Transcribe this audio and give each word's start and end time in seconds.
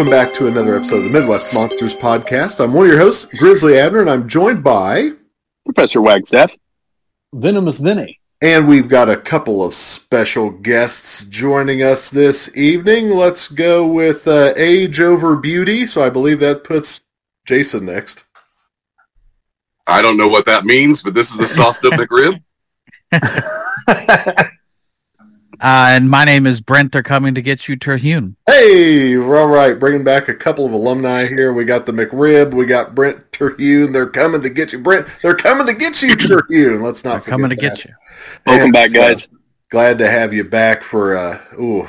and 0.00 0.08
gentlemen, 0.08 0.28
welcome 0.28 0.30
back 0.30 0.38
to 0.38 0.46
another 0.48 0.76
episode 0.76 0.98
of 0.98 1.04
the 1.04 1.10
Midwest 1.10 1.54
Monsters 1.54 1.94
Podcast. 1.94 2.62
I'm 2.62 2.72
one 2.72 2.86
of 2.86 2.92
your 2.92 3.00
hosts, 3.00 3.26
Grizzly 3.26 3.78
Abner, 3.78 4.00
and 4.00 4.08
I'm 4.08 4.26
joined 4.26 4.64
by, 4.64 5.10
Professor 5.66 6.00
Wagstaff. 6.00 6.50
Venomous 7.34 7.78
Vinny. 7.78 8.18
and 8.40 8.66
we've 8.66 8.88
got 8.88 9.10
a 9.10 9.16
couple 9.16 9.62
of 9.62 9.74
special 9.74 10.50
guests 10.50 11.26
joining 11.26 11.82
us 11.82 12.08
this 12.08 12.48
evening. 12.56 13.10
Let's 13.10 13.48
go 13.48 13.86
with 13.86 14.26
uh, 14.26 14.54
Age 14.56 15.00
Over 15.00 15.36
Beauty. 15.36 15.86
So 15.86 16.02
I 16.02 16.08
believe 16.08 16.40
that 16.40 16.64
puts 16.64 17.02
Jason 17.44 17.84
next. 17.84 18.24
I 19.86 20.00
don't 20.00 20.16
know 20.16 20.28
what 20.28 20.46
that 20.46 20.64
means, 20.64 21.02
but 21.02 21.12
this 21.12 21.30
is 21.30 21.36
the 21.36 21.48
sauced 21.48 21.84
up 21.84 21.92
McRib. 21.92 22.40
Uh, 25.60 25.88
and 25.90 26.08
my 26.08 26.24
name 26.24 26.46
is 26.46 26.60
Brent. 26.62 26.90
They're 26.92 27.02
coming 27.02 27.34
to 27.34 27.42
get 27.42 27.68
you, 27.68 27.76
Terhune. 27.76 28.34
Hey, 28.46 29.16
we're 29.18 29.38
all 29.38 29.46
right. 29.48 29.78
Bringing 29.78 30.02
back 30.02 30.28
a 30.28 30.34
couple 30.34 30.64
of 30.64 30.72
alumni 30.72 31.26
here. 31.26 31.52
We 31.52 31.66
got 31.66 31.84
the 31.84 31.92
McRib. 31.92 32.54
We 32.54 32.64
got 32.64 32.94
Brent 32.94 33.30
Terhune. 33.32 33.92
They're 33.92 34.08
coming 34.08 34.40
to 34.40 34.48
get 34.48 34.72
you, 34.72 34.78
Brent. 34.78 35.06
They're 35.22 35.34
coming 35.36 35.66
to 35.66 35.74
get 35.74 36.00
you, 36.00 36.16
Terhune. 36.16 36.82
Let's 36.82 37.04
not 37.04 37.24
They're 37.24 37.32
coming 37.32 37.50
to 37.50 37.56
that. 37.56 37.60
get 37.60 37.84
you. 37.84 37.92
Welcome 38.46 38.64
And, 38.64 38.72
back, 38.72 38.90
uh, 38.90 38.92
guys. 38.94 39.28
glad 39.70 39.98
to 39.98 40.10
have 40.10 40.32
you 40.32 40.44
back 40.44 40.82
for 40.82 41.16
uh 41.16 41.38
ooh 41.60 41.86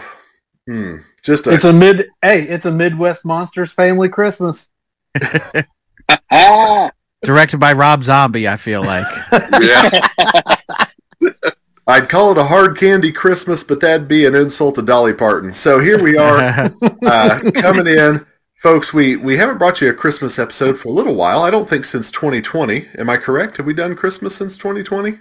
hmm, 0.68 0.98
just 1.24 1.48
a 1.48 1.52
It's 1.54 1.64
a 1.64 1.72
mid. 1.72 2.10
Hey, 2.22 2.42
it's 2.44 2.66
a 2.66 2.72
Midwest 2.72 3.24
Monsters 3.24 3.72
family 3.72 4.10
Christmas. 4.10 4.68
Directed 7.24 7.58
by 7.60 7.72
Rob 7.74 8.04
Zombie, 8.04 8.50
I 8.50 8.58
feel 8.58 8.82
like. 8.84 9.06
Yeah. 9.62 9.90
I'd 11.92 12.08
call 12.08 12.32
it 12.32 12.38
a 12.38 12.46
hard 12.46 12.78
candy 12.78 13.12
Christmas, 13.12 13.64
but 13.64 13.82
that'd 13.82 14.08
be 14.08 14.26
an 14.26 14.34
insult 14.34 14.76
to 14.76 14.82
Dolly 14.82 15.12
Parton. 15.12 15.52
So 15.52 15.80
here 15.80 16.02
we 16.02 16.16
are 16.18 16.38
uh, 17.06 17.52
coming 17.56 17.86
in. 17.86 18.26
Folks, 18.56 18.94
we, 18.94 19.18
we 19.18 19.36
haven't 19.36 19.58
brought 19.58 19.82
you 19.82 19.90
a 19.90 19.94
Christmas 19.94 20.40
episode 20.40 20.80
for 20.80 20.88
a 20.88 20.92
little 20.92 21.16
while. 21.16 21.42
I 21.42 21.52
don't 21.52 21.68
think 21.68 21.84
since 21.84 22.10
2020. 22.10 22.88
Am 22.98 23.10
I 23.10 23.18
correct? 23.18 23.58
Have 23.58 23.66
we 23.66 23.74
done 23.74 23.98
Christmas 23.98 24.38
since 24.38 24.56
2020? 24.56 25.20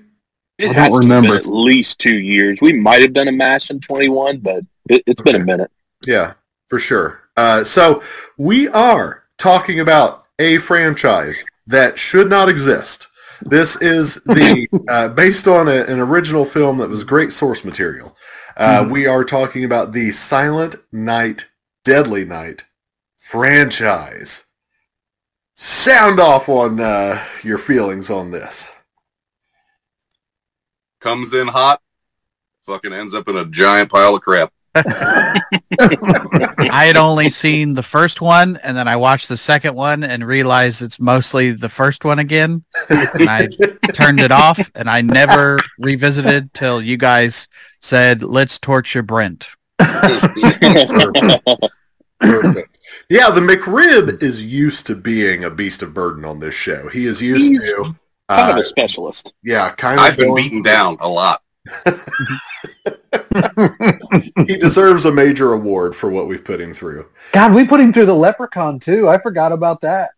it 0.58 0.68
I 0.68 0.72
don't 0.72 0.74
to 0.74 0.80
have 0.82 0.90
been 0.90 1.00
remember. 1.00 1.34
at 1.34 1.46
least 1.46 1.98
two 1.98 2.20
years. 2.20 2.58
We 2.62 2.72
might 2.72 3.02
have 3.02 3.14
done 3.14 3.26
a 3.26 3.32
mash 3.32 3.70
in 3.70 3.80
21, 3.80 4.38
but 4.38 4.62
it, 4.88 5.02
it's 5.08 5.22
been 5.22 5.34
a 5.34 5.44
minute. 5.44 5.72
Yeah, 6.06 6.34
for 6.68 6.78
sure. 6.78 7.20
Uh, 7.36 7.64
so 7.64 8.00
we 8.38 8.68
are 8.68 9.24
talking 9.38 9.80
about 9.80 10.26
a 10.38 10.58
franchise 10.58 11.44
that 11.66 11.98
should 11.98 12.30
not 12.30 12.48
exist. 12.48 13.08
This 13.42 13.76
is 13.76 14.16
the 14.26 14.68
uh, 14.88 15.08
based 15.08 15.48
on 15.48 15.68
a, 15.68 15.82
an 15.84 15.98
original 15.98 16.44
film 16.44 16.78
that 16.78 16.88
was 16.88 17.04
great 17.04 17.32
source 17.32 17.64
material. 17.64 18.16
Uh, 18.56 18.86
We 18.90 19.06
are 19.06 19.24
talking 19.24 19.64
about 19.64 19.92
the 19.92 20.10
Silent 20.12 20.76
Night, 20.92 21.46
Deadly 21.84 22.24
Night 22.24 22.64
franchise. 23.16 24.44
Sound 25.54 26.18
off 26.18 26.48
on 26.48 26.80
uh, 26.80 27.24
your 27.42 27.58
feelings 27.58 28.10
on 28.10 28.30
this. 28.30 28.70
Comes 31.00 31.32
in 31.32 31.48
hot, 31.48 31.80
fucking 32.66 32.92
ends 32.92 33.14
up 33.14 33.28
in 33.28 33.36
a 33.36 33.44
giant 33.44 33.90
pile 33.90 34.16
of 34.16 34.22
crap. 34.22 34.52
I 34.74 35.40
had 36.86 36.96
only 36.96 37.28
seen 37.30 37.74
the 37.74 37.82
first 37.82 38.20
one, 38.20 38.56
and 38.62 38.76
then 38.76 38.86
I 38.88 38.96
watched 38.96 39.28
the 39.28 39.36
second 39.36 39.74
one 39.74 40.02
and 40.04 40.24
realized 40.26 40.80
it's 40.82 41.00
mostly 41.00 41.52
the 41.52 41.68
first 41.68 42.04
one 42.04 42.18
again. 42.20 42.64
And 42.88 43.28
I 43.28 43.48
turned 43.92 44.20
it 44.20 44.32
off, 44.32 44.70
and 44.74 44.88
I 44.88 45.02
never 45.02 45.58
revisited 45.78 46.52
till 46.54 46.80
you 46.82 46.96
guys 46.96 47.48
said, 47.80 48.22
"Let's 48.22 48.58
torture 48.58 49.02
Brent." 49.02 49.48
Perfect. 49.78 50.38
Yeah, 53.08 53.30
the 53.30 53.40
McRib 53.40 54.22
is 54.22 54.44
used 54.44 54.86
to 54.88 54.94
being 54.96 55.44
a 55.44 55.50
beast 55.50 55.82
of 55.82 55.94
burden 55.94 56.24
on 56.24 56.40
this 56.40 56.54
show. 56.54 56.88
He 56.88 57.06
is 57.06 57.22
used 57.22 57.46
He's 57.48 57.58
to. 57.72 57.94
kind 58.28 58.50
of 58.50 58.56
Uh, 58.56 58.60
a 58.60 58.64
specialist. 58.64 59.32
yeah, 59.42 59.70
kind 59.70 59.98
of. 59.98 60.04
I've 60.06 60.16
been 60.16 60.34
beaten 60.34 60.62
down 60.62 60.96
a 61.00 61.08
lot. 61.08 61.42
he 64.46 64.56
deserves 64.56 65.04
a 65.04 65.12
major 65.12 65.52
award 65.52 65.94
for 65.94 66.10
what 66.10 66.26
we've 66.26 66.44
put 66.44 66.60
him 66.60 66.74
through. 66.74 67.06
God, 67.32 67.54
we 67.54 67.66
put 67.66 67.80
him 67.80 67.92
through 67.92 68.06
the 68.06 68.14
Leprechaun 68.14 68.80
too. 68.80 69.08
I 69.08 69.18
forgot 69.18 69.52
about 69.52 69.80
that. 69.82 70.10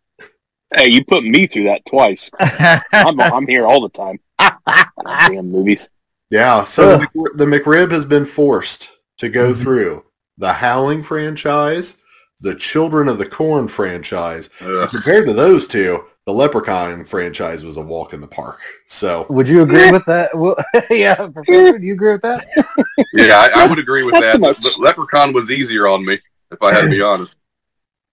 Hey, 0.75 0.89
you 0.89 1.05
put 1.05 1.25
me 1.25 1.47
through 1.47 1.65
that 1.65 1.85
twice. 1.85 2.31
I'm, 2.93 3.21
I'm 3.21 3.47
here 3.47 3.67
all 3.67 3.81
the 3.81 3.91
time. 3.91 4.19
Damn 5.29 5.51
movies. 5.51 5.89
Yeah, 6.31 6.65
so 6.65 6.99
the, 6.99 7.31
the 7.35 7.45
McRib 7.45 7.93
has 7.93 8.07
been 8.07 8.25
forced 8.25 8.91
to 9.19 9.29
go 9.29 9.53
mm-hmm. 9.53 9.63
through 9.63 10.07
the 10.39 10.55
Howling 10.55 11.03
franchise, 11.03 11.97
the 12.41 12.55
Children 12.55 13.09
of 13.09 13.19
the 13.19 13.29
Corn 13.29 13.69
franchise. 13.69 14.49
Ugh. 14.61 14.89
Compared 14.89 15.27
to 15.27 15.35
those 15.35 15.67
two, 15.67 16.05
the 16.25 16.33
Leprechaun 16.33 17.05
franchise 17.05 17.65
was 17.65 17.77
a 17.77 17.81
walk 17.81 18.13
in 18.13 18.21
the 18.21 18.27
park. 18.29 18.61
So 18.87 19.27
Would 19.29 19.49
you 19.49 19.63
agree 19.63 19.91
with 19.91 20.05
that? 20.07 20.31
Well, 20.37 20.57
yeah, 20.91 21.15
Professor, 21.17 21.79
do 21.79 21.85
you 21.87 21.95
agree 21.95 22.13
with 22.13 22.23
that? 22.23 22.47
Yeah, 23.15 23.49
I, 23.55 23.65
I 23.65 23.67
would 23.67 23.79
agree 23.79 24.03
with 24.05 24.15
that. 24.21 24.39
much- 24.41 24.63
but 24.63 24.79
Leprechaun 24.79 25.33
was 25.33 25.51
easier 25.51 25.87
on 25.89 26.05
me, 26.05 26.19
if 26.51 26.63
I 26.63 26.73
had 26.73 26.83
to 26.83 26.89
be 26.91 27.03
honest. 27.13 27.37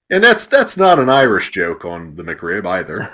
and 0.09 0.23
that's 0.23 0.45
that's 0.47 0.75
not 0.77 0.99
an 0.99 1.09
Irish 1.09 1.51
joke 1.51 1.85
on 1.85 2.15
the 2.15 2.23
McRib 2.23 2.65
either. 2.65 3.07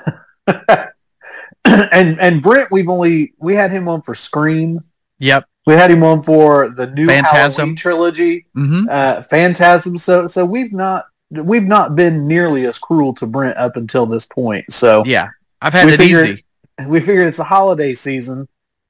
and 1.65 2.19
and 2.19 2.41
Brent, 2.41 2.71
we've 2.71 2.89
only 2.89 3.33
we 3.37 3.55
had 3.55 3.71
him 3.71 3.87
on 3.87 4.01
for 4.01 4.15
Scream. 4.15 4.79
yep. 5.19 5.45
We 5.67 5.73
had 5.73 5.89
him 5.89 6.03
on 6.03 6.21
for 6.21 6.69
the 6.69 6.85
new 6.87 7.07
Phantasm. 7.07 7.57
Halloween 7.61 7.75
trilogy, 7.75 8.45
hmm 8.53 8.85
uh, 8.89 9.23
Phantasm. 9.23 9.97
So 9.97 10.27
so 10.27 10.45
we've 10.45 10.71
not 10.73 11.05
we've 11.39 11.63
not 11.63 11.95
been 11.95 12.27
nearly 12.27 12.65
as 12.65 12.77
cruel 12.77 13.13
to 13.15 13.25
Brent 13.25 13.57
up 13.57 13.75
until 13.75 14.05
this 14.05 14.25
point. 14.25 14.71
So 14.71 15.03
Yeah. 15.05 15.29
I've 15.61 15.73
had 15.73 15.87
We 15.87 15.93
it 15.93 15.97
figured- 15.97 16.27
easy. 16.29 16.45
we 16.87 16.99
figured 16.99 17.27
it's 17.27 17.37
the 17.37 17.43
holiday 17.45 17.95
season. 17.95 18.47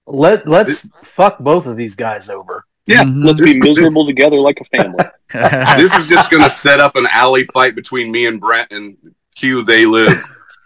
Let 0.08 0.48
let's 0.48 0.88
fuck 1.04 1.40
both 1.40 1.66
of 1.68 1.78
these 1.78 1.96
guys 1.96 2.30
over. 2.30 2.64
Yeah, 2.88 3.04
Mhm. 3.04 3.26
let's 3.26 3.42
be 3.42 3.60
miserable 3.60 4.06
together 4.14 4.38
like 4.38 4.60
a 4.62 4.66
family. 4.66 5.06
This 5.78 5.94
is 5.96 6.08
just 6.08 6.30
going 6.30 6.44
to 6.44 6.50
set 6.50 6.80
up 6.80 6.96
an 6.96 7.08
alley 7.12 7.46
fight 7.46 7.76
between 7.76 8.12
me 8.12 8.28
and 8.28 8.40
Brent 8.40 8.72
and 8.72 8.96
Q. 9.36 9.64
They 9.64 9.86
live. 9.86 10.14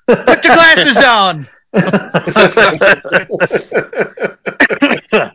Put 0.07 0.43
your 0.43 0.55
glasses 0.55 0.97
on. 0.97 1.47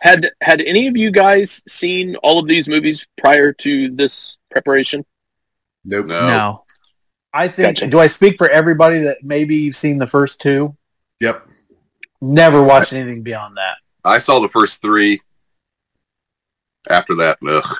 Had 0.00 0.30
had 0.40 0.60
any 0.60 0.86
of 0.86 0.96
you 0.96 1.10
guys 1.10 1.60
seen 1.66 2.14
all 2.16 2.38
of 2.38 2.46
these 2.46 2.68
movies 2.68 3.04
prior 3.20 3.52
to 3.54 3.90
this 3.90 4.36
preparation? 4.50 5.04
Nope. 5.88 6.06
No. 6.06 6.26
No. 6.26 6.64
I 7.32 7.48
think. 7.48 7.76
Gotcha. 7.76 7.90
Do 7.90 7.98
I 8.00 8.06
speak 8.06 8.38
for 8.38 8.48
everybody 8.48 9.00
that 9.00 9.18
maybe 9.22 9.56
you've 9.56 9.76
seen 9.76 9.98
the 9.98 10.06
first 10.06 10.40
two? 10.40 10.76
Yep. 11.20 11.46
Never 12.20 12.62
watched 12.62 12.92
anything 12.92 13.22
beyond 13.22 13.56
that. 13.56 13.78
I 14.04 14.18
saw 14.18 14.40
the 14.40 14.48
first 14.48 14.82
three. 14.82 15.20
After 16.88 17.14
that, 17.16 17.38
ugh. 17.46 17.76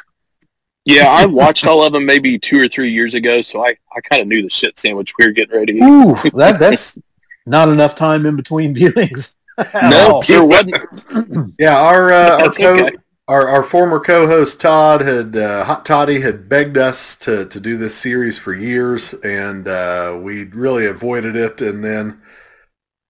Yeah, 0.84 1.08
I 1.08 1.26
watched 1.26 1.66
all 1.66 1.84
of 1.84 1.92
them 1.92 2.06
maybe 2.06 2.38
two 2.38 2.60
or 2.60 2.68
three 2.68 2.90
years 2.90 3.14
ago, 3.14 3.42
so 3.42 3.64
I, 3.64 3.76
I 3.94 4.00
kind 4.00 4.22
of 4.22 4.28
knew 4.28 4.42
the 4.42 4.48
shit 4.50 4.78
sandwich 4.78 5.12
we 5.18 5.26
were 5.26 5.32
getting 5.32 5.54
ready 5.58 5.72
to 5.74 5.78
eat. 5.78 5.82
Ooh, 5.82 6.30
that 6.38 6.58
that's 6.58 6.98
not 7.46 7.68
enough 7.68 7.94
time 7.94 8.26
in 8.26 8.36
between 8.36 8.74
viewings. 8.74 9.34
No, 9.74 10.22
there 10.26 10.44
wasn't. 10.44 11.54
Yeah, 11.58 11.78
our 11.78 12.12
uh, 12.12 12.30
our, 12.30 12.38
That's 12.38 12.56
co- 12.56 12.74
okay. 12.74 12.96
Our 13.28 13.46
our 13.48 13.62
former 13.62 14.00
co-host 14.00 14.60
Todd 14.60 15.02
had 15.02 15.36
uh, 15.36 15.64
Hot 15.64 15.84
Toddy 15.84 16.20
had 16.20 16.48
begged 16.48 16.76
us 16.78 17.14
to 17.16 17.44
to 17.46 17.60
do 17.60 17.76
this 17.76 17.94
series 17.94 18.38
for 18.38 18.54
years, 18.54 19.12
and 19.22 19.68
uh, 19.68 20.18
we 20.20 20.44
really 20.44 20.86
avoided 20.86 21.36
it. 21.36 21.60
And 21.60 21.84
then 21.84 22.20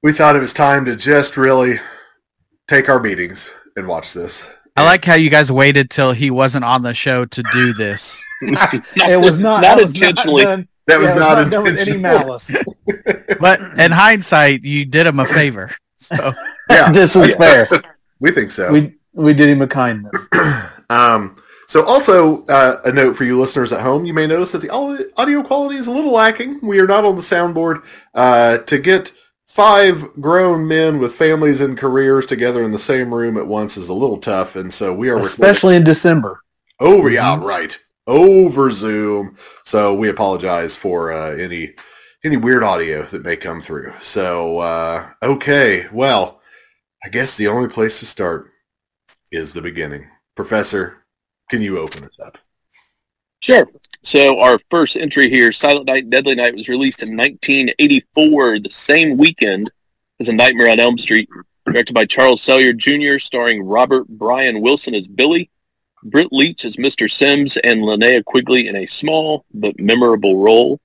we 0.03 0.12
thought 0.12 0.37
it 0.37 0.41
was 0.41 0.53
time 0.53 0.85
to 0.87 0.97
just 0.97 1.37
really 1.37 1.81
take 2.67 2.88
our 2.88 3.00
beatings 3.00 3.53
and 3.76 3.87
watch 3.88 4.12
this. 4.12 4.49
I 4.76 4.85
like 4.85 5.05
how 5.05 5.15
you 5.15 5.29
guys 5.31 5.50
waited 5.50 5.91
till 5.91 6.12
he 6.12 6.31
wasn't 6.31 6.64
on 6.64 6.82
the 6.82 6.94
show 6.94 7.25
to 7.25 7.43
do 7.53 7.73
this. 7.73 8.23
It 8.43 9.21
was 9.21 9.38
not 9.38 9.61
not 9.61 9.62
that 9.62 9.76
was 9.79 9.94
intentionally. 9.94 10.44
done- 10.44 10.69
That 10.87 11.00
was 11.00 11.09
yeah, 11.11 11.17
it 11.17 11.19
not, 11.19 11.50
done 11.50 11.64
with 11.64 11.79
any 11.88 11.97
malice. 11.97 12.50
But 13.41 13.61
in 13.79 13.91
hindsight, 13.91 14.62
you 14.64 14.85
did 14.85 15.06
him 15.06 15.19
a 15.19 15.26
favor. 15.26 15.73
So 15.97 16.32
Yeah, 16.71 16.93
this 16.99 17.17
is 17.17 17.35
fair. 17.35 17.67
we 18.21 18.31
think 18.31 18.53
so. 18.53 18.71
We 18.73 18.98
we 19.19 19.35
did 19.35 19.49
him 19.49 19.61
a 19.61 19.67
kindness. 19.67 20.29
um, 20.91 21.37
so 21.67 21.85
also 21.85 22.47
uh, 22.47 22.81
a 22.85 22.93
note 22.93 23.17
for 23.17 23.25
you 23.25 23.38
listeners 23.38 23.73
at 23.73 23.81
home, 23.81 24.06
you 24.06 24.15
may 24.15 24.26
notice 24.26 24.53
that 24.53 24.62
the 24.62 24.70
audio 24.70 25.43
quality 25.43 25.76
is 25.76 25.87
a 25.87 25.91
little 25.91 26.12
lacking. 26.12 26.61
We 26.62 26.81
are 26.81 26.87
not 26.87 27.05
on 27.05 27.17
the 27.17 27.23
soundboard. 27.23 27.82
Uh, 28.15 28.59
to 28.59 28.79
get 28.79 29.12
five 29.44 30.09
grown 30.20 30.67
men 30.69 30.99
with 30.99 31.15
families 31.15 31.61
and 31.61 31.76
careers 31.76 32.26
together 32.26 32.62
in 32.62 32.70
the 32.70 32.79
same 32.79 33.12
room 33.12 33.37
at 33.37 33.47
once 33.47 33.76
is 33.76 33.88
a 33.88 33.94
little 33.94 34.19
tough, 34.19 34.55
and 34.56 34.73
so 34.73 34.94
we 34.94 35.09
are 35.09 35.17
recording 35.17 35.32
Especially 35.32 35.76
in 35.76 35.85
December. 35.85 36.41
over, 36.81 37.11
yeah, 37.11 37.38
right, 37.43 37.76
over 38.06 38.71
Zoom. 38.71 39.37
So 39.64 39.93
we 39.94 40.09
apologize 40.09 40.76
for 40.76 41.12
uh, 41.12 41.32
any 41.32 41.75
any 42.25 42.37
weird 42.37 42.62
audio 42.62 43.05
that 43.06 43.25
may 43.25 43.37
come 43.37 43.61
through. 43.61 43.93
So 43.99 44.61
uh, 44.61 45.11
okay, 45.23 45.88
well, 45.93 46.41
I 47.05 47.09
guess 47.09 47.37
the 47.37 47.49
only 47.49 47.69
place 47.69 47.99
to 47.99 48.06
start 48.06 48.53
is 49.31 49.53
the 49.53 49.63
beginning. 49.63 50.07
Professor, 50.37 51.05
can 51.51 51.63
you 51.63 51.79
open 51.79 52.05
us 52.05 52.19
up? 52.25 52.39
Sure. 53.41 53.69
So 54.03 54.41
our 54.41 54.59
first 54.71 54.97
entry 54.97 55.29
here, 55.29 55.53
Silent 55.53 55.87
Night, 55.87 56.11
Deadly 56.11 56.35
Night, 56.35 56.55
was 56.55 56.69
released 56.69 57.03
in 57.03 57.17
1984, 57.17 58.61
the 58.61 58.71
same 58.71 59.17
weekend 59.17 59.71
as 60.21 60.29
A 60.29 60.33
Nightmare 60.33 60.71
on 60.71 60.81
Elm 60.81 60.99
Street, 60.99 61.29
directed 61.67 61.93
by 61.93 62.07
Charles 62.07 62.45
Sellier 62.45 62.77
Jr., 62.77 63.19
starring 63.19 63.63
Robert 63.63 64.09
Brian 64.09 64.61
Wilson 64.61 64.95
as 64.95 65.07
Billy, 65.07 65.51
Britt 66.03 66.33
Leach 66.33 66.65
as 66.65 66.77
Mr. 66.77 67.11
Sims, 67.11 67.57
and 67.59 67.83
Linnea 67.83 68.25
Quigley 68.25 68.69
in 68.69 68.77
a 68.77 68.87
small 68.87 69.45
but 69.53 69.79
memorable 69.79 70.43
role. 70.43 70.81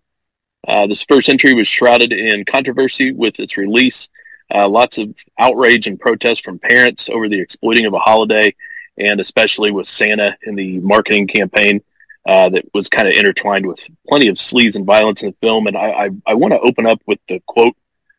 Uh, 0.68 0.88
this 0.88 1.04
first 1.04 1.30
entry 1.30 1.54
was 1.54 1.68
shrouded 1.68 2.14
in 2.14 2.46
controversy 2.46 3.12
with 3.12 3.40
its 3.40 3.58
release. 3.58 4.10
Uh, 4.54 4.70
lots 4.70 4.98
of 5.00 5.14
outrage 5.40 5.88
and 5.88 6.00
protest 6.00 6.46
from 6.46 6.60
parents 6.60 7.10
over 7.10 7.28
the 7.28 7.40
exploiting 7.40 7.86
of 7.86 7.94
a 7.94 8.00
holiday, 8.00 8.54
and 8.98 9.20
especially 9.20 9.72
with 9.72 9.88
Santa 9.88 10.38
in 10.44 10.56
the 10.56 10.80
marketing 10.82 11.28
campaign 11.28 11.82
uh, 12.26 12.50
that 12.50 12.66
was 12.74 12.88
kind 12.88 13.08
of 13.08 13.16
intertwined 13.16 13.66
with 13.66 13.80
plenty 14.08 14.28
of 14.28 14.36
sleaze 14.36 14.76
and 14.76 14.86
violence 14.86 15.22
in 15.22 15.30
the 15.30 15.36
film. 15.42 15.68
And 15.68 15.76
I, 15.76 16.06
I, 16.06 16.10
I 16.28 16.34
want 16.36 16.54
to 16.54 16.60
open 16.60 16.86
up 16.86 17.02
with 17.08 17.20
the 17.28 17.42
quote 17.48 17.76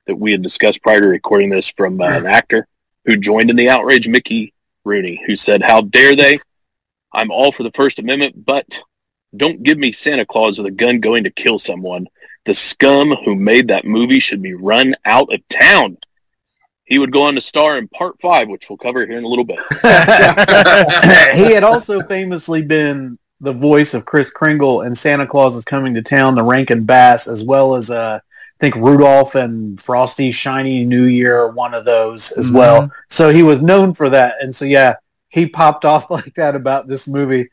that 0.06 0.16
we 0.16 0.32
had 0.32 0.42
discussed 0.42 0.82
prior 0.82 1.00
to 1.00 1.06
recording 1.06 1.50
this 1.50 1.68
from 1.68 2.00
uh, 2.00 2.08
an 2.08 2.26
actor 2.26 2.66
who 3.04 3.16
joined 3.16 3.50
in 3.50 3.56
the 3.56 3.70
outrage, 3.70 4.08
Mickey 4.08 4.52
Rooney, 4.84 5.22
who 5.26 5.36
said, 5.36 5.62
"How 5.62 5.82
dare 5.82 6.16
they? 6.16 6.38
I'm 7.12 7.30
all 7.30 7.52
for 7.52 7.62
the 7.62 7.70
First 7.74 7.98
Amendment, 7.98 8.44
but 8.44 8.82
don't 9.36 9.62
give 9.62 9.78
me 9.78 9.92
Santa 9.92 10.26
Claus 10.26 10.58
with 10.58 10.66
a 10.66 10.70
gun 10.72 11.00
going 11.00 11.24
to 11.24 11.30
kill 11.30 11.58
someone. 11.58 12.08
The 12.44 12.54
scum 12.54 13.12
who 13.12 13.34
made 13.34 13.68
that 13.68 13.86
movie 13.86 14.20
should 14.20 14.42
be 14.42 14.54
run 14.54 14.96
out 15.04 15.32
of 15.32 15.46
town." 15.48 15.98
He 16.86 16.98
would 16.98 17.12
go 17.12 17.22
on 17.24 17.34
to 17.34 17.40
star 17.40 17.78
in 17.78 17.88
Part 17.88 18.20
Five, 18.20 18.48
which 18.48 18.68
we'll 18.68 18.76
cover 18.76 19.06
here 19.06 19.16
in 19.18 19.24
a 19.24 19.28
little 19.28 19.44
bit. 19.44 19.58
he 21.34 21.52
had 21.52 21.64
also 21.64 22.02
famously 22.02 22.62
been 22.62 23.18
the 23.40 23.52
voice 23.52 23.94
of 23.94 24.04
Kris 24.04 24.30
Kringle 24.30 24.82
and 24.82 24.96
Santa 24.96 25.26
Claus 25.26 25.54
is 25.56 25.64
Coming 25.64 25.94
to 25.94 26.02
Town, 26.02 26.34
the 26.34 26.42
Rankin 26.42 26.84
Bass, 26.84 27.26
as 27.26 27.42
well 27.42 27.74
as 27.74 27.90
uh, 27.90 28.20
I 28.22 28.56
think 28.60 28.74
Rudolph 28.76 29.34
and 29.34 29.80
Frosty 29.80 30.30
Shiny 30.30 30.84
New 30.84 31.04
Year, 31.04 31.48
one 31.50 31.74
of 31.74 31.84
those 31.84 32.30
as 32.32 32.50
Mhm. 32.50 32.54
well. 32.54 32.90
So 33.08 33.30
he 33.30 33.42
was 33.42 33.60
known 33.62 33.94
for 33.94 34.08
that, 34.10 34.36
and 34.42 34.54
so 34.54 34.64
yeah, 34.64 34.96
he 35.28 35.46
popped 35.46 35.84
off 35.92 36.10
like 36.10 36.34
that 36.34 36.54
about 36.54 36.86
this 36.86 37.06
movie, 37.08 37.48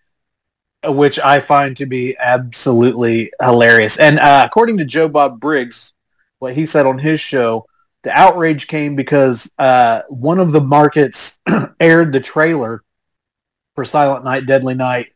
uh, 0.86 0.92
which 0.92 1.20
I 1.20 1.40
find 1.40 1.76
to 1.78 1.86
be 1.86 2.16
absolutely 2.20 3.32
hilarious. 3.42 3.98
And 3.98 4.20
uh, 4.20 4.44
according 4.46 4.78
to 4.78 4.86
Joe 4.86 5.08
Bob 5.08 5.40
Briggs, 5.40 5.94
what 6.40 6.54
he 6.56 6.66
said 6.66 6.86
on 6.86 7.00
his 7.00 7.20
show, 7.20 7.66
the 8.04 8.12
outrage 8.12 8.68
came 8.68 8.96
because 8.96 9.50
uh, 9.60 10.02
one 10.10 10.40
of 10.40 10.52
the 10.52 10.62
markets 10.62 11.38
aired 11.80 12.14
the 12.14 12.20
trailer 12.20 12.84
for 13.76 13.86
Silent 13.86 14.26
Night, 14.26 14.46
Deadly 14.46 14.74
Night 14.74 15.12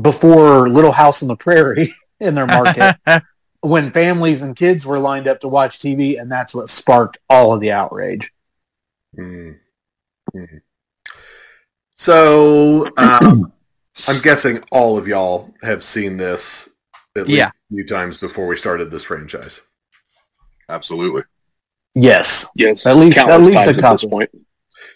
before 0.00 0.68
Little 0.68 0.92
House 0.92 1.22
on 1.22 1.28
the 1.28 1.36
Prairie 1.36 1.94
in 2.20 2.34
their 2.34 2.46
market 2.46 2.96
when 3.60 3.90
families 3.92 4.42
and 4.42 4.54
kids 4.54 4.86
were 4.86 4.98
lined 4.98 5.26
up 5.26 5.40
to 5.40 5.48
watch 5.48 5.78
TV, 5.80 6.20
and 6.20 6.30
that's 6.30 6.54
what 6.54 6.68
sparked 6.68 7.18
all 7.28 7.52
of 7.52 7.60
the 7.60 7.72
outrage. 7.72 8.32
Mm. 9.18 9.58
Mhm. 10.34 10.60
So 11.96 12.86
um, 12.96 13.52
I'm 14.08 14.20
guessing 14.22 14.62
all 14.70 14.98
of 14.98 15.08
y'all 15.08 15.54
have 15.62 15.82
seen 15.82 16.16
this 16.18 16.68
at 17.16 17.26
least 17.26 17.38
Yeah. 17.38 17.48
a 17.48 17.74
few 17.74 17.86
times 17.86 18.20
before 18.20 18.46
we 18.46 18.56
started 18.56 18.90
this 18.90 19.04
franchise. 19.04 19.60
Absolutely. 20.68 21.22
Yes, 21.98 22.46
Yes, 22.54 22.84
At 22.84 22.96
least- 22.96 23.16
countless 23.16 23.36
at 23.38 23.40
least 23.40 23.52
a 23.52 23.64
times 23.64 23.68
at 23.68 23.76
this 23.76 23.82
couple. 24.02 24.08
point. 24.10 24.30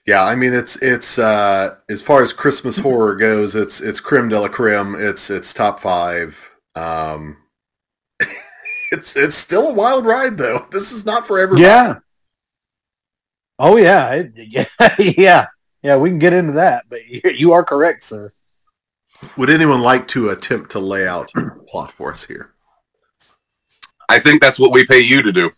Yeah, 0.06 0.23
I 0.23 0.35
mean 0.35 0.52
it's 0.55 0.76
it's 0.76 1.19
uh, 1.19 1.76
as 1.88 2.02
far 2.02 2.23
as 2.23 2.32
Christmas 2.32 2.79
horror 2.79 3.14
goes, 3.17 3.55
it's 3.55 3.81
it's 3.81 4.00
creme 4.00 4.29
de 4.29 4.38
la 4.38 4.49
creme. 4.49 4.94
It's 4.99 5.31
it's 5.31 5.52
top 5.55 5.81
five. 5.81 6.37
Um, 6.75 7.38
it's 8.93 9.17
it's 9.17 9.37
still 9.37 9.69
a 9.69 9.73
wild 9.73 10.05
ride 10.06 10.37
though. 10.38 10.67
This 10.70 10.93
is 10.93 11.05
not 11.06 11.26
for 11.26 11.38
everybody. 11.38 11.62
yeah. 11.67 11.97
Oh 13.58 13.76
yeah, 13.76 14.12
it, 14.14 14.32
yeah, 14.37 14.64
yeah, 14.99 15.47
yeah. 15.82 15.97
We 15.97 16.08
can 16.11 16.19
get 16.19 16.32
into 16.32 16.52
that, 16.52 16.85
but 16.88 17.06
you, 17.06 17.20
you 17.31 17.52
are 17.52 17.64
correct, 17.64 18.05
sir. 18.05 18.32
Would 19.37 19.50
anyone 19.50 19.81
like 19.82 20.08
to 20.08 20.31
attempt 20.31 20.70
to 20.73 20.79
lay 20.81 21.06
out 21.06 21.31
plot 21.69 21.93
for 21.93 22.12
us 22.12 22.25
here? 22.26 22.52
I 24.08 24.19
think 24.19 24.41
that's 24.41 24.58
what 24.58 24.73
we 24.73 24.87
pay 24.87 25.00
you 25.00 25.20
to 25.23 25.31
do. 25.32 25.50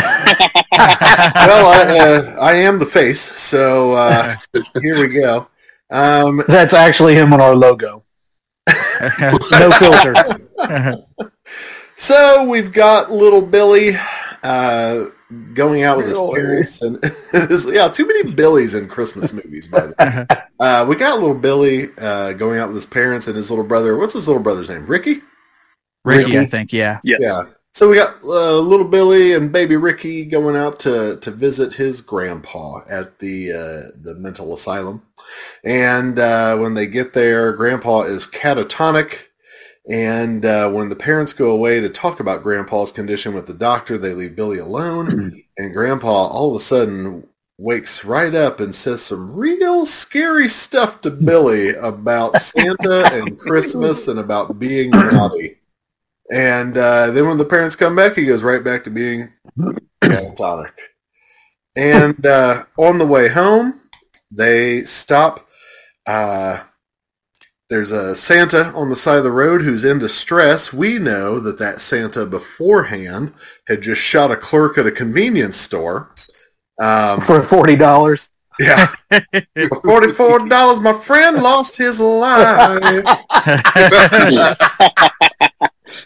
well, 0.72 1.66
I, 1.66 1.98
uh, 1.98 2.36
I 2.40 2.52
am 2.54 2.78
the 2.78 2.86
face, 2.86 3.20
so 3.40 3.92
uh, 3.94 4.34
here 4.80 4.98
we 5.00 5.08
go. 5.08 5.48
Um, 5.90 6.42
That's 6.48 6.74
actually 6.74 7.14
him 7.14 7.32
on 7.32 7.40
our 7.40 7.54
logo. 7.56 8.04
No 9.50 9.70
filter. 9.78 10.14
so 11.96 12.44
we've 12.48 12.72
got 12.72 13.10
little 13.10 13.42
Billy 13.42 13.96
uh, 14.42 15.06
going 15.54 15.82
out 15.82 15.96
with 15.96 16.08
his 16.08 16.18
parents, 16.18 16.82
and 16.82 16.96
it's- 17.32 17.66
yeah, 17.66 17.88
too 17.88 18.06
many 18.06 18.32
Billies 18.34 18.74
in 18.74 18.88
Christmas 18.88 19.32
movies. 19.32 19.66
By 19.66 19.86
the 19.88 19.94
way, 19.98 20.36
uh, 20.60 20.84
we 20.88 20.96
got 20.96 21.18
little 21.18 21.34
Billy 21.34 21.88
uh, 21.98 22.32
going 22.34 22.58
out 22.58 22.68
with 22.68 22.76
his 22.76 22.86
parents 22.86 23.26
and 23.26 23.36
his 23.36 23.50
little 23.50 23.64
brother. 23.64 23.96
What's 23.96 24.14
his 24.14 24.26
little 24.28 24.42
brother's 24.42 24.68
name? 24.70 24.86
Ricky. 24.86 25.22
Ricky, 26.04 26.38
I 26.38 26.46
think, 26.46 26.72
yeah. 26.72 27.00
Yes. 27.02 27.18
Yeah. 27.22 27.44
So 27.72 27.88
we 27.88 27.96
got 27.96 28.22
uh, 28.24 28.58
little 28.58 28.88
Billy 28.88 29.34
and 29.34 29.52
baby 29.52 29.76
Ricky 29.76 30.24
going 30.24 30.56
out 30.56 30.80
to, 30.80 31.16
to 31.18 31.30
visit 31.30 31.74
his 31.74 32.00
grandpa 32.00 32.80
at 32.90 33.18
the 33.18 33.52
uh, 33.52 33.96
the 34.00 34.14
mental 34.16 34.52
asylum, 34.54 35.02
and 35.62 36.18
uh, 36.18 36.56
when 36.56 36.74
they 36.74 36.86
get 36.86 37.12
there, 37.12 37.52
Grandpa 37.52 38.02
is 38.02 38.26
catatonic. 38.26 39.18
And 39.88 40.44
uh, 40.44 40.70
when 40.70 40.90
the 40.90 40.96
parents 40.96 41.32
go 41.32 41.50
away 41.50 41.80
to 41.80 41.88
talk 41.88 42.20
about 42.20 42.42
Grandpa's 42.42 42.92
condition 42.92 43.32
with 43.32 43.46
the 43.46 43.54
doctor, 43.54 43.96
they 43.96 44.12
leave 44.12 44.36
Billy 44.36 44.58
alone, 44.58 45.42
and 45.56 45.72
Grandpa 45.72 46.26
all 46.26 46.50
of 46.50 46.60
a 46.60 46.64
sudden 46.64 47.26
wakes 47.58 48.04
right 48.04 48.34
up 48.34 48.60
and 48.60 48.74
says 48.74 49.02
some 49.02 49.34
real 49.34 49.84
scary 49.84 50.48
stuff 50.48 51.00
to 51.00 51.10
Billy 51.10 51.70
about 51.70 52.36
Santa 52.36 53.12
and 53.12 53.38
Christmas 53.40 54.08
and 54.08 54.18
about 54.18 54.58
being 54.58 54.90
naughty. 54.90 55.57
And 56.30 56.76
uh, 56.76 57.10
then 57.10 57.26
when 57.26 57.38
the 57.38 57.44
parents 57.44 57.74
come 57.76 57.96
back, 57.96 58.14
he 58.14 58.26
goes 58.26 58.42
right 58.42 58.62
back 58.62 58.84
to 58.84 58.90
being 58.90 59.30
catatonic. 60.02 60.72
And 61.76 62.26
uh, 62.26 62.64
on 62.76 62.98
the 62.98 63.06
way 63.06 63.28
home, 63.28 63.80
they 64.32 64.82
stop. 64.82 65.46
Uh, 66.08 66.62
there's 67.70 67.92
a 67.92 68.16
Santa 68.16 68.72
on 68.74 68.88
the 68.88 68.96
side 68.96 69.18
of 69.18 69.24
the 69.24 69.30
road 69.30 69.62
who's 69.62 69.84
in 69.84 70.00
distress. 70.00 70.72
We 70.72 70.98
know 70.98 71.38
that 71.38 71.58
that 71.58 71.80
Santa 71.80 72.26
beforehand 72.26 73.32
had 73.68 73.82
just 73.82 74.00
shot 74.00 74.32
a 74.32 74.36
clerk 74.36 74.76
at 74.76 74.86
a 74.86 74.90
convenience 74.90 75.56
store. 75.56 76.10
Um, 76.80 77.20
For 77.20 77.42
forty 77.42 77.76
dollars. 77.76 78.28
yeah, 78.58 78.92
for 79.68 79.80
forty-four 79.84 80.48
dollars, 80.48 80.80
my 80.80 80.94
friend 80.94 81.40
lost 81.40 81.76
his 81.76 82.00
life. 82.00 83.04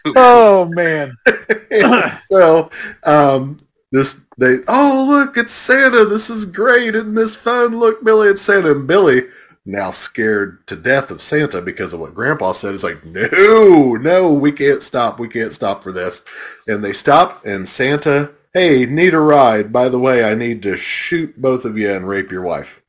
Oh 0.16 0.66
man. 0.66 1.16
so 2.30 2.70
um, 3.04 3.58
this 3.90 4.20
they 4.38 4.58
oh 4.68 5.06
look 5.08 5.36
it's 5.36 5.52
Santa 5.52 6.04
this 6.04 6.30
is 6.30 6.46
great 6.46 6.94
isn't 6.94 7.14
this 7.14 7.36
fun 7.36 7.78
look 7.78 8.02
Billy 8.04 8.28
it's 8.28 8.42
Santa 8.42 8.72
and 8.72 8.86
Billy 8.86 9.24
now 9.64 9.90
scared 9.90 10.66
to 10.66 10.74
death 10.74 11.10
of 11.10 11.20
Santa 11.22 11.60
because 11.60 11.92
of 11.92 12.00
what 12.00 12.14
Grandpa 12.14 12.52
said 12.52 12.74
is 12.74 12.82
like 12.82 13.04
no 13.04 13.94
no 13.94 14.32
we 14.32 14.50
can't 14.50 14.82
stop 14.82 15.18
we 15.20 15.28
can't 15.28 15.52
stop 15.52 15.82
for 15.82 15.92
this 15.92 16.22
and 16.66 16.82
they 16.82 16.92
stop 16.92 17.44
and 17.44 17.68
Santa 17.68 18.32
hey 18.54 18.86
need 18.86 19.14
a 19.14 19.20
ride 19.20 19.72
by 19.72 19.88
the 19.88 19.98
way 19.98 20.24
I 20.24 20.34
need 20.34 20.62
to 20.62 20.76
shoot 20.76 21.40
both 21.40 21.64
of 21.64 21.76
you 21.78 21.92
and 21.92 22.08
rape 22.08 22.32
your 22.32 22.42
wife 22.42 22.80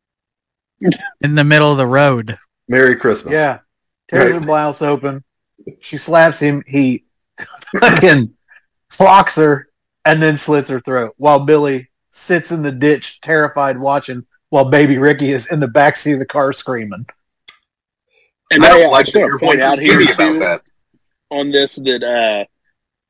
In 1.21 1.35
the 1.35 1.43
middle 1.43 1.71
of 1.71 1.77
the 1.77 1.87
road. 1.87 2.37
Merry 2.67 2.95
Christmas 2.95 3.33
Yeah. 3.33 3.59
Tears 4.09 4.31
Right. 4.31 4.41
her 4.41 4.45
blouse 4.45 4.81
open. 4.81 5.23
She 5.79 5.97
slaps 5.97 6.39
him. 6.39 6.63
He 6.67 7.05
fucking 7.79 8.33
clocks 8.89 9.35
her 9.35 9.67
and 10.05 10.21
then 10.21 10.37
slits 10.37 10.69
her 10.69 10.79
throat 10.79 11.13
while 11.17 11.39
Billy 11.39 11.89
sits 12.11 12.51
in 12.51 12.61
the 12.61 12.71
ditch, 12.71 13.21
terrified, 13.21 13.77
watching 13.77 14.25
while 14.49 14.65
baby 14.65 14.99
Ricky 14.99 15.31
is 15.31 15.47
in 15.47 15.59
the 15.59 15.67
backseat 15.67 16.13
of 16.13 16.19
the 16.19 16.25
car 16.25 16.53
screaming. 16.53 17.07
And 18.51 18.63
I 18.63 18.67
I, 18.67 18.69
don't 18.69 18.87
I 18.87 18.89
like 18.89 19.05
just 19.07 19.15
that 19.15 19.19
your 19.21 19.39
to 19.39 19.45
point 19.45 19.61
out 19.61 19.79
here 19.79 19.99
about 19.99 20.39
that. 20.39 20.61
on 21.31 21.49
this 21.49 21.73
that 21.75 22.03
uh, 22.03 22.45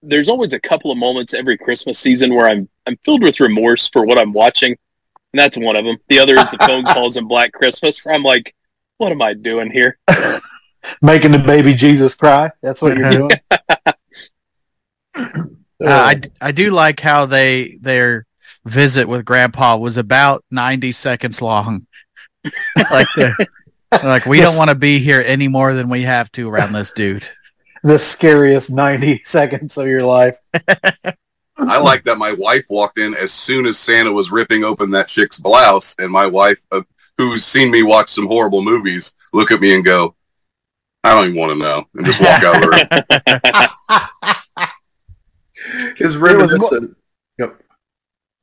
there's 0.02 0.30
always 0.30 0.54
a 0.54 0.60
couple 0.60 0.90
of 0.90 0.98
moments 0.98 1.34
every 1.34 1.58
Christmas 1.58 2.00
season 2.00 2.34
where 2.34 2.48
I'm 2.48 2.70
I'm 2.86 2.98
filled 3.04 3.24
with 3.24 3.42
remorse 3.42 3.90
for 3.90 4.06
what 4.06 4.18
I'm 4.18 4.32
watching, 4.32 4.72
and 4.72 5.40
that's 5.40 5.58
one 5.58 5.76
of 5.76 5.84
them. 5.84 5.98
The 6.08 6.20
other 6.20 6.36
is 6.36 6.50
the 6.50 6.58
phone 6.66 6.84
calls 6.86 7.18
in 7.18 7.28
Black 7.28 7.52
Christmas, 7.52 8.00
where 8.06 8.16
I'm 8.16 8.24
like, 8.24 8.56
what 8.98 9.12
am 9.12 9.22
I 9.22 9.34
doing 9.34 9.70
here? 9.70 9.98
Making 11.02 11.32
the 11.32 11.40
baby 11.40 11.74
Jesus 11.74 12.16
cry. 12.16 12.52
That's 12.62 12.82
what 12.82 12.98
you're 12.98 13.12
doing. 13.12 13.32
Uh, 15.16 15.90
I, 15.90 16.14
d- 16.14 16.30
I 16.40 16.52
do 16.54 16.72
like 16.72 17.02
how 17.02 17.26
they 17.26 17.78
their 17.82 18.26
visit 18.64 19.06
with 19.08 19.26
Grandpa 19.26 19.76
was 19.76 19.98
about 19.98 20.46
90 20.50 20.94
seconds 20.94 21.42
long. 21.42 21.88
like 22.92 23.08
they're- 23.18 23.36
like 23.92 24.26
we 24.26 24.40
don't 24.40 24.56
want 24.56 24.70
to 24.70 24.76
be 24.76 25.00
here 25.00 25.22
any 25.26 25.48
more 25.50 25.74
than 25.74 25.90
we 25.90 26.04
have 26.04 26.32
to 26.34 26.50
around 26.50 26.72
this 26.72 26.92
dude. 26.94 27.28
the 27.84 28.00
scariest 28.00 28.70
90 28.72 29.22
seconds 29.26 29.78
of 29.78 29.88
your 29.88 30.04
life. 30.04 30.38
I 31.58 31.78
like 31.80 32.06
that 32.06 32.18
my 32.18 32.32
wife 32.32 32.64
walked 32.70 32.98
in 32.98 33.14
as 33.14 33.32
soon 33.34 33.66
as 33.68 33.78
Santa 33.78 34.12
was 34.12 34.32
ripping 34.32 34.64
open 34.64 34.90
that 34.92 35.10
chick's 35.10 35.38
blouse, 35.38 35.96
and 36.00 36.10
my 36.12 36.26
wife, 36.26 36.60
uh, 36.72 36.82
who's 37.18 37.44
seen 37.46 37.70
me 37.72 37.84
watch 37.84 38.10
some 38.10 38.26
horrible 38.28 38.64
movies, 38.64 39.14
look 39.34 39.52
at 39.52 39.60
me 39.62 39.76
and 39.76 39.84
go, 39.86 40.16
"I 41.04 41.14
don't 41.14 41.26
even 41.26 41.38
want 41.38 41.52
to 41.54 41.60
know," 41.60 41.88
and 41.96 42.06
just 42.06 42.20
walk 42.20 42.44
out 42.44 42.56
of 42.56 42.62
the 42.62 42.68
room. 42.68 42.88
Is 45.98 46.18
more- 46.18 46.28
reminiscent. 46.28 46.98
Yep. 47.38 47.62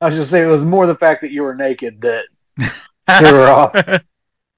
I 0.01 0.05
was 0.07 0.15
just 0.15 0.31
saying 0.31 0.47
it 0.47 0.51
was 0.51 0.65
more 0.65 0.87
the 0.87 0.95
fact 0.95 1.21
that 1.21 1.31
you 1.31 1.43
were 1.43 1.55
naked 1.55 2.01
that 2.01 2.25
threw 2.57 3.27
her 3.29 3.47
off. 3.47 3.73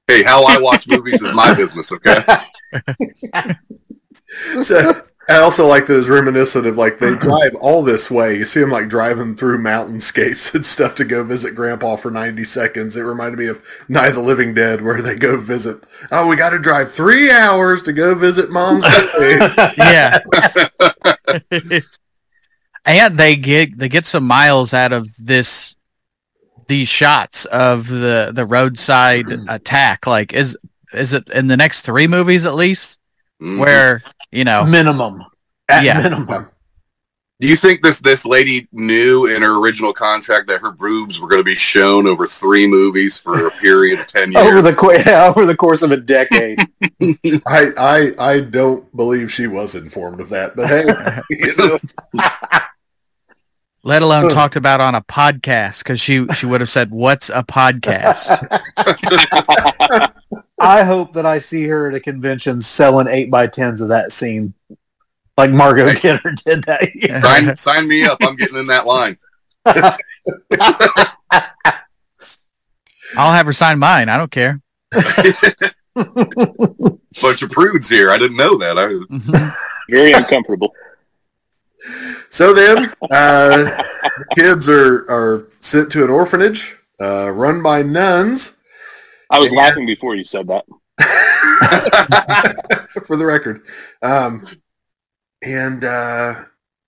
Hey, 0.08 0.24
how 0.24 0.44
I 0.46 0.60
watch 0.60 0.88
movies 0.88 1.22
is 1.22 1.34
my 1.34 1.54
business, 1.54 1.92
okay? 1.92 2.24
So, 4.64 5.04
I 5.30 5.38
also 5.38 5.66
like 5.66 5.88
that 5.88 5.98
it's 5.98 6.10
reminiscent 6.10 6.68
of 6.68 6.78
like 6.78 7.00
they 7.00 7.12
hmm. 7.12 7.20
drive 7.20 7.56
all 7.56 7.82
this 7.82 8.12
way. 8.12 8.38
You 8.38 8.44
see 8.44 8.60
them 8.60 8.72
like 8.72 8.90
driving 8.90 9.36
through 9.36 9.60
mountainscapes 9.60 10.54
and 10.56 10.66
stuff 10.66 10.96
to 10.96 11.06
go 11.06 11.24
visit 11.24 11.56
Grandpa 11.56 11.96
for 11.96 12.12
ninety 12.12 12.44
seconds. 12.44 12.98
It 12.98 13.02
reminded 13.02 13.40
me 13.40 13.48
of 13.48 13.64
Night 13.88 14.10
of 14.10 14.16
the 14.16 14.22
Living 14.22 14.54
Dead, 14.54 14.82
where 14.82 15.02
they 15.02 15.16
go 15.16 15.38
visit. 15.40 15.86
Oh, 16.12 16.28
we 16.28 16.36
got 16.36 16.50
to 16.50 16.60
drive 16.60 16.92
three 16.92 17.32
hours 17.32 17.84
to 17.84 17.94
go 17.94 18.16
visit 18.16 18.52
Mom's 18.52 18.84
yeah. 19.78 20.20
and 22.86 23.18
they 23.18 23.38
get 23.38 23.78
they 23.78 23.88
get 23.88 24.06
some 24.06 24.28
miles 24.28 24.74
out 24.74 24.92
of 24.92 25.08
this 25.18 25.78
these 26.68 26.90
shots 26.90 27.46
of 27.46 27.88
the 27.88 28.32
the 28.34 28.46
roadside 28.46 29.32
hmm. 29.32 29.48
attack. 29.48 30.06
Like 30.06 30.34
is 30.34 30.58
is 30.94 31.14
it 31.14 31.30
in 31.30 31.48
the 31.48 31.58
next 31.58 31.82
three 31.82 32.08
movies 32.08 32.46
at 32.46 32.56
least 32.56 33.00
Mhm. 33.44 33.58
where 33.60 34.02
you 34.32 34.44
know 34.46 34.64
Minimum. 34.64 35.24
At 35.70 35.84
Yeah. 35.84 36.00
minimum. 36.02 36.48
Do 37.40 37.50
you 37.50 37.56
think 37.58 37.82
this 37.82 38.00
this 38.00 38.26
lady 38.26 38.68
knew 38.72 39.26
in 39.26 39.42
her 39.42 39.60
original 39.60 39.92
contract 39.92 40.48
that 40.48 40.62
her 40.62 40.72
boobs 40.72 41.20
were 41.20 41.28
going 41.28 41.42
to 41.42 41.44
be 41.44 41.56
shown 41.56 42.08
over 42.08 42.26
three 42.26 42.66
movies 42.66 43.18
for 43.18 43.48
a 43.48 43.52
period 43.52 44.00
of 44.00 44.06
ten 44.08 44.32
years? 44.34 44.46
Over 44.48 44.62
the 44.62 45.04
yeah, 45.06 45.26
over 45.26 45.46
the 45.46 45.56
course 45.58 45.82
of 45.82 45.92
a 45.92 45.98
decade. 45.98 46.60
I, 47.46 47.72
I 47.78 48.12
I 48.18 48.40
don't 48.40 48.96
believe 48.96 49.30
she 49.32 49.48
was 49.48 49.76
informed 49.76 50.22
of 50.22 50.30
that, 50.30 50.56
but 50.56 50.68
hey, 50.70 50.86
you 51.32 51.54
know, 51.58 51.78
let 53.84 54.02
alone 54.02 54.30
talked 54.30 54.56
about 54.56 54.80
on 54.80 54.96
a 54.96 55.02
podcast 55.02 55.80
because 55.80 56.00
she 56.00 56.26
she 56.36 56.46
would 56.46 56.62
have 56.62 56.70
said 56.70 56.92
what's 56.92 57.30
a 57.30 57.44
podcast 57.44 58.30
I 60.64 60.84
hope 60.84 61.14
that 61.14 61.26
I 61.26 61.40
see 61.40 61.64
her 61.68 61.88
at 61.90 61.96
a 61.96 62.00
convention 62.00 62.62
selling 62.62 63.08
eight 63.08 63.30
by 63.30 63.48
tens 63.48 63.82
of 63.82 63.90
that 63.90 64.12
scene, 64.12 64.54
like 65.38 65.52
Margot 65.52 65.88
Hey. 65.90 65.96
Kidder 65.96 66.36
did 66.46 66.64
that 66.66 66.96
year. 66.96 67.22
sign, 67.24 67.58
sign 67.58 67.88
me 67.88 68.04
up. 68.06 68.18
I'm 68.22 68.36
getting 68.36 68.58
in 68.58 68.68
that 68.68 68.86
line. 68.86 69.18
I'll 73.16 73.32
have 73.34 73.46
her 73.46 73.54
sign 73.54 73.78
mine 73.80 74.10
I 74.10 74.18
don't 74.18 74.32
care 74.32 74.60
Bunch 75.96 77.42
of 77.44 77.52
prudes 77.52 77.88
here. 77.88 78.10
I 78.10 78.18
didn't 78.18 78.38
know 78.38 78.58
that. 78.58 78.78
I, 78.80 78.86
Mhm. 78.88 79.56
Very 79.90 80.14
uncomfortable. 80.14 80.74
so 82.30 82.54
then 82.54 82.92
uh, 83.12 83.58
the 83.58 84.26
kids 84.36 84.68
are 84.70 85.06
are 85.10 85.46
sent 85.50 85.92
to 85.92 86.04
an 86.04 86.10
orphanage 86.10 86.76
uh, 87.00 87.30
run 87.30 87.62
by 87.62 87.84
nuns. 87.84 88.54
I 89.34 89.40
was 89.40 89.52
laughing 89.52 89.88
before 89.88 90.16
you 90.16 90.24
said 90.24 90.48
that. 90.48 90.66
for 93.08 93.18
the 93.18 93.26
record. 93.26 93.64
Um, 94.04 94.48
and 95.42 95.84
uh, 95.84 96.36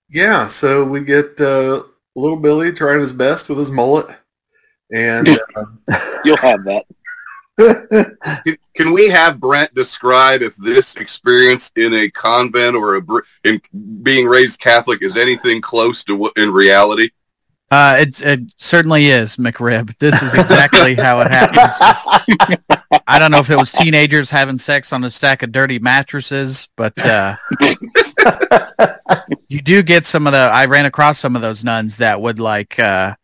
yeah, 0.08 0.46
so 0.46 0.84
we 0.84 1.00
get 1.00 1.40
uh, 1.40 1.82
little 2.14 2.36
Billy 2.36 2.72
trying 2.72 3.00
his 3.00 3.12
best 3.12 3.48
with 3.48 3.58
his 3.58 3.70
mullet, 3.70 4.06
and 4.92 5.28
uh, 5.28 5.64
You'll 6.24 6.36
have 6.36 6.60
that. 6.64 6.84
Can, 8.44 8.58
can 8.74 8.92
we 8.92 9.08
have 9.08 9.40
Brent 9.40 9.74
describe 9.74 10.42
if 10.42 10.54
this 10.56 10.94
experience 10.96 11.72
in 11.76 11.94
a 11.94 12.10
convent 12.10 12.76
or 12.76 12.96
a 12.96 13.00
br- 13.00 13.20
in 13.44 13.62
being 14.02 14.26
raised 14.26 14.60
Catholic 14.60 15.00
is 15.00 15.16
anything 15.16 15.62
close 15.62 16.04
to 16.04 16.14
what 16.14 16.34
in 16.36 16.50
reality? 16.50 17.08
Uh 17.70 17.96
it, 18.00 18.20
it 18.22 18.40
certainly 18.56 19.06
is 19.06 19.36
mcrib 19.36 19.96
this 19.98 20.22
is 20.22 20.34
exactly 20.34 20.94
how 21.06 21.20
it 21.20 21.30
happens 21.30 21.74
I 23.08 23.18
don't 23.18 23.30
know 23.30 23.38
if 23.38 23.50
it 23.50 23.56
was 23.56 23.70
teenagers 23.70 24.30
having 24.30 24.58
sex 24.58 24.92
on 24.92 25.04
a 25.04 25.10
stack 25.10 25.42
of 25.42 25.52
dirty 25.52 25.78
mattresses, 25.78 26.68
but 26.76 26.92
uh, 26.98 27.36
you 29.48 29.62
do 29.62 29.82
get 29.82 30.04
some 30.04 30.26
of 30.26 30.32
the. 30.32 30.38
I 30.38 30.66
ran 30.66 30.86
across 30.86 31.18
some 31.18 31.36
of 31.36 31.42
those 31.42 31.64
nuns 31.64 31.98
that 31.98 32.20
would 32.20 32.38
like. 32.38 32.78
Uh, 32.78 33.14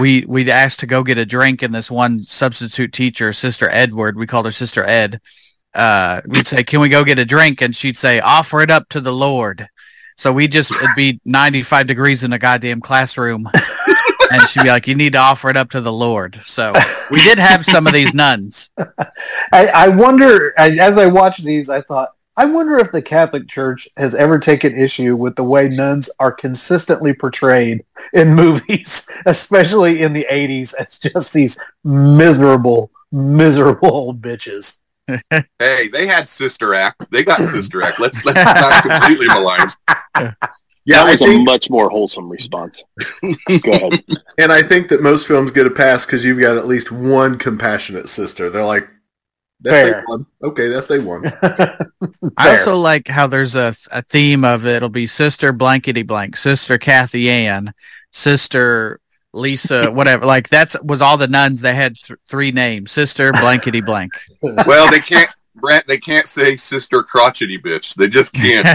we 0.00 0.24
we'd 0.26 0.48
asked 0.48 0.80
to 0.80 0.86
go 0.86 1.04
get 1.04 1.18
a 1.18 1.26
drink, 1.26 1.62
and 1.62 1.74
this 1.74 1.90
one 1.90 2.20
substitute 2.22 2.92
teacher, 2.92 3.32
Sister 3.32 3.68
Edward, 3.70 4.16
we 4.16 4.26
called 4.26 4.46
her 4.46 4.52
Sister 4.52 4.84
Ed. 4.84 5.20
Uh, 5.72 6.20
we'd 6.26 6.46
say, 6.46 6.64
"Can 6.64 6.80
we 6.80 6.88
go 6.88 7.04
get 7.04 7.18
a 7.18 7.24
drink?" 7.24 7.62
And 7.62 7.76
she'd 7.76 7.96
say, 7.96 8.20
"Offer 8.20 8.62
it 8.62 8.70
up 8.70 8.88
to 8.90 9.00
the 9.00 9.12
Lord." 9.12 9.68
So 10.18 10.32
we 10.32 10.48
just 10.48 10.70
it'd 10.72 10.88
be 10.96 11.20
ninety 11.24 11.62
five 11.62 11.86
degrees 11.86 12.24
in 12.24 12.32
a 12.34 12.38
goddamn 12.38 12.80
classroom. 12.80 13.48
And 14.30 14.42
she'd 14.48 14.62
be 14.64 14.68
like, 14.68 14.86
"You 14.86 14.94
need 14.94 15.12
to 15.14 15.18
offer 15.18 15.48
it 15.48 15.56
up 15.56 15.70
to 15.70 15.80
the 15.80 15.92
Lord." 15.92 16.38
So 16.44 16.74
we 17.10 17.22
did 17.22 17.38
have 17.38 17.64
some 17.64 17.86
of 17.86 17.94
these 17.94 18.12
nuns. 18.12 18.70
I, 18.78 19.66
I 19.68 19.88
wonder, 19.88 20.52
I- 20.58 20.72
as 20.76 20.98
I 20.98 21.06
watched 21.06 21.44
these, 21.44 21.70
I 21.70 21.80
thought, 21.80 22.10
I 22.36 22.44
wonder 22.44 22.76
if 22.78 22.92
the 22.92 23.00
Catholic 23.00 23.48
Church 23.48 23.88
has 23.96 24.14
ever 24.14 24.38
taken 24.38 24.76
issue 24.76 25.16
with 25.16 25.36
the 25.36 25.44
way 25.44 25.68
nuns 25.68 26.10
are 26.20 26.30
consistently 26.30 27.14
portrayed 27.14 27.84
in 28.12 28.34
movies, 28.42 29.06
especially 29.24 30.02
in 30.02 30.12
the 30.12 30.26
80s, 30.30 30.74
as 30.74 30.98
just 30.98 31.32
these 31.32 31.56
miserable, 31.82 32.90
miserable 33.10 33.88
old 33.90 34.20
bitches. 34.20 34.76
Hey, 35.58 35.88
they 35.88 36.06
had 36.06 36.28
Sister 36.28 36.74
Act. 36.74 37.10
They 37.10 37.24
got 37.24 37.44
Sister 37.44 37.82
Act. 37.82 38.00
Let's 38.00 38.24
let's 38.24 38.44
not 38.44 38.82
completely 39.00 39.26
malign. 39.26 39.68
yeah, 40.18 40.32
that 40.86 41.06
I 41.06 41.10
was 41.12 41.22
a 41.22 41.38
much 41.38 41.70
more 41.70 41.90
wholesome 41.90 42.28
response. 42.28 42.82
Go 43.22 43.72
ahead. 43.72 44.04
and 44.38 44.52
I 44.52 44.62
think 44.62 44.88
that 44.88 45.02
most 45.02 45.26
films 45.26 45.52
get 45.52 45.66
a 45.66 45.70
pass 45.70 46.04
because 46.06 46.24
you've 46.24 46.40
got 46.40 46.56
at 46.56 46.66
least 46.66 46.92
one 46.92 47.38
compassionate 47.38 48.08
sister. 48.08 48.50
They're 48.50 48.64
like, 48.64 48.88
that's 49.60 49.76
Fair. 49.76 49.90
they 49.92 50.04
one. 50.04 50.26
Okay, 50.42 50.68
that's 50.68 50.86
they 50.86 50.98
one. 50.98 51.24
I 52.36 52.50
also 52.50 52.76
like 52.76 53.08
how 53.08 53.26
there's 53.26 53.54
a 53.54 53.74
a 53.90 54.02
theme 54.02 54.44
of 54.44 54.66
it. 54.66 54.76
it'll 54.76 54.88
be 54.88 55.06
Sister 55.06 55.52
Blankety 55.52 56.06
Blank, 56.06 56.36
Sister 56.36 56.78
Kathy 56.78 57.28
Ann, 57.28 57.72
Sister 58.12 59.00
Lisa, 59.32 59.90
whatever. 59.90 60.24
Like 60.26 60.48
that's 60.48 60.80
was 60.82 61.00
all 61.00 61.16
the 61.16 61.28
nuns. 61.28 61.60
They 61.60 61.74
had 61.74 61.96
th- 61.96 62.18
three 62.28 62.52
names: 62.52 62.90
Sister 62.92 63.32
Blankety 63.32 63.80
Blank. 63.80 64.12
Well, 64.42 64.90
they 64.90 65.00
can't. 65.00 65.30
Brent, 65.54 65.86
they 65.88 65.98
can't 65.98 66.26
say 66.28 66.56
Sister 66.56 67.02
Crotchety 67.02 67.58
Bitch. 67.58 67.94
They 67.94 68.08
just 68.08 68.32
can't. 68.32 68.66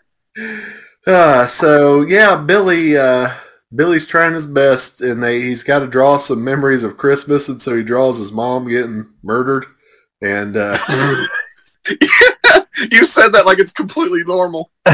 Uh, 1.08 1.48
so 1.48 2.04
yeah, 2.04 2.36
Billy. 2.36 2.96
Uh, 2.96 3.34
Billy's 3.74 4.06
trying 4.06 4.34
his 4.34 4.46
best, 4.46 5.02
and 5.02 5.24
they 5.24 5.42
he's 5.42 5.64
got 5.64 5.80
to 5.80 5.88
draw 5.88 6.18
some 6.18 6.44
memories 6.44 6.84
of 6.84 6.98
Christmas, 6.98 7.48
and 7.48 7.62
so 7.62 7.76
he 7.76 7.84
draws 7.84 8.18
his 8.18 8.32
mom 8.32 8.68
getting 8.68 9.08
murdered, 9.24 9.66
and 10.22 10.58
uh, 10.58 10.78
you 12.92 13.06
said 13.06 13.30
that 13.30 13.46
like 13.46 13.60
it's 13.60 13.72
completely 13.72 14.24
normal. 14.26 14.72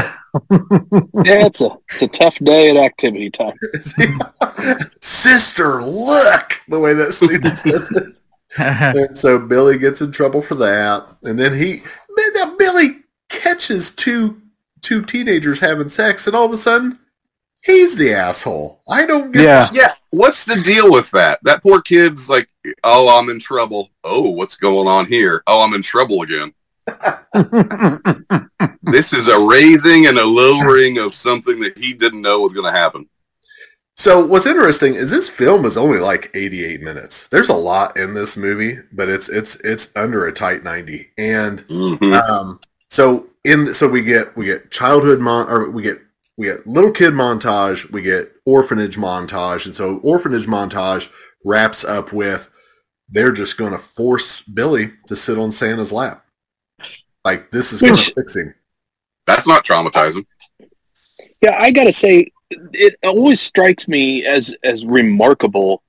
Yeah, 0.50 1.46
it's 1.46 1.60
a 1.60 1.70
it's 1.88 2.02
a 2.02 2.08
tough 2.08 2.36
day 2.36 2.70
at 2.70 2.76
activity 2.76 3.30
time. 3.30 3.54
sister, 5.00 5.82
look 5.82 6.60
the 6.68 6.78
way 6.78 6.94
that 6.94 7.12
student 7.12 7.56
says 7.58 7.90
it. 7.92 8.14
And 8.58 9.18
so 9.18 9.38
Billy 9.38 9.78
gets 9.78 10.00
in 10.00 10.12
trouble 10.12 10.42
for 10.42 10.54
that, 10.56 11.06
and 11.22 11.38
then 11.38 11.58
he 11.58 11.82
then 12.16 12.32
now 12.34 12.56
Billy 12.56 13.00
catches 13.28 13.90
two 13.90 14.40
two 14.80 15.04
teenagers 15.04 15.60
having 15.60 15.88
sex, 15.88 16.26
and 16.26 16.36
all 16.36 16.46
of 16.46 16.52
a 16.52 16.58
sudden 16.58 16.98
he's 17.62 17.96
the 17.96 18.14
asshole. 18.14 18.82
I 18.88 19.06
don't 19.06 19.32
get. 19.32 19.42
yeah. 19.44 19.68
Yeah, 19.72 19.92
what's 20.10 20.44
the 20.44 20.60
deal 20.62 20.90
with 20.90 21.10
that? 21.12 21.38
That 21.42 21.62
poor 21.62 21.80
kid's 21.80 22.28
like, 22.28 22.48
oh, 22.84 23.18
I'm 23.18 23.28
in 23.30 23.40
trouble. 23.40 23.90
Oh, 24.04 24.30
what's 24.30 24.56
going 24.56 24.88
on 24.88 25.06
here? 25.06 25.42
Oh, 25.46 25.60
I'm 25.62 25.74
in 25.74 25.82
trouble 25.82 26.22
again. 26.22 26.52
This 28.82 29.12
is 29.12 29.28
a 29.28 29.46
raising 29.48 30.06
and 30.06 30.18
a 30.18 30.24
lowering 30.24 30.98
of 30.98 31.14
something 31.14 31.60
that 31.60 31.76
he 31.78 31.92
didn't 31.92 32.22
know 32.22 32.40
was 32.40 32.54
going 32.54 32.72
to 32.72 32.78
happen. 32.78 33.08
So 33.96 34.24
what's 34.24 34.46
interesting 34.46 34.94
is 34.94 35.10
this 35.10 35.28
film 35.28 35.64
is 35.64 35.76
only 35.76 35.98
like 35.98 36.30
88 36.34 36.80
minutes. 36.82 37.26
There's 37.28 37.48
a 37.48 37.54
lot 37.54 37.96
in 37.96 38.14
this 38.14 38.36
movie, 38.36 38.78
but 38.92 39.08
it's 39.08 39.28
it's 39.28 39.56
it's 39.56 39.88
under 39.96 40.24
a 40.26 40.32
tight 40.32 40.62
90. 40.62 41.08
And 41.18 41.66
Mhm. 41.66 42.12
um, 42.28 42.60
so 42.90 43.26
in 43.44 43.74
so 43.74 43.88
we 43.88 44.02
get 44.02 44.36
we 44.36 44.44
get 44.46 44.70
childhood 44.70 45.18
mon 45.20 45.48
or 45.50 45.68
we 45.70 45.82
get 45.82 46.00
we 46.36 46.46
get 46.46 46.66
little 46.66 46.92
kid 46.92 47.12
montage, 47.12 47.90
we 47.90 48.00
get 48.02 48.32
orphanage 48.46 48.96
montage, 48.96 49.66
and 49.66 49.74
so 49.74 49.96
orphanage 49.98 50.46
montage 50.46 51.08
wraps 51.44 51.84
up 51.84 52.12
with 52.12 52.48
they're 53.08 53.32
just 53.32 53.56
going 53.58 53.72
to 53.72 53.78
force 53.78 54.42
Billy 54.42 54.92
to 55.08 55.16
sit 55.16 55.38
on 55.38 55.50
Santa's 55.50 55.90
lap. 55.92 56.24
Like 57.24 57.50
this 57.50 57.72
is 57.72 57.80
going 57.80 57.96
to 57.96 58.14
fix 58.14 58.36
him. 58.36 58.54
That's 59.26 59.46
not 59.46 59.64
traumatizing. 59.64 60.24
Yeah, 61.42 61.56
I 61.58 61.70
gotta 61.70 61.92
say, 61.92 62.32
it 62.50 62.96
always 63.04 63.40
strikes 63.40 63.86
me 63.88 64.24
as 64.24 64.54
as 64.62 64.84
remarkable 64.84 65.82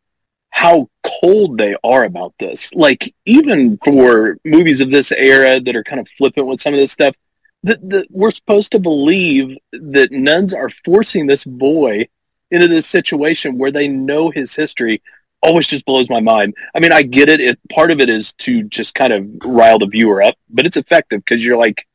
how 0.52 0.90
cold 1.04 1.58
they 1.58 1.76
are 1.84 2.04
about 2.04 2.34
this. 2.40 2.74
Like 2.74 3.14
even 3.26 3.78
for 3.84 4.38
movies 4.44 4.82
of 4.82 4.92
this 4.92 5.12
era 5.12 5.60
that 5.60 5.76
are 5.76 5.84
kind 5.84 6.00
of 6.00 6.08
flippant 6.18 6.48
with 6.48 6.62
some 6.62 6.74
of 6.74 6.80
this 6.80 6.92
stuff, 6.92 7.16
that 7.64 7.88
that 7.90 8.08
we're 8.10 8.32
supposed 8.32 8.72
to 8.74 8.80
believe 8.80 9.58
that 9.72 10.12
nuns 10.12 10.54
are 10.54 10.70
forcing 10.86 11.28
this 11.28 11.46
boy 11.46 12.08
into 12.52 12.68
this 12.68 12.88
situation 12.88 13.58
where 13.58 13.72
they 13.72 13.88
know 13.88 14.30
his 14.30 14.56
history. 14.56 15.02
Always 15.42 15.68
just 15.68 15.86
blows 15.86 16.10
my 16.10 16.20
mind. 16.20 16.56
I 16.76 16.80
mean, 16.80 16.92
I 16.92 17.02
get 17.02 17.30
it. 17.30 17.40
It 17.40 17.60
part 17.70 17.92
of 17.92 18.02
it 18.02 18.10
is 18.10 18.34
to 18.34 18.64
just 18.64 18.94
kind 18.94 19.14
of 19.14 19.26
rile 19.46 19.80
the 19.80 19.88
viewer 19.88 20.22
up, 20.22 20.36
but 20.50 20.66
it's 20.66 20.78
effective 20.78 21.24
because 21.24 21.44
you're 21.44 21.58
like, 21.58 21.88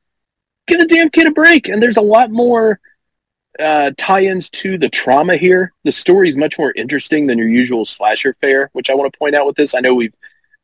give 0.66 0.78
the 0.78 0.86
damn 0.86 1.10
kid 1.10 1.26
a 1.26 1.30
break. 1.30 1.68
And 1.68 1.82
there's 1.82 1.98
a 1.98 2.02
lot 2.02 2.30
more 2.30 2.80
uh, 3.58 3.92
tie-ins 3.98 4.50
to 4.50 4.78
the 4.78 4.88
trauma 4.88 5.36
here. 5.36 5.72
The 5.84 5.92
story 5.92 6.28
is 6.28 6.36
much 6.36 6.58
more 6.58 6.72
interesting 6.74 7.26
than 7.26 7.38
your 7.38 7.48
usual 7.48 7.84
slasher 7.84 8.36
fare, 8.40 8.70
which 8.72 8.90
I 8.90 8.94
want 8.94 9.12
to 9.12 9.18
point 9.18 9.34
out 9.34 9.46
with 9.46 9.56
this. 9.56 9.74
I 9.74 9.80
know 9.80 9.94
we've 9.94 10.14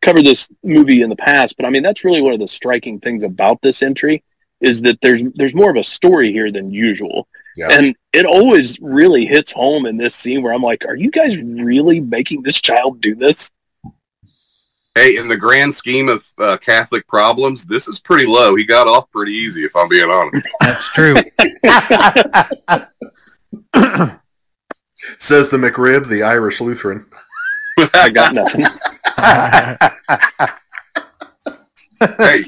covered 0.02 0.24
this 0.24 0.48
movie 0.64 1.02
in 1.02 1.10
the 1.10 1.16
past, 1.16 1.56
but 1.56 1.66
I 1.66 1.70
mean 1.70 1.82
that's 1.82 2.04
really 2.04 2.22
one 2.22 2.32
of 2.32 2.40
the 2.40 2.48
striking 2.48 2.98
things 2.98 3.22
about 3.22 3.60
this 3.62 3.82
entry 3.82 4.24
is 4.60 4.82
that 4.82 5.00
there's 5.00 5.22
there's 5.34 5.54
more 5.54 5.70
of 5.70 5.76
a 5.76 5.84
story 5.84 6.32
here 6.32 6.50
than 6.50 6.70
usual. 6.70 7.28
Yeah. 7.56 7.68
And 7.70 7.96
it 8.12 8.26
always 8.26 8.78
really 8.80 9.26
hits 9.26 9.52
home 9.52 9.86
in 9.86 9.96
this 9.96 10.14
scene 10.14 10.42
where 10.42 10.52
I'm 10.52 10.62
like, 10.62 10.84
are 10.84 10.96
you 10.96 11.10
guys 11.10 11.38
really 11.38 12.00
making 12.00 12.42
this 12.42 12.60
child 12.60 13.00
do 13.00 13.14
this? 13.14 13.50
Hey, 14.94 15.16
in 15.16 15.28
the 15.28 15.36
grand 15.36 15.72
scheme 15.72 16.08
of 16.08 16.26
uh, 16.38 16.56
Catholic 16.56 17.06
problems, 17.06 17.64
this 17.64 17.86
is 17.86 18.00
pretty 18.00 18.26
low. 18.26 18.56
He 18.56 18.64
got 18.64 18.88
off 18.88 19.10
pretty 19.10 19.32
easy, 19.32 19.64
if 19.64 19.74
I'm 19.76 19.88
being 19.88 20.10
honest. 20.10 20.46
That's 20.60 20.92
true. 20.92 21.14
Says 25.18 25.48
the 25.48 25.56
McRib, 25.56 26.08
the 26.08 26.22
Irish 26.22 26.60
Lutheran. 26.60 27.06
I 27.94 28.10
got 28.10 28.34
nothing. 28.34 28.66
hey, 32.18 32.44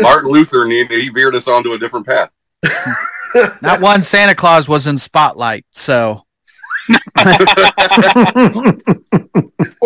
Martin 0.00 0.30
Luther, 0.30 0.66
he, 0.66 0.84
he 0.86 1.08
veered 1.08 1.34
us 1.34 1.48
onto 1.48 1.72
a 1.72 1.78
different 1.78 2.06
path. 2.06 2.30
Not 3.62 3.80
one 3.80 4.02
Santa 4.02 4.34
Claus 4.34 4.68
was 4.68 4.86
in 4.86 4.98
Spotlight, 4.98 5.64
so 5.72 6.22
Boy, 6.88 7.02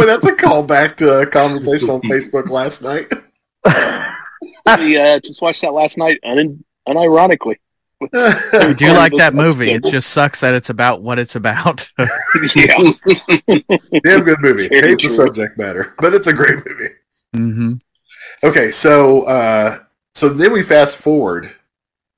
that's 0.07 0.27
a 0.27 0.33
callback 0.33 0.97
to 0.97 1.21
a 1.21 1.27
conversation 1.27 1.91
on 1.91 2.01
Facebook 2.03 2.49
last 2.51 2.83
night. 2.83 3.13
we 4.79 4.97
uh, 4.97 5.21
just 5.21 5.41
watched 5.41 5.63
that 5.63 5.73
last 5.73 5.97
night 5.97 6.19
un- 6.25 6.65
unironically. 6.89 7.57
I 8.01 8.75
do 8.77 8.87
Part 8.87 8.97
like 8.97 9.13
that 9.17 9.35
movie. 9.35 9.71
It 9.73 9.85
just 9.85 10.11
sucks 10.11 10.41
that 10.41 10.55
it's 10.55 10.71
about 10.71 11.03
what 11.03 11.19
it's 11.19 11.35
about. 11.35 11.91
yeah. 11.99 12.77
Damn 14.05 14.25
good 14.25 14.41
movie. 14.41 14.69
Very 14.69 14.91
Hate 14.91 15.01
the 15.01 15.09
subject 15.09 15.59
matter, 15.59 15.95
but 15.99 16.15
it's 16.15 16.29
a 16.29 16.33
great 16.33 16.59
movie. 16.65 16.95
hmm 17.35 17.73
Okay, 18.45 18.71
so 18.71 19.23
uh, 19.25 19.79
so 20.15 20.29
then 20.29 20.53
we 20.53 20.63
fast 20.63 20.97
forward 20.97 21.51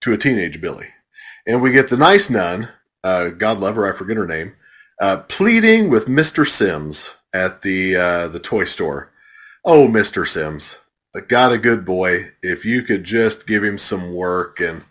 to 0.02 0.12
a 0.12 0.18
teenage 0.18 0.60
Billy, 0.60 0.88
and 1.46 1.62
we 1.62 1.72
get 1.72 1.88
the 1.88 1.96
nice 1.96 2.30
nun, 2.30 2.68
uh, 3.02 3.28
God 3.28 3.58
love 3.58 3.76
her, 3.76 3.92
I 3.92 3.96
forget 3.96 4.16
her 4.16 4.26
name, 4.26 4.54
uh, 5.00 5.18
pleading 5.28 5.90
with 5.90 6.08
Mister 6.08 6.44
Sims 6.44 7.10
at 7.32 7.62
the 7.62 7.96
uh, 7.96 8.28
the 8.28 8.40
toy 8.40 8.64
store. 8.64 9.10
Oh, 9.64 9.88
Mister 9.88 10.24
Sims, 10.24 10.78
I 11.14 11.20
got 11.20 11.52
a 11.52 11.58
good 11.58 11.84
boy. 11.84 12.32
If 12.42 12.64
you 12.64 12.82
could 12.82 13.04
just 13.04 13.46
give 13.46 13.64
him 13.64 13.78
some 13.78 14.14
work, 14.14 14.60
and 14.60 14.84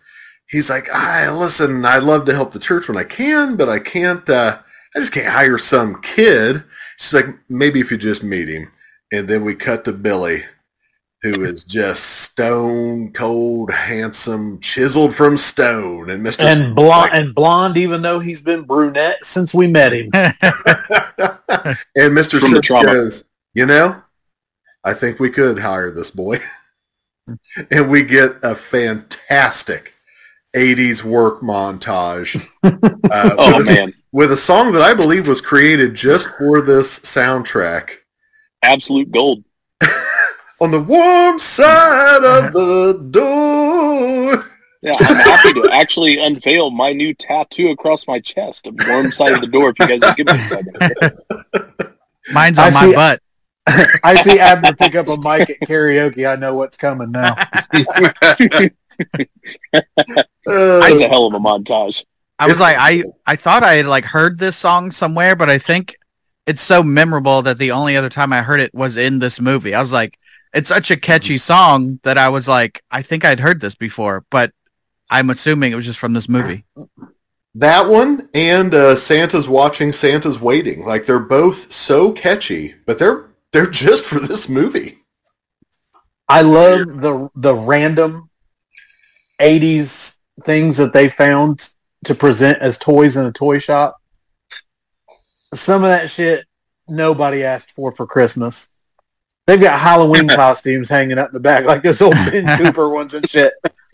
he's 0.47 0.69
like, 0.69 0.89
I 0.91 1.29
listen, 1.31 1.85
I 1.85 1.99
love 1.99 2.25
to 2.25 2.33
help 2.33 2.53
the 2.53 2.59
church 2.59 2.87
when 2.87 2.97
I 2.97 3.03
can, 3.03 3.55
but 3.55 3.69
I 3.69 3.79
can't. 3.79 4.29
Uh, 4.29 4.59
I 4.95 4.99
just 4.99 5.11
can't 5.11 5.33
hire 5.33 5.59
some 5.59 6.01
kid. 6.01 6.63
She's 6.97 7.13
like, 7.13 7.27
maybe 7.47 7.79
if 7.79 7.91
you 7.91 7.97
just 7.97 8.23
meet 8.23 8.49
him, 8.49 8.71
and 9.11 9.27
then 9.27 9.43
we 9.43 9.53
cut 9.53 9.85
to 9.85 9.91
Billy 9.91 10.45
who 11.21 11.43
is 11.43 11.63
just 11.63 12.03
stone 12.03 13.11
cold, 13.11 13.71
handsome, 13.71 14.59
chiseled 14.59 15.13
from 15.13 15.37
stone, 15.37 16.09
and 16.09 16.23
Mister 16.23 16.43
and 16.43 16.75
blonde 16.75 17.11
and 17.13 17.35
blonde, 17.35 17.77
even 17.77 18.01
though 18.01 18.19
he's 18.19 18.41
been 18.41 18.63
brunette 18.63 19.25
since 19.25 19.53
we 19.53 19.67
met 19.67 19.93
him. 19.93 20.09
and 21.95 22.15
Mister 22.15 22.39
From 22.39 22.49
Sims 22.49 22.67
goes, 22.67 23.25
you 23.53 23.65
know, 23.65 24.01
I 24.83 24.93
think 24.93 25.19
we 25.19 25.29
could 25.29 25.59
hire 25.59 25.91
this 25.91 26.09
boy, 26.09 26.39
and 27.71 27.89
we 27.89 28.03
get 28.03 28.37
a 28.43 28.55
fantastic. 28.55 29.93
80s 30.55 31.03
work 31.03 31.41
montage 31.41 32.43
uh, 32.63 32.71
Oh 33.37 33.57
with, 33.59 33.69
a, 33.69 33.71
man, 33.71 33.89
with 34.11 34.31
a 34.31 34.37
song 34.37 34.71
that 34.71 34.81
I 34.81 34.95
believe 34.95 35.27
was 35.27 35.41
created 35.41 35.93
just 35.93 36.27
for 36.39 36.59
this 36.59 36.97
soundtrack. 37.01 37.97
absolute 38.63 39.11
gold. 39.11 39.43
On 40.61 40.71
the 40.71 40.79
warm 40.81 41.39
side 41.39 42.23
of 42.23 42.51
the 42.53 42.93
door. 43.11 44.45
Yeah, 44.81 44.95
I'm 44.99 45.15
happy 45.15 45.53
to 45.53 45.69
actually 45.71 46.17
unveil 46.19 46.69
my 46.71 46.91
new 46.93 47.13
tattoo 47.13 47.69
across 47.69 48.07
my 48.07 48.19
chest, 48.19 48.67
a 48.67 48.73
warm 48.87 49.11
side 49.11 49.33
of 49.33 49.41
the 49.41 49.47
door. 49.47 49.73
If 49.77 49.79
you 49.79 49.87
guys 49.87 49.99
will 50.01 50.13
give 50.15 50.27
me 50.27 50.41
a 50.41 50.45
second. 50.45 51.93
Mine's 52.33 52.59
I 52.59 52.67
on 52.67 52.73
my 52.73 52.85
see- 52.89 52.95
butt. 52.95 53.21
I 54.03 54.15
see 54.21 54.39
Abner 54.39 54.73
pick 54.73 54.95
up 54.95 55.07
a 55.09 55.17
mic 55.17 55.49
at 55.49 55.59
karaoke. 55.67 56.27
I 56.29 56.35
know 56.35 56.55
what's 56.55 56.75
coming 56.75 57.11
now. 57.11 57.35
Uh, 57.37 57.61
That's 60.45 61.01
a 61.01 61.07
hell 61.07 61.27
of 61.27 61.33
a 61.33 61.39
montage. 61.39 62.03
I 62.39 62.47
was 62.47 62.59
like, 62.59 62.77
I 62.79 63.03
I 63.25 63.35
thought 63.35 63.63
I 63.63 63.75
had 63.75 63.85
like 63.85 64.05
heard 64.05 64.39
this 64.39 64.57
song 64.57 64.91
somewhere, 64.91 65.35
but 65.35 65.49
I 65.49 65.57
think 65.57 65.97
it's 66.47 66.61
so 66.61 66.81
memorable 66.81 67.41
that 67.43 67.57
the 67.59 67.71
only 67.71 67.95
other 67.95 68.09
time 68.09 68.33
I 68.33 68.41
heard 68.41 68.59
it 68.59 68.73
was 68.73 68.97
in 68.97 69.19
this 69.19 69.39
movie. 69.39 69.75
I 69.75 69.81
was 69.81 69.91
like, 69.91 70.17
it's 70.53 70.69
such 70.69 70.91
a 70.91 70.97
catchy 70.97 71.37
song 71.37 71.99
that 72.03 72.17
I 72.17 72.29
was 72.29 72.47
like, 72.47 72.83
I 72.89 73.01
think 73.01 73.23
I'd 73.23 73.39
heard 73.39 73.61
this 73.61 73.75
before, 73.75 74.25
but 74.29 74.51
I'm 75.09 75.29
assuming 75.29 75.71
it 75.71 75.75
was 75.75 75.85
just 75.85 75.99
from 75.99 76.13
this 76.13 76.29
movie. 76.29 76.65
That 77.55 77.87
one 77.87 78.29
and 78.33 78.73
uh, 78.73 78.95
Santa's 78.95 79.49
watching, 79.49 79.91
Santa's 79.91 80.39
waiting. 80.39 80.85
Like 80.85 81.05
they're 81.05 81.19
both 81.19 81.71
so 81.71 82.11
catchy, 82.11 82.75
but 82.85 82.99
they're 82.99 83.31
they're 83.51 83.67
just 83.67 84.05
for 84.05 84.19
this 84.19 84.47
movie. 84.47 84.99
I 86.27 86.41
love 86.41 87.01
the 87.01 87.29
the 87.35 87.55
random 87.55 88.29
'80s 89.39 90.17
things 90.43 90.77
that 90.77 90.93
they 90.93 91.09
found 91.09 91.73
to 92.05 92.15
present 92.15 92.59
as 92.59 92.77
toys 92.77 93.17
in 93.17 93.25
a 93.25 93.31
toy 93.31 93.57
shop. 93.57 93.97
Some 95.53 95.83
of 95.83 95.89
that 95.89 96.09
shit 96.09 96.45
nobody 96.87 97.43
asked 97.43 97.71
for 97.71 97.91
for 97.91 98.05
Christmas. 98.05 98.69
They've 99.49 99.59
got 99.59 99.79
Halloween 99.79 100.27
costumes 100.29 100.89
hanging 100.89 101.17
up 101.17 101.29
in 101.29 101.33
the 101.33 101.39
back, 101.39 101.65
like 101.65 101.81
those 101.81 101.99
old 102.03 102.13
Ben 102.13 102.45
Cooper 102.63 102.87
ones 102.87 103.15
and 103.15 103.27
shit. 103.27 103.53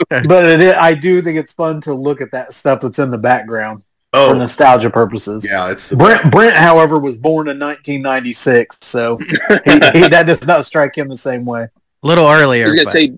But 0.09 0.43
it 0.45 0.59
is, 0.59 0.75
I 0.75 0.93
do 0.93 1.21
think 1.21 1.37
it's 1.37 1.53
fun 1.53 1.79
to 1.81 1.93
look 1.93 2.19
at 2.19 2.31
that 2.33 2.53
stuff 2.53 2.81
that's 2.81 2.99
in 2.99 3.09
the 3.09 3.17
background 3.17 3.83
for 4.11 4.19
Oh, 4.19 4.33
nostalgia 4.33 4.89
purposes. 4.89 5.47
yeah, 5.49 5.71
it's 5.71 5.93
Brent, 5.93 6.29
Brent, 6.29 6.55
however, 6.57 6.99
was 6.99 7.17
born 7.17 7.47
in 7.47 7.57
1996, 7.57 8.79
so 8.81 9.15
he, 9.15 9.27
he, 9.27 9.29
that 10.09 10.25
does 10.27 10.45
not 10.45 10.65
strike 10.65 10.97
him 10.97 11.07
the 11.07 11.17
same 11.17 11.45
way. 11.45 11.63
A 11.63 11.69
little 12.07 12.27
earlier. 12.27 12.65
I 12.65 12.67
was 12.67 12.75
gonna 12.75 12.85
but- 12.85 12.91
say 12.91 13.13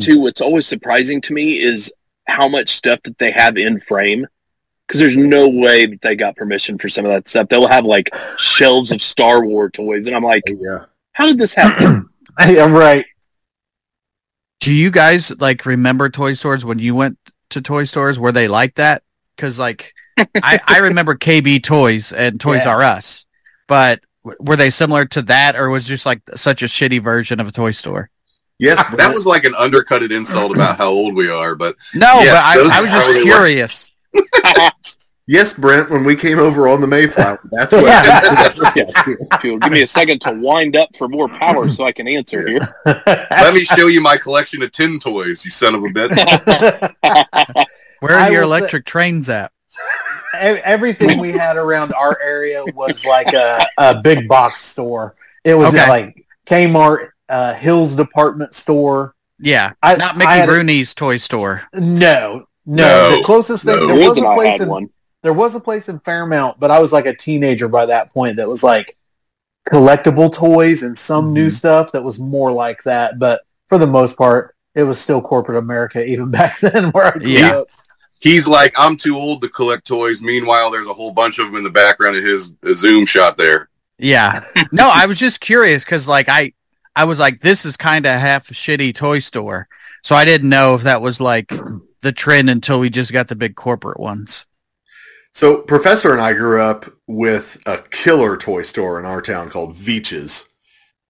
too. 0.00 0.20
What's 0.20 0.40
always 0.40 0.68
surprising 0.68 1.20
to 1.22 1.32
me 1.32 1.58
is 1.58 1.92
how 2.28 2.46
much 2.46 2.76
stuff 2.76 3.00
that 3.02 3.18
they 3.18 3.32
have 3.32 3.56
in 3.58 3.80
frame. 3.80 4.28
Because 4.86 5.00
there's 5.00 5.16
no 5.18 5.48
way 5.48 5.84
that 5.86 6.00
they 6.00 6.16
got 6.16 6.34
permission 6.36 6.78
for 6.78 6.88
some 6.88 7.04
of 7.04 7.10
that 7.10 7.28
stuff. 7.28 7.48
They'll 7.50 7.68
have 7.68 7.84
like 7.84 8.08
shelves 8.38 8.90
of 8.90 9.02
Star 9.02 9.44
Wars 9.44 9.72
toys, 9.74 10.06
and 10.06 10.16
I'm 10.16 10.22
like, 10.22 10.44
oh, 10.48 10.56
yeah. 10.58 10.84
How 11.18 11.26
did 11.26 11.36
this 11.36 11.52
happen? 11.52 12.08
I'm 12.38 12.72
right. 12.72 13.04
Do 14.60 14.72
you 14.72 14.90
guys 14.92 15.32
like 15.40 15.66
remember 15.66 16.08
toy 16.08 16.34
stores 16.34 16.64
when 16.64 16.78
you 16.78 16.94
went 16.94 17.18
to 17.50 17.60
toy 17.60 17.84
stores? 17.84 18.20
Were 18.20 18.30
they 18.30 18.46
like 18.46 18.76
that? 18.76 19.02
Because 19.34 19.58
like 19.58 19.92
I, 20.16 20.60
I 20.68 20.78
remember 20.82 21.16
KB 21.16 21.60
Toys 21.62 22.12
and 22.12 22.40
Toys 22.40 22.64
Yeah. 22.64 22.70
R 22.74 22.82
Us, 22.84 23.26
but 23.66 24.00
were 24.38 24.54
they 24.56 24.70
similar 24.70 25.06
to 25.06 25.22
that, 25.22 25.56
or 25.56 25.70
was 25.70 25.86
it 25.86 25.88
just 25.88 26.06
like 26.06 26.20
such 26.36 26.62
a 26.62 26.66
shitty 26.66 27.02
version 27.02 27.40
of 27.40 27.48
a 27.48 27.52
toy 27.52 27.72
store? 27.72 28.10
Yes, 28.60 28.78
ah, 28.80 28.94
that 28.96 29.12
was 29.14 29.26
like 29.26 29.44
an 29.44 29.54
undercutted 29.56 30.12
insult 30.12 30.52
about 30.52 30.78
how 30.78 30.88
old 30.88 31.14
we 31.14 31.28
are, 31.28 31.54
but 31.56 31.74
No, 31.94 32.20
Yes, 32.20 32.34
but 32.34 32.72
I, 32.72 32.78
I 32.78 32.80
was 32.80 32.90
just 32.90 33.04
probably 33.06 33.24
were. 33.24 33.36
curious. 33.36 33.90
yes, 35.28 35.52
Brent. 35.52 35.90
When 35.90 36.02
we 36.02 36.16
came 36.16 36.40
over 36.40 36.66
on 36.66 36.80
the 36.80 36.86
Mayflower, 36.88 37.38
that's 37.52 37.72
what. 37.72 37.84
If 38.76 39.44
you'll 39.44 39.58
give 39.60 39.70
me 39.70 39.82
a 39.82 39.86
second 39.86 40.20
to 40.22 40.32
wind 40.32 40.76
up 40.76 40.88
for 40.96 41.08
more 41.08 41.28
power 41.28 41.70
so 41.70 41.84
I 41.84 41.92
can 41.92 42.08
answer 42.08 42.48
here. 42.48 42.74
let 42.84 43.54
me 43.54 43.62
show 43.64 43.86
you 43.86 44.00
my 44.00 44.16
collection 44.16 44.60
of 44.62 44.72
tin 44.72 44.98
toys, 44.98 45.44
you 45.44 45.50
son 45.52 45.76
of 45.76 45.84
a 45.84 45.86
bitch. 45.88 47.64
Where 48.00 48.12
are 48.14 48.18
I 48.20 48.28
your 48.30 48.42
will 48.42 48.48
say- 48.50 48.56
electric 48.58 48.84
trains 48.84 49.28
at? 49.28 49.52
Everything 50.34 51.18
we 51.20 51.32
had 51.32 51.56
around 51.56 51.92
our 51.94 52.20
area 52.20 52.62
was 52.74 53.04
like 53.04 53.32
a, 53.32 53.64
a 53.78 54.00
big 54.02 54.28
box 54.28 54.60
store. 54.60 55.14
It 55.44 55.54
was 55.54 55.74
Okay. 55.74 55.88
like 55.88 56.26
Kmart, 56.46 57.10
uh, 57.28 57.54
Hills 57.54 57.94
department 57.94 58.54
store, 58.54 59.14
Yeah, 59.38 59.72
I, 59.82 59.96
not 59.96 60.14
I 60.14 60.18
Mickey 60.18 60.30
had 60.30 60.48
a- 60.48 60.52
Rooney's 60.52 60.94
toy 60.94 61.16
store. 61.16 61.62
no, 61.72 62.46
no, 62.66 63.08
No, 63.10 63.16
The 63.16 63.22
closest 63.24 63.64
thing 63.64 63.76
no. 63.76 63.86
there 63.86 64.08
was 64.08 64.18
a 64.18 64.22
a 64.22 64.28
I 64.28 64.34
place 64.34 64.60
in 64.60 64.68
one. 64.68 64.90
There 65.28 65.34
was 65.34 65.54
a 65.54 65.60
place 65.60 65.90
in 65.90 66.00
Fairmount, 66.00 66.58
but 66.58 66.70
I 66.70 66.78
was 66.78 66.90
like 66.90 67.04
a 67.04 67.14
teenager 67.14 67.68
by 67.68 67.84
that 67.84 68.14
point 68.14 68.36
that 68.38 68.48
was 68.48 68.62
like 68.62 68.96
collectible 69.68 70.32
toys 70.32 70.82
and 70.82 70.96
some 70.96 71.34
new 71.34 71.48
Mhm. 71.48 71.52
stuff 71.52 71.92
that 71.92 72.02
was 72.02 72.18
more 72.18 72.50
like 72.50 72.82
that. 72.84 73.18
But 73.18 73.42
for 73.68 73.76
the 73.76 73.86
most 73.86 74.16
part, 74.16 74.54
it 74.74 74.84
was 74.84 74.98
still 74.98 75.20
corporate 75.20 75.58
America 75.58 76.02
even 76.02 76.30
back 76.38 76.58
then 76.60 76.92
where 76.92 77.14
I 77.14 77.18
grew 77.18 77.28
Yeah. 77.28 77.58
up. 77.58 77.66
He's 78.20 78.48
like, 78.48 78.72
I'm 78.78 78.96
too 78.96 79.16
old 79.18 79.42
to 79.42 79.50
collect 79.50 79.86
toys. 79.86 80.22
Meanwhile, 80.22 80.70
there's 80.70 80.86
a 80.86 80.94
whole 80.94 81.10
bunch 81.12 81.38
of 81.38 81.44
them 81.44 81.56
in 81.56 81.62
the 81.62 81.68
background 81.68 82.16
of 82.16 82.24
his 82.24 82.54
uh, 82.66 82.72
Zoom 82.74 83.04
shot 83.04 83.36
there. 83.36 83.68
Yeah. 83.98 84.40
No, 84.72 84.88
I 84.90 85.04
was 85.04 85.18
just 85.18 85.40
curious 85.40 85.84
because 85.84 86.08
like 86.08 86.30
I 86.30 86.54
I 86.96 87.04
was 87.04 87.18
like, 87.18 87.40
this 87.40 87.66
is 87.66 87.76
kind 87.76 88.06
of 88.06 88.18
half 88.18 88.50
a 88.50 88.54
shitty 88.54 88.94
toy 88.94 89.18
store. 89.18 89.68
So 90.02 90.14
I 90.16 90.24
didn't 90.24 90.48
know 90.48 90.74
if 90.74 90.84
that 90.84 91.02
was 91.02 91.20
like 91.20 91.52
the 92.00 92.12
trend 92.12 92.48
until 92.48 92.80
we 92.80 92.88
just 92.88 93.12
got 93.12 93.28
the 93.28 93.36
big 93.36 93.54
corporate 93.54 94.00
ones. 94.00 94.46
So 95.38 95.58
Professor 95.58 96.10
and 96.10 96.20
I 96.20 96.32
grew 96.32 96.60
up 96.60 96.86
with 97.06 97.62
a 97.64 97.78
killer 97.78 98.36
toy 98.36 98.62
store 98.62 98.98
in 98.98 99.04
our 99.04 99.22
town 99.22 99.50
called 99.50 99.76
Veach's. 99.76 100.48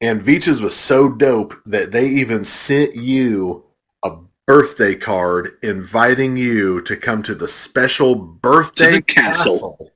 And 0.02 0.20
Veach's 0.20 0.60
was 0.60 0.76
so 0.76 1.08
dope 1.08 1.54
that 1.64 1.92
they 1.92 2.06
even 2.08 2.44
sent 2.44 2.94
you 2.94 3.64
a 4.04 4.18
birthday 4.46 4.96
card 4.96 5.52
inviting 5.62 6.36
you 6.36 6.82
to 6.82 6.94
come 6.94 7.22
to 7.22 7.34
the 7.34 7.48
special 7.48 8.16
birthday 8.16 8.96
the 8.96 9.02
castle. 9.02 9.92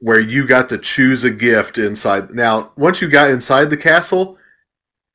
where 0.00 0.18
you 0.18 0.44
got 0.44 0.68
to 0.70 0.78
choose 0.78 1.22
a 1.22 1.30
gift 1.30 1.78
inside. 1.78 2.34
Now, 2.34 2.72
once 2.76 3.00
you 3.00 3.08
got 3.08 3.30
inside 3.30 3.70
the 3.70 3.76
castle, 3.76 4.40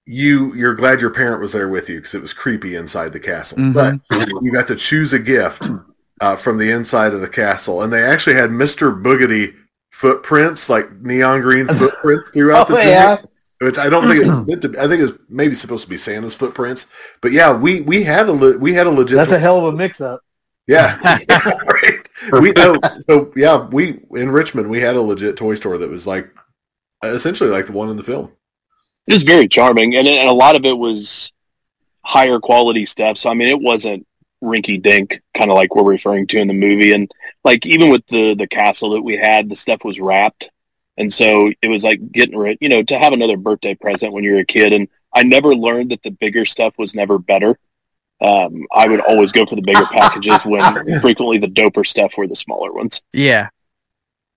you 0.05 0.55
you're 0.55 0.73
glad 0.75 1.01
your 1.01 1.09
parent 1.09 1.41
was 1.41 1.51
there 1.51 1.67
with 1.67 1.89
you 1.89 1.97
because 1.97 2.15
it 2.15 2.21
was 2.21 2.31
creepy 2.31 2.75
inside 2.75 3.11
the 3.11 3.19
castle. 3.19 3.57
Mhm. 3.57 3.73
But 3.73 4.41
you 4.41 4.53
got 4.53 4.67
to 4.67 4.75
choose 4.77 5.11
a 5.11 5.19
gift 5.19 5.67
uh, 6.21 6.35
from 6.37 6.57
the 6.57 6.71
inside 6.71 7.13
of 7.13 7.21
the 7.21 7.29
castle, 7.29 7.81
and 7.81 7.91
they 7.91 8.03
actually 8.03 8.35
had 8.35 8.51
Mister 8.51 8.91
Boogedy 8.91 9.55
footprints, 9.91 10.69
like 10.69 10.91
neon 11.01 11.41
green 11.41 11.67
footprints 11.75 12.29
throughout 12.31 12.69
Oh, 12.69 12.75
the 12.75 12.83
yeah. 12.83 13.15
joint, 13.17 13.29
Which 13.61 13.77
I 13.77 13.89
don't 13.89 14.07
think 14.07 14.23
it 14.23 14.27
was 14.29 14.39
meant 14.47 14.61
to. 14.63 14.69
Be. 14.69 14.77
I 14.77 14.87
think 14.87 14.99
it 15.01 15.03
was 15.03 15.13
maybe 15.29 15.55
supposed 15.55 15.83
to 15.83 15.89
be 15.89 15.97
Santa's 15.97 16.33
footprints, 16.33 16.87
but 17.21 17.31
yeah, 17.31 17.55
we 17.55 17.81
we 17.81 18.03
had 18.03 18.27
a 18.29 18.33
le- 18.33 18.57
we 18.57 18.73
had 18.73 18.87
a 18.87 18.91
legit. 18.91 19.17
That's 19.17 19.31
a 19.31 19.39
hell 19.39 19.65
of 19.65 19.73
a 19.73 19.77
mix 19.77 20.01
up. 20.01 20.21
yeah, 20.67 20.97
right. 21.65 22.09
We 22.41 22.51
know. 22.53 22.79
So 23.07 23.31
yeah, 23.35 23.67
we 23.67 23.99
in 24.11 24.31
Richmond 24.31 24.69
we 24.69 24.81
had 24.81 24.95
a 24.95 25.01
legit 25.01 25.37
toy 25.37 25.55
store 25.55 25.77
that 25.77 25.89
was 25.89 26.07
like 26.07 26.29
essentially 27.03 27.49
like 27.49 27.67
the 27.67 27.71
one 27.73 27.89
in 27.89 27.97
the 27.97 28.03
film. 28.03 28.31
It 29.07 29.13
was 29.13 29.23
very 29.23 29.47
charming, 29.47 29.95
and, 29.95 30.07
it, 30.07 30.17
and 30.17 30.27
a 30.27 30.33
lot 30.33 30.55
of 30.55 30.65
it 30.65 30.75
was 30.77 31.31
higher 32.03 32.39
quality 32.39 32.85
stuff. 32.85 33.17
So 33.19 33.29
I 33.29 33.33
mean, 33.35 33.49
it 33.49 33.59
wasn't 33.61 34.07
rinky 34.45 34.81
dink, 34.81 35.21
kind 35.33 35.51
of 35.51 35.55
like 35.55 35.75
we're 35.75 35.83
referring 35.83 36.27
to 36.27 36.39
in 36.39 36.47
the 36.47 36.53
movie. 36.53 36.93
And 36.93 37.11
like 37.43 37.65
even 37.65 37.89
with 37.89 38.05
the 38.07 38.35
the 38.35 38.47
castle 38.47 38.91
that 38.91 39.01
we 39.01 39.17
had, 39.17 39.49
the 39.49 39.55
stuff 39.55 39.83
was 39.83 39.99
wrapped, 39.99 40.49
and 40.97 41.13
so 41.13 41.51
it 41.61 41.67
was 41.67 41.83
like 41.83 42.11
getting 42.11 42.37
rid, 42.37 42.57
you 42.61 42.69
know, 42.69 42.83
to 42.83 42.97
have 42.97 43.13
another 43.13 43.37
birthday 43.37 43.75
present 43.75 44.13
when 44.13 44.23
you're 44.23 44.39
a 44.39 44.45
kid. 44.45 44.73
And 44.73 44.87
I 45.13 45.23
never 45.23 45.55
learned 45.55 45.91
that 45.91 46.03
the 46.03 46.11
bigger 46.11 46.45
stuff 46.45 46.73
was 46.77 46.95
never 46.95 47.19
better. 47.19 47.57
Um, 48.21 48.65
I 48.73 48.87
would 48.87 49.01
always 49.01 49.31
go 49.31 49.45
for 49.45 49.55
the 49.55 49.61
bigger 49.61 49.85
packages 49.85 50.43
when 50.45 50.99
frequently 51.01 51.37
the 51.37 51.47
doper 51.47 51.85
stuff 51.85 52.13
were 52.17 52.27
the 52.27 52.35
smaller 52.35 52.71
ones. 52.71 53.01
Yeah. 53.11 53.49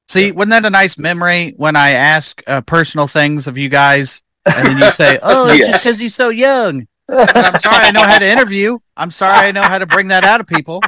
See, 0.08 0.32
wasn't 0.32 0.50
that 0.50 0.64
a 0.64 0.70
nice 0.70 0.98
memory 0.98 1.54
when 1.56 1.76
I 1.76 1.90
ask 1.90 2.42
uh, 2.46 2.62
personal 2.62 3.06
things 3.06 3.46
of 3.46 3.58
you 3.58 3.68
guys 3.68 4.22
and 4.46 4.66
then 4.66 4.78
you 4.78 4.92
say, 4.92 5.18
oh, 5.22 5.48
it's 5.48 5.66
just 5.66 5.84
because 5.84 6.00
you're 6.00 6.10
so 6.10 6.30
young. 6.30 6.88
And 7.08 7.46
I'm 7.46 7.60
sorry 7.60 7.86
I 7.86 7.90
know 7.90 8.02
how 8.02 8.18
to 8.18 8.26
interview. 8.26 8.78
I'm 8.96 9.10
sorry 9.10 9.48
I 9.48 9.52
know 9.52 9.62
how 9.62 9.78
to 9.78 9.86
bring 9.86 10.08
that 10.08 10.24
out 10.24 10.40
of 10.40 10.46
people. 10.46 10.80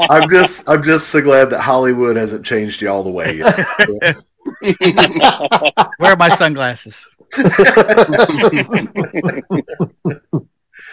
I'm 0.00 0.28
just 0.30 0.68
I'm 0.68 0.82
just 0.82 1.08
so 1.08 1.20
glad 1.20 1.50
that 1.50 1.60
Hollywood 1.60 2.16
hasn't 2.16 2.44
changed 2.44 2.82
you 2.82 2.90
all 2.90 3.02
the 3.02 3.10
way 3.10 3.38
yet. 3.38 3.58
Where 5.98 6.12
are 6.12 6.16
my 6.16 6.28
sunglasses? 6.30 7.08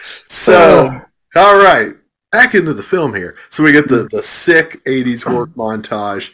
So, 0.04 1.00
all 1.36 1.62
right, 1.62 1.92
back 2.32 2.54
into 2.54 2.72
the 2.72 2.82
film 2.82 3.14
here. 3.14 3.36
So 3.50 3.62
we 3.62 3.72
get 3.72 3.88
the 3.88 4.08
the 4.10 4.22
sick 4.22 4.82
'80s 4.84 5.30
work 5.30 5.50
montage, 5.50 6.32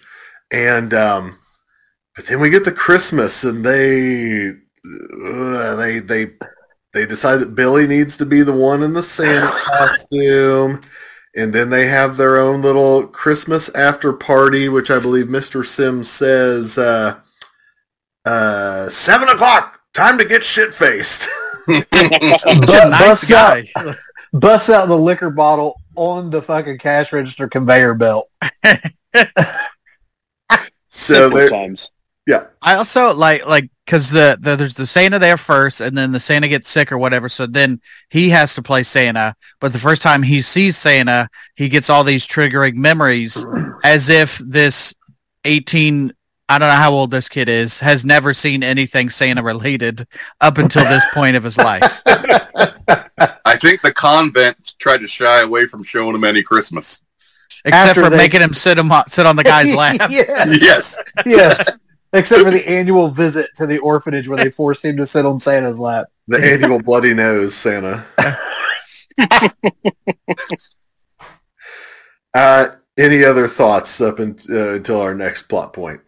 and 0.53 0.95
um, 0.95 1.39
but 2.15 2.27
then 2.27 2.41
we 2.41 2.51
get 2.51 2.65
the 2.65 2.73
Christmas, 2.73 3.43
and 3.45 3.65
they 3.65 4.51
uh, 4.51 5.75
they 5.75 5.99
they 5.99 6.31
they 6.97 7.05
decide 7.05 7.37
that 7.37 7.55
Billy 7.55 7.87
needs 7.87 8.17
to 8.17 8.25
be 8.25 8.43
the 8.43 8.55
one 8.55 8.83
in 8.83 8.95
the 8.95 9.03
Santa 9.03 9.47
costume. 9.67 10.81
And 11.37 11.53
then 11.53 11.69
they 11.69 11.89
have 11.89 12.17
their 12.17 12.39
own 12.39 12.63
little 12.63 13.07
Christmas 13.07 13.69
after 13.75 14.15
party, 14.15 14.71
which 14.71 14.91
I 14.91 14.99
believe 14.99 15.27
Mr. 15.27 15.65
Sims 15.67 16.09
says, 16.11 16.79
uh, 16.79 17.21
uh, 18.25 18.89
seven 18.89 19.29
o'clock, 19.29 19.79
time 19.93 20.17
to 20.17 20.25
get 20.25 20.43
shit 20.43 20.73
faced. 20.73 21.29
Such 21.69 21.87
a 21.93 22.55
nice 22.55 23.01
Busts 23.01 23.31
out, 23.33 23.65
guy. 23.75 23.95
busts 24.33 24.71
out 24.71 24.87
the 24.87 24.97
liquor 24.97 25.29
bottle 25.31 25.79
on 25.97 26.31
the 26.31 26.41
fucking 26.41 26.79
cash 26.79 27.13
register 27.13 27.47
conveyor 27.47 27.93
belt. 27.95 28.31
so 28.65 29.27
Simple 30.89 31.37
there, 31.37 31.51
times. 32.29 32.47
I 32.63 32.75
also 32.75 33.15
like 33.15 33.47
like 33.47 33.71
because 33.85 34.11
the, 34.11 34.37
the 34.41 34.57
there's 34.57 34.75
the 34.75 34.87
Santa 34.87 35.19
there 35.19 35.37
first, 35.37 35.81
and 35.81 35.97
then 35.97 36.13
the 36.13 36.21
Santa 36.21 36.49
gets 36.49 36.69
sick 36.69 36.91
or 36.91 36.99
whatever. 36.99 37.29
So 37.29 37.47
then 37.47 37.81
he 38.11 38.31
has 38.31 38.55
to 38.55 38.63
play 38.63 38.83
Santa. 38.83 39.35
But 39.61 39.73
the 39.73 39.79
first 39.79 40.03
time 40.03 40.23
he 40.23 40.43
sees 40.43 40.77
Santa, 40.77 41.29
he 41.55 41.69
gets 41.69 41.89
all 41.89 42.03
these 42.05 42.27
triggering 42.27 42.75
memories, 42.75 43.45
as 43.85 44.09
if 44.09 44.39
this 44.39 44.95
eighteen. 45.45 46.13
I 46.49 46.59
don't 46.59 46.69
know 46.69 46.77
how 46.77 46.93
old 46.93 47.11
this 47.11 47.29
kid 47.29 47.49
is. 47.49 47.81
Has 47.81 48.05
never 48.05 48.33
seen 48.33 48.63
anything 48.63 49.11
Santa 49.11 49.43
related 49.43 50.07
up 50.41 50.59
until 50.59 50.85
this 50.85 51.05
point 51.13 51.37
of 51.37 51.43
his 51.43 51.57
life. 51.59 52.03
I 53.45 53.57
think 53.57 53.81
the 53.81 53.93
convent 53.93 54.75
tried 54.79 54.99
to 54.99 55.09
shy 55.09 55.41
away 55.43 55.67
from 55.67 55.83
showing 55.83 56.15
him 56.15 56.23
any 56.23 56.43
Christmas. 56.45 57.01
Except 57.65 57.89
After 57.89 58.05
for 58.05 58.11
they- 58.11 58.17
making 58.17 58.43
him 58.43 58.55
sit 58.55 58.79
him 58.79 58.93
on, 58.93 59.09
sit 59.09 59.27
on 59.27 59.35
the 59.35 59.43
guy's 59.43 59.75
lap. 59.75 59.97
yes, 60.09 60.59
Yes. 60.61 61.03
yes. 61.25 61.71
Except 62.17 62.43
for 62.43 62.51
the 62.51 62.67
annual 62.69 63.09
visit 63.09 63.51
to 63.57 63.67
the 63.67 63.79
orphanage 63.79 64.29
where 64.29 64.37
they 64.37 64.51
forced 64.51 64.85
him 64.85 64.97
to 64.97 65.07
sit 65.07 65.27
on 65.27 65.39
Santa's 65.39 65.79
lap. 65.79 66.07
the 66.27 66.43
annual 66.43 66.81
bloody 66.81 67.15
nose 67.15 67.55
Santa. 67.55 68.05
uh, 72.35 72.69
any 72.99 73.25
other 73.25 73.47
thoughts 73.47 74.01
up 74.01 74.21
in, 74.21 74.39
uh, 74.51 74.75
until 74.75 75.01
our 75.01 75.15
next 75.15 75.43
plot 75.43 75.73
point? 75.73 76.01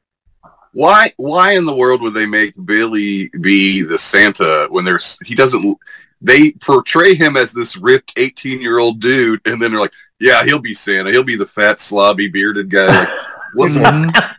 Why? 0.72 1.12
Why 1.16 1.52
in 1.52 1.64
the 1.66 1.74
world 1.74 2.02
would 2.02 2.14
they 2.14 2.26
make 2.26 2.54
Billy 2.64 3.28
be 3.40 3.82
the 3.82 3.98
Santa 3.98 4.66
when 4.70 4.84
there's 4.84 5.18
he 5.24 5.34
doesn't? 5.34 5.76
They 6.20 6.52
portray 6.52 7.14
him 7.14 7.36
as 7.36 7.52
this 7.52 7.76
ripped 7.76 8.12
eighteen-year-old 8.16 9.00
dude, 9.00 9.40
and 9.46 9.60
then 9.60 9.70
they're 9.70 9.80
like, 9.80 9.92
"Yeah, 10.20 10.44
he'll 10.44 10.58
be 10.58 10.74
Santa. 10.74 11.10
He'll 11.10 11.22
be 11.24 11.36
the 11.36 11.46
fat, 11.46 11.78
slobby, 11.78 12.30
bearded 12.32 12.70
guy." 12.70 12.86
Like, 12.86 13.08
what's 13.54 13.76
Mhm. 13.76 14.34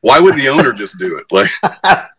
Why 0.00 0.18
would 0.20 0.36
the 0.36 0.48
owner 0.48 0.72
just 0.72 0.98
do 0.98 1.18
it? 1.18 1.26
Like, 1.32 1.50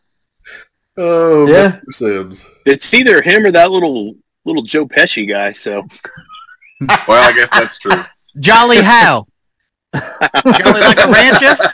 Oh, 0.98 1.48
Yeah. 1.48 1.72
Mr. 1.90 1.94
Sims. 1.94 2.50
It's 2.66 2.94
either 2.94 3.22
him 3.22 3.46
or 3.46 3.52
that 3.52 3.72
little 3.72 4.16
little 4.46 4.64
Joe 4.64 4.88
Pesci 4.88 5.28
guy. 5.28 5.54
So 5.54 5.84
well, 7.08 7.30
I 7.30 7.32
guess 7.32 7.50
that's 7.52 7.78
true. 7.78 8.04
Jolly 8.40 8.78
Hal. 8.82 9.28
Jolly 9.96 10.82
like 10.82 11.00
a 11.00 11.12
rancher. 11.12 11.74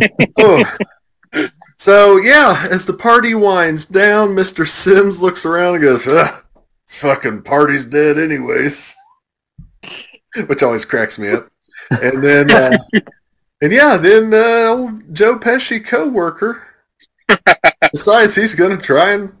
Oh. 0.38 0.64
So 1.76 2.16
yeah, 2.18 2.66
as 2.70 2.84
the 2.86 2.92
party 2.94 3.34
winds 3.34 3.84
down, 3.84 4.30
Mr. 4.30 4.66
Sims 4.66 5.18
looks 5.20 5.44
around 5.44 5.74
and 5.76 5.82
goes, 5.82 6.06
Ugh, 6.06 6.44
"Fucking 6.86 7.42
party's 7.42 7.84
dead, 7.84 8.18
anyways," 8.18 8.94
which 10.46 10.62
always 10.62 10.84
cracks 10.84 11.18
me 11.18 11.30
up. 11.30 11.48
And 12.02 12.22
then, 12.22 12.50
uh, 12.50 12.76
and 13.60 13.72
yeah, 13.72 13.96
then 13.96 14.32
uh, 14.32 14.68
old 14.68 15.14
Joe 15.14 15.38
Pesci 15.38 15.84
coworker 15.84 16.66
decides 17.92 18.34
he's 18.36 18.54
going 18.54 18.76
to 18.76 18.82
try 18.82 19.12
and 19.12 19.32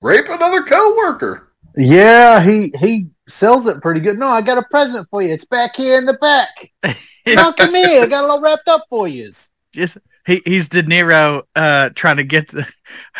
rape 0.00 0.28
another 0.28 0.62
coworker. 0.62 1.50
Yeah, 1.76 2.40
he 2.40 2.72
he 2.78 3.08
sells 3.26 3.66
it 3.66 3.82
pretty 3.82 4.00
good. 4.00 4.18
No, 4.18 4.28
I 4.28 4.42
got 4.42 4.58
a 4.58 4.66
present 4.70 5.08
for 5.10 5.22
you. 5.22 5.30
It's 5.30 5.44
back 5.44 5.76
here 5.76 5.98
in 5.98 6.06
the 6.06 6.14
back. 6.14 6.72
No, 7.26 7.54
come 7.54 7.74
here. 7.74 8.02
I 8.02 8.06
got 8.06 8.24
it 8.24 8.30
all 8.30 8.42
wrapped 8.42 8.68
up 8.68 8.82
for 8.90 9.08
you. 9.08 9.32
just 9.72 9.96
he 10.26 10.42
he's 10.44 10.68
De 10.68 10.82
Niro 10.82 11.42
uh 11.56 11.88
trying 11.94 12.18
to 12.18 12.22
get 12.22 12.48
the, 12.48 12.68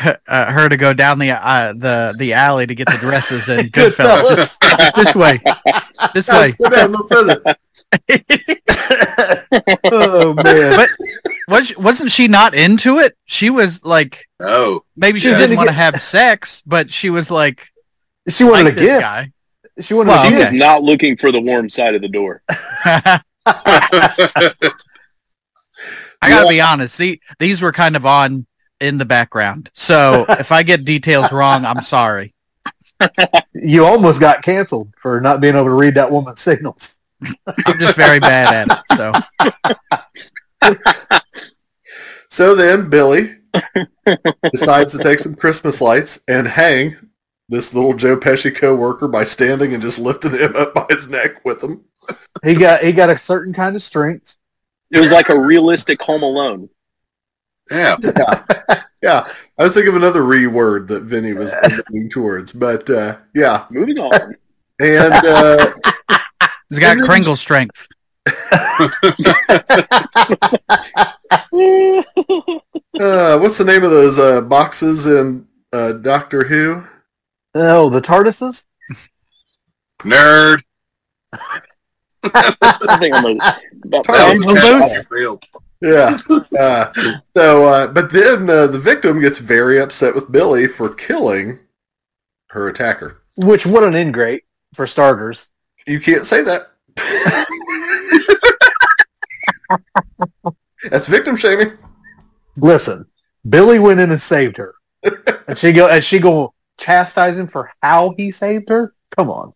uh, 0.28 0.52
her 0.52 0.68
to 0.68 0.76
go 0.76 0.92
down 0.92 1.18
the 1.18 1.30
uh, 1.30 1.72
the 1.72 2.14
the 2.18 2.34
alley 2.34 2.66
to 2.66 2.74
get 2.74 2.86
the 2.86 2.98
dresses 2.98 3.48
and 3.48 3.72
Goodfellas. 3.72 4.36
Just, 4.36 4.94
this 4.94 5.14
way, 5.14 5.40
this 6.12 6.28
way. 6.28 6.54
Go 8.08 8.16
down 8.16 9.44
no 9.50 9.60
further. 9.60 9.78
oh 9.92 10.34
man. 10.34 10.76
But 10.76 10.88
was 11.48 11.76
wasn't 11.76 12.10
she 12.12 12.28
not 12.28 12.54
into 12.54 12.98
it? 12.98 13.16
She 13.24 13.50
was 13.50 13.84
like 13.84 14.26
Oh, 14.40 14.84
maybe 14.96 15.20
she 15.20 15.28
She's 15.28 15.38
didn't 15.38 15.56
want 15.56 15.68
to 15.68 15.72
have 15.74 16.00
sex, 16.02 16.62
but 16.66 16.90
she 16.90 17.10
was 17.10 17.30
like 17.30 17.70
She 18.28 18.44
wanted 18.44 18.64
like 18.64 18.76
a 18.78 18.80
gift. 18.80 19.00
guy. 19.00 19.32
She 19.80 19.94
wanted 19.94 20.10
Well, 20.10 20.22
a 20.22 20.24
He 20.30 20.36
gift. 20.36 20.52
was 20.52 20.58
not 20.60 20.82
looking 20.82 21.16
for 21.16 21.32
the 21.32 21.40
warm 21.40 21.70
side 21.70 21.94
of 21.94 22.02
the 22.02 22.08
door. 22.08 22.42
I 23.46 24.52
gotta 26.22 26.48
be 26.48 26.60
honest. 26.60 26.98
The, 26.98 27.20
these 27.38 27.60
were 27.60 27.72
kind 27.72 27.96
of 27.96 28.06
on 28.06 28.46
in 28.80 28.98
the 28.98 29.04
background. 29.04 29.70
So 29.74 30.24
if 30.28 30.52
I 30.52 30.62
get 30.62 30.84
details 30.84 31.32
wrong, 31.32 31.64
I'm 31.64 31.82
sorry. 31.82 32.34
You 33.52 33.84
almost 33.86 34.20
got 34.20 34.42
canceled 34.42 34.92
for 34.98 35.20
not 35.20 35.40
being 35.40 35.54
able 35.54 35.64
to 35.66 35.74
read 35.74 35.94
that 35.96 36.10
woman's 36.12 36.40
signals. 36.40 36.96
I'm 37.66 37.78
just 37.78 37.96
very 37.96 38.20
bad 38.20 38.68
at 38.70 38.84
it. 40.60 40.78
So 40.96 41.20
So 42.30 42.54
then 42.54 42.90
Billy 42.90 43.36
decides 44.52 44.92
to 44.92 44.98
take 44.98 45.18
some 45.20 45.34
Christmas 45.34 45.80
lights 45.80 46.20
and 46.26 46.48
hang 46.48 46.96
this 47.48 47.72
little 47.74 47.94
Joe 47.94 48.16
Pesci 48.16 48.54
co-worker 48.54 49.06
by 49.06 49.22
standing 49.24 49.72
and 49.72 49.82
just 49.82 49.98
lifting 49.98 50.32
him 50.32 50.56
up 50.56 50.74
by 50.74 50.86
his 50.90 51.06
neck 51.08 51.44
with 51.44 51.62
him. 51.62 51.84
He 52.42 52.54
got 52.54 52.82
he 52.82 52.92
got 52.92 53.10
a 53.10 53.16
certain 53.18 53.52
kind 53.54 53.76
of 53.76 53.82
strength. 53.82 54.36
It 54.90 54.98
was 55.00 55.12
like 55.12 55.28
a 55.28 55.38
realistic 55.38 56.02
Home 56.02 56.22
Alone. 56.22 56.68
yeah. 57.70 57.96
Yeah, 59.02 59.28
I 59.58 59.64
was 59.64 59.74
thinking 59.74 59.90
of 59.90 59.96
another 59.96 60.22
re 60.24 60.46
word 60.46 60.88
that 60.88 61.02
Vinny 61.02 61.34
was 61.34 61.52
moving 61.90 62.08
towards, 62.08 62.52
but 62.52 62.88
uh, 62.88 63.18
yeah, 63.34 63.66
Moving 63.70 63.98
on. 63.98 64.34
and 64.80 65.12
uh, 65.12 65.72
he's 66.74 66.80
got 66.80 66.98
Kringle 66.98 67.36
strength. 67.36 67.88
uh, 68.26 68.32
what's 73.38 73.58
the 73.58 73.64
name 73.64 73.84
of 73.84 73.90
those 73.90 74.18
uh, 74.18 74.40
boxes 74.40 75.06
in 75.06 75.46
uh, 75.72 75.92
Doctor 75.92 76.44
Who? 76.44 76.84
Oh, 77.54 77.90
the 77.90 78.00
TARDISes? 78.00 78.64
Nerd. 80.00 80.62
I 82.22 82.96
think 82.98 83.14
I'm 83.14 83.24
a, 83.24 83.30
about 83.86 84.04
Tom 84.04 84.40
that. 84.40 85.38
Yeah. 85.80 86.18
Uh, 86.58 86.92
so, 87.36 87.66
uh, 87.66 87.86
but 87.88 88.10
then 88.10 88.48
uh, 88.48 88.66
the 88.66 88.78
victim 88.78 89.20
gets 89.20 89.38
very 89.38 89.78
upset 89.78 90.14
with 90.14 90.32
Billy 90.32 90.66
for 90.66 90.88
killing 90.88 91.58
her 92.48 92.68
attacker. 92.68 93.22
Which 93.36 93.66
what 93.66 93.84
an 93.84 93.94
ingrate 93.94 94.44
for 94.72 94.86
starters. 94.86 95.48
You 95.86 96.00
can't 96.00 96.26
say 96.26 96.42
that. 96.42 96.72
That's 100.90 101.08
victim 101.08 101.36
shaming. 101.36 101.72
Listen, 102.56 103.06
Billy 103.48 103.78
went 103.78 104.00
in 104.00 104.10
and 104.10 104.20
saved 104.20 104.56
her. 104.56 104.74
and 105.48 105.58
she 105.58 105.72
go 105.72 105.88
and 105.88 106.04
she 106.04 106.18
go 106.18 106.54
chastise 106.78 107.38
him 107.38 107.46
for 107.46 107.70
how 107.82 108.14
he 108.16 108.30
saved 108.30 108.68
her? 108.68 108.94
Come 109.16 109.30
on. 109.30 109.52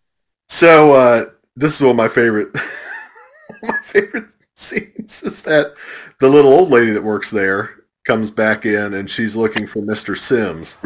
So 0.47 0.93
uh, 0.93 1.25
this 1.55 1.75
is 1.75 1.81
one 1.81 1.91
of 1.91 1.95
my 1.95 2.07
favorite, 2.07 2.49
my 3.63 3.77
favorite 3.83 4.27
scenes 4.55 5.23
is 5.23 5.41
that 5.43 5.73
the 6.19 6.27
little 6.27 6.51
old 6.51 6.69
lady 6.69 6.91
that 6.91 7.03
works 7.03 7.31
there 7.31 7.83
comes 8.05 8.31
back 8.31 8.65
in 8.65 8.93
and 8.93 9.09
she's 9.09 9.35
looking 9.35 9.67
for 9.67 9.79
Mr. 9.79 10.17
Sims, 10.17 10.77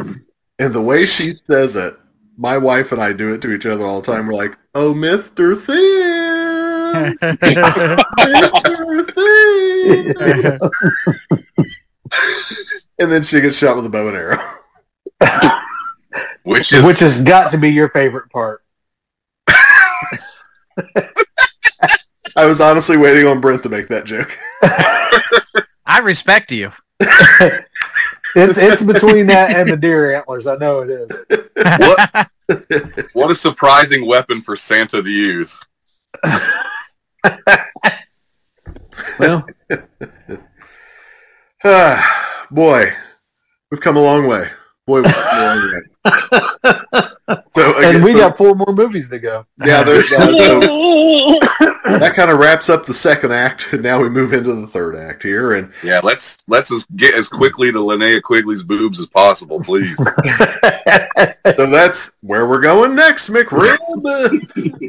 and 0.58 0.74
the 0.74 0.82
way 0.82 1.04
she 1.04 1.32
says 1.46 1.76
it, 1.76 1.98
my 2.36 2.58
wife 2.58 2.92
and 2.92 3.00
I 3.00 3.12
do 3.12 3.32
it 3.34 3.40
to 3.42 3.52
each 3.52 3.66
other 3.66 3.86
all 3.86 4.00
the 4.00 4.12
time. 4.12 4.26
We're 4.26 4.34
like, 4.34 4.56
"Oh, 4.74 4.92
Mr. 4.94 5.56
Sims, 5.64 7.18
Mr. 7.20 8.02
Sims," 8.64 9.10
and 12.98 13.12
then 13.12 13.22
she 13.22 13.40
gets 13.40 13.56
shot 13.56 13.76
with 13.76 13.86
a 13.86 13.88
bow 13.88 14.08
and 14.08 14.16
arrow. 14.16 14.42
Which 16.44 16.72
is 16.72 16.84
Which 16.84 17.00
has 17.00 17.22
got 17.22 17.50
to 17.52 17.58
be 17.58 17.70
your 17.70 17.88
favorite 17.90 18.30
part. 18.30 18.62
I 22.36 22.46
was 22.46 22.60
honestly 22.60 22.96
waiting 22.96 23.26
on 23.26 23.40
Brent 23.40 23.62
to 23.62 23.68
make 23.68 23.88
that 23.88 24.04
joke. 24.04 24.36
I 25.86 26.00
respect 26.00 26.50
you. 26.50 26.72
It's 28.36 28.58
it's 28.58 28.82
between 28.82 29.26
that 29.28 29.54
and 29.54 29.70
the 29.70 29.76
deer 29.76 30.14
antlers. 30.14 30.46
I 30.46 30.56
know 30.56 30.82
it 30.82 30.90
is. 30.90 31.10
what, 31.78 33.08
what 33.12 33.30
a 33.30 33.34
surprising 33.34 34.06
weapon 34.06 34.40
for 34.40 34.56
Santa 34.56 35.02
to 35.02 35.10
use. 35.10 35.60
Well, 39.18 39.46
Ah, 41.64 42.46
boy, 42.50 42.92
we've 43.70 43.80
come 43.80 43.96
a 43.96 44.02
long 44.02 44.26
way. 44.26 44.50
Boy, 44.86 45.00
we've 45.02 45.12
come 45.14 45.38
a 45.38 45.54
long 45.56 45.72
way. 45.72 45.80
So, 47.56 47.78
again, 47.78 47.94
and 47.96 48.04
we 48.04 48.12
so- 48.12 48.18
got 48.18 48.36
four 48.36 48.54
more 48.54 48.74
movies 48.74 49.08
to 49.08 49.18
go. 49.18 49.46
yeah, 49.64 49.82
there's 49.82 50.10
uh, 50.12 50.26
so 50.26 50.60
that 51.98 52.12
kind 52.14 52.30
of 52.30 52.38
wraps 52.38 52.68
up 52.68 52.84
the 52.84 52.92
second 52.92 53.32
act, 53.32 53.68
and 53.72 53.82
now 53.88 53.98
we 54.00 54.10
move 54.10 54.34
into 54.34 54.54
the 54.54 54.66
third 54.66 54.94
act 54.96 55.22
here. 55.22 55.54
And 55.54 55.72
Yeah, 55.82 56.00
let's 56.02 56.38
let's 56.48 56.68
just 56.68 56.94
get 56.96 57.14
as 57.14 57.28
quickly 57.28 57.72
to 57.72 57.78
Linnea 57.78 58.20
Quigley's 58.20 58.62
boobs 58.62 58.98
as 58.98 59.06
possible, 59.06 59.58
please. 59.62 59.96
so 61.56 61.66
that's 61.70 62.10
where 62.20 62.46
we're 62.46 62.60
going 62.60 62.94
next, 62.94 63.30
McRib. 63.30 63.78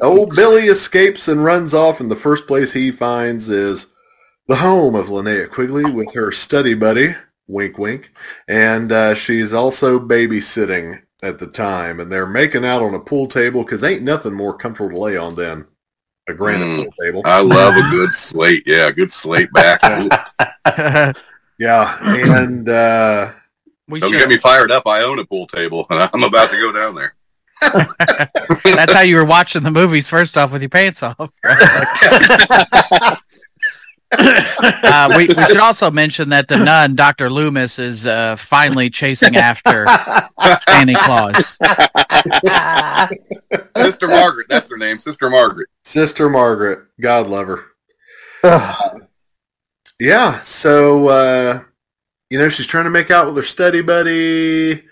Old 0.02 0.36
Billy 0.36 0.66
escapes 0.68 1.28
and 1.30 1.44
runs 1.44 1.74
off, 1.74 2.02
and 2.02 2.12
the 2.12 2.16
first 2.18 2.48
place 2.48 2.74
he 2.74 2.92
finds 2.92 3.48
is 3.50 3.88
the 4.48 4.58
home 4.58 4.96
of 4.96 5.08
Linnea 5.08 5.50
Quigley 5.50 5.90
with 5.90 6.14
her 6.14 6.32
study 6.32 6.74
buddy, 6.74 7.16
wink 7.48 7.78
wink, 7.78 8.12
and 8.48 8.92
uh, 8.92 9.14
she's 9.16 9.54
also 9.54 10.00
babysitting 10.00 11.02
at 11.24 11.40
the 11.40 11.48
time, 11.48 12.00
and 12.00 12.12
they're 12.12 12.28
making 12.28 12.66
out 12.66 12.82
on 12.82 12.94
a 12.94 13.00
pool 13.00 13.28
table 13.28 13.64
because 13.64 13.84
ain't 13.84 14.04
nothing 14.04 14.34
more 14.34 14.56
comfortable 14.58 14.96
to 14.96 15.00
lay 15.00 15.18
on 15.18 15.36
than 15.36 15.66
a 16.28 16.34
granite 16.34 16.66
Mm. 16.66 16.84
pool 16.84 16.94
table. 17.02 17.22
I 17.26 17.42
love 17.42 17.76
a 17.76 17.82
good 17.92 18.14
slate. 18.14 18.64
Yeah, 18.66 18.88
a 18.88 18.94
good 18.94 19.12
slate 19.12 19.52
back. 19.54 19.82
Yeah, 21.58 21.98
and 22.02 22.68
uh, 22.68 23.32
we 23.88 24.02
Don't 24.02 24.12
should, 24.12 24.20
get 24.20 24.28
me 24.28 24.36
fired 24.36 24.72
up. 24.72 24.86
I 24.88 25.04
own 25.04 25.20
a 25.20 25.26
pool 25.26 25.48
table, 25.48 25.88
and 25.90 26.10
I'm 26.14 26.24
about 26.24 26.50
to 26.50 26.58
go 26.58 26.74
down 26.74 26.96
there. 26.96 27.16
that's 28.66 28.92
how 28.92 29.00
you 29.00 29.16
were 29.16 29.24
watching 29.24 29.64
the 29.64 29.72
movies 29.72 30.10
first 30.10 30.36
off 30.36 30.52
with 30.52 30.62
your 30.62 30.68
pants 30.68 31.02
off. 31.02 31.32
Uh, 34.20 35.14
we, 35.18 35.28
we 35.28 35.46
should 35.46 35.58
also 35.58 35.92
mention 35.92 36.30
that 36.30 36.48
the 36.48 36.58
nun, 36.58 36.96
Dr. 36.96 37.30
Loomis, 37.30 37.80
is 37.80 38.06
uh, 38.06 38.36
finally 38.36 38.90
chasing 38.90 39.36
after 39.36 39.86
Santa 40.68 40.96
Claus. 41.04 41.58
Sister 43.78 44.08
Margaret, 44.08 44.48
that's 44.50 44.70
her 44.70 44.78
name. 44.78 45.00
Sister 45.00 45.30
Margaret. 45.30 45.70
Sister 45.84 46.30
Margaret, 46.30 46.86
God 47.00 47.28
love 47.28 47.48
her. 47.48 47.64
Ugh. 48.44 49.02
Yeah, 50.00 50.42
so 50.42 51.08
uh, 51.08 51.64
you 52.30 52.38
know 52.38 52.50
she's 52.50 52.68
trying 52.68 52.84
to 52.84 52.90
make 52.90 53.12
out 53.12 53.28
with 53.28 53.38
her 53.38 53.44
study 53.44 53.82
buddy. 53.82 54.84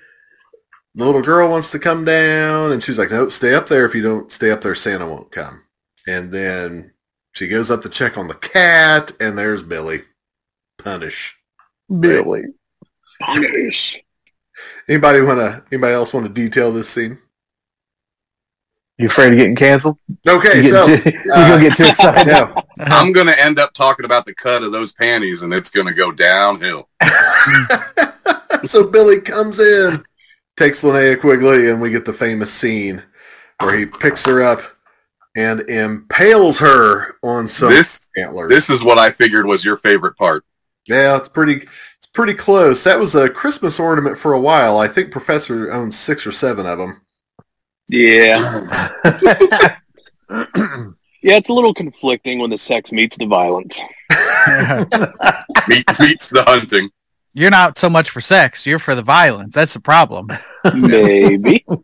The 0.95 1.05
little 1.05 1.21
girl 1.21 1.49
wants 1.49 1.71
to 1.71 1.79
come 1.79 2.05
down, 2.05 2.71
and 2.71 2.81
she's 2.81 2.97
like, 2.97 3.11
"Nope, 3.11 3.33
stay 3.33 3.53
up 3.53 3.67
there. 3.67 3.85
If 3.85 3.95
you 3.95 4.01
don't 4.01 4.31
stay 4.31 4.49
up 4.49 4.61
there, 4.61 4.75
Santa 4.75 5.07
won't 5.07 5.31
come." 5.31 5.63
And 6.07 6.31
then 6.31 6.92
she 7.33 7.47
goes 7.47 7.71
up 7.71 7.81
to 7.81 7.89
check 7.89 8.17
on 8.17 8.27
the 8.27 8.35
cat, 8.35 9.11
and 9.19 9.37
there's 9.37 9.63
Billy. 9.63 10.03
Punish. 10.77 11.35
Billy. 11.99 12.43
Punish. 13.19 13.99
Anybody 14.87 15.21
want 15.21 15.39
to? 15.39 15.63
Anybody 15.71 15.93
else 15.93 16.13
want 16.13 16.27
to 16.27 16.31
detail 16.31 16.71
this 16.71 16.89
scene? 16.89 17.17
You 18.99 19.07
afraid 19.07 19.33
of 19.33 19.39
getting 19.39 19.55
canceled? 19.55 19.99
Okay, 20.27 20.57
you 20.57 20.69
so 20.69 20.85
get 20.85 21.03
too, 21.03 21.11
you 21.25 21.31
gonna 21.33 21.61
get 21.63 21.75
too 21.75 21.85
uh, 21.85 21.89
excited. 21.89 22.27
no. 22.27 22.63
I'm 22.79 23.11
going 23.11 23.25
to 23.25 23.43
end 23.43 23.57
up 23.57 23.73
talking 23.73 24.05
about 24.05 24.25
the 24.27 24.35
cut 24.35 24.61
of 24.61 24.71
those 24.71 24.93
panties, 24.93 25.41
and 25.41 25.51
it's 25.51 25.71
going 25.71 25.87
to 25.87 25.93
go 25.93 26.11
downhill. 26.11 26.87
so 28.65 28.87
Billy 28.87 29.19
comes 29.19 29.59
in, 29.59 30.03
takes 30.55 30.81
Linnea 30.81 31.19
Quigley, 31.19 31.71
and 31.71 31.81
we 31.81 31.89
get 31.89 32.05
the 32.05 32.13
famous 32.13 32.53
scene 32.53 33.01
where 33.59 33.75
he 33.75 33.87
picks 33.87 34.23
her 34.25 34.43
up 34.43 34.61
and 35.35 35.61
impales 35.69 36.59
her 36.59 37.15
on 37.23 37.47
some 37.47 37.69
This 37.69 38.09
antlers. 38.17 38.49
this 38.49 38.69
is 38.69 38.83
what 38.83 38.97
I 38.99 39.11
figured 39.11 39.45
was 39.45 39.65
your 39.65 39.77
favorite 39.77 40.15
part. 40.17 40.43
yeah, 40.87 41.17
it's 41.17 41.29
pretty. 41.29 41.67
It's 41.97 42.07
pretty 42.13 42.33
close. 42.33 42.83
That 42.83 42.99
was 42.99 43.15
a 43.15 43.29
Christmas 43.29 43.79
ornament 43.79 44.17
for 44.17 44.33
a 44.33 44.39
while. 44.39 44.77
I 44.77 44.87
think 44.87 45.11
Professor 45.11 45.71
owns 45.71 45.97
six 45.97 46.27
or 46.27 46.31
seven 46.31 46.65
of 46.65 46.77
them. 46.77 47.01
Yeah. 47.87 48.89
Yeah, 51.25 51.37
it's 51.37 51.47
a 51.47 51.53
little 51.53 51.73
conflicting 51.73 52.39
when 52.39 52.49
the 52.49 52.57
sex 52.57 52.91
meets 52.91 53.15
the 53.15 53.25
violence. 53.25 53.79
Meet, 55.69 55.85
meets 55.99 56.29
the 56.29 56.43
hunting. 56.45 56.89
You're 57.35 57.49
not 57.51 57.77
so 57.79 57.89
much 57.89 58.09
for 58.11 58.21
sex, 58.21 58.65
you're 58.65 58.77
for 58.79 58.93
the 58.95 59.01
violence. 59.01 59.55
That's 59.55 59.73
the 59.73 59.79
problem. 59.79 60.29
Maybe. 60.73 61.65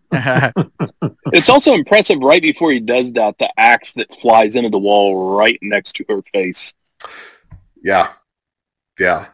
It's 1.32 1.50
also 1.50 1.74
impressive 1.74 2.20
right 2.20 2.42
before 2.42 2.72
he 2.72 2.80
does 2.80 3.12
that, 3.14 3.38
the 3.38 3.50
axe 3.60 3.94
that 3.94 4.14
flies 4.20 4.56
into 4.56 4.70
the 4.70 4.80
wall 4.80 5.36
right 5.38 5.58
next 5.62 5.94
to 5.98 6.06
her 6.10 6.22
face. 6.34 6.74
Yeah, 7.84 8.14
yeah. 9.00 9.28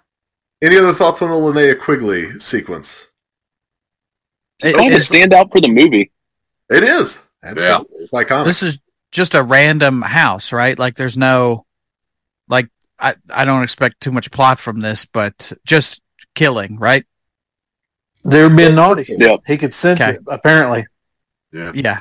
Any 0.61 0.77
other 0.77 0.93
thoughts 0.93 1.21
on 1.21 1.29
the 1.29 1.35
Linnea 1.35 1.79
Quigley 1.79 2.37
sequence? 2.39 3.07
It- 4.59 4.73
Kind 4.73 4.87
of 4.87 4.91
it's- 4.93 5.07
stand 5.07 5.33
out 5.33 5.51
for 5.51 5.61
the 5.61 5.69
movie. 5.69 6.11
It 6.69 6.83
is. 6.83 7.21
Absolutely. 7.43 7.97
It's 8.03 8.11
iconic. 8.11 8.45
This 8.45 8.63
is 8.63 8.79
just 9.11 9.33
a 9.35 9.43
random 9.43 10.01
house, 10.01 10.51
right? 10.51 10.77
Like 10.77 10.95
there's 10.95 11.17
no 11.17 11.65
like 12.49 12.69
I 12.99 13.15
I 13.29 13.45
don't 13.45 13.63
expect 13.63 14.01
too 14.01 14.11
much 14.11 14.31
plot 14.31 14.59
from 14.59 14.81
this, 14.81 15.05
but 15.05 15.53
just 15.65 16.01
killing, 16.35 16.77
right? 16.77 17.05
They're 18.23 18.49
being 18.49 18.75
naughty. 18.75 19.05
Yeah. 19.07 19.37
He 19.47 19.57
could 19.57 19.73
sense 19.73 20.01
Okay. 20.01 20.11
it, 20.15 20.21
apparently. 20.27 20.85
Yeah. 21.51 21.71
Yeah. 21.73 21.99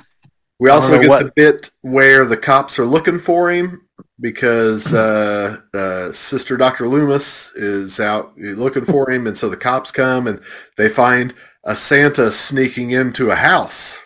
we 0.58 0.70
also 0.70 0.98
get 1.00 1.08
what- 1.08 1.24
the 1.24 1.32
bit 1.34 1.70
where 1.82 2.24
the 2.24 2.36
cops 2.36 2.78
are 2.78 2.86
looking 2.86 3.18
for 3.18 3.50
him 3.50 3.82
because 4.20 4.94
uh, 4.94 5.58
uh, 5.74 6.12
Sister 6.12 6.56
Dr. 6.56 6.88
Loomis 6.88 7.52
is 7.54 7.98
out 8.00 8.36
looking 8.38 8.84
for 8.84 9.10
him, 9.10 9.26
and 9.26 9.36
so 9.36 9.48
the 9.48 9.56
cops 9.56 9.90
come 9.90 10.26
and 10.26 10.40
they 10.76 10.88
find 10.88 11.34
a 11.64 11.74
Santa 11.76 12.30
sneaking 12.32 12.90
into 12.90 13.30
a 13.30 13.36
house. 13.36 13.98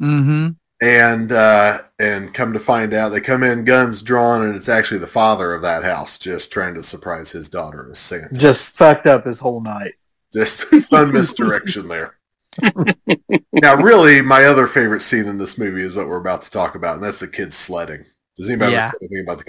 Mm-hmm. 0.00 0.50
And 0.80 1.32
uh, 1.32 1.82
and 1.98 2.34
come 2.34 2.52
to 2.52 2.60
find 2.60 2.92
out 2.92 3.10
they 3.10 3.20
come 3.20 3.42
in 3.42 3.64
guns 3.64 4.02
drawn 4.02 4.44
and 4.44 4.54
it's 4.56 4.68
actually 4.68 4.98
the 4.98 5.06
father 5.06 5.54
of 5.54 5.62
that 5.62 5.84
house 5.84 6.18
just 6.18 6.50
trying 6.52 6.74
to 6.74 6.82
surprise 6.82 7.32
his 7.32 7.48
daughter 7.48 7.88
as 7.90 7.98
Santa. 7.98 8.34
Just 8.34 8.66
fucked 8.66 9.06
up 9.06 9.24
his 9.24 9.40
whole 9.40 9.60
night. 9.62 9.94
Just 10.32 10.62
fun 10.90 11.12
misdirection 11.12 11.88
there. 11.88 12.18
now, 13.52 13.74
really, 13.76 14.20
my 14.22 14.44
other 14.44 14.66
favorite 14.66 15.02
scene 15.02 15.26
in 15.26 15.38
this 15.38 15.58
movie 15.58 15.82
is 15.82 15.94
what 15.94 16.08
we're 16.08 16.20
about 16.20 16.42
to 16.42 16.50
talk 16.50 16.74
about, 16.74 16.94
and 16.94 17.02
that's 17.02 17.20
the 17.20 17.28
kids 17.28 17.54
sledding. 17.56 18.04
Does 18.36 18.48
anybody 18.48 18.72
Yeah. 18.72 18.90
say 18.90 18.96
anything 19.02 19.24
about 19.26 19.38
the 19.38 19.44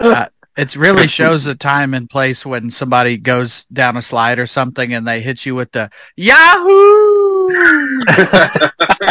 kids? 0.00 0.28
It 0.58 0.74
really 0.74 1.06
shows 1.06 1.46
a 1.46 1.54
time 1.54 1.94
and 1.94 2.10
place 2.10 2.44
when 2.44 2.68
somebody 2.70 3.16
goes 3.16 3.64
down 3.66 3.96
a 3.96 4.02
slide 4.02 4.40
or 4.40 4.46
something 4.48 4.92
and 4.92 5.06
they 5.06 5.20
hit 5.20 5.46
you 5.46 5.54
with 5.54 5.70
the 5.70 5.88
Yahoo. 6.16 7.48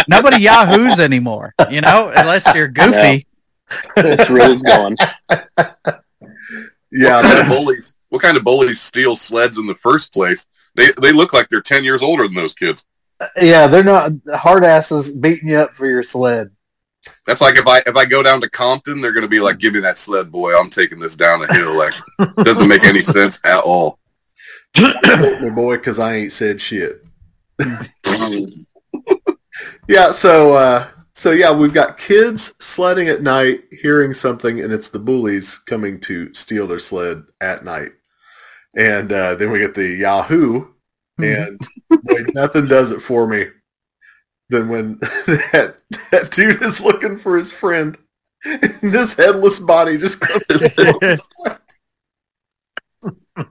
Nobody 0.10 0.42
Yahoos 0.42 1.00
anymore, 1.00 1.54
you 1.70 1.80
know, 1.80 2.12
unless 2.14 2.54
you're 2.54 2.68
goofy. 2.68 3.28
It's 3.96 4.30
really 4.30 4.58
gone. 4.58 4.98
yeah, 6.92 7.22
what 7.22 7.24
kind 7.24 7.40
of 7.40 7.48
bullies? 7.48 7.96
What 8.10 8.22
kind 8.22 8.36
of 8.36 8.44
bullies 8.44 8.82
steal 8.82 9.16
sleds 9.16 9.58
in 9.58 9.68
the 9.68 9.76
first 9.76 10.12
place? 10.12 10.48
They 10.76 10.92
they 11.02 11.14
look 11.14 11.32
like 11.32 11.48
they're 11.48 11.62
ten 11.62 11.86
years 11.86 12.02
older 12.02 12.24
than 12.24 12.36
those 12.36 12.56
kids. 12.56 12.86
Uh, 13.22 13.28
yeah, 13.42 13.68
they're 13.68 13.86
not 13.86 14.12
hard 14.36 14.66
asses 14.66 15.14
beating 15.14 15.48
you 15.48 15.58
up 15.60 15.74
for 15.74 15.88
your 15.88 16.04
sled. 16.04 16.52
That's 17.26 17.42
like 17.42 17.58
if 17.58 17.68
I 17.68 17.80
if 17.86 17.96
I 17.96 18.06
go 18.06 18.24
down 18.24 18.42
to 18.42 18.50
Compton, 18.50 19.02
they're 19.02 19.14
gonna 19.14 19.28
be 19.28 19.40
like, 19.40 19.60
"Give 19.60 19.74
me 19.74 19.80
that 19.82 19.98
sled, 19.98 20.32
boy. 20.32 20.58
I'm 20.58 20.70
taking 20.70 21.00
this 21.00 21.16
down 21.16 21.42
the 21.42 21.54
hill." 21.54 21.78
Like, 21.78 22.36
doesn't 22.46 22.68
make 22.68 22.86
any 22.86 23.02
sense 23.02 23.40
at 23.44 23.60
all. 23.60 24.00
my 24.78 25.50
boy, 25.50 25.78
because 25.78 26.00
I 26.00 26.16
ain't 26.16 26.32
said 26.32 26.62
shit. 26.62 27.04
Yeah, 29.88 30.12
so 30.12 30.54
uh, 30.54 30.88
so 31.14 31.32
yeah, 31.32 31.54
we've 31.54 31.74
got 31.74 31.98
kids 31.98 32.54
sledding 32.60 33.08
at 33.08 33.22
night, 33.22 33.64
hearing 33.72 34.14
something, 34.14 34.60
and 34.60 34.74
it's 34.74 34.90
the 34.90 35.00
bullies 35.00 35.58
coming 35.60 36.02
to 36.02 36.34
steal 36.34 36.68
their 36.68 36.80
sled 36.80 37.24
at 37.40 37.64
night. 37.64 37.92
And 38.76 39.12
uh, 39.14 39.36
then 39.36 39.50
we 39.50 39.60
get 39.60 39.76
the 39.76 39.88
Yahoo, 39.88 40.68
and 41.20 41.58
boy, 41.90 42.26
nothing 42.34 42.68
does 42.68 42.92
it 42.92 43.02
for 43.02 43.28
me 43.28 43.48
than 44.50 44.70
when 44.70 45.00
that, 45.00 45.78
that 46.12 46.32
dude 46.32 46.62
is 46.64 46.80
looking 46.80 47.18
for 47.18 47.38
his 47.38 47.52
friend, 47.52 47.98
and 48.46 48.78
this 48.82 49.16
headless 49.16 49.60
body 49.60 49.98
just 49.98 50.20
comes 50.20 50.44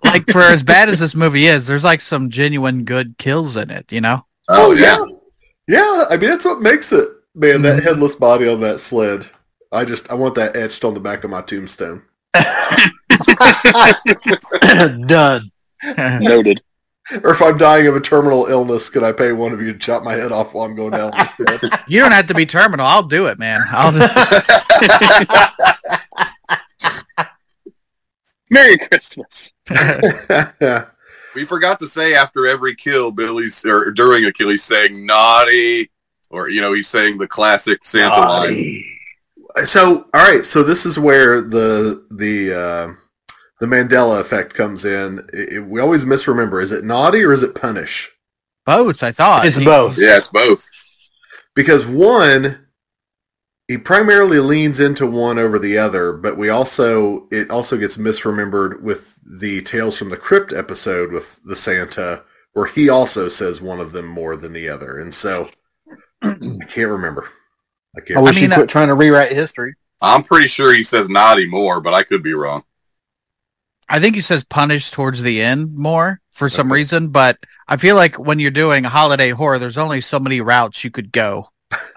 like 0.05 0.29
for 0.31 0.43
as 0.43 0.63
bad 0.63 0.89
as 0.89 0.99
this 0.99 1.15
movie 1.15 1.47
is, 1.47 1.67
there's 1.67 1.85
like 1.85 2.01
some 2.01 2.31
genuine 2.31 2.85
good 2.85 3.19
kills 3.19 3.57
in 3.57 3.71
it, 3.71 3.91
you 3.93 4.01
know? 4.01 4.25
Oh, 4.49 4.71
oh 4.71 4.73
yeah, 4.73 5.05
yeah. 5.69 6.05
I 6.09 6.17
mean, 6.17 6.31
that's 6.31 6.45
what 6.45 6.61
makes 6.61 6.93
it, 6.93 7.09
man. 7.35 7.63
That 7.63 7.79
mm-hmm. 7.79 7.87
headless 7.87 8.15
body 8.15 8.49
on 8.49 8.61
that 8.61 8.81
sled. 8.81 9.29
I 9.73 9.85
just 9.85 10.11
I 10.11 10.15
want 10.15 10.37
that 10.37 10.57
etched 10.57 10.85
on 10.85 10.95
the 10.95 11.01
back 11.01 11.25
of 11.25 11.31
my 11.31 11.43
tombstone. 11.43 12.03
Done. 15.07 15.51
Noted. 15.97 16.63
Or 17.23 17.31
if 17.31 17.41
I'm 17.41 17.57
dying 17.57 17.87
of 17.87 17.95
a 17.95 18.01
terminal 18.01 18.47
illness, 18.47 18.89
can 18.89 19.05
I 19.05 19.13
pay 19.13 19.33
one 19.33 19.53
of 19.53 19.63
you 19.63 19.73
to 19.73 19.79
chop 19.79 20.03
my 20.03 20.15
head 20.15 20.33
off 20.33 20.55
while 20.55 20.67
I'm 20.67 20.75
going 20.75 20.91
down 20.91 21.13
the 21.13 21.25
sled? 21.27 21.61
you 21.89 22.01
don't 22.01 22.11
have 22.11 22.27
to 22.27 22.35
be 22.35 22.47
terminal. 22.47 22.85
I'll 22.85 23.05
do 23.05 23.27
it, 23.27 23.39
man. 23.39 23.63
I'll 23.71 23.93
Merry 28.51 28.77
Christmas. 28.79 29.53
We 31.35 31.45
forgot 31.45 31.79
to 31.81 31.87
say 31.87 32.15
after 32.15 32.47
every 32.47 32.75
kill, 32.75 33.11
Billy's 33.11 33.65
or 33.65 33.91
during 33.93 34.25
a 34.25 34.33
kill, 34.33 34.49
he's 34.49 34.65
saying 34.65 35.05
naughty, 35.05 35.91
or 36.31 36.49
you 36.49 36.61
know, 36.61 36.73
he's 36.73 36.89
saying 36.89 37.19
the 37.19 37.29
classic 37.29 37.85
Santa 37.85 38.17
line. 38.17 38.85
so, 39.65 40.09
all 40.15 40.29
right. 40.29 40.45
So 40.45 40.63
this 40.63 40.87
is 40.87 40.99
where 40.99 41.43
the 41.43 42.07
the 42.11 42.53
uh, 42.53 42.93
the 43.61 43.67
Mandela 43.67 44.21
effect 44.21 44.55
comes 44.55 44.85
in. 44.85 45.29
It- 45.33 45.53
it- 45.55 45.65
we 45.67 45.81
always 45.81 46.05
misremember: 46.05 46.61
is 46.61 46.73
it 46.73 46.85
naughty 46.85 47.23
or 47.25 47.33
is 47.33 47.43
it 47.43 47.55
punish? 47.55 48.11
both, 48.67 49.03
I 49.03 49.13
thought. 49.13 49.47
It's 49.47 49.59
He- 49.59 49.65
both. 49.65 49.97
Yeah, 49.99 50.17
it's 50.19 50.29
both. 50.29 50.69
because 51.55 51.87
one 51.87 52.67
he 53.69 53.77
primarily 53.79 54.39
leans 54.39 54.79
into 54.79 55.07
one 55.07 55.39
over 55.41 55.59
the 55.59 55.77
other 55.79 56.13
but 56.13 56.37
we 56.37 56.49
also 56.49 57.27
it 57.33 57.51
also 57.51 57.77
gets 57.77 57.97
misremembered 57.97 58.81
with 58.81 59.15
the 59.25 59.61
tales 59.63 59.97
from 59.99 60.11
the 60.11 60.17
crypt 60.17 60.53
episode 60.53 61.11
with 61.11 61.41
the 61.45 61.57
santa 61.57 62.23
where 62.53 62.67
he 62.67 62.89
also 62.89 63.29
says 63.29 63.61
one 63.61 63.81
of 63.81 63.91
them 63.93 64.07
more 64.07 64.37
than 64.37 64.53
the 64.53 64.69
other 64.69 64.99
and 65.01 65.13
so 65.15 65.49
i 66.23 66.35
can't 66.69 66.91
remember 66.91 67.29
i 67.97 68.01
can't 68.01 68.19
I 68.19 68.23
wish 68.23 68.37
I 68.37 68.41
you 68.41 68.49
mean, 68.49 68.55
quit 68.57 68.69
uh, 68.69 68.73
trying 68.73 68.89
to 68.89 68.95
rewrite 68.95 69.33
history. 69.33 69.75
I'm 70.01 70.23
pretty 70.23 70.47
sure 70.49 70.73
he 70.75 70.83
says 70.85 71.09
naughty 71.09 71.47
more, 71.49 71.81
but 71.81 71.95
I 71.95 72.03
could 72.05 72.23
be 72.23 72.35
wrong. 72.35 72.63
I 73.89 74.01
think 74.01 74.15
he 74.17 74.21
says 74.21 74.43
punish 74.45 74.91
towards 74.91 75.23
the 75.23 75.41
end 75.41 75.75
more 75.75 76.21
for 76.33 76.49
some 76.49 76.69
Okay. 76.71 76.81
reason, 76.81 77.09
but 77.09 77.39
I 77.69 77.77
feel 77.77 77.97
like 77.97 78.19
when 78.19 78.39
you're 78.41 78.51
doing 78.51 78.85
a 78.85 78.89
holiday 78.89 79.31
horror, 79.31 79.59
there's 79.59 79.79
only 79.79 80.01
so 80.01 80.19
many 80.19 80.41
routes 80.41 80.83
you 80.85 80.91
could 80.91 81.13
go. 81.13 81.49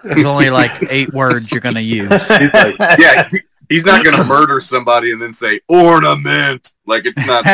There's 0.02 0.24
only 0.24 0.50
like 0.50 0.72
eight 0.90 1.12
words 1.12 1.50
you're 1.50 1.60
going 1.60 1.74
to 1.76 1.82
use. 1.82 2.10
He's 2.10 2.52
like, 2.54 2.76
Yeah, 2.98 3.28
he- 3.28 3.40
he's 3.68 3.84
not 3.84 4.04
going 4.04 4.16
to 4.16 4.24
murder 4.24 4.60
somebody 4.60 5.12
and 5.12 5.20
then 5.22 5.32
say 5.32 5.60
ornament. 5.68 6.72
Like 6.86 7.06
it's 7.06 7.24
not 7.26 7.44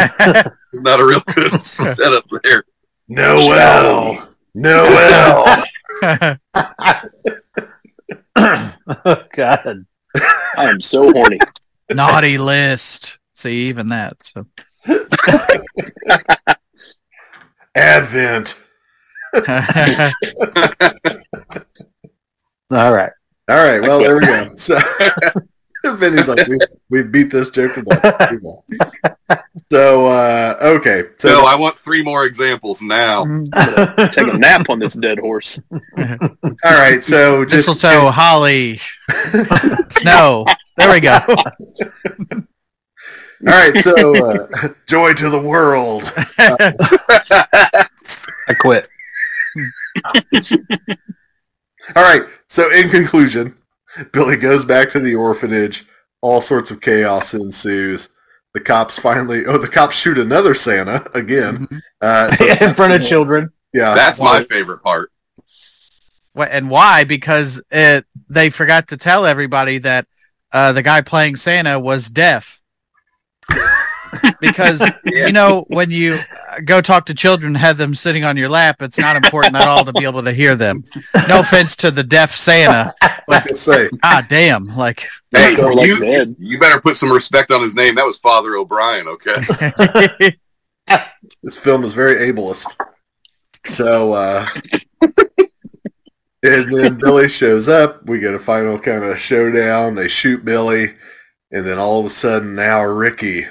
not 0.73 1.01
a 1.01 1.05
real 1.05 1.21
good 1.35 1.63
setup 1.63 2.25
there. 2.43 2.65
noel 3.09 4.29
noel 4.55 5.65
oh, 8.37 9.25
God. 9.35 9.87
I 10.57 10.71
am 10.71 10.81
so 10.81 11.13
horny. 11.13 11.39
Naughty 11.91 12.39
list. 12.39 13.19
See, 13.37 13.69
even 13.69 13.89
that. 13.89 14.17
So 14.25 14.47
advent 17.77 18.59
All 19.35 19.43
right. 22.93 23.13
all 23.51 23.57
right 23.57 23.81
well 23.83 23.99
there 23.99 24.17
we 24.17 24.25
go 24.25 24.51
so 24.57 24.79
Vinny's 25.85 26.27
like 26.29 26.47
we, 26.49 26.59
we 26.89 27.03
beat 27.03 27.31
this 27.31 27.51
joke 27.51 27.75
to 27.75 27.83
death 27.83 28.33
so 29.71 30.07
uh 30.07 30.57
okay 30.63 31.05
so 31.19 31.29
So 31.29 31.45
I 31.47 31.55
want 31.57 31.77
three 31.77 32.03
more 32.03 32.25
examples 32.25 32.81
now. 32.81 33.25
Take 34.13 34.29
a 34.29 34.39
nap 34.39 34.71
on 34.71 34.79
this 34.79 34.95
dead 34.95 35.19
horse. 35.19 35.61
all 35.71 36.31
right 36.65 37.05
so 37.05 37.45
just 37.45 37.69
mistletoe, 37.69 38.11
holly, 38.11 38.81
snow. 39.91 40.47
There 40.77 40.91
we 40.91 41.01
go. 41.01 41.19
All 43.47 43.53
right, 43.53 43.77
so 43.79 44.25
uh, 44.31 44.69
joy 44.87 45.13
to 45.15 45.29
the 45.29 45.41
world. 45.41 46.11
I 48.49 48.55
quit. 48.59 48.89
All 51.95 52.03
right, 52.03 52.23
so 52.49 52.71
in 52.73 52.89
conclusion, 52.89 53.57
Billy 54.13 54.37
goes 54.37 54.65
back 54.65 54.91
to 54.91 55.01
the 55.01 55.15
orphanage. 55.15 55.87
All 56.23 56.41
sorts 56.41 56.71
of 56.71 56.81
chaos 56.81 57.35
ensues. 57.35 58.09
The 58.55 58.61
cops 58.61 58.99
finally, 58.99 59.45
oh, 59.45 59.59
the 59.59 59.69
cops 59.69 59.97
shoot 59.97 60.17
another 60.19 60.55
Santa 60.55 61.07
again. 61.15 61.69
Uh, 62.01 62.35
so 62.35 62.47
In 62.61 62.75
front 62.75 62.95
of 62.95 63.03
children. 63.07 63.51
yeah, 63.75 63.95
That's 63.95 64.19
my 64.21 64.45
favorite 64.45 64.83
part. 64.83 65.11
Wh- 66.37 66.49
and 66.49 66.71
why? 66.71 67.05
Because 67.05 67.61
it 67.71 68.07
they 68.31 68.49
forgot 68.51 68.89
to 68.89 68.97
tell 68.97 69.27
everybody 69.27 69.79
that 69.79 70.07
uh, 70.53 70.73
the 70.73 70.83
guy 70.83 71.03
playing 71.03 71.37
Santa 71.37 71.79
was 71.79 72.09
deaf. 72.09 72.63
Because 74.41 74.81
Yeah. 75.05 75.27
you 75.27 75.33
know 75.33 75.65
when 75.69 75.91
you 75.91 76.15
uh, 76.15 76.61
go 76.65 76.81
talk 76.81 77.07
to 77.07 77.15
children, 77.15 77.55
have 77.55 77.77
them 77.77 77.95
sitting 77.95 78.25
on 78.25 78.37
your 78.37 78.49
lap, 78.49 78.81
it's 78.83 78.99
not 78.99 79.17
important 79.17 79.57
at 79.57 79.67
all 79.69 79.85
to 79.85 79.93
be 79.93 80.05
able 80.05 80.23
to 80.23 80.33
hear 80.33 80.55
them. 80.55 80.85
No 81.29 81.41
offense 81.41 81.77
to 81.77 81.91
the 81.91 82.03
deaf 82.05 82.35
Santa. 82.35 82.95
I 83.03 83.21
was 83.29 83.43
gonna 83.43 83.57
say. 83.57 83.91
Ah, 84.03 84.25
damn! 84.29 84.67
Like 84.77 85.07
Hey, 85.33 85.57
Go 85.57 85.69
like 85.73 85.87
you—you 85.89 86.59
better 86.59 86.81
put 86.81 86.97
some 86.97 87.11
respect 87.13 87.51
on 87.51 87.63
his 87.63 87.75
name. 87.75 87.95
That 87.97 88.05
was 88.05 88.17
Father 88.19 88.57
O'Brien, 88.57 89.07
okay? 89.09 90.37
This 91.43 91.57
film 91.57 91.85
is 91.85 91.93
very 91.93 92.33
ableist. 92.33 92.67
So, 93.65 94.13
uh, 94.13 94.47
And 96.43 96.73
then 96.73 96.95
Billy 96.99 97.29
shows 97.29 97.69
up. 97.69 98.07
We 98.07 98.21
get 98.21 98.35
a 98.35 98.39
final 98.39 98.79
kind 98.79 99.03
of 99.03 99.19
showdown. 99.19 99.97
They 99.97 100.07
shoot 100.07 100.45
Billy. 100.45 100.95
And 101.51 101.67
then 101.67 101.79
all 101.79 102.01
of 102.01 102.07
a 102.07 102.11
sudden 102.11 102.55
now 102.55 102.83
Ricky 102.83 103.47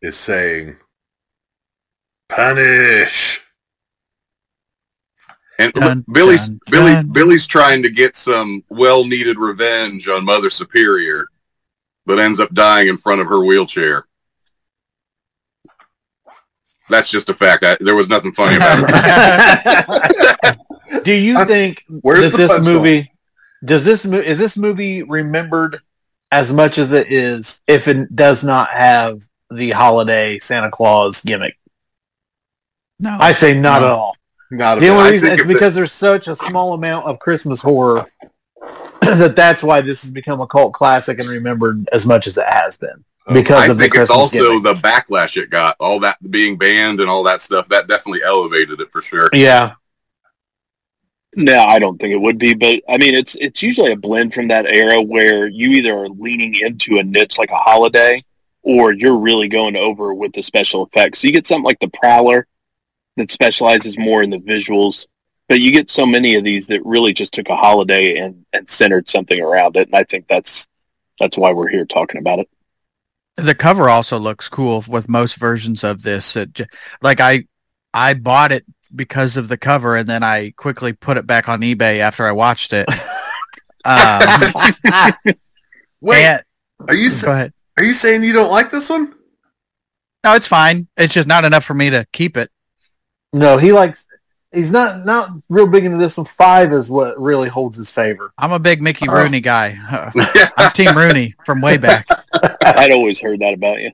is 0.00 0.16
saying, 0.16 0.76
punish. 2.28 3.42
And 5.58 5.72
Dun, 5.72 6.04
Billy's 6.12 6.46
dun, 6.48 6.60
Billy 6.70 6.92
dun. 6.92 7.08
Billy's 7.08 7.46
trying 7.46 7.82
to 7.82 7.90
get 7.90 8.14
some 8.14 8.62
well-needed 8.68 9.38
revenge 9.38 10.06
on 10.06 10.24
Mother 10.24 10.50
Superior, 10.50 11.26
but 12.06 12.20
ends 12.20 12.38
up 12.38 12.54
dying 12.54 12.86
in 12.88 12.96
front 12.96 13.20
of 13.20 13.26
her 13.26 13.40
wheelchair. 13.44 14.04
That's 16.88 17.10
just 17.10 17.28
a 17.28 17.34
fact. 17.34 17.64
I, 17.64 17.76
there 17.80 17.96
was 17.96 18.08
nothing 18.08 18.32
funny 18.32 18.56
about 18.56 18.84
it. 18.88 20.58
Do 21.04 21.12
you 21.12 21.44
think 21.44 21.84
Where's 22.02 22.26
that 22.26 22.30
the 22.32 22.36
this 22.38 22.52
punchline? 22.52 22.64
movie 22.64 23.12
does 23.64 23.84
this 23.84 24.06
mo- 24.06 24.18
is 24.18 24.38
this 24.38 24.56
movie 24.56 25.02
remembered 25.02 25.80
as 26.30 26.52
much 26.52 26.78
as 26.78 26.92
it 26.92 27.10
is 27.12 27.60
if 27.66 27.88
it 27.88 28.14
does 28.14 28.44
not 28.44 28.68
have 28.70 29.22
the 29.50 29.70
holiday 29.70 30.38
Santa 30.38 30.70
Claus 30.70 31.20
gimmick? 31.22 31.58
No, 33.00 33.16
I 33.18 33.32
say 33.32 33.58
not 33.58 33.80
No. 33.80 33.86
at 33.86 33.92
all. 33.92 34.16
Not 34.50 34.80
The 34.80 34.88
only 34.88 35.12
reason 35.12 35.20
think 35.28 35.32
it's 35.34 35.42
if 35.42 35.46
the- 35.48 35.52
because 35.54 35.74
there's 35.74 35.92
such 35.92 36.26
a 36.28 36.34
small 36.36 36.72
amount 36.74 37.06
of 37.06 37.18
Christmas 37.18 37.60
horror 37.62 38.06
that 39.02 39.36
that's 39.36 39.62
why 39.62 39.80
this 39.80 40.02
has 40.02 40.10
become 40.10 40.40
a 40.40 40.46
cult 40.46 40.72
classic 40.72 41.18
and 41.18 41.28
remembered 41.28 41.88
as 41.92 42.04
much 42.06 42.26
as 42.26 42.36
it 42.38 42.46
has 42.46 42.76
been 42.76 43.04
um, 43.26 43.34
because 43.34 43.58
I 43.60 43.66
of 43.72 43.76
the 43.78 43.82
think 43.84 43.94
it's 43.94 44.10
also 44.10 44.58
gimmick. 44.58 44.82
the 44.82 44.88
backlash 44.88 45.36
it 45.40 45.48
got. 45.50 45.76
All 45.80 46.00
that 46.00 46.16
being 46.30 46.56
banned 46.56 47.00
and 47.00 47.08
all 47.08 47.22
that 47.24 47.40
stuff 47.40 47.68
that 47.68 47.88
definitely 47.88 48.22
elevated 48.22 48.80
it 48.80 48.90
for 48.90 49.00
sure. 49.02 49.28
yeah. 49.32 49.74
No, 51.36 51.58
I 51.60 51.78
don't 51.78 51.98
think 52.00 52.12
it 52.12 52.20
would 52.20 52.38
be, 52.38 52.54
but 52.54 52.82
I 52.88 52.96
mean, 52.96 53.14
it's 53.14 53.34
it's 53.36 53.62
usually 53.62 53.92
a 53.92 53.96
blend 53.96 54.34
from 54.34 54.48
that 54.48 54.66
era 54.66 55.00
where 55.02 55.46
you 55.46 55.70
either 55.70 55.96
are 55.96 56.08
leaning 56.08 56.54
into 56.54 56.98
a 56.98 57.04
niche 57.04 57.38
like 57.38 57.50
a 57.50 57.56
holiday, 57.56 58.22
or 58.62 58.92
you're 58.92 59.18
really 59.18 59.48
going 59.48 59.76
over 59.76 60.14
with 60.14 60.32
the 60.32 60.42
special 60.42 60.86
effects. 60.86 61.20
So 61.20 61.26
you 61.26 61.32
get 61.32 61.46
something 61.46 61.64
like 61.64 61.80
the 61.80 61.90
Prowler 61.90 62.46
that 63.16 63.30
specializes 63.30 63.98
more 63.98 64.22
in 64.22 64.30
the 64.30 64.38
visuals, 64.38 65.06
but 65.48 65.60
you 65.60 65.70
get 65.70 65.90
so 65.90 66.06
many 66.06 66.34
of 66.36 66.44
these 66.44 66.66
that 66.68 66.84
really 66.86 67.12
just 67.12 67.34
took 67.34 67.48
a 67.50 67.56
holiday 67.56 68.16
and 68.16 68.44
and 68.52 68.68
centered 68.68 69.08
something 69.08 69.40
around 69.40 69.76
it, 69.76 69.88
and 69.88 69.96
I 69.96 70.04
think 70.04 70.28
that's 70.28 70.66
that's 71.20 71.36
why 71.36 71.52
we're 71.52 71.68
here 71.68 71.84
talking 71.84 72.20
about 72.20 72.38
it. 72.40 72.48
the 73.36 73.54
cover 73.54 73.88
also 73.88 74.18
looks 74.18 74.48
cool 74.48 74.82
with 74.88 75.08
most 75.08 75.36
versions 75.36 75.84
of 75.84 76.02
this. 76.02 76.36
It, 76.36 76.60
like 77.02 77.20
I, 77.20 77.44
I 77.94 78.14
bought 78.14 78.52
it 78.52 78.64
because 78.94 79.36
of 79.36 79.48
the 79.48 79.56
cover, 79.56 79.96
and 79.96 80.08
then 80.08 80.22
I 80.22 80.50
quickly 80.56 80.92
put 80.92 81.16
it 81.16 81.26
back 81.26 81.48
on 81.48 81.60
eBay 81.60 81.98
after 81.98 82.26
I 82.26 82.32
watched 82.32 82.72
it. 82.72 82.88
um, 83.84 84.20
Wait, 86.00 86.24
and- 86.24 86.42
are 86.88 86.94
you 86.94 87.10
sa- 87.10 87.48
are 87.76 87.84
you 87.84 87.94
saying 87.94 88.22
you 88.24 88.32
don't 88.32 88.50
like 88.50 88.70
this 88.70 88.88
one? 88.88 89.14
No, 90.24 90.34
it's 90.34 90.46
fine. 90.46 90.88
It's 90.96 91.14
just 91.14 91.28
not 91.28 91.44
enough 91.44 91.64
for 91.64 91.74
me 91.74 91.90
to 91.90 92.06
keep 92.12 92.36
it. 92.36 92.50
No, 93.32 93.56
he 93.58 93.72
likes. 93.72 94.04
He's 94.52 94.70
not 94.70 95.04
not 95.04 95.28
real 95.48 95.66
big 95.66 95.84
into 95.84 95.98
this 95.98 96.16
one. 96.16 96.24
Five 96.26 96.72
is 96.72 96.88
what 96.88 97.20
really 97.20 97.48
holds 97.48 97.76
his 97.76 97.90
favor. 97.90 98.32
I'm 98.38 98.52
a 98.52 98.58
big 98.58 98.80
Mickey 98.80 99.06
Oh. 99.08 99.12
Rooney 99.14 99.40
guy. 99.40 99.78
I'm 100.56 100.72
Team 100.72 100.96
Rooney 100.96 101.34
from 101.44 101.60
way 101.60 101.76
back. 101.76 102.06
I'd 102.64 102.90
always 102.92 103.20
heard 103.20 103.40
that 103.40 103.54
about 103.54 103.80
you. 103.80 103.90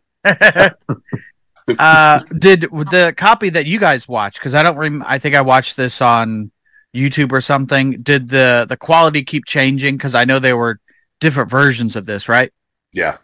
Uh, 1.68 2.20
did 2.38 2.62
the 2.62 3.14
copy 3.16 3.50
that 3.50 3.66
you 3.66 3.78
guys 3.78 4.08
watched? 4.08 4.38
Because 4.38 4.54
I 4.54 4.62
don't. 4.62 4.76
Rem- 4.76 5.04
I 5.06 5.18
think 5.18 5.34
I 5.34 5.40
watched 5.40 5.76
this 5.76 6.00
on 6.00 6.50
YouTube 6.94 7.32
or 7.32 7.40
something. 7.40 8.02
Did 8.02 8.28
the 8.28 8.66
the 8.68 8.76
quality 8.76 9.22
keep 9.24 9.44
changing? 9.44 9.96
Because 9.96 10.14
I 10.14 10.24
know 10.24 10.38
there 10.38 10.56
were 10.56 10.78
different 11.20 11.50
versions 11.50 11.96
of 11.96 12.06
this, 12.06 12.28
right? 12.28 12.52
Yeah. 12.92 13.18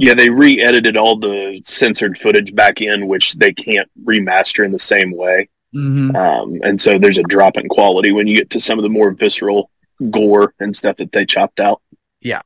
Yeah, 0.00 0.14
they 0.14 0.30
re-edited 0.30 0.96
all 0.96 1.18
the 1.18 1.60
censored 1.64 2.18
footage 2.18 2.54
back 2.54 2.80
in, 2.80 3.08
which 3.08 3.34
they 3.34 3.52
can't 3.52 3.90
remaster 4.04 4.64
in 4.64 4.70
the 4.70 4.78
same 4.78 5.10
way. 5.10 5.48
Mm-hmm. 5.74 6.14
Um, 6.14 6.60
and 6.62 6.80
so 6.80 6.98
there's 6.98 7.18
a 7.18 7.24
drop 7.24 7.56
in 7.56 7.68
quality 7.68 8.12
when 8.12 8.28
you 8.28 8.36
get 8.36 8.50
to 8.50 8.60
some 8.60 8.78
of 8.78 8.84
the 8.84 8.88
more 8.88 9.10
visceral 9.10 9.70
gore 10.10 10.54
and 10.60 10.74
stuff 10.76 10.96
that 10.98 11.10
they 11.10 11.26
chopped 11.26 11.58
out. 11.60 11.82
Yeah. 12.20 12.42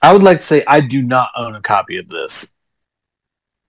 I 0.00 0.12
would 0.12 0.22
like 0.22 0.40
to 0.40 0.46
say 0.46 0.64
I 0.66 0.80
do 0.80 1.02
not 1.02 1.30
own 1.36 1.54
a 1.54 1.60
copy 1.60 1.98
of 1.98 2.08
this. 2.08 2.48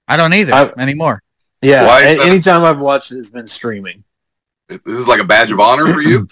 I 0.07 0.17
don't 0.17 0.33
either 0.33 0.53
I- 0.53 0.73
anymore. 0.77 1.21
Yeah, 1.61 1.85
Why 1.87 2.03
is 2.05 2.19
a- 2.19 2.23
anytime 2.23 2.63
I've 2.63 2.79
watched 2.79 3.11
it, 3.11 3.17
it's 3.17 3.29
been 3.29 3.47
streaming. 3.47 4.03
This 4.69 4.81
is 4.85 5.07
like 5.07 5.19
a 5.19 5.23
badge 5.23 5.51
of 5.51 5.59
honor 5.59 5.91
for 5.93 6.01
you. 6.01 6.27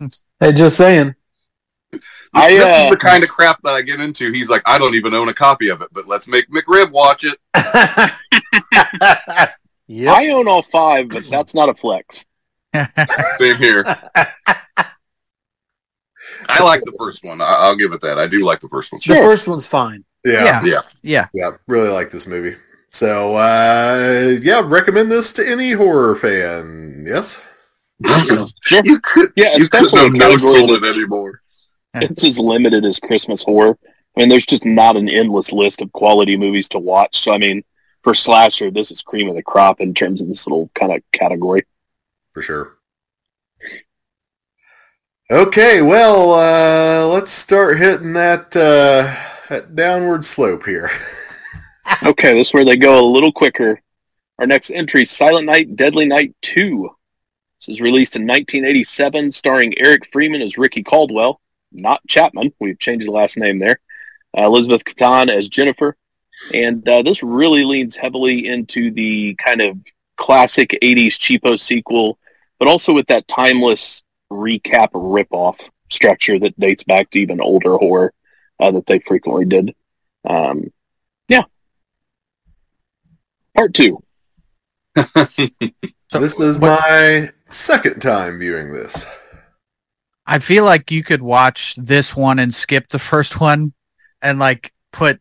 Hey, 0.40 0.52
just 0.52 0.76
saying. 0.76 1.14
I, 2.34 2.48
this 2.48 2.64
uh, 2.64 2.84
is 2.86 2.90
the 2.90 2.96
kind 2.96 3.22
of 3.22 3.30
crap 3.30 3.62
that 3.62 3.70
I 3.70 3.82
get 3.82 4.00
into. 4.00 4.32
He's 4.32 4.50
like, 4.50 4.62
I 4.66 4.78
don't 4.78 4.96
even 4.96 5.14
own 5.14 5.28
a 5.28 5.32
copy 5.32 5.68
of 5.68 5.80
it, 5.80 5.88
but 5.92 6.08
let's 6.08 6.26
make 6.26 6.50
McRib 6.50 6.90
watch 6.90 7.24
it. 7.24 7.38
yep. 9.86 10.16
I 10.16 10.28
own 10.30 10.48
all 10.48 10.64
five, 10.64 11.08
but 11.08 11.22
that's 11.30 11.54
not 11.54 11.68
a 11.68 11.74
flex. 11.74 12.26
Same 12.74 13.56
here. 13.56 13.84
I 16.48 16.62
like 16.62 16.82
the 16.84 16.94
first 16.98 17.22
one. 17.22 17.40
I- 17.40 17.44
I'll 17.60 17.76
give 17.76 17.92
it 17.92 18.00
that. 18.00 18.18
I 18.18 18.26
do 18.26 18.44
like 18.44 18.58
the 18.58 18.68
first 18.68 18.90
one. 18.90 19.00
The 19.06 19.14
first 19.14 19.46
one's 19.46 19.68
fine. 19.68 20.04
Yeah. 20.24 20.44
Yeah. 20.44 20.62
Yeah. 20.64 20.80
yeah. 21.02 21.26
Yeah, 21.32 21.50
really 21.68 21.90
like 21.90 22.10
this 22.10 22.26
movie. 22.26 22.56
So, 22.94 23.36
uh, 23.36 24.38
yeah, 24.40 24.62
recommend 24.64 25.10
this 25.10 25.32
to 25.32 25.44
any 25.44 25.72
horror 25.72 26.14
fan. 26.14 27.04
Yes? 27.04 27.40
Sure. 28.62 28.82
You 28.84 29.00
could, 29.00 29.32
Yeah, 29.34 29.56
you 29.56 29.62
especially 29.62 29.98
have 29.98 30.06
in 30.06 30.12
no 30.12 30.30
category 30.30 30.60
sold 30.60 30.70
it 30.70 30.84
anymore. 30.84 31.40
It's 31.94 32.22
as 32.22 32.38
limited 32.38 32.84
as 32.84 33.00
Christmas 33.00 33.42
horror. 33.42 33.76
I 34.16 34.20
mean, 34.20 34.28
there's 34.28 34.46
just 34.46 34.64
not 34.64 34.96
an 34.96 35.08
endless 35.08 35.50
list 35.50 35.82
of 35.82 35.92
quality 35.92 36.36
movies 36.36 36.68
to 36.68 36.78
watch. 36.78 37.18
So, 37.18 37.32
I 37.32 37.38
mean, 37.38 37.64
for 38.04 38.14
slasher, 38.14 38.70
this 38.70 38.92
is 38.92 39.02
cream 39.02 39.28
of 39.28 39.34
the 39.34 39.42
crop 39.42 39.80
in 39.80 39.92
terms 39.92 40.22
of 40.22 40.28
this 40.28 40.46
little 40.46 40.70
kind 40.76 40.92
of 40.92 41.02
category. 41.10 41.64
For 42.30 42.42
sure. 42.42 42.76
Okay, 45.32 45.82
well, 45.82 46.32
uh, 46.34 47.08
let's 47.12 47.32
start 47.32 47.78
hitting 47.78 48.12
that, 48.12 48.56
uh, 48.56 49.14
that 49.48 49.74
downward 49.74 50.24
slope 50.24 50.66
here. 50.66 50.92
Okay, 52.04 52.34
this 52.34 52.48
is 52.48 52.54
where 52.54 52.64
they 52.64 52.76
go 52.76 53.02
a 53.02 53.06
little 53.06 53.32
quicker. 53.32 53.80
Our 54.38 54.46
next 54.46 54.70
entry, 54.70 55.04
Silent 55.04 55.46
Night, 55.46 55.76
Deadly 55.76 56.06
Night 56.06 56.34
2. 56.42 56.90
This 57.60 57.76
is 57.76 57.80
released 57.80 58.16
in 58.16 58.22
1987, 58.22 59.32
starring 59.32 59.78
Eric 59.78 60.08
Freeman 60.12 60.42
as 60.42 60.58
Ricky 60.58 60.82
Caldwell, 60.82 61.40
not 61.72 62.06
Chapman. 62.08 62.52
We've 62.58 62.78
changed 62.78 63.06
the 63.06 63.12
last 63.12 63.36
name 63.36 63.58
there. 63.58 63.80
Uh, 64.36 64.42
Elizabeth 64.42 64.84
Cayton 64.84 65.30
as 65.30 65.48
Jennifer. 65.48 65.96
And 66.52 66.86
uh, 66.88 67.02
this 67.02 67.22
really 67.22 67.64
leans 67.64 67.96
heavily 67.96 68.48
into 68.48 68.90
the 68.90 69.34
kind 69.36 69.60
of 69.60 69.78
classic 70.16 70.76
80s 70.82 71.14
cheapo 71.14 71.58
sequel, 71.58 72.18
but 72.58 72.68
also 72.68 72.92
with 72.92 73.06
that 73.06 73.28
timeless 73.28 74.02
recap 74.32 74.90
ripoff 74.92 75.68
structure 75.90 76.38
that 76.40 76.58
dates 76.58 76.82
back 76.82 77.10
to 77.10 77.20
even 77.20 77.40
older 77.40 77.76
horror 77.76 78.12
uh, 78.58 78.70
that 78.72 78.86
they 78.86 78.98
frequently 78.98 79.44
did. 79.44 79.74
Um, 80.28 80.72
Part 83.54 83.74
two. 83.74 84.02
So 86.10 86.20
this 86.20 86.38
is 86.38 86.58
what- 86.60 86.80
my 86.80 87.30
second 87.50 88.00
time 88.00 88.38
viewing 88.38 88.72
this. 88.72 89.04
I 90.26 90.38
feel 90.38 90.64
like 90.64 90.90
you 90.92 91.02
could 91.02 91.20
watch 91.22 91.74
this 91.74 92.14
one 92.14 92.38
and 92.38 92.54
skip 92.54 92.88
the 92.88 92.98
first 93.00 93.40
one, 93.40 93.72
and 94.22 94.38
like 94.38 94.72
put, 94.92 95.20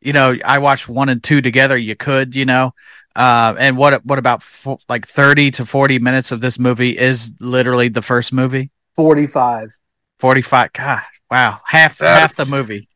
you 0.00 0.12
know, 0.14 0.34
I 0.44 0.58
watched 0.58 0.88
one 0.88 1.08
and 1.10 1.22
two 1.22 1.42
together. 1.42 1.76
You 1.76 1.94
could, 1.94 2.34
you 2.34 2.44
know, 2.46 2.72
uh, 3.14 3.54
and 3.58 3.76
what 3.76 4.04
what 4.06 4.18
about 4.18 4.42
fo- 4.42 4.80
like 4.88 5.06
thirty 5.06 5.50
to 5.52 5.64
forty 5.66 5.98
minutes 5.98 6.32
of 6.32 6.40
this 6.40 6.58
movie 6.58 6.96
is 6.98 7.32
literally 7.40 7.88
the 7.88 8.02
first 8.02 8.32
movie. 8.32 8.70
45. 8.96 9.70
Forty 10.18 10.42
five. 10.42 10.72
God, 10.72 11.02
wow, 11.30 11.60
half 11.66 11.98
half 12.00 12.34
the 12.34 12.46
movie. 12.46 12.88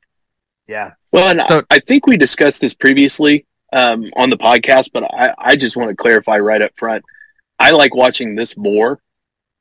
Yeah. 0.66 0.93
Well, 1.12 1.29
and 1.29 1.43
So- 1.49 1.62
I, 1.70 1.77
I 1.77 1.79
think 1.81 2.07
we 2.07 2.16
discussed 2.16 2.61
this 2.62 2.72
previously 2.74 3.47
um, 3.77 4.11
on 4.16 4.31
the 4.31 4.39
podcast, 4.39 4.91
but 4.93 5.05
I, 5.05 5.35
I 5.39 5.57
just 5.57 5.77
want 5.77 5.91
to 5.91 5.97
clarify 5.97 6.39
right 6.39 6.62
up 6.62 6.72
front. 6.79 7.05
I 7.59 7.70
like 7.72 7.95
watching 7.95 8.35
this 8.35 8.57
more 8.57 8.99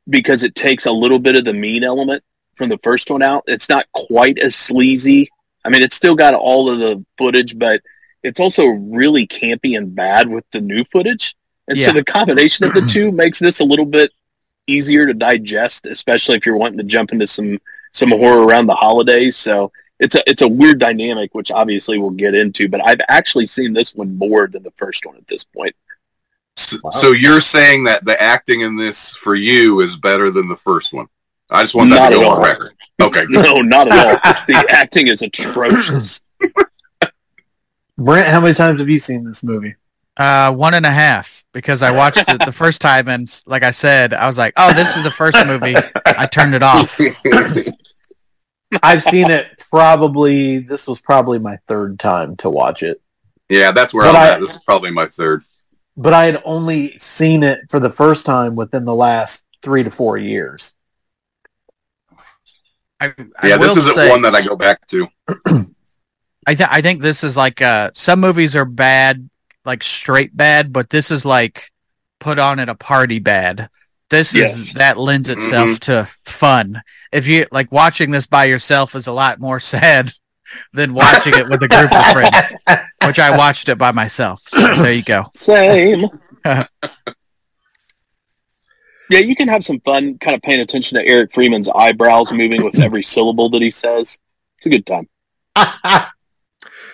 because 0.10 0.42
it 0.44 0.56
takes 0.56 0.86
a 0.86 0.92
little 0.92 1.20
bit 1.20 1.36
of 1.36 1.44
the 1.46 1.54
mean 1.54 1.84
element 1.84 2.24
from 2.56 2.70
the 2.70 2.80
first 2.84 3.10
one 3.10 3.22
out. 3.22 3.44
It's 3.48 3.68
not 3.70 3.86
quite 3.94 4.40
as 4.40 4.56
sleazy. 4.56 5.30
I 5.66 5.70
mean, 5.70 5.82
it's 5.82 5.96
still 5.96 6.16
got 6.16 6.34
all 6.34 6.70
of 6.70 6.80
the 6.80 7.04
footage, 7.18 7.58
but 7.58 7.82
it's 8.24 8.40
also 8.40 8.66
really 8.68 9.28
campy 9.28 9.78
and 9.78 9.94
bad 9.94 10.30
with 10.30 10.46
the 10.52 10.62
new 10.62 10.84
footage. 10.86 11.36
And 11.68 11.78
Yeah. 11.78 11.88
so 11.88 11.94
the 11.94 12.04
combination 12.04 12.66
of 12.66 12.74
the 12.74 12.82
two 12.90 13.12
makes 13.12 13.40
this 13.40 13.60
a 13.60 13.64
little 13.66 13.86
bit 13.86 14.12
easier 14.68 15.06
to 15.08 15.14
digest, 15.14 15.88
especially 15.88 16.38
if 16.38 16.46
you're 16.46 16.58
wanting 16.58 16.78
to 16.78 16.84
jump 16.84 17.12
into 17.12 17.28
some 17.28 17.60
some 17.94 18.10
horror 18.10 18.46
around 18.46 18.68
the 18.68 18.76
holidays. 18.76 19.38
So 19.38 19.72
it's 20.00 20.16
a 20.16 20.30
it's 20.30 20.42
a 20.42 20.48
weird 20.48 20.80
dynamic, 20.80 21.34
which 21.34 21.52
obviously 21.52 21.98
we'll 21.98 22.10
get 22.12 22.36
into. 22.36 22.68
But 22.68 22.86
I've 22.86 23.02
actually 23.08 23.46
seen 23.46 23.74
this 23.74 23.96
one 23.96 24.18
more 24.18 24.48
than 24.48 24.64
the 24.64 24.72
first 24.72 25.06
one 25.06 25.16
at 25.16 25.28
this 25.28 25.44
point. 25.44 25.76
So, 26.58 26.78
so 26.92 27.12
you're 27.12 27.42
saying 27.42 27.84
that 27.86 28.06
the 28.06 28.22
acting 28.22 28.62
in 28.62 28.78
this 28.78 29.10
for 29.10 29.36
you 29.36 29.82
is 29.82 29.98
better 29.98 30.32
than 30.32 30.48
the 30.48 30.56
first 30.58 30.94
one? 30.94 31.08
I 31.50 31.62
just 31.62 31.76
want 31.76 31.90
that 31.92 31.98
Not 31.98 32.10
to 32.10 32.16
at 32.16 32.22
go 32.22 32.30
all. 32.30 32.38
on 32.38 32.44
record. 32.44 32.72
Okay. 33.02 33.26
No, 33.30 33.62
not 33.62 33.92
at 33.92 34.26
all. 34.26 34.34
The 34.48 34.66
acting 34.70 35.08
is 35.08 35.22
atrocious. 35.22 36.22
Brent, 37.98 38.28
how 38.28 38.42
many 38.42 38.54
times 38.54 38.80
have 38.80 38.90
you 38.90 39.00
seen 39.00 39.24
this 39.24 39.44
movie? 39.44 39.76
Uh, 40.18 40.54
one 40.54 40.74
and 40.74 40.86
a 40.86 40.92
half 40.92 41.46
because 41.52 41.82
I 41.82 41.92
watched 41.92 42.24
it 42.30 42.42
the 42.46 42.52
first 42.52 42.80
time 42.82 43.10
and 43.10 43.30
like 43.46 43.64
I 43.64 43.72
said, 43.72 44.14
I 44.14 44.28
was 44.28 44.38
like, 44.38 44.54
"Oh, 44.56 44.74
this 44.74 44.96
is 44.96 45.04
the 45.04 45.12
first 45.12 45.38
movie." 45.46 45.76
I 46.06 46.26
turned 46.26 46.56
it 46.56 46.64
off. 46.64 46.98
I've 48.84 49.04
seen 49.04 49.30
it 49.32 49.48
probably. 49.70 50.60
This 50.60 50.88
was 50.88 51.00
probably 51.00 51.40
my 51.40 51.58
third 51.68 52.00
time 52.00 52.36
to 52.38 52.50
watch 52.50 52.84
it, 52.84 53.02
yeah, 53.50 53.72
that's 53.72 53.94
where 53.94 54.06
But 54.06 54.16
I'm 54.16 54.22
I- 54.22 54.30
at. 54.34 54.40
This 54.42 54.54
is 54.54 54.62
probably 54.64 54.92
my 54.92 55.06
third. 55.08 55.44
but 55.98 56.14
I 56.14 56.26
had 56.26 56.42
only 56.46 56.98
seen 56.98 57.44
it 57.44 57.62
for 57.70 57.80
the 57.80 57.90
first 57.90 58.26
time 58.26 58.56
within 58.56 58.86
the 58.86 58.96
last 58.96 59.44
three 59.62 59.84
to 59.84 59.92
four 59.92 60.18
years. 60.18 60.74
I, 63.00 63.14
I 63.42 63.48
Yeah, 63.50 63.58
this 63.58 63.76
isn't 63.78 63.96
say- 63.96 64.10
one 64.10 64.22
that 64.24 64.36
I 64.36 64.42
go 64.42 64.56
back 64.56 64.86
to. 64.88 65.08
I 66.48 66.54
th- 66.54 66.70
I 66.72 66.82
think 66.82 67.02
this 67.02 67.24
is 67.24 67.36
like 67.36 67.62
uh 67.62 67.90
some 67.96 68.20
movies 68.20 68.56
are 68.56 68.66
bad, 68.66 69.30
like 69.66 69.84
straight 69.84 70.36
bad, 70.38 70.72
but 70.72 70.90
this 70.92 71.10
is 71.12 71.26
like 71.26 71.72
put 72.20 72.38
on 72.40 72.60
at 72.60 72.70
a 72.70 72.76
party 72.76 73.20
bad. 73.20 73.70
This 74.10 74.36
is 74.36 74.74
that 74.74 74.98
lends 74.98 75.30
itself 75.30 75.70
Mm-hmm. 75.70 75.76
to 75.92 76.08
fun. 76.26 76.82
If 77.12 77.28
you 77.28 77.48
like 77.52 77.72
watching 77.72 78.12
this 78.12 78.26
by 78.28 78.46
yourself 78.46 78.96
is 78.96 79.08
a 79.08 79.12
lot 79.12 79.40
more 79.40 79.60
sad 79.74 80.12
than 80.74 80.94
watching 80.94 81.34
it 81.36 81.50
with 81.50 81.64
a 81.64 81.68
group 81.68 81.94
of 81.94 82.06
friends, 82.14 82.54
which 83.06 83.20
I 83.20 83.36
watched 83.36 83.68
it 83.68 83.78
by 83.78 83.92
myself. 83.92 84.42
So 84.48 84.60
there 84.76 84.94
you 84.94 85.02
go. 85.04 85.26
Same. 85.36 86.06
yeah, 86.46 86.68
you 89.10 89.36
can 89.36 89.48
have 89.48 89.66
some 89.66 89.80
fun 89.82 90.18
kind 90.20 90.36
of 90.36 90.42
paying 90.42 90.62
attention 90.62 90.98
to 91.00 91.06
Eric 91.06 91.32
Freeman's 91.34 91.68
eyebrows 91.70 92.32
moving 92.32 92.64
with 92.64 92.80
every 92.80 93.04
syllable 93.04 93.50
that 93.50 93.62
he 93.62 93.72
says. 93.72 94.18
It's 94.58 94.66
a 94.68 94.70
good 94.70 94.86
time. 94.86 95.08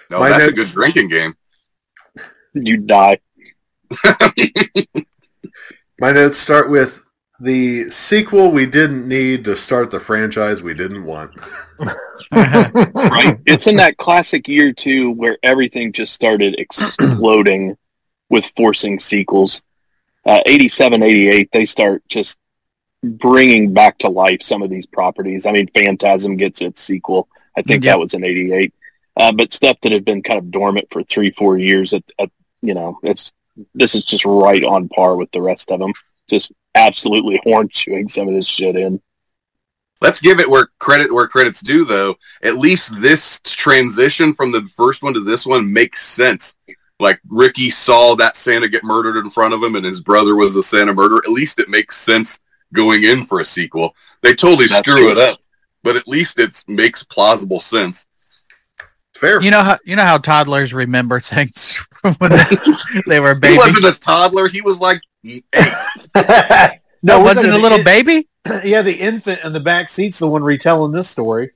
No, 0.09 0.19
My 0.19 0.29
that's 0.29 0.47
a 0.47 0.51
good 0.51 0.67
drinking 0.69 1.09
game. 1.09 1.35
You 2.53 2.77
die. 2.77 3.19
My 5.99 6.11
notes 6.11 6.37
start 6.37 6.69
with 6.69 7.00
the 7.41 7.89
sequel 7.89 8.51
we 8.51 8.67
didn't 8.67 9.07
need 9.07 9.43
to 9.45 9.55
start 9.55 9.89
the 9.89 9.99
franchise 9.99 10.61
we 10.61 10.73
didn't 10.73 11.03
want. 11.03 11.31
Right? 12.31 13.37
it's 13.45 13.67
in 13.67 13.75
that 13.77 13.97
classic 13.97 14.47
year 14.47 14.71
too 14.71 15.11
where 15.11 15.37
everything 15.43 15.91
just 15.91 16.13
started 16.13 16.55
exploding 16.59 17.75
with 18.29 18.49
forcing 18.55 18.99
sequels. 18.99 19.63
Uh, 20.25 20.41
87, 20.45 21.03
88, 21.03 21.49
they 21.51 21.65
start 21.65 22.03
just 22.07 22.37
bringing 23.03 23.73
back 23.73 23.97
to 23.97 24.07
life 24.07 24.43
some 24.43 24.61
of 24.61 24.69
these 24.69 24.85
properties. 24.85 25.45
I 25.45 25.51
mean, 25.51 25.67
Phantasm 25.75 26.37
gets 26.37 26.61
its 26.61 26.81
sequel. 26.81 27.27
I 27.57 27.63
think 27.63 27.83
Yep. 27.83 27.91
that 27.91 27.99
was 27.99 28.13
in 28.13 28.23
88. 28.23 28.73
Uh, 29.17 29.31
but 29.33 29.51
stuff 29.51 29.77
that 29.81 29.91
had 29.91 30.05
been 30.05 30.23
kind 30.23 30.37
of 30.37 30.51
dormant 30.51 30.87
for 30.91 31.03
three, 31.03 31.31
four 31.31 31.57
years 31.57 31.91
at, 31.93 32.03
at 32.19 32.29
you 32.61 32.75
know, 32.75 32.99
it's, 33.03 33.33
this 33.73 33.95
is 33.95 34.05
just 34.05 34.23
right 34.23 34.63
on 34.63 34.87
par 34.87 35.17
with 35.17 35.31
the 35.31 35.41
rest 35.41 35.69
of 35.69 35.79
them. 35.79 35.91
Just 36.29 36.51
absolutely 36.75 37.39
horn 37.45 37.69
chewing 37.69 38.09
some 38.09 38.27
of 38.27 38.33
this 38.33 38.47
shit 38.47 38.75
in. 38.75 39.01
Let's 40.01 40.19
give 40.19 40.39
it 40.39 40.49
where 40.49 40.67
credit 40.79 41.13
where 41.13 41.27
credit's 41.27 41.61
due, 41.61 41.85
though. 41.85 42.15
At 42.41 42.57
least 42.57 42.99
this 43.01 43.39
transition 43.41 44.33
from 44.33 44.51
the 44.51 44.63
first 44.75 45.03
one 45.03 45.13
to 45.13 45.19
this 45.19 45.45
one 45.45 45.71
makes 45.71 46.03
sense. 46.05 46.55
Like 46.99 47.21
Ricky 47.27 47.69
saw 47.69 48.15
that 48.15 48.35
Santa 48.35 48.67
get 48.67 48.83
murdered 48.83 49.17
in 49.17 49.29
front 49.29 49.53
of 49.53 49.61
him, 49.63 49.75
and 49.75 49.85
his 49.85 50.01
brother 50.01 50.35
was 50.35 50.55
the 50.55 50.63
Santa 50.63 50.93
murderer. 50.93 51.21
At 51.23 51.31
least 51.31 51.59
it 51.59 51.69
makes 51.69 51.97
sense 51.97 52.39
going 52.73 53.03
in 53.03 53.25
for 53.25 53.41
a 53.41 53.45
sequel. 53.45 53.95
They 54.21 54.33
totally 54.33 54.67
That's 54.67 54.87
screw 54.87 55.03
true. 55.03 55.11
it 55.11 55.17
up, 55.17 55.39
but 55.83 55.95
at 55.95 56.07
least 56.07 56.39
it 56.39 56.63
makes 56.67 57.03
plausible 57.03 57.59
sense. 57.59 58.07
Fair. 59.21 59.39
You 59.39 59.51
know 59.51 59.61
how 59.61 59.77
you 59.85 59.95
know 59.95 60.03
how 60.03 60.17
toddlers 60.17 60.73
remember 60.73 61.19
things 61.19 61.75
from 62.01 62.13
when 62.17 62.31
they, 62.31 62.57
they 63.05 63.19
were 63.19 63.35
babies. 63.35 63.63
He 63.63 63.71
wasn't 63.71 63.95
a 63.95 63.99
toddler; 63.99 64.47
he 64.47 64.61
was 64.61 64.79
like 64.79 64.99
eight. 65.23 65.45
no, 66.15 66.71
No, 67.03 67.19
we're 67.19 67.25
wasn't 67.25 67.53
a 67.53 67.57
little 67.57 67.77
the- 67.77 67.83
baby. 67.83 68.27
Yeah, 68.63 68.81
the 68.81 68.95
infant 68.99 69.41
in 69.43 69.53
the 69.53 69.59
back 69.59 69.89
seat's 69.89 70.17
the 70.17 70.27
one 70.27 70.43
retelling 70.43 70.91
this 70.91 71.07
story. 71.07 71.51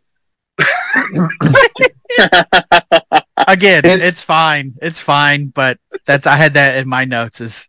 Again, 3.47 3.85
It's- 3.85 3.99
it's, 4.03 4.21
fine. 4.21 4.75
It's 4.81 4.99
fine, 5.01 5.47
but 5.47 5.79
that's 6.05 6.27
I 6.27 6.35
had 6.35 6.53
that 6.53 6.77
in 6.77 6.87
my 6.87 7.05
notes. 7.05 7.41
Is 7.41 7.67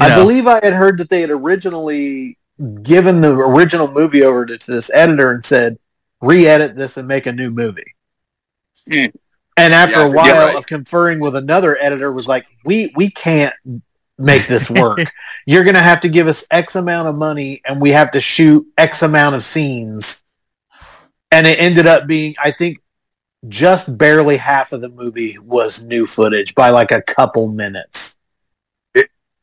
I 0.00 0.08
know, 0.10 0.22
believe 0.22 0.46
I 0.46 0.60
had 0.64 0.72
heard 0.74 0.98
that 0.98 1.08
they 1.08 1.20
had 1.20 1.30
originally 1.30 2.38
given 2.82 3.20
the 3.20 3.32
original 3.32 3.90
movie 3.90 4.22
over 4.22 4.46
to, 4.46 4.56
to 4.58 4.70
this 4.70 4.90
editor 4.94 5.32
and 5.32 5.44
said, 5.44 5.78
re-edit 6.20 6.76
this 6.76 6.96
and 6.96 7.08
make 7.08 7.26
a 7.26 7.32
new 7.32 7.50
movie. 7.50 7.94
Hmm. 8.88 9.06
And 9.56 9.74
after 9.74 10.00
Yeah, 10.00 10.06
a 10.06 10.10
while 10.10 10.46
right. 10.46 10.56
of 10.56 10.66
conferring 10.66 11.20
with 11.20 11.36
another 11.36 11.76
editor, 11.78 12.10
was 12.10 12.26
like, 12.26 12.46
we 12.64 12.92
we 12.96 13.10
can't 13.10 13.54
make 14.18 14.46
this 14.46 14.70
work. 14.70 15.00
You're 15.46 15.64
going 15.64 15.74
to 15.74 15.82
have 15.82 16.00
to 16.02 16.08
give 16.08 16.28
us 16.28 16.44
X 16.50 16.76
amount 16.76 17.08
of 17.08 17.16
money, 17.16 17.60
and 17.64 17.80
we 17.80 17.90
have 17.90 18.12
to 18.12 18.20
shoot 18.20 18.66
X 18.78 19.02
amount 19.02 19.34
of 19.34 19.44
scenes. 19.44 20.20
And 21.30 21.46
it 21.46 21.58
ended 21.58 21.86
up 21.86 22.06
being, 22.06 22.34
I 22.42 22.52
think, 22.52 22.78
just 23.48 23.96
barely 23.98 24.36
half 24.36 24.72
of 24.72 24.80
the 24.80 24.88
movie 24.88 25.38
was 25.38 25.82
new 25.82 26.06
footage 26.06 26.54
by 26.54 26.70
like 26.70 26.92
a 26.92 27.02
couple 27.02 27.48
minutes. 27.48 28.16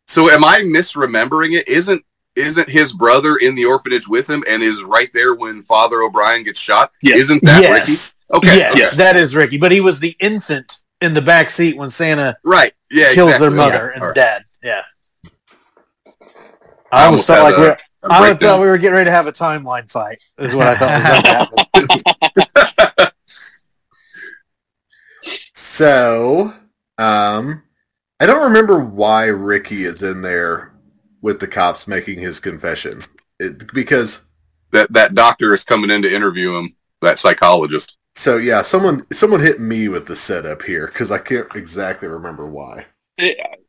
So, 0.07 0.31
am 0.31 0.43
I 0.43 0.61
misremembering 0.61 1.55
it? 1.55 1.67
Isn't 1.67 2.03
isn't 2.35 2.69
his 2.69 2.93
brother 2.93 3.37
in 3.37 3.53
the 3.53 3.65
orphanage 3.65 4.07
with 4.07 4.27
him 4.27 4.43
and 4.47 4.63
is 4.63 4.81
right 4.81 5.11
there 5.13 5.35
when 5.35 5.61
Father 5.63 6.01
O'Brien 6.01 6.43
gets 6.43 6.59
shot? 6.59 6.93
Yes. 7.03 7.19
Isn't 7.19 7.43
that 7.43 7.61
yes. 7.61 7.79
Ricky? 7.79 8.01
Okay, 8.31 8.57
yes. 8.57 8.77
Yes. 8.77 8.97
that 8.97 9.15
is 9.15 9.35
Ricky. 9.35 9.57
But 9.57 9.71
he 9.71 9.81
was 9.81 9.99
the 9.99 10.15
infant 10.19 10.77
in 11.01 11.13
the 11.13 11.21
back 11.21 11.49
seat 11.51 11.77
when 11.77 11.89
Santa 11.89 12.35
right. 12.43 12.73
Yeah, 12.91 13.13
kills 13.13 13.29
exactly. 13.29 13.47
their 13.47 13.55
mother 13.55 13.85
Okay. 13.87 13.93
and 13.95 14.01
All 14.03 14.09
right. 14.09 14.15
dad. 14.15 14.45
Yeah. 14.63 14.81
I 16.91 17.03
I 17.03 17.05
almost 17.05 17.27
almost 17.27 17.27
felt 17.27 17.43
like 17.43 17.55
had 17.55 17.61
we 17.61 17.67
a- 17.67 17.69
were, 17.69 17.77
A 18.03 18.31
I 18.31 18.33
thought 18.35 18.59
we 18.61 18.67
were 18.67 18.77
getting 18.77 18.93
ready 18.95 19.05
to 19.05 19.11
have 19.11 19.27
a 19.27 19.33
timeline 19.33 19.89
fight. 19.91 20.21
Is 20.37 20.53
what 20.55 20.67
I 20.67 20.75
thought 20.77 21.01
was 21.01 21.21
going 21.75 21.87
to 21.87 22.65
happen. 22.75 23.11
So, 25.53 26.53
um, 26.97 27.63
I 28.19 28.25
don't 28.25 28.43
remember 28.43 28.79
why 28.79 29.25
Ricky 29.25 29.83
is 29.83 30.01
in 30.01 30.21
there 30.21 30.73
with 31.21 31.39
the 31.39 31.47
cops 31.47 31.87
making 31.87 32.19
his 32.19 32.39
confession. 32.39 32.99
It, 33.39 33.71
because 33.73 34.21
that 34.71 34.91
that 34.93 35.15
doctor 35.15 35.53
is 35.53 35.63
coming 35.63 35.89
in 35.89 36.01
to 36.03 36.13
interview 36.13 36.55
him. 36.57 36.75
That 37.01 37.17
psychologist. 37.19 37.97
So 38.15 38.37
yeah, 38.37 38.61
someone 38.61 39.03
someone 39.11 39.41
hit 39.41 39.59
me 39.59 39.87
with 39.87 40.05
the 40.07 40.15
setup 40.15 40.61
here 40.63 40.87
because 40.87 41.11
I 41.11 41.17
can't 41.17 41.53
exactly 41.55 42.07
remember 42.07 42.45
why. 42.45 42.85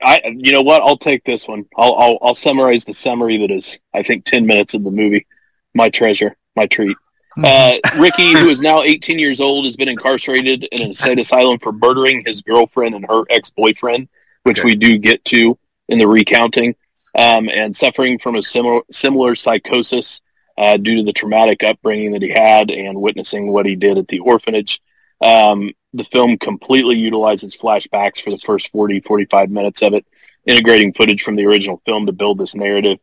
I, 0.03 0.22
you 0.36 0.53
know 0.53 0.62
what? 0.62 0.82
I'll 0.82 0.97
take 0.97 1.24
this 1.24 1.49
one. 1.49 1.64
I'll, 1.76 1.95
I'll, 1.97 2.18
I'll 2.22 2.34
summarize 2.34 2.84
the 2.84 2.95
summary 2.95 3.36
that 3.38 3.51
is, 3.51 3.80
I 3.93 4.03
think, 4.03 4.24
10 4.24 4.47
minutes 4.47 4.74
of 4.74 4.84
the 4.84 4.93
movie. 4.93 5.26
My 5.74 5.91
treasure, 5.91 6.36
my 6.55 6.66
treat. 6.66 6.97
Uh, 7.43 7.78
Ricky, 7.99 8.32
who 8.32 8.49
is 8.49 8.61
now 8.61 8.82
18 8.82 9.18
years 9.18 9.41
old, 9.41 9.64
has 9.64 9.76
been 9.76 9.88
incarcerated 9.88 10.64
in 10.72 10.88
an 10.88 10.95
state 10.95 11.18
asylum 11.18 11.59
for 11.59 11.72
murdering 11.72 12.24
his 12.24 12.43
girlfriend 12.43 12.95
and 12.95 13.05
her 13.09 13.22
ex-boyfriend, 13.30 14.09
which 14.45 14.61
Okay. 14.61 14.66
we 14.66 14.74
do 14.76 14.99
get 14.99 15.24
to 15.26 15.57
in 15.88 15.99
the 15.99 16.07
recounting, 16.07 16.74
um, 17.16 17.49
and 17.49 17.76
suffering 17.76 18.18
from 18.18 18.36
a 18.36 18.43
similar, 18.43 18.82
similar 18.91 19.34
psychosis 19.34 20.20
uh, 20.57 20.77
due 20.77 20.97
to 20.97 21.03
the 21.03 21.13
traumatic 21.13 21.63
upbringing 21.63 22.13
that 22.13 22.23
he 22.23 22.29
had 22.29 22.71
and 22.71 23.01
witnessing 23.01 23.51
what 23.53 23.67
he 23.67 23.77
did 23.77 23.99
at 23.99 24.09
the 24.09 24.21
orphanage. 24.21 24.81
Um, 25.21 25.71
the 25.93 26.05
film 26.05 26.39
completely 26.39 26.97
utilizes 26.97 27.57
flashbacks 27.57 28.23
for 28.23 28.31
the 28.31 28.39
first 28.39 28.71
40, 28.73 29.01
45 29.01 29.51
minutes 29.51 29.83
of 29.83 29.95
it, 29.95 30.07
integrating 30.47 30.93
footage 30.95 31.23
from 31.23 31.37
the 31.37 31.47
original 31.47 31.83
film 31.85 32.07
to 32.07 32.13
build 32.13 32.39
this 32.39 32.55
narrative. 32.55 32.99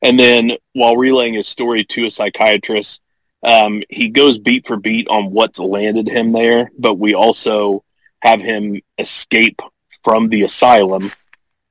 And 0.00 0.18
then 0.18 0.52
while 0.72 0.96
relaying 0.96 1.34
his 1.34 1.46
story 1.46 1.84
to 1.84 2.06
a 2.06 2.10
psychiatrist, 2.10 3.00
um, 3.42 3.82
he 3.88 4.08
goes 4.08 4.38
beat 4.38 4.66
for 4.66 4.76
beat 4.76 5.08
on 5.08 5.32
what's 5.32 5.58
landed 5.58 6.08
him 6.08 6.32
there, 6.32 6.70
but 6.78 6.94
we 6.94 7.14
also 7.14 7.84
have 8.20 8.40
him 8.40 8.80
escape 8.98 9.60
from 10.04 10.28
the 10.28 10.42
asylum. 10.42 11.02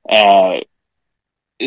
Uh, 0.08 0.60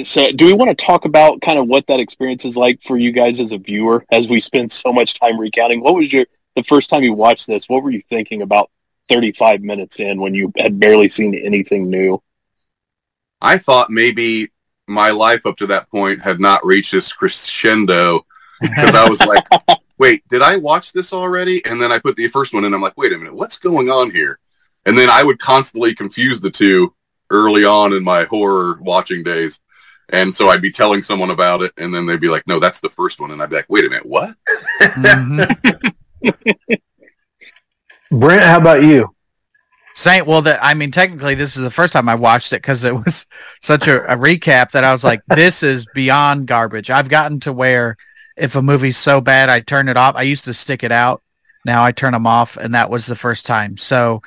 so 0.03 0.29
do 0.31 0.45
we 0.45 0.53
want 0.53 0.77
to 0.77 0.85
talk 0.85 1.05
about 1.05 1.41
kind 1.41 1.59
of 1.59 1.67
what 1.67 1.87
that 1.87 1.99
experience 1.99 2.45
is 2.45 2.57
like 2.57 2.79
for 2.85 2.97
you 2.97 3.11
guys 3.11 3.39
as 3.39 3.51
a 3.51 3.57
viewer 3.57 4.05
as 4.11 4.27
we 4.27 4.39
spend 4.39 4.71
so 4.71 4.91
much 4.91 5.19
time 5.19 5.39
recounting? 5.39 5.81
What 5.81 5.95
was 5.95 6.11
your, 6.11 6.25
the 6.55 6.63
first 6.63 6.89
time 6.89 7.03
you 7.03 7.13
watched 7.13 7.47
this, 7.47 7.69
what 7.69 7.83
were 7.83 7.91
you 7.91 8.01
thinking 8.09 8.41
about 8.41 8.69
35 9.09 9.61
minutes 9.61 9.99
in 9.99 10.19
when 10.19 10.33
you 10.33 10.51
had 10.57 10.79
barely 10.79 11.09
seen 11.09 11.35
anything 11.35 11.89
new? 11.89 12.21
I 13.41 13.57
thought 13.57 13.89
maybe 13.89 14.49
my 14.87 15.11
life 15.11 15.45
up 15.45 15.57
to 15.57 15.67
that 15.67 15.89
point 15.89 16.21
had 16.21 16.39
not 16.39 16.65
reached 16.65 16.91
this 16.91 17.11
crescendo 17.11 18.25
because 18.61 18.95
I 18.95 19.07
was 19.09 19.19
like, 19.21 19.43
wait, 19.97 20.27
did 20.29 20.41
I 20.41 20.57
watch 20.57 20.93
this 20.93 21.13
already? 21.13 21.63
And 21.65 21.81
then 21.81 21.91
I 21.91 21.99
put 21.99 22.15
the 22.15 22.27
first 22.27 22.53
one 22.53 22.65
in. 22.65 22.73
I'm 22.73 22.81
like, 22.81 22.97
wait 22.97 23.13
a 23.13 23.17
minute, 23.17 23.35
what's 23.35 23.57
going 23.57 23.89
on 23.89 24.11
here? 24.11 24.39
And 24.85 24.97
then 24.97 25.09
I 25.09 25.23
would 25.23 25.39
constantly 25.39 25.95
confuse 25.95 26.39
the 26.39 26.51
two 26.51 26.93
early 27.29 27.65
on 27.65 27.93
in 27.93 28.03
my 28.03 28.23
horror 28.25 28.77
watching 28.81 29.23
days. 29.23 29.59
And 30.09 30.33
so 30.33 30.49
I'd 30.49 30.61
be 30.61 30.71
telling 30.71 31.01
someone 31.01 31.31
about 31.31 31.61
it, 31.61 31.73
and 31.77 31.93
then 31.93 32.05
they'd 32.05 32.19
be 32.19 32.29
like, 32.29 32.45
"No, 32.47 32.59
that's 32.59 32.79
the 32.79 32.89
first 32.89 33.19
one," 33.19 33.31
and 33.31 33.41
I'd 33.41 33.49
be 33.49 33.55
like, 33.55 33.69
"Wait 33.69 33.85
a 33.85 33.89
minute, 33.89 34.05
what?" 34.05 34.35
Mhm. 34.81 35.93
Brent, 38.11 38.43
how 38.43 38.59
about 38.59 38.83
you? 38.83 39.15
Saying, 39.95 40.25
well, 40.25 40.41
that 40.41 40.59
I 40.61 40.73
mean, 40.73 40.91
technically, 40.91 41.35
this 41.35 41.55
is 41.55 41.63
the 41.63 41.71
first 41.71 41.93
time 41.93 42.09
I 42.09 42.15
watched 42.15 42.51
it 42.51 42.57
because 42.61 42.83
it 42.83 42.93
was 42.93 43.25
such 43.61 43.87
a, 43.87 44.03
a 44.13 44.17
recap 44.17 44.71
that 44.71 44.83
I 44.83 44.91
was 44.91 45.03
like, 45.05 45.21
this 45.27 45.63
is 45.63 45.87
beyond 45.93 46.47
garbage. 46.47 46.89
I've 46.89 47.09
gotten 47.09 47.39
to 47.41 47.53
where 47.53 47.95
if 48.35 48.55
a 48.55 48.61
movie's 48.61 48.97
so 48.97 49.21
bad, 49.21 49.49
I 49.49 49.61
turn 49.61 49.87
it 49.87 49.95
off. 49.95 50.15
I 50.15 50.23
used 50.23 50.43
to 50.45 50.53
stick 50.53 50.83
it 50.83 50.91
out. 50.91 51.23
Now 51.63 51.83
I 51.83 51.93
turn 51.93 52.11
them 52.11 52.27
off, 52.27 52.57
and 52.57 52.73
that 52.73 52.89
was 52.89 53.05
the 53.05 53.15
first 53.15 53.45
time. 53.45 53.77
So 53.77 54.21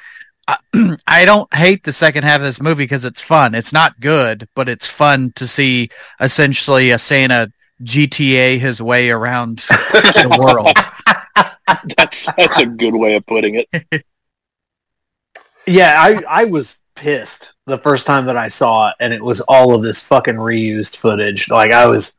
I, 0.49 0.57
I 1.07 1.25
don't 1.25 1.53
hate 1.55 1.85
the 1.85 1.93
second 1.93 2.25
half 2.25 2.37
of 2.41 2.43
this 2.43 2.61
movie 2.61 2.85
because 2.85 3.05
it's 3.05 3.21
fun. 3.21 3.55
It's 3.55 3.73
not 3.73 4.01
good, 4.01 4.49
but 4.57 4.69
it's 4.69 4.87
fun 4.87 5.33
to 5.37 5.47
see 5.47 5.91
essentially 6.21 6.91
a 6.91 6.99
Santa 6.99 7.53
GTA 7.85 8.59
his 8.59 8.83
way 8.83 9.11
around 9.11 9.59
the 9.69 10.37
world. 10.41 10.75
That's 11.97 12.27
that's 12.35 12.59
a 12.59 12.67
good 12.67 12.95
way 12.95 13.15
of 13.15 13.27
putting 13.27 13.63
it. 13.71 14.05
Yeah, 15.67 15.95
I 15.99 16.43
I 16.43 16.45
was 16.47 16.79
pissed 16.97 17.53
the 17.67 17.79
first 17.79 18.07
time 18.07 18.27
that 18.27 18.37
I 18.39 18.49
saw 18.49 18.89
it, 18.89 18.97
and 19.01 19.13
it 19.13 19.23
was 19.23 19.41
all 19.43 19.75
of 19.75 19.83
this 19.83 20.01
fucking 20.01 20.37
reused 20.37 20.97
footage. 20.97 21.51
Like 21.51 21.71
I 21.71 21.87
was 21.87 22.15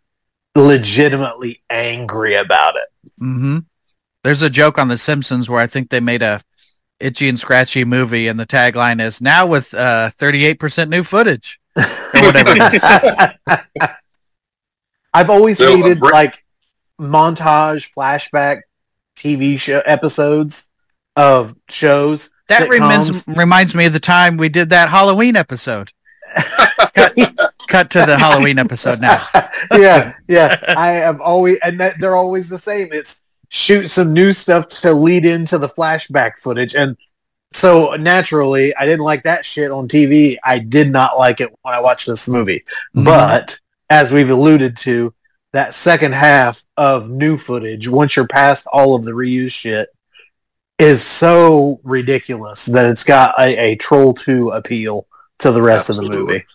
legitimately 0.56 1.64
angry 1.70 2.36
about 2.36 2.76
it. 2.76 3.12
hmm 3.18 3.60
There's 4.24 4.44
a 4.44 4.50
joke 4.50 4.78
on 4.78 4.88
The 4.88 4.98
Simpsons 4.98 5.50
where 5.50 5.62
I 5.62 5.68
think 5.68 5.90
they 5.90 6.00
made 6.00 6.22
a 6.22 6.42
itchy 7.00 7.30
and 7.30 7.40
scratchy 7.40 7.86
movie, 7.86 8.28
and 8.28 8.40
the 8.40 8.46
tagline 8.46 9.02
is 9.02 9.22
now 9.22 9.46
with 9.46 9.74
uh, 9.74 10.10
38% 10.18 10.90
new 10.90 11.04
footage. 11.04 11.60
Or 11.76 11.84
whatever 12.14 12.54
it 12.56 12.74
is. 12.74 12.84
I've 15.14 15.30
always 15.30 15.58
So, 15.58 15.74
uh, 15.74 15.78
hated 15.78 16.00
Brent- 16.00 16.14
like 16.14 16.44
montage 17.00 17.90
flashback 17.96 18.62
TV 19.16 19.60
show 19.60 19.82
episodes 19.86 20.66
of 21.16 21.56
shows. 21.70 22.30
That 22.48 22.64
sitcoms. 22.64 22.70
reminds, 22.70 23.28
reminds 23.28 23.76
me 23.76 23.86
of 23.86 23.94
the 23.94 24.00
time 24.00 24.38
we 24.38 24.50
did 24.50 24.70
that 24.70 24.90
Halloween 24.90 25.36
episode. 25.36 25.92
cut, 26.94 27.16
cut 27.68 27.90
to 27.92 28.06
the 28.06 28.18
Halloween 28.18 28.60
episode 28.60 29.00
now. 29.00 29.26
yeah, 29.72 30.14
yeah. 30.28 30.62
I 30.78 30.88
have 30.90 31.22
always, 31.22 31.60
and 31.64 31.80
that, 31.80 32.00
they're 32.00 32.16
always 32.16 32.50
the 32.50 32.60
same. 32.60 32.90
It's 32.92 33.18
shoot 33.50 33.88
some 33.90 34.14
new 34.14 34.32
stuff 34.32 34.68
to 34.70 34.94
lead 34.94 35.26
into 35.26 35.58
the 35.58 35.70
flashback 35.70 36.38
footage, 36.38 36.76
and 36.76 36.96
so 37.52 37.96
naturally, 37.96 38.76
I 38.76 38.86
didn't 38.86 39.06
like 39.06 39.24
that 39.24 39.46
shit 39.46 39.72
on 39.72 39.88
TV. 39.88 40.38
I 40.44 40.60
did 40.60 40.92
not 40.92 41.18
like 41.18 41.42
it 41.42 41.52
when 41.64 41.74
I 41.74 41.80
watched 41.80 42.08
this 42.08 42.28
movie. 42.28 42.64
Mhm. 42.96 43.06
But 43.06 43.60
as 43.90 44.12
we've 44.12 44.30
alluded 44.30 44.78
to, 44.78 45.14
that 45.52 45.74
second 45.74 46.14
half 46.14 46.64
of 46.78 47.10
new 47.10 47.38
footage, 47.38 47.88
once 47.88 48.16
you're 48.16 48.28
past 48.28 48.68
all 48.72 48.96
of 48.96 49.04
the 49.04 49.12
reused 49.12 49.54
shit, 49.54 49.90
is 50.78 51.04
so 51.04 51.82
ridiculous 51.84 52.66
that 52.66 52.86
it's 52.86 53.04
got 53.04 53.38
a, 53.40 53.58
a 53.58 53.76
Troll 53.76 54.14
2 54.14 54.52
appeal 54.52 55.08
to 55.40 55.52
the 55.52 55.62
rest 55.62 55.90
of 55.90 55.98
the 55.98 56.04
movie. 56.04 56.46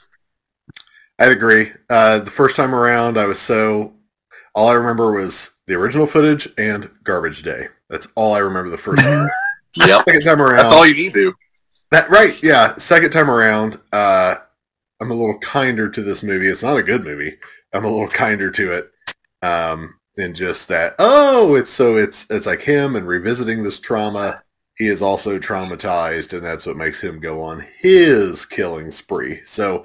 I'd 1.18 1.32
agree. 1.32 1.72
Uh, 1.90 2.20
the 2.20 2.30
first 2.30 2.57
time 2.57 2.74
around, 2.74 3.18
I 3.18 3.26
was 3.26 3.40
so 3.40 3.95
all 4.55 4.68
I 4.68 4.74
remember 4.74 5.12
was 5.12 5.51
the 5.67 5.75
original 5.75 6.07
footage 6.07 6.49
and 6.59 6.91
Garbage 7.05 7.43
Day. 7.43 7.69
That's 7.89 8.07
all 8.15 8.35
I 8.35 8.39
remember 8.39 8.71
the 8.71 8.79
first 8.79 9.03
time. 9.03 9.29
Yep, 9.77 10.05
Second 10.07 10.23
time 10.23 10.41
around, 10.41 10.57
that's 10.59 10.73
all 10.73 10.87
you 10.87 10.95
need 10.95 11.15
to. 11.15 11.35
That 11.91 12.09
right, 12.09 12.41
yeah. 12.41 12.77
Second 12.77 13.11
time 13.11 13.29
around, 13.29 13.81
uh, 13.93 14.37
I'm 15.01 15.11
a 15.11 15.15
little 15.15 15.37
kinder 15.39 15.89
to 15.91 16.01
this 16.01 16.23
movie. 16.23 16.47
It's 16.47 16.62
not 16.62 16.77
a 16.77 16.83
good 16.85 17.03
movie. 17.03 17.39
I'm 17.73 17.85
a 17.85 17.91
little 17.91 18.07
kinder 18.07 18.53
to 18.53 18.71
it, 18.71 18.93
um, 19.43 19.97
in 20.17 20.35
just 20.35 20.69
that. 20.69 20.95
Oh, 21.01 21.57
it's 21.57 21.71
so 21.71 21.97
it's 21.97 22.25
it's 22.31 22.47
like 22.47 22.62
him 22.62 22.95
and 22.95 23.09
revisiting 23.09 23.65
this 23.65 23.81
trauma. 23.81 24.45
He 24.77 24.87
is 24.87 25.03
also 25.03 25.41
traumatized, 25.41 26.33
and 26.33 26.45
that's 26.45 26.67
what 26.67 26.77
makes 26.77 27.03
him 27.03 27.19
go 27.19 27.43
on 27.43 27.67
his 27.79 28.47
killing 28.47 28.93
spree. 28.93 29.41
So 29.45 29.85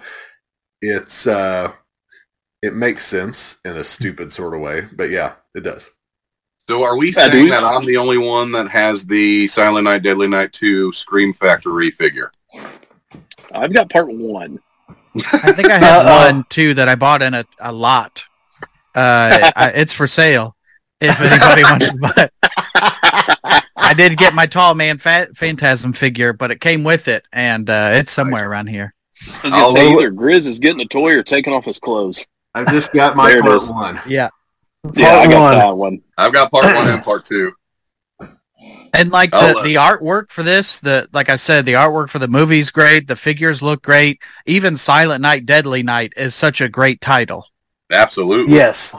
it's 0.83 1.25
uh, 1.25 1.73
it 2.61 2.75
makes 2.75 3.05
sense 3.05 3.57
in 3.65 3.75
a 3.75 3.83
stupid 3.83 4.31
sort 4.31 4.53
of 4.53 4.61
way, 4.61 4.87
but 4.91 5.09
yeah, 5.09 5.33
it 5.55 5.61
does. 5.61 5.89
So 6.69 6.83
are 6.83 6.95
we 6.95 7.07
Yeah, 7.07 7.13
saying 7.13 7.31
dude. 7.31 7.51
that 7.51 7.63
I'm 7.63 7.85
the 7.85 7.97
only 7.97 8.17
one 8.17 8.51
that 8.51 8.69
has 8.69 9.05
the 9.05 9.47
Silent 9.47 9.85
Night, 9.85 10.03
Deadly 10.03 10.27
Night 10.27 10.53
2 10.53 10.93
Scream 10.93 11.33
Factory 11.33 11.89
figure? 11.91 12.31
I've 13.51 13.73
got 13.73 13.89
part 13.89 14.07
one. 14.11 14.59
I 15.33 15.51
think 15.53 15.71
I 15.71 15.79
have 15.79 16.05
one 16.33 16.45
too 16.49 16.75
that 16.75 16.87
I 16.87 16.93
bought 16.95 17.23
in 17.23 17.33
a, 17.33 17.43
a 17.59 17.71
lot. 17.71 18.23
Uh, 18.95 19.51
I, 19.55 19.71
it's 19.75 19.93
for 19.93 20.05
sale 20.07 20.55
if 21.01 21.19
anybody 21.21 21.63
wants 21.63 21.91
to 21.91 21.97
buy. 21.97 22.13
it. 22.17 23.63
I 23.75 23.93
did 23.95 24.17
get 24.17 24.35
my 24.35 24.45
tall 24.45 24.75
man 24.75 24.99
fat 24.99 25.35
phantasm 25.35 25.93
figure, 25.93 26.33
but 26.33 26.51
it 26.51 26.61
came 26.61 26.83
with 26.83 27.07
it, 27.07 27.25
and 27.33 27.67
uh, 27.69 27.91
it's 27.93 28.11
somewhere 28.11 28.47
around 28.47 28.67
here. 28.67 28.93
I 29.43 29.47
was 29.47 29.53
gonna 29.53 29.71
say 29.71 29.91
either 29.91 30.11
Grizz 30.11 30.45
is 30.45 30.59
getting 30.59 30.81
a 30.81 30.85
toy 30.85 31.15
or 31.15 31.23
taking 31.23 31.53
off 31.53 31.65
his 31.65 31.79
clothes. 31.79 32.23
I've 32.53 32.67
just 32.69 32.91
got 32.93 33.15
my 33.15 33.29
There 33.31 33.41
part 33.41 33.61
one. 33.69 33.99
Yeah, 34.07 34.29
Yeah, 34.95 35.17
I 35.17 35.27
got 35.27 35.41
one. 35.41 35.57
that 35.57 35.77
one. 35.77 36.01
I've 36.17 36.33
got 36.33 36.51
part 36.51 36.75
one 36.75 36.87
and 36.87 37.03
part 37.03 37.25
two. 37.25 37.53
and 38.93 39.11
like 39.11 39.33
I'll, 39.33 39.53
the, 39.53 39.59
uh, 39.59 39.63
the 39.63 39.75
artwork 39.75 40.29
for 40.29 40.43
this, 40.43 40.79
the 40.79 41.07
like 41.11 41.29
I 41.29 41.35
said, 41.35 41.65
the 41.65 41.73
artwork 41.73 42.09
for 42.09 42.19
the 42.19 42.27
movie's 42.27 42.71
great. 42.71 43.07
The 43.07 43.15
figures 43.15 43.61
look 43.61 43.81
great. 43.83 44.21
Even 44.45 44.77
Silent 44.77 45.21
Night, 45.21 45.45
Deadly 45.45 45.83
Night 45.83 46.13
is 46.15 46.33
such 46.33 46.61
a 46.61 46.69
great 46.69 47.01
title. 47.01 47.45
Absolutely. 47.91 48.55
Yes. 48.55 48.95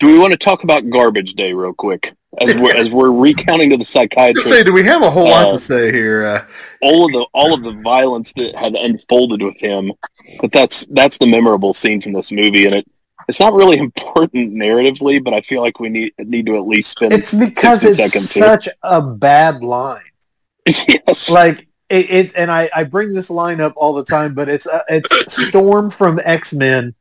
Do 0.00 0.06
we 0.06 0.18
want 0.18 0.32
to 0.32 0.38
talk 0.38 0.62
about 0.62 0.88
Garbage 0.90 1.34
Day 1.34 1.52
real 1.52 1.72
quick 1.72 2.14
as 2.40 2.54
we're 2.56 2.74
as 2.74 2.90
we're 2.90 3.12
recounting 3.12 3.70
to 3.70 3.76
the 3.76 4.32
Just 4.34 4.48
say, 4.48 4.62
do 4.62 4.72
we 4.72 4.82
have 4.84 5.02
a 5.02 5.10
whole 5.10 5.28
lot 5.28 5.48
Uh, 5.48 5.52
to 5.52 5.58
say 5.58 5.92
here? 5.92 6.24
Uh, 6.26 6.44
all 6.82 7.06
of 7.06 7.12
the 7.12 7.26
all 7.32 7.54
of 7.54 7.62
the 7.62 7.72
violence 7.82 8.32
that 8.34 8.54
had 8.54 8.74
unfolded 8.74 9.42
with 9.42 9.56
him? 9.58 9.92
But 10.40 10.52
that's 10.52 10.86
that's 10.90 11.18
the 11.18 11.26
memorable 11.26 11.72
scene 11.74 12.00
from 12.02 12.12
this 12.12 12.30
movie, 12.30 12.66
and 12.66 12.74
it 12.74 12.86
it's 13.28 13.40
not 13.40 13.52
really 13.54 13.78
important 13.88 14.54
narratively, 14.54 15.22
but 15.22 15.34
I 15.34 15.40
feel 15.42 15.62
like 15.62 15.80
we 15.80 15.88
need 15.88 16.14
need 16.18 16.46
to 16.46 16.56
at 16.56 16.66
least 16.66 16.90
spend 16.90 17.12
It's 17.12 17.32
because 17.34 17.80
60 17.80 17.88
it's 18.02 18.12
seconds 18.12 18.32
here. 18.32 18.44
such 18.44 18.68
a 18.82 19.02
bad 19.02 19.62
line. 19.62 20.02
yes. 20.66 21.30
Like 21.30 21.66
it, 21.88 22.10
it 22.10 22.32
and 22.36 22.50
I, 22.50 22.68
I 22.74 22.84
bring 22.84 23.12
this 23.12 23.30
line 23.30 23.60
up 23.60 23.74
all 23.76 23.94
the 23.94 24.04
time, 24.04 24.34
but 24.34 24.48
it's 24.48 24.66
uh, 24.66 24.82
it's 24.88 25.48
Storm 25.48 25.90
from 25.90 26.20
X 26.24 26.52
Men. 26.52 26.94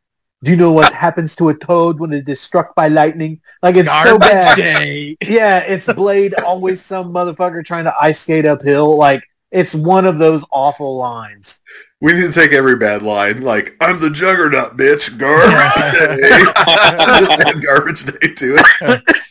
Do 0.44 0.52
you 0.52 0.58
know 0.58 0.72
what 0.72 0.94
happens 1.06 1.36
to 1.38 1.50
a 1.50 1.56
toad 1.58 2.00
when 2.00 2.14
it 2.14 2.30
is 2.30 2.40
struck 2.40 2.76
by 2.76 2.88
lightning? 2.88 3.42
Like 3.64 3.76
it's 3.76 4.04
so 4.04 4.20
bad. 4.20 4.58
Day. 4.58 5.18
Yeah, 5.26 5.60
it's 5.60 5.92
Blade 5.92 6.36
always 6.36 6.82
some 6.82 7.12
motherfucker 7.14 7.66
trying 7.66 7.86
to 7.86 7.96
ice 8.00 8.20
skate 8.20 8.46
uphill. 8.46 8.98
Like 8.98 9.28
it's 9.52 9.74
one 9.74 10.06
of 10.06 10.20
those 10.20 10.44
awful 10.52 10.98
lines. 10.98 11.60
We 12.06 12.14
need 12.14 12.22
to 12.22 12.32
take 12.32 12.52
every 12.54 12.76
bad 12.78 13.02
line, 13.02 13.42
like 13.42 13.76
"I'm 13.82 14.00
the 14.00 14.12
Juggernaut, 14.12 14.78
bitch." 14.78 15.18
Garbage 15.18 15.74
day. 15.92 16.30
Just 17.26 17.42
add 17.42 17.64
garbage 17.66 18.06
day 18.06 18.34
to 18.36 18.58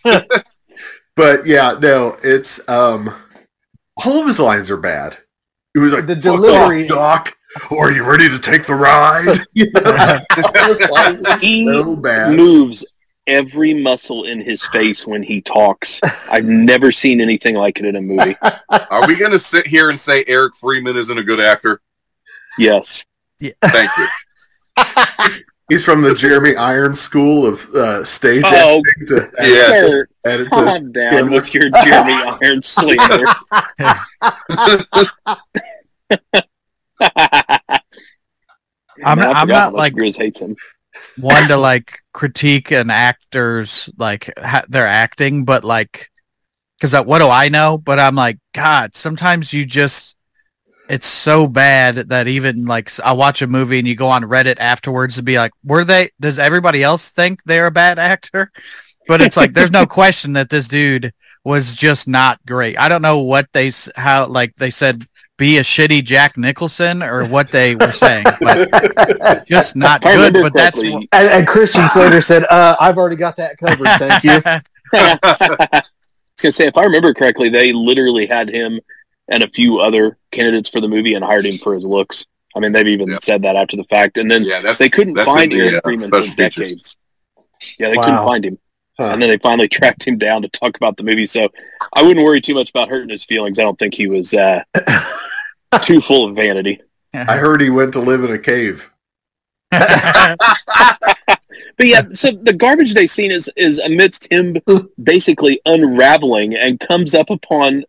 it. 0.05 0.43
but 1.16 1.47
yeah, 1.47 1.77
no, 1.81 2.16
it's 2.25 2.61
um, 2.68 3.14
all 4.05 4.20
of 4.22 4.27
his 4.27 4.41
lines 4.41 4.70
are 4.72 4.77
bad. 4.77 5.16
It 5.75 5.79
was 5.79 5.93
like 5.93 6.07
The 6.07 6.14
"Fuck 6.16 6.22
delivery- 6.22 6.83
off, 6.91 7.25
Doc. 7.25 7.37
Or 7.70 7.87
are 7.89 7.93
you 7.93 8.03
ready 8.03 8.29
to 8.29 8.41
take 8.41 8.66
the 8.66 8.75
ride? 8.75 9.39
You 9.53 9.70
know? 9.72 10.20
All 10.37 10.75
his 10.75 10.91
lines 10.91 11.20
are 11.25 11.39
He 11.39 11.64
so 11.66 11.95
bad. 11.95 12.35
moves 12.37 12.85
every 13.29 13.72
muscle 13.75 14.25
in 14.25 14.41
his 14.41 14.66
face 14.66 15.07
when 15.07 15.22
he 15.22 15.41
talks. 15.41 16.01
I've 16.29 16.45
never 16.47 16.91
seen 16.91 17.20
anything 17.20 17.55
like 17.55 17.79
it 17.79 17.85
in 17.85 17.95
a 17.95 18.01
movie. 18.01 18.37
Are 18.91 19.07
we 19.07 19.14
going 19.14 19.31
to 19.31 19.39
sit 19.39 19.68
here 19.68 19.91
and 19.91 19.99
say 20.01 20.25
Eric 20.27 20.57
Freeman 20.57 20.97
isn't 20.97 21.16
a 21.16 21.22
good 21.22 21.39
actor? 21.39 21.81
Yes. 22.59 23.05
Yeah. 23.40 23.52
Thank 23.62 23.90
you. 23.98 24.07
He's 25.70 25.84
from 25.84 26.02
the 26.02 26.14
Jeremy 26.14 26.57
Irons 26.57 27.00
school 27.00 27.46
of 27.46 27.64
uh, 27.74 28.05
stage 28.05 28.44
Oh, 28.46 28.82
acting 28.98 29.07
to 29.09 29.30
Yeah. 29.40 29.66
Sir, 29.80 30.09
edit 30.26 30.44
to 30.46 30.50
calm 30.50 30.92
down 30.92 31.11
camera. 31.12 31.32
with 31.32 31.55
your 31.55 31.70
Jeremy 31.84 32.12
Iron 32.42 32.62
slander. 32.62 33.24
I'm- 39.05 39.18
Man, 39.18 39.28
I 39.28 39.40
I'm 39.40 39.48
not 39.48 39.72
like- 39.74 39.94
Grizz 39.94 40.16
hates 40.16 40.40
him. 40.40 40.57
one 41.16 41.48
to 41.48 41.57
like 41.57 41.98
critique 42.12 42.70
an 42.70 42.88
actor's 42.90 43.90
like 43.98 44.32
ha- 44.38 44.64
their 44.68 44.86
acting, 44.86 45.44
but 45.44 45.64
like, 45.64 46.11
because 46.78 46.94
what 47.05 47.18
do 47.18 47.28
I 47.28 47.48
know? 47.48 47.76
But 47.78 47.98
I'm 47.98 48.14
like, 48.14 48.38
God, 48.52 48.94
sometimes 48.94 49.52
you 49.52 49.64
just, 49.66 50.14
it's 50.89 51.07
so 51.07 51.47
bad 51.47 51.97
that 52.11 52.28
even 52.28 52.66
like 52.66 52.91
I 53.01 53.12
watch 53.12 53.43
a 53.43 53.47
movie 53.47 53.78
and 53.78 53.89
you 53.89 53.95
go 53.95 54.09
on 54.09 54.22
Reddit 54.24 54.57
afterwards 54.59 55.16
to 55.16 55.22
be 55.22 55.39
like, 55.39 55.53
were 55.64 55.85
they? 55.85 56.11
Does 56.20 56.39
everybody 56.39 56.82
else 56.82 57.09
think 57.09 57.43
they're 57.45 57.66
a 57.66 57.70
bad 57.70 57.99
actor? 57.99 58.51
But 59.09 59.20
it's 59.20 59.37
like 59.37 59.55
there's 59.55 59.70
no 59.70 59.87
question 60.01 60.35
that 60.35 60.51
this 60.51 60.68
dude 60.68 61.12
was 61.45 61.74
just 61.74 62.09
not 62.09 62.41
great. 62.47 62.78
I 62.78 62.89
don't 62.89 63.03
know 63.03 63.18
what 63.20 63.49
they 63.53 63.72
how 63.97 64.26
like 64.26 64.55
they 64.57 64.70
said 64.70 65.07
be 65.37 65.59
a 65.59 65.62
shitty 65.62 66.05
Jack 66.05 66.37
Nicholson 66.37 67.03
or 67.03 67.26
what 67.26 67.51
they 67.51 67.74
were 67.74 67.93
saying, 67.93 68.24
but 68.41 69.47
just 69.49 69.74
not 69.76 70.03
If 70.03 70.09
I 70.09 70.14
good. 70.16 70.35
But 70.35 70.55
that's 70.55 70.80
correctly- 70.80 71.09
And, 71.12 71.28
and 71.28 71.47
Christian 71.47 71.89
Slater 71.89 72.20
said, 72.20 72.45
uh, 72.51 72.76
"I've 72.80 72.97
already 72.99 73.16
got 73.16 73.37
that 73.37 73.59
covered, 73.59 73.89
thank 73.99 74.22
you." 74.22 74.39
I 74.93 75.18
was 75.72 75.91
gonna 76.41 76.53
say, 76.53 76.66
if 76.66 76.76
I 76.76 76.85
remember 76.85 77.12
correctly, 77.14 77.49
they 77.49 77.72
literally 77.72 78.26
had 78.26 78.49
him 78.49 78.80
and 79.29 79.43
a 79.43 79.49
few 79.49 79.79
other 79.81 80.18
candidates 80.33 80.68
for 80.68 80.81
the 80.81 80.89
movie 80.89 81.14
and 81.14 81.25
hired 81.25 81.47
him 81.47 81.59
for 81.59 81.75
his 81.75 81.85
looks. 81.85 82.27
I 82.57 82.61
mean, 82.61 82.72
they've 82.72 82.87
even 82.87 83.09
Yeah. 83.09 83.18
said 83.22 83.43
that 83.43 83.57
after 83.57 83.77
the 83.77 83.85
fact, 83.85 84.16
and 84.18 84.31
then 84.31 84.45
yeah, 84.45 84.61
they 84.79 84.89
couldn't 84.89 85.16
find 85.16 85.51
the, 85.51 85.61
Aaron 85.61 85.75
uh, 85.77 85.81
Freeman 85.83 86.07
special 86.09 86.29
for 86.31 86.37
features. 86.37 86.55
decades. 86.55 86.97
Yeah, 87.79 87.91
they 87.91 87.97
Wow. 87.97 88.05
couldn't 88.05 88.25
find 88.25 88.45
him, 88.45 88.59
Huh. 88.99 89.05
and 89.07 89.22
then 89.22 89.29
they 89.31 89.39
finally 89.39 89.68
tracked 89.77 90.05
him 90.05 90.18
down 90.18 90.43
to 90.43 90.49
talk 90.49 90.77
about 90.77 90.97
the 90.97 91.03
movie. 91.03 91.27
So 91.27 91.49
I 91.95 92.03
wouldn't 92.03 92.25
worry 92.25 92.41
too 92.41 92.55
much 92.55 92.70
about 92.70 92.89
hurting 92.91 93.09
his 93.09 93.25
feelings. 93.25 93.59
I 93.59 93.62
don't 93.62 93.79
think 93.79 93.95
he 93.95 94.07
was 94.09 94.35
uh, 94.35 94.62
too 95.83 96.01
full 96.01 96.29
of 96.29 96.37
vanity. 96.37 96.81
I 97.12 97.37
heard 97.37 97.61
he 97.61 97.70
went 97.70 97.93
to 97.95 98.01
live 98.01 98.25
in 98.25 98.33
a 98.33 98.39
cave. 98.39 98.91
But 101.77 101.89
yeah, 101.89 102.03
so 102.12 102.31
the 102.31 102.53
garbage 102.53 102.95
day 102.95 103.09
scene 103.09 103.33
is 103.33 103.51
is 103.57 103.81
amidst 103.81 104.31
him 104.31 104.57
basically 105.03 105.61
unraveling 105.66 106.55
and 106.55 106.79
comes 106.79 107.14
up 107.16 107.31
upon 107.31 107.85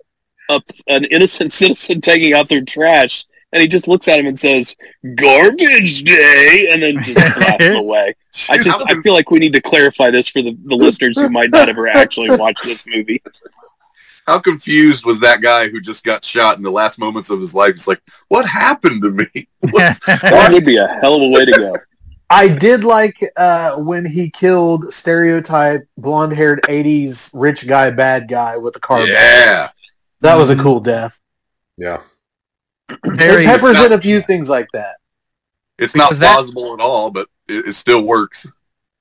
a, 0.49 0.61
an 0.87 1.05
innocent 1.05 1.51
citizen 1.51 2.01
taking 2.01 2.33
out 2.33 2.47
their 2.49 2.61
trash, 2.61 3.25
and 3.51 3.61
he 3.61 3.67
just 3.67 3.87
looks 3.87 4.07
at 4.07 4.19
him 4.19 4.27
and 4.27 4.37
says, 4.37 4.75
"Garbage 5.15 6.03
day," 6.03 6.69
and 6.71 6.81
then 6.81 7.01
just 7.03 7.15
blasts 7.37 7.63
him 7.63 7.75
away. 7.75 8.13
I 8.49 8.57
just 8.57 8.83
I 8.87 9.01
feel 9.01 9.13
like 9.13 9.31
we 9.31 9.39
need 9.39 9.53
to 9.53 9.61
clarify 9.61 10.11
this 10.11 10.27
for 10.27 10.41
the, 10.41 10.57
the 10.65 10.75
listeners 10.75 11.15
who 11.17 11.29
might 11.29 11.51
not 11.51 11.69
ever 11.69 11.87
actually 11.87 12.29
watch 12.37 12.57
this 12.63 12.85
movie. 12.87 13.21
How 14.27 14.39
confused 14.39 15.05
was 15.05 15.19
that 15.19 15.41
guy 15.41 15.69
who 15.69 15.79
just 15.79 16.03
got 16.03 16.25
shot 16.25 16.57
in 16.57 16.63
the 16.63 16.71
last 16.71 16.97
moments 16.97 17.29
of 17.29 17.39
his 17.39 17.53
life? 17.53 17.73
He's 17.73 17.87
like, 17.87 18.01
"What 18.27 18.45
happened 18.45 19.03
to 19.03 19.11
me?" 19.11 19.47
What's- 19.71 19.99
That 19.99 20.49
would 20.51 20.65
be 20.65 20.77
a 20.77 20.87
hell 20.87 21.15
of 21.15 21.21
a 21.21 21.29
way 21.29 21.45
to 21.45 21.51
go. 21.51 21.75
I 22.27 22.47
did 22.47 22.83
like 22.83 23.19
uh, 23.37 23.75
when 23.75 24.03
he 24.03 24.31
killed 24.31 24.91
stereotype 24.91 25.87
blonde-haired 25.97 26.63
'80s 26.63 27.29
rich 27.35 27.67
guy, 27.67 27.91
bad 27.91 28.27
guy 28.27 28.57
with 28.57 28.75
a 28.75 28.79
car. 28.79 29.01
bag. 29.01 29.09
yeah, 29.09 29.69
That 30.21 30.35
was 30.35 30.49
a 30.49 30.53
mm-hmm. 30.53 30.63
cool 30.63 30.79
death. 30.79 31.19
Yeah. 31.77 32.01
Very 33.05 33.43
It 33.43 33.47
peppers 33.47 33.73
not- 33.73 33.85
in 33.87 33.93
a 33.93 34.01
few 34.01 34.21
things 34.21 34.49
like 34.49 34.67
that. 34.73 34.95
it's 35.77 35.95
not 35.95 36.09
Was 36.11 36.19
that- 36.19 36.33
plausible 36.33 36.73
at 36.73 36.79
all, 36.79 37.09
but 37.11 37.27
it, 37.47 37.67
it 37.67 37.73
still 37.73 38.01
works. 38.01 38.47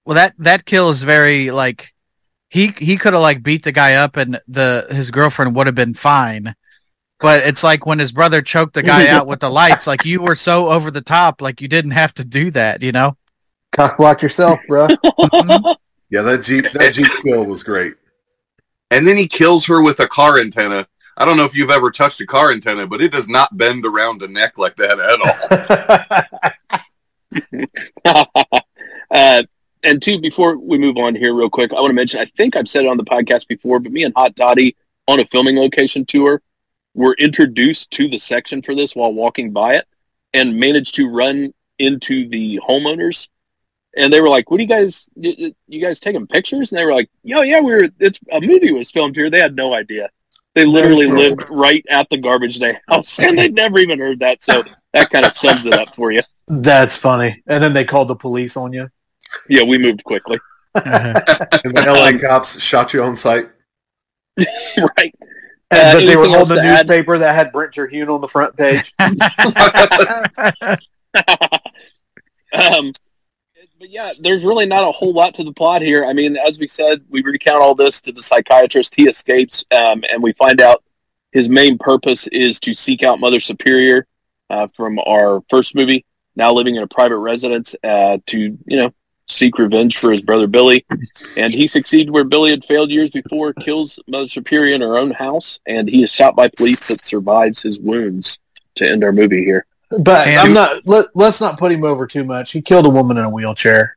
well 0.04 0.16
that 0.16 0.34
that 0.38 0.66
kill 0.66 0.90
is 0.90 1.02
very 1.02 1.50
like 1.50 1.94
he 2.50 2.74
he 2.78 2.96
could 2.98 3.14
have 3.14 3.22
like 3.22 3.42
beat 3.42 3.62
the 3.62 3.72
guy 3.72 3.94
up 3.94 4.16
and 4.16 4.38
the 4.48 4.86
his 4.90 5.10
girlfriend 5.10 5.54
would 5.56 5.66
have 5.66 5.74
been 5.76 5.94
fine. 5.94 6.54
But 7.20 7.46
it's 7.46 7.62
like 7.64 7.86
when 7.86 8.00
his 8.00 8.12
brother 8.12 8.42
choked 8.42 8.74
the 8.74 8.82
guy 8.82 9.06
out 9.08 9.26
with 9.26 9.40
the 9.40 9.48
lights, 9.62 9.86
like 9.86 10.04
you 10.04 10.20
were 10.20 10.36
so 10.36 10.68
over 10.70 10.90
the 10.90 11.00
top, 11.00 11.40
like 11.40 11.60
you 11.60 11.68
didn't 11.68 11.92
have 11.92 12.12
to 12.14 12.24
do 12.24 12.50
that, 12.50 12.82
you 12.82 12.92
know? 12.92 13.16
Cock 13.72 13.96
block 13.96 14.20
yourself, 14.20 14.60
bro. 14.68 14.88
Mm-hmm. 15.18 15.72
Yeah, 16.10 16.22
that 16.22 16.42
Jeep 16.42 16.70
that 16.72 16.92
Jeep 16.94 17.06
kill 17.22 17.44
was 17.44 17.62
great. 17.62 17.94
And 18.90 19.06
then 19.06 19.16
he 19.16 19.26
kills 19.26 19.64
her 19.66 19.80
with 19.82 19.98
a 20.00 20.06
car 20.06 20.38
antenna. 20.38 20.86
I 21.16 21.24
don't 21.24 21.36
know 21.36 21.44
if 21.44 21.54
you've 21.54 21.70
ever 21.70 21.90
touched 21.90 22.20
a 22.20 22.26
car 22.26 22.50
antenna, 22.52 22.86
but 22.86 23.00
it 23.00 23.12
does 23.12 23.28
not 23.28 23.56
bend 23.56 23.86
around 23.86 24.22
a 24.22 24.28
neck 24.28 24.58
like 24.58 24.76
that 24.76 24.98
at 24.98 26.30
all. 26.30 26.44
uh, 29.10 29.42
and 29.82 30.02
two, 30.02 30.18
before 30.18 30.56
we 30.56 30.78
move 30.78 30.96
on 30.96 31.14
here, 31.14 31.34
real 31.34 31.50
quick, 31.50 31.72
I 31.72 31.80
want 31.80 31.90
to 31.90 31.94
mention. 31.94 32.20
I 32.20 32.24
think 32.24 32.56
I've 32.56 32.68
said 32.68 32.84
it 32.84 32.88
on 32.88 32.96
the 32.96 33.04
podcast 33.04 33.46
before, 33.46 33.80
but 33.80 33.92
me 33.92 34.04
and 34.04 34.14
Hot 34.16 34.34
Toddy 34.34 34.76
on 35.06 35.20
a 35.20 35.26
filming 35.26 35.56
location 35.56 36.04
tour 36.06 36.42
were 36.94 37.14
introduced 37.18 37.90
to 37.92 38.08
the 38.08 38.18
section 38.18 38.62
for 38.62 38.74
this 38.74 38.94
while 38.94 39.12
walking 39.12 39.52
by 39.52 39.74
it, 39.74 39.86
and 40.32 40.58
managed 40.58 40.94
to 40.96 41.08
run 41.08 41.52
into 41.78 42.28
the 42.28 42.60
homeowners. 42.66 43.28
And 43.96 44.12
they 44.12 44.20
were 44.20 44.28
like, 44.28 44.50
"What 44.50 44.56
do 44.56 44.62
you 44.62 44.68
guys? 44.68 45.08
You, 45.16 45.54
you 45.68 45.80
guys 45.80 46.00
taking 46.00 46.26
pictures?" 46.26 46.72
And 46.72 46.78
they 46.78 46.84
were 46.84 46.94
like, 46.94 47.10
"Yo, 47.22 47.42
yeah, 47.42 47.60
we 47.60 47.72
were. 47.72 47.88
It's 48.00 48.18
a 48.32 48.40
movie 48.40 48.72
was 48.72 48.90
filmed 48.90 49.16
here." 49.16 49.30
They 49.30 49.40
had 49.40 49.54
no 49.54 49.74
idea. 49.74 50.08
They 50.54 50.64
literally 50.64 51.06
sure. 51.06 51.18
lived 51.18 51.42
right 51.50 51.84
at 51.90 52.08
the 52.10 52.16
garbage 52.16 52.58
day 52.58 52.78
house, 52.88 53.18
and 53.18 53.38
they'd 53.38 53.54
never 53.54 53.78
even 53.78 53.98
heard 53.98 54.20
that. 54.20 54.42
So 54.42 54.62
that 54.92 55.10
kind 55.10 55.26
of 55.26 55.36
sums 55.36 55.66
it 55.66 55.74
up 55.74 55.94
for 55.94 56.12
you. 56.12 56.22
That's 56.46 56.96
funny. 56.96 57.42
And 57.46 57.62
then 57.62 57.72
they 57.72 57.84
called 57.84 58.08
the 58.08 58.14
police 58.16 58.56
on 58.56 58.72
you. 58.72 58.88
Yeah, 59.48 59.64
we 59.64 59.78
moved 59.78 60.04
quickly. 60.04 60.38
And 60.74 61.16
the 61.16 61.84
LA 61.86 62.18
cops 62.18 62.60
shot 62.60 62.92
you 62.94 63.02
on 63.02 63.16
sight. 63.16 63.48
right. 64.36 65.14
And, 65.70 65.80
Uh, 65.80 65.92
but 65.94 66.00
they 66.00 66.16
were 66.16 66.24
anything 66.24 66.34
else 66.34 66.48
holding 66.48 66.58
a 66.58 66.62
to 66.62 66.68
add? 66.68 66.86
newspaper 66.86 67.18
that 67.18 67.34
had 67.34 67.50
Brent 67.52 67.72
Terhune 67.74 68.08
on 68.08 68.20
the 68.20 68.28
front 68.28 68.56
page. 68.56 68.94
um, 72.52 72.92
but 73.84 73.90
yeah, 73.90 74.14
there's 74.18 74.44
really 74.44 74.64
not 74.64 74.88
a 74.88 74.92
whole 74.92 75.12
lot 75.12 75.34
to 75.34 75.44
the 75.44 75.52
plot 75.52 75.82
here. 75.82 76.06
I 76.06 76.14
mean, 76.14 76.38
as 76.38 76.58
we 76.58 76.66
said, 76.66 77.04
we 77.10 77.22
recount 77.22 77.60
all 77.62 77.74
this 77.74 78.00
to 78.00 78.12
the 78.12 78.22
psychiatrist. 78.22 78.94
He 78.94 79.06
escapes, 79.06 79.62
um, 79.76 80.02
and 80.10 80.22
we 80.22 80.32
find 80.32 80.62
out 80.62 80.82
his 81.32 81.50
main 81.50 81.76
purpose 81.76 82.26
is 82.28 82.58
to 82.60 82.74
seek 82.74 83.02
out 83.02 83.20
Mother 83.20 83.40
Superior 83.40 84.06
uh, 84.48 84.68
from 84.74 84.98
our 85.00 85.42
first 85.50 85.74
movie. 85.74 86.06
Now 86.34 86.50
living 86.54 86.76
in 86.76 86.82
a 86.82 86.86
private 86.86 87.18
residence 87.18 87.76
uh, 87.84 88.16
to 88.24 88.38
you 88.38 88.76
know 88.78 88.90
seek 89.28 89.58
revenge 89.58 89.98
for 89.98 90.12
his 90.12 90.22
brother 90.22 90.46
Billy, 90.46 90.86
and 91.36 91.52
he 91.52 91.66
succeeds 91.66 92.10
where 92.10 92.24
Billy 92.24 92.52
had 92.52 92.64
failed 92.64 92.90
years 92.90 93.10
before. 93.10 93.52
Kills 93.52 93.98
Mother 94.06 94.28
Superior 94.28 94.76
in 94.76 94.80
her 94.80 94.96
own 94.96 95.10
house, 95.10 95.60
and 95.66 95.90
he 95.90 96.02
is 96.02 96.10
shot 96.10 96.34
by 96.34 96.48
police 96.48 96.88
but 96.88 97.04
survives 97.04 97.60
his 97.60 97.78
wounds. 97.78 98.38
To 98.76 98.90
end 98.90 99.04
our 99.04 99.12
movie 99.12 99.44
here. 99.44 99.66
But 99.90 100.26
And- 100.28 100.38
I'm 100.40 100.52
not. 100.52 100.86
Let, 100.86 101.06
let's 101.14 101.40
not 101.40 101.58
put 101.58 101.70
him 101.72 101.84
over 101.84 102.06
too 102.06 102.24
much. 102.24 102.52
He 102.52 102.60
killed 102.62 102.86
a 102.86 102.90
woman 102.90 103.16
in 103.16 103.24
a 103.24 103.30
wheelchair. 103.30 103.96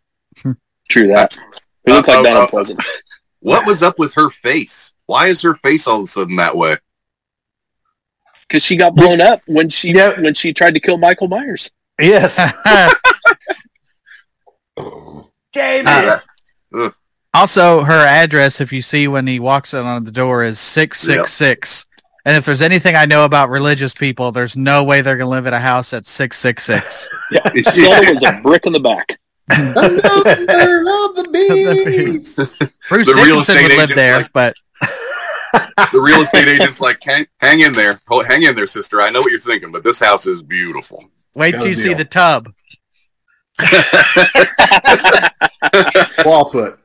True 0.90 1.08
that. 1.08 1.38
It 1.86 1.92
looks 1.94 2.08
Uh, 2.10 2.14
like 2.16 2.24
that 2.24 2.36
uh, 2.36 2.40
uh, 2.40 2.44
unpleasant. 2.44 2.84
what 3.40 3.66
was 3.66 3.82
up 3.84 3.98
with 4.00 4.14
her 4.14 4.30
face? 4.30 4.94
Why 5.08 5.28
is 5.28 5.42
her 5.42 5.56
face 5.56 5.88
all 5.88 5.98
of 5.98 6.04
a 6.04 6.08
sudden 6.08 6.36
that 6.38 6.56
way? 6.56 6.78
because 8.48 8.64
she 8.64 8.78
got 8.78 8.96
blown 8.96 9.20
up 9.20 9.40
when 9.48 9.68
she 9.68 9.92
Yeah. 9.92 10.18
when 10.22 10.34
she 10.34 10.54
tried 10.54 10.74
to 10.76 10.80
kill 10.80 10.98
Michael 10.98 11.28
Myers. 11.28 11.70
Yes. 12.00 12.38
Jamie. 15.54 15.88
Uh, 16.74 16.90
also, 17.34 17.84
her 17.84 18.06
address, 18.06 18.62
if 18.62 18.72
you 18.72 18.82
see 18.82 19.08
when 19.08 19.28
he 19.28 19.40
walks 19.40 19.74
in 19.74 19.86
on 19.86 20.04
the 20.04 20.12
door, 20.12 20.44
is 20.44 20.60
666. 20.60 21.86
And 22.28 22.36
if 22.36 22.44
there's 22.44 22.62
anything 22.62 22.94
I 22.98 23.06
know 23.06 23.24
about 23.24 23.50
religious 23.50 23.94
people, 23.94 24.34
there's 24.34 24.58
no 24.58 24.84
way 24.84 25.00
they're 25.02 25.16
going 25.16 25.28
to 25.28 25.32
live 25.32 25.46
in 25.46 25.54
a 25.54 25.62
house 25.62 25.94
at 25.94 26.06
666. 26.06 27.10
Yeah, 27.32 27.42
Stella 27.72 28.14
was 28.14 28.24
a 28.24 28.42
brick 28.42 28.66
in 28.66 28.74
the 28.74 28.80
back. 28.82 29.18
Under 29.50 29.70
of 29.76 31.16
the 31.16 31.30
bees. 31.32 32.36
Bruce 32.90 33.08
The 33.08 33.14
real 33.16 33.40
Dickinson 33.42 33.56
estate 33.58 33.78
would 33.78 33.88
live 33.90 33.96
there, 33.96 34.18
like- 34.20 34.34
but 34.34 34.56
The 35.94 36.00
real 36.02 36.22
estate 36.22 36.50
agent's 36.50 36.82
like, 36.82 37.02
hang, 37.04 37.28
hang 37.40 37.62
in 37.62 37.72
there, 37.74 37.94
hang 38.28 38.44
in 38.44 38.56
there, 38.56 38.68
sister. 38.68 39.02
I 39.02 39.10
know 39.10 39.20
what 39.20 39.32
you're 39.32 39.40
thinking, 39.40 39.72
but 39.72 39.84
this 39.86 40.00
house 40.02 40.26
is 40.28 40.42
beautiful. 40.42 41.04
wait 41.34 41.52
till 41.54 41.64
a 41.64 41.68
you 41.70 41.76
see 41.76 41.94
the 41.94 42.04
tub. 42.06 42.54
Clawfoot. 46.20 46.78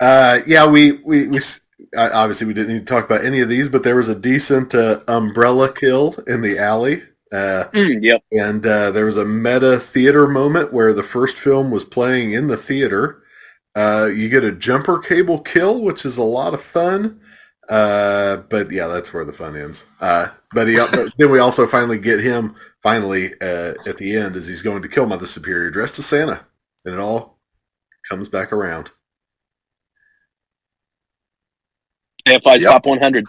Uh, 0.00 0.40
yeah, 0.46 0.66
we 0.66 0.92
we 1.04 1.28
we 1.28 1.36
s- 1.36 1.60
obviously 1.96 2.46
we 2.46 2.54
didn't 2.54 2.72
need 2.74 2.86
to 2.86 2.94
talk 2.94 3.04
about 3.04 3.24
any 3.24 3.40
of 3.40 3.48
these, 3.48 3.68
but 3.68 3.82
there 3.82 3.96
was 3.96 4.08
a 4.08 4.14
decent 4.14 4.74
uh, 4.74 5.00
umbrella 5.08 5.72
kill 5.72 6.14
in 6.26 6.40
the 6.42 6.58
alley. 6.58 7.02
Uh, 7.32 7.64
Mm, 7.72 8.02
yep. 8.02 8.22
and 8.30 8.66
uh, 8.66 8.90
there 8.90 9.06
was 9.06 9.16
a 9.16 9.24
meta 9.24 9.80
theater 9.80 10.28
moment 10.28 10.72
where 10.72 10.92
the 10.92 11.02
first 11.02 11.38
film 11.38 11.70
was 11.70 11.84
playing 11.84 12.32
in 12.32 12.48
the 12.48 12.58
theater. 12.58 13.22
Uh, 13.74 14.10
you 14.14 14.28
get 14.28 14.44
a 14.44 14.52
jumper 14.52 14.98
cable 14.98 15.38
kill, 15.40 15.80
which 15.80 16.04
is 16.04 16.18
a 16.18 16.22
lot 16.22 16.52
of 16.52 16.62
fun. 16.62 17.18
Uh, 17.70 18.36
but 18.50 18.70
yeah, 18.70 18.86
that's 18.86 19.14
where 19.14 19.24
the 19.24 19.32
fun 19.32 19.56
ends. 19.56 19.84
Uh, 20.00 20.28
but 20.52 20.68
he, 20.68 20.76
but 20.76 21.08
then 21.16 21.30
we 21.30 21.38
also 21.38 21.66
finally 21.66 21.98
get 21.98 22.20
him 22.20 22.54
finally 22.82 23.32
uh, 23.40 23.74
at 23.86 23.96
the 23.96 24.14
end 24.16 24.36
as 24.36 24.46
he's 24.48 24.60
going 24.62 24.82
to 24.82 24.88
kill 24.88 25.06
Mother 25.06 25.26
Superior 25.26 25.70
dressed 25.70 25.98
as 25.98 26.04
Santa, 26.04 26.44
and 26.84 26.94
it 26.94 27.00
all 27.00 27.38
comes 28.10 28.28
back 28.28 28.52
around. 28.52 28.90
AFI's 32.26 32.62
Yep. 32.62 32.72
top 32.72 32.86
100. 32.86 33.26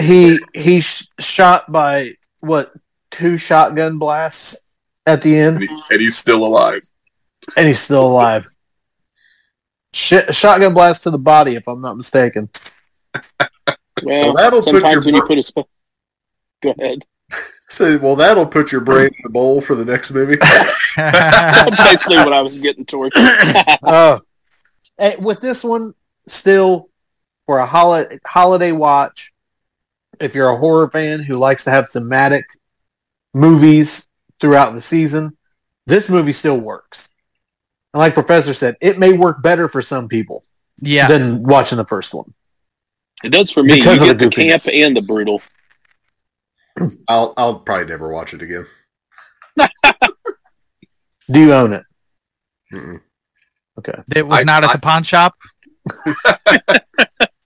he 0.00 0.38
he 0.54 0.80
sh- 0.80 1.06
shot 1.18 1.70
by 1.70 2.12
what 2.40 2.72
two 3.10 3.36
shotgun 3.36 3.98
blasts 3.98 4.56
at 5.06 5.20
the 5.22 5.38
And, 5.38 5.56
end, 5.62 5.70
he, 5.70 5.82
and 5.90 6.00
he's 6.00 6.16
still 6.16 6.44
alive. 6.44 6.82
and 7.56 7.66
he's 7.66 7.80
still 7.80 8.06
alive. 8.06 8.46
Sh- 9.92 10.30
shotgun 10.30 10.72
blast 10.74 11.02
to 11.02 11.10
the 11.10 11.18
body, 11.18 11.56
if 11.56 11.66
I'm 11.68 11.80
not 11.80 11.96
mistaken. 11.96 12.48
Well, 14.02 14.32
Well, 14.32 14.34
that'll 14.34 14.60
put 14.62 14.80
sometimes 14.80 14.92
your 14.92 15.02
when 15.04 15.14
you 15.16 15.26
put 15.26 15.36
a 15.38 15.42
sp- 15.44 15.68
go 16.62 16.74
ahead. 16.78 17.04
So, 17.68 17.98
well, 17.98 18.16
that'll 18.16 18.46
put 18.46 18.72
your 18.72 18.80
brain 18.80 19.08
in 19.08 19.20
the 19.22 19.28
bowl 19.28 19.60
for 19.60 19.74
the 19.74 19.84
next 19.84 20.10
movie. 20.10 20.36
That's 20.96 21.76
basically 21.76 22.16
what 22.16 22.32
I 22.32 22.40
was 22.40 22.58
getting 22.60 22.84
towards. 22.86 23.14
Oh, 23.82 24.20
Eh, 24.98 25.16
with 25.18 25.40
this 25.40 25.62
one, 25.64 25.94
still 26.28 26.89
for 27.50 27.58
a 27.58 27.66
holiday 27.66 28.20
holiday 28.24 28.70
watch, 28.70 29.32
if 30.20 30.36
you're 30.36 30.50
a 30.50 30.56
horror 30.56 30.88
fan 30.88 31.18
who 31.20 31.36
likes 31.36 31.64
to 31.64 31.70
have 31.72 31.88
thematic 31.88 32.44
movies 33.34 34.06
throughout 34.38 34.72
the 34.72 34.80
season, 34.80 35.36
this 35.84 36.08
movie 36.08 36.30
still 36.30 36.56
works. 36.58 37.08
And 37.92 37.98
like 37.98 38.14
Professor 38.14 38.54
said, 38.54 38.76
it 38.80 39.00
may 39.00 39.14
work 39.14 39.42
better 39.42 39.68
for 39.68 39.82
some 39.82 40.06
people 40.06 40.44
Yeah. 40.80 41.08
than 41.08 41.42
watching 41.42 41.76
the 41.76 41.84
first 41.84 42.14
one. 42.14 42.32
It 43.24 43.30
does 43.30 43.50
for 43.50 43.64
me. 43.64 43.80
Because 43.80 44.00
you 44.00 44.12
of 44.12 44.18
get 44.18 44.30
the 44.30 44.36
the 44.36 44.48
camp 44.48 44.62
and 44.72 44.96
the 44.96 45.02
brutal. 45.02 45.40
I'll 47.08 47.34
I'll 47.36 47.58
probably 47.58 47.86
never 47.86 48.10
watch 48.12 48.32
it 48.32 48.42
again. 48.42 48.64
Do 51.28 51.40
you 51.40 51.52
own 51.52 51.72
it? 51.72 51.82
Mm-mm. 52.72 53.00
Okay. 53.76 54.00
It 54.14 54.24
was 54.24 54.38
I- 54.38 54.44
not 54.44 54.62
at 54.62 54.70
I- 54.70 54.74
the 54.74 54.78
pawn 54.78 55.02
shop. 55.02 55.34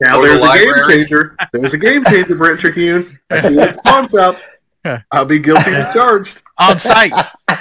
Now 0.00 0.18
Or 0.18 0.22
the 0.22 0.38
there's 0.38 0.42
a 0.42 0.64
game 0.64 0.88
changer. 0.88 1.36
There's 1.52 1.74
a 1.74 1.78
game 1.78 2.04
changer, 2.04 2.36
Brent 2.36 2.60
Terhune. 2.60 3.18
I 3.30 3.38
see 3.38 3.54
it 3.54 3.58
at 3.58 3.76
the 3.76 3.82
pawn 3.82 4.08
shop. 4.08 4.38
I'll 5.12 5.24
be 5.24 5.38
guilty 5.38 5.70
as 5.70 5.94
charged. 5.94 6.42
On 6.58 6.78
site. 6.78 7.12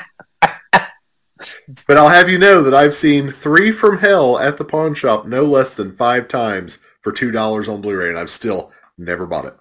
But 1.87 1.97
I'll 1.97 2.09
have 2.09 2.29
you 2.29 2.37
know 2.37 2.63
that 2.63 2.73
I've 2.73 2.95
seen 2.95 3.29
Three 3.29 3.71
from 3.71 3.97
Hell 3.97 4.39
at 4.39 4.57
the 4.57 4.63
pawn 4.63 4.93
shop 4.93 5.25
no 5.25 5.43
less 5.43 5.73
than 5.73 5.95
five 5.95 6.27
times 6.27 6.77
for 7.01 7.11
two 7.11 7.31
dollars 7.31 7.67
on 7.67 7.81
Blu-ray, 7.81 8.09
and 8.09 8.17
I've 8.17 8.29
still 8.29 8.71
never 8.97 9.25
bought 9.25 9.45
it. 9.45 9.55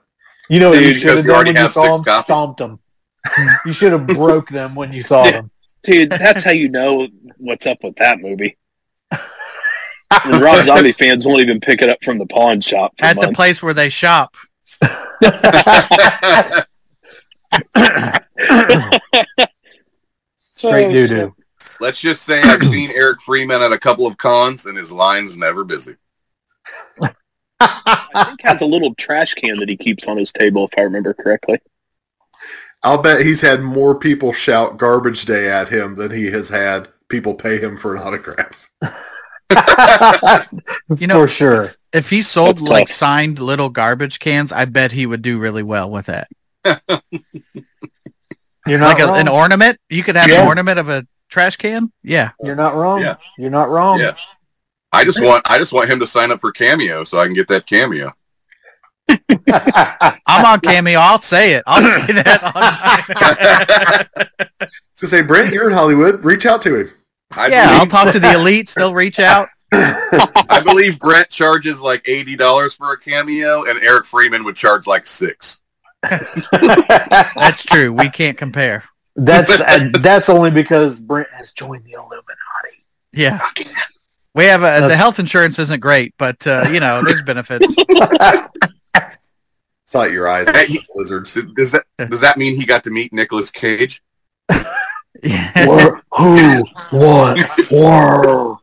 You 0.49 0.61
know 0.61 0.71
what 0.71 0.83
you 0.83 0.95
should 0.95 1.17
have 1.17 1.25
you 1.25 1.31
done 1.33 1.47
when 1.47 1.57
you 1.57 1.69
saw 1.69 1.95
them? 1.97 2.05
copies. 2.05 2.25
Stomped 2.25 2.59
them. 2.59 2.79
you 3.67 3.73
should 3.73 3.93
have 3.93 4.07
broke 4.07 4.49
them 4.49 4.75
when 4.75 4.93
you 4.93 5.03
saw 5.03 5.25
them. 5.31 5.51
Dude, 5.83 6.11
that's 6.11 6.45
how 6.45 6.53
you 6.53 6.69
know 6.69 7.09
what's 7.39 7.67
up 7.67 7.79
with 7.83 7.97
that 7.97 8.21
movie. 8.21 8.57
The 10.25 10.41
Rob 10.43 10.65
Zombie 10.65 10.93
fans 10.93 11.25
won't 11.25 11.41
even 11.41 11.61
pick 11.61 11.81
it 11.83 11.89
up 11.89 11.99
from 12.05 12.19
the 12.19 12.27
pawn 12.27 12.61
shop 12.61 12.93
for 12.99 13.05
At 13.05 13.21
the 13.21 13.33
place 13.33 13.63
where 13.63 13.75
they 13.75 13.89
shop. 13.89 14.37
Straight 20.57 20.87
Oh, 20.87 20.93
doo 20.93 21.09
doo. 21.09 21.35
Let's 21.81 22.01
just 22.01 22.23
say 22.23 22.41
I've 22.43 22.63
seen 22.63 22.91
Eric 22.95 23.21
Freeman 23.23 23.63
at 23.63 23.73
a 23.73 23.79
couple 23.79 24.07
of 24.07 24.17
cons, 24.19 24.67
and 24.67 24.77
his 24.77 24.93
line's 24.93 25.37
never 25.37 25.65
busy. 25.65 25.97
I 27.61 28.25
think 28.27 28.41
has 28.43 28.61
a 28.61 28.67
little 28.67 28.95
trash 28.95 29.35
can 29.35 29.59
that 29.59 29.69
he 29.69 29.77
keeps 29.77 30.07
on 30.07 30.17
his 30.17 30.33
table, 30.33 30.67
if 30.67 30.79
I 30.79 30.83
remember 30.83 31.15
correctly. 31.15 31.59
I'll 32.83 33.01
bet 33.01 33.25
he's 33.25 33.41
had 33.41 33.63
more 33.63 33.95
people 33.99 34.33
shout 34.33 34.77
"Garbage 34.77 35.25
Day" 35.25 35.49
at 35.49 35.69
him 35.69 35.95
than 35.95 36.11
he 36.11 36.27
has 36.27 36.49
had 36.49 36.89
people 37.09 37.35
pay 37.35 37.59
him 37.59 37.77
for 37.79 37.95
an 37.95 38.03
autograph. 38.03 38.69
You 40.99 41.07
know, 41.07 41.23
For 41.23 41.29
sure. 41.29 41.65
If 41.93 42.11
he 42.11 42.23
sold 42.23 42.59
That's 42.59 42.69
like 42.69 42.87
tough. 42.89 42.97
signed 42.97 43.39
little 43.39 43.69
garbage 43.69 44.19
cans, 44.19 44.53
I 44.53 44.65
bet 44.67 44.93
he 44.93 45.07
would 45.07 45.23
do 45.23 45.39
really 45.39 45.63
well 45.63 45.91
with 45.91 46.07
that. 46.07 46.29
You're 48.67 48.79
not 48.79 48.99
Like 48.99 49.03
a, 49.09 49.13
an 49.15 49.29
ornament. 49.29 49.79
You 49.89 50.03
could 50.03 50.17
have 50.17 50.29
Yeah. 50.31 50.43
an 50.43 50.49
ornament 50.49 50.79
of 50.79 50.89
a 50.89 51.07
trash 51.29 51.57
can. 51.57 51.91
Yeah. 52.03 52.31
You're 52.43 52.55
not 52.57 52.75
wrong. 52.75 53.01
Yeah. 53.01 53.17
You're 53.39 53.51
not 53.51 53.69
wrong. 53.71 53.99
Yeah. 54.01 54.15
I 54.93 55.05
just 55.05 55.21
want 55.23 55.43
I 55.51 55.59
just 55.59 55.73
want 55.73 55.89
him 55.91 55.99
to 56.01 56.07
sign 56.07 56.31
up 56.31 56.41
for 56.41 56.53
Cameo 56.53 57.05
so 57.05 57.19
I 57.19 57.25
can 57.27 57.35
get 57.35 57.49
that 57.49 57.67
cameo. 57.67 58.13
I'm 59.09 60.45
on 60.45 60.61
Cameo. 60.61 60.99
I'll 61.01 61.19
say 61.19 61.55
it. 61.55 61.65
I'll 61.67 61.83
say 62.07 62.13
that. 62.23 64.19
On 64.61 64.69
So 64.95 65.07
say, 65.07 65.23
Brent, 65.23 65.53
you're 65.53 65.67
in 65.69 65.73
Hollywood. 65.75 66.23
Reach 66.25 66.47
out 66.47 66.63
to 66.63 66.77
him. 66.77 66.91
I 67.37 67.49
yeah, 67.49 67.67
I'll 67.71 67.87
talk 67.87 68.13
to 68.13 68.21
the 68.21 68.27
elites. 68.29 68.75
They'll 68.75 68.95
reach 68.95 69.19
out. 69.19 69.49
I 69.73 70.61
believe 70.65 70.99
Brent 70.99 71.31
charges 71.31 71.81
like 71.81 72.07
eighty 72.09 72.37
dollars 72.37 72.75
for 72.75 72.93
a 72.93 72.99
cameo, 73.01 73.65
and 73.65 73.83
Eric 73.83 74.05
Freeman 74.07 74.45
would 74.45 74.57
charge 74.57 74.87
like 74.87 75.07
six. 75.07 75.61
That's 76.03 77.65
true. 77.65 77.93
We 77.93 78.11
can't 78.11 78.37
compare. 78.37 78.85
that's 79.17 79.61
uh, 79.61 79.89
that's 80.01 80.29
only 80.29 80.51
because 80.51 80.99
Brent 81.01 81.29
has 81.33 81.53
joined 81.53 81.85
the 81.85 81.93
Illuminati. 81.93 82.85
Yeah. 83.13 83.41
We 84.35 84.47
have 84.47 84.63
a, 84.63 84.89
the 84.89 84.97
health 84.97 85.19
insurance 85.19 85.59
isn't 85.59 85.81
great, 85.81 86.15
but 86.19 86.47
uh, 86.47 86.65
you 86.71 86.81
know, 86.81 87.03
there's 87.03 87.23
benefits. 87.27 87.75
Thought 89.89 90.11
your 90.11 90.27
eyes 90.29 90.49
Hey, 90.49 90.67
he- 90.67 90.87
lizards. 90.95 91.37
Does 91.55 91.73
that 91.73 91.85
does 92.09 92.21
that 92.23 92.37
mean 92.39 92.59
he 92.59 92.65
got 92.67 92.85
to 92.85 92.91
meet 92.91 93.13
Nicolas 93.13 93.51
Cage? 93.51 94.03
Yeah. 95.23 95.92
Where, 96.19 96.57
who, 96.59 96.99
what, 96.99 97.39
where? 97.71 98.57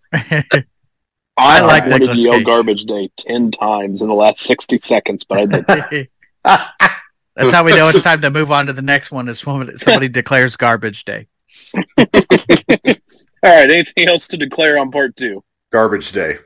I 1.37 1.59
like 1.61 1.83
wanted 1.83 1.99
Nicolas 2.01 2.17
to 2.17 2.23
yell 2.23 2.33
Cage. 2.37 2.45
garbage 2.45 2.83
day 2.85 3.09
ten 3.17 3.51
times 3.51 4.01
in 4.01 4.07
the 4.07 4.13
last 4.13 4.39
sixty 4.41 4.77
seconds, 4.79 5.23
but 5.27 5.39
I 5.69 5.87
did. 5.89 6.09
That's 6.43 7.53
how 7.53 7.63
we 7.63 7.71
know 7.75 7.87
it's 7.89 8.03
time 8.03 8.21
to 8.21 8.29
move 8.29 8.51
on 8.51 8.67
to 8.67 8.73
the 8.73 8.81
next 8.81 9.11
one. 9.11 9.27
Is 9.29 9.45
when 9.45 9.77
somebody 9.77 10.09
declares 10.09 10.55
garbage 10.57 11.05
day. 11.05 11.27
All 11.75 11.83
right, 11.97 13.69
anything 13.69 14.07
else 14.09 14.27
to 14.27 14.37
declare 14.37 14.77
on 14.77 14.91
part 14.91 15.15
two? 15.15 15.43
Garbage 15.71 16.11
Day. 16.11 16.37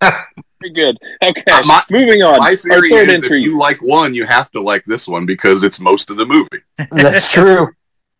Very 0.00 0.72
good. 0.74 0.96
Okay, 1.22 1.42
Uh, 1.50 1.62
my- 1.64 1.84
moving 1.90 2.22
on. 2.22 2.38
My 2.38 2.56
theory 2.56 2.90
third 2.90 3.10
is 3.10 3.22
if 3.24 3.30
you 3.30 3.58
like 3.58 3.80
one, 3.82 4.14
you 4.14 4.24
have 4.24 4.50
to 4.52 4.60
like 4.60 4.84
this 4.86 5.06
one 5.06 5.26
because 5.26 5.62
it's 5.62 5.78
most 5.78 6.10
of 6.10 6.16
the 6.16 6.24
movie. 6.26 6.62
That's 6.90 7.30
true. 7.30 7.68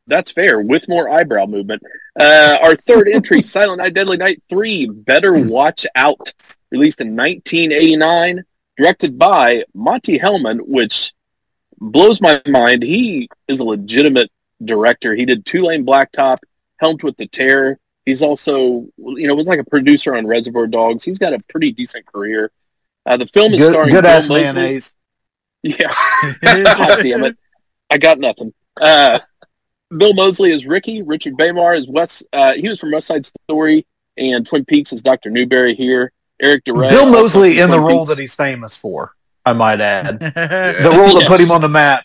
That's 0.09 0.33
fair, 0.33 0.61
with 0.61 0.89
more 0.89 1.09
eyebrow 1.09 1.47
movement. 1.47 1.83
Uh, 2.19 2.59
our 2.63 2.75
third 2.75 3.09
entry, 3.09 3.43
Silent 3.45 3.79
Night, 3.79 3.95
Deadly 3.95 4.17
Night 4.17 4.43
3, 4.49 4.87
Better 4.87 5.47
Watch 5.47 5.87
Out, 5.95 6.33
released 6.71 7.01
in 7.01 7.15
1989, 7.15 8.43
directed 8.77 9.19
by 9.19 9.65
Monte 9.75 10.19
Hellman, 10.19 10.61
which 10.67 11.13
blows 11.79 12.21
my 12.21 12.43
mind. 12.47 12.83
He 12.83 13.29
is 13.47 13.61
a 13.61 13.65
legitimate 13.65 14.31
director. 14.65 15.15
He 15.15 15.25
did 15.25 15.45
Two 15.45 15.63
Lane 15.63 15.87
Blacktop, 15.87 16.39
helmed 16.79 17.03
with 17.03 17.17
The 17.17 17.29
Terror. 17.29 17.79
He's 18.07 18.23
also, 18.23 18.87
you 18.97 19.27
know, 19.27 19.35
was 19.35 19.47
like 19.47 19.61
a 19.61 19.65
producer 19.65 20.17
on 20.17 20.27
Reservoir 20.27 20.67
Dogs. 20.67 21.05
He's 21.05 21.19
got 21.19 21.35
a 21.35 21.39
pretty 21.51 21.73
decent 21.73 22.07
career. 22.07 22.51
Uh, 23.05 23.19
the 23.19 23.27
film 23.27 23.53
is 23.53 23.61
Good, 23.61 23.73
starring 23.73 23.93
good 23.93 24.03
Bill 24.03 24.11
ass 24.11 24.29
mayonnaise. 24.29 24.93
Yeah. 25.63 25.93
God 26.43 27.03
damn 27.03 27.25
it. 27.25 27.37
I 27.91 27.99
got 27.99 28.19
nothing. 28.19 28.55
Uh, 28.81 29.19
Bill 29.97 30.15
Moseley 30.15 30.53
is 30.53 30.67
Ricky. 30.67 31.03
Richard 31.03 31.35
Beymer 31.37 31.77
is 31.79 31.89
Wes. 31.89 32.23
Uh, 32.33 32.55
he 32.55 32.69
was 32.69 32.79
from 32.79 32.93
West 32.93 33.07
Side 33.07 33.27
Story 33.27 33.87
and 34.19 34.47
Twin 34.47 34.65
Peaks 34.65 34.93
is 34.93 35.03
Dr. 35.03 35.31
Newberry 35.31 35.75
here. 35.75 36.13
Eric 36.41 36.65
Da 36.65 36.73
Re. 36.73 36.89
Bill 36.89 37.07
also 37.07 37.23
Moseley 37.23 37.61
in 37.61 37.71
the 37.71 37.79
Twin 37.79 37.97
role 37.97 38.05
that 38.05 38.19
he's 38.19 38.35
famous 38.35 38.77
for, 38.77 39.15
I 39.45 39.53
might 39.55 39.81
add. 39.81 40.19
Yeah. 40.21 40.73
The 40.83 40.91
role 40.91 41.19
that 41.19 41.27
put 41.27 41.41
him 41.41 41.51
on 41.51 41.61
the 41.61 41.69
map. 41.69 42.05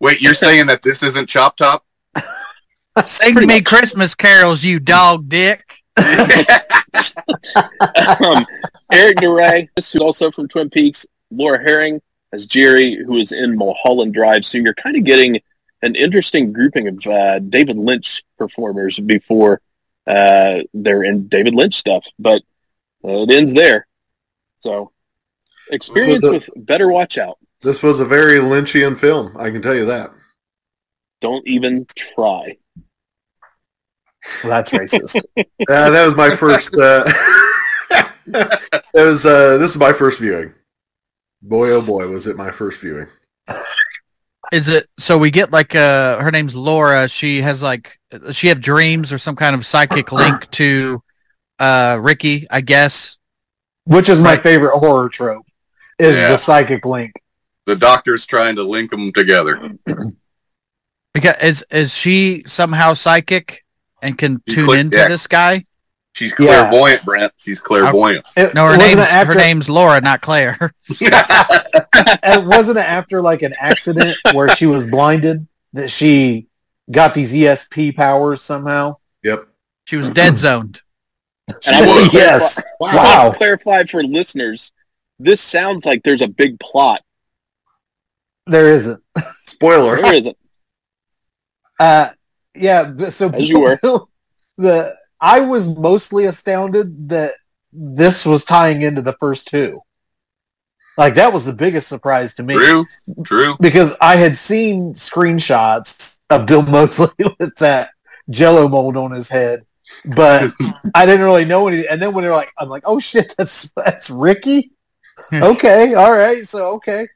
Wait, 0.00 0.20
you're 0.20 0.34
saying 0.34 0.66
that 0.66 0.82
this 0.82 1.02
isn't 1.02 1.28
Chop 1.28 1.56
Top? 1.56 1.84
Sing 3.04 3.34
me 3.34 3.62
Christmas 3.62 4.14
carols, 4.14 4.64
you 4.64 4.80
dog 4.80 5.28
dick. 5.28 5.82
um, 5.96 6.06
Eric 8.92 9.16
Da 9.16 9.30
Re, 9.30 9.68
who's 9.76 9.94
also 9.96 10.30
from 10.30 10.48
Twin 10.48 10.68
Peaks. 10.68 11.06
Laura 11.30 11.62
Harring 11.62 12.00
as 12.32 12.46
Jerry, 12.46 12.96
who 12.96 13.16
is 13.16 13.32
in 13.32 13.56
Mulholland 13.56 14.12
Drive. 14.14 14.44
So 14.44 14.58
you're 14.58 14.74
kind 14.74 14.96
of 14.96 15.04
getting 15.04 15.40
an 15.84 15.94
interesting 15.96 16.52
grouping 16.52 16.88
of 16.88 17.06
uh, 17.06 17.38
David 17.40 17.76
Lynch 17.76 18.24
performers 18.38 18.98
before 18.98 19.60
uh, 20.06 20.60
they're 20.72 21.04
in 21.04 21.28
David 21.28 21.54
Lynch 21.54 21.74
stuff, 21.74 22.04
but 22.18 22.42
uh, 23.04 23.22
it 23.22 23.30
ends 23.30 23.52
there. 23.52 23.86
So 24.60 24.92
experience 25.70 26.22
the- 26.22 26.32
with 26.32 26.48
Better 26.56 26.90
Watch 26.90 27.18
Out. 27.18 27.38
This 27.60 27.82
was 27.82 28.00
a 28.00 28.04
very 28.04 28.38
Lynchian 28.40 28.98
film. 28.98 29.36
I 29.38 29.50
can 29.50 29.62
tell 29.62 29.74
you 29.74 29.86
that. 29.86 30.10
Don't 31.20 31.46
even 31.46 31.86
try. 31.96 32.56
Well, 34.42 34.50
that's 34.50 34.70
racist. 34.70 35.22
Uh, 35.66 35.90
that 35.90 36.04
was 36.04 36.14
my 36.14 36.36
first. 36.36 36.74
Uh, 36.74 37.04
that 38.26 38.60
was. 38.94 39.24
Uh, 39.24 39.56
this 39.58 39.70
is 39.70 39.76
my 39.78 39.92
first 39.94 40.18
viewing. 40.20 40.52
Boy, 41.40 41.70
oh 41.70 41.80
boy, 41.80 42.06
was 42.06 42.26
it 42.26 42.36
my 42.36 42.50
first 42.50 42.80
viewing. 42.80 43.06
Is 44.52 44.68
it 44.68 44.88
so 44.98 45.18
we 45.18 45.30
get 45.30 45.50
like 45.50 45.74
uh 45.74 46.18
her 46.20 46.30
name's 46.30 46.54
Laura, 46.54 47.08
she 47.08 47.40
has 47.42 47.62
like 47.62 47.98
she 48.32 48.48
have 48.48 48.60
dreams 48.60 49.12
or 49.12 49.18
some 49.18 49.36
kind 49.36 49.54
of 49.54 49.66
psychic 49.66 50.12
link 50.12 50.50
to 50.52 51.02
uh 51.58 51.98
Ricky, 52.00 52.46
I 52.50 52.60
guess. 52.60 53.18
Which 53.84 54.08
is 54.08 54.18
my 54.18 54.30
Right. 54.34 54.42
favorite 54.42 54.78
horror 54.78 55.08
trope, 55.08 55.46
is 55.98 56.16
Yeah. 56.16 56.28
the 56.28 56.36
psychic 56.36 56.84
link. 56.86 57.12
The 57.66 57.76
doctor's 57.76 58.26
trying 58.26 58.56
to 58.56 58.62
link 58.62 58.90
them 58.90 59.12
together. 59.12 59.72
Because 61.12 61.36
is 61.42 61.64
is 61.70 61.94
she 61.94 62.42
somehow 62.46 62.94
psychic 62.94 63.64
and 64.02 64.18
can 64.18 64.42
You 64.46 64.54
tune 64.54 64.64
click 64.66 64.80
into 64.80 64.98
X. 64.98 65.08
this 65.08 65.26
guy? 65.26 65.64
She's 66.14 66.32
Yeah. 66.38 66.68
clairvoyant, 66.70 67.04
Brent. 67.04 67.32
She's 67.36 67.60
clairvoyant. 67.60 68.24
It, 68.36 68.54
No, 68.54 68.62
her 68.66 68.76
wasn't 68.76 68.82
name's 68.96 69.00
after, 69.08 69.32
her 69.32 69.38
name's 69.38 69.68
Laura, 69.68 70.00
not 70.00 70.20
Claire. 70.20 70.72
it 70.88 72.44
wasn't 72.44 72.78
it 72.78 72.88
after 72.88 73.20
like 73.20 73.42
an 73.42 73.54
accident 73.58 74.16
where 74.32 74.48
she 74.50 74.66
was 74.66 74.88
blinded 74.90 75.46
that 75.72 75.90
she 75.90 76.46
got 76.90 77.14
these 77.14 77.32
ESP 77.32 77.96
powers 77.96 78.40
somehow. 78.42 78.96
Yep. 79.24 79.48
She 79.86 79.96
was 79.96 80.10
dead 80.10 80.36
zoned. 80.36 80.80
And 81.66 81.76
I 81.76 81.86
want 81.86 82.10
to 82.10 82.16
yes. 82.16 82.54
clarify, 82.54 82.62
I 82.80 82.96
Wow. 82.96 83.22
want 83.24 83.34
to 83.34 83.38
clarify 83.38 83.84
for 83.84 84.02
listeners, 84.02 84.72
this 85.18 85.42
sounds 85.42 85.84
like 85.84 86.02
there's 86.02 86.22
a 86.22 86.26
big 86.28 86.58
plot 86.58 87.02
There 88.46 88.72
isn't. 88.72 89.02
Spoiler. 89.46 90.00
There 90.00 90.14
isn't. 90.20 90.36
Uh, 91.78 92.08
yeah. 92.54 92.84
but 92.84 93.12
So 93.12 93.28
As 93.30 93.46
you 93.46 93.60
were. 93.60 93.78
the 94.56 94.96
I 95.24 95.40
was 95.40 95.66
mostly 95.66 96.26
astounded 96.26 97.08
that 97.08 97.32
this 97.72 98.26
was 98.26 98.44
tying 98.44 98.82
into 98.82 99.00
the 99.00 99.14
first 99.14 99.48
two. 99.48 99.80
Like 100.98 101.14
that 101.14 101.32
was 101.32 101.46
the 101.46 101.52
biggest 101.54 101.88
surprise 101.88 102.34
to 102.34 102.42
me 102.42 102.54
True, 102.54 102.84
true. 103.24 103.56
because 103.58 103.94
I 104.02 104.16
had 104.16 104.36
seen 104.36 104.92
screenshots 104.92 106.16
of 106.28 106.44
Bill 106.44 106.60
Moseley 106.76 107.08
with 107.40 107.56
that 107.56 107.90
Jello 108.28 108.68
mold 108.68 108.98
on 108.98 109.12
his 109.12 109.28
head, 109.28 109.64
but 110.04 110.52
I 110.94 111.06
didn't 111.06 111.24
really 111.24 111.46
know 111.46 111.68
anything. 111.68 111.88
And 111.90 112.02
then 112.02 112.12
when 112.12 112.22
they're 112.22 112.32
like, 112.32 112.52
I'm 112.58 112.68
like, 112.68 112.84
oh 112.84 112.98
shit, 112.98 113.34
that's 113.38 113.66
that's 113.74 114.10
Ricky. 114.10 114.72
okay, 115.32 115.94
all 115.94 116.12
right, 116.12 116.46
so 116.46 116.74
okay. 116.74 117.08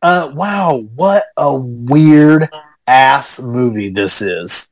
Uh, 0.00 0.30
wow, 0.32 0.76
what 0.94 1.24
a 1.36 1.52
weird 1.52 2.48
ass 2.86 3.40
movie 3.40 3.90
this 3.90 4.22
is. 4.22 4.69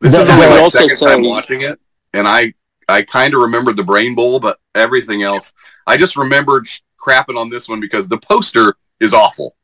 This 0.00 0.14
is 0.14 0.28
only 0.28 0.46
my 0.46 0.58
also 0.58 0.78
second 0.78 0.98
time 0.98 1.22
watching 1.22 1.62
it, 1.62 1.78
and 2.12 2.26
I 2.26 2.54
I 2.88 3.02
kind 3.02 3.34
of 3.34 3.40
remembered 3.40 3.76
the 3.76 3.84
Brain 3.84 4.14
Bowl, 4.14 4.38
but 4.38 4.58
everything 4.74 5.22
else, 5.22 5.52
I 5.86 5.96
just 5.96 6.16
remembered 6.16 6.68
crapping 6.98 7.38
on 7.38 7.48
this 7.48 7.68
one 7.68 7.80
because 7.80 8.08
the 8.08 8.18
poster 8.18 8.76
is 9.00 9.12
awful. 9.12 9.56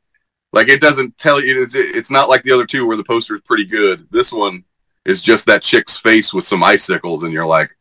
Like 0.52 0.68
it 0.68 0.80
doesn't 0.80 1.16
tell 1.18 1.42
you. 1.42 1.62
It's, 1.62 1.74
it's 1.74 2.10
not 2.10 2.28
like 2.28 2.42
the 2.42 2.52
other 2.52 2.66
two 2.66 2.86
where 2.86 2.96
the 2.96 3.04
poster 3.04 3.34
is 3.34 3.40
pretty 3.42 3.64
good. 3.64 4.06
This 4.10 4.32
one 4.32 4.64
is 5.04 5.22
just 5.22 5.46
that 5.46 5.62
chick's 5.62 5.96
face 5.96 6.32
with 6.32 6.46
some 6.46 6.62
icicles, 6.62 7.22
and 7.22 7.32
you're 7.32 7.46
like, 7.46 7.76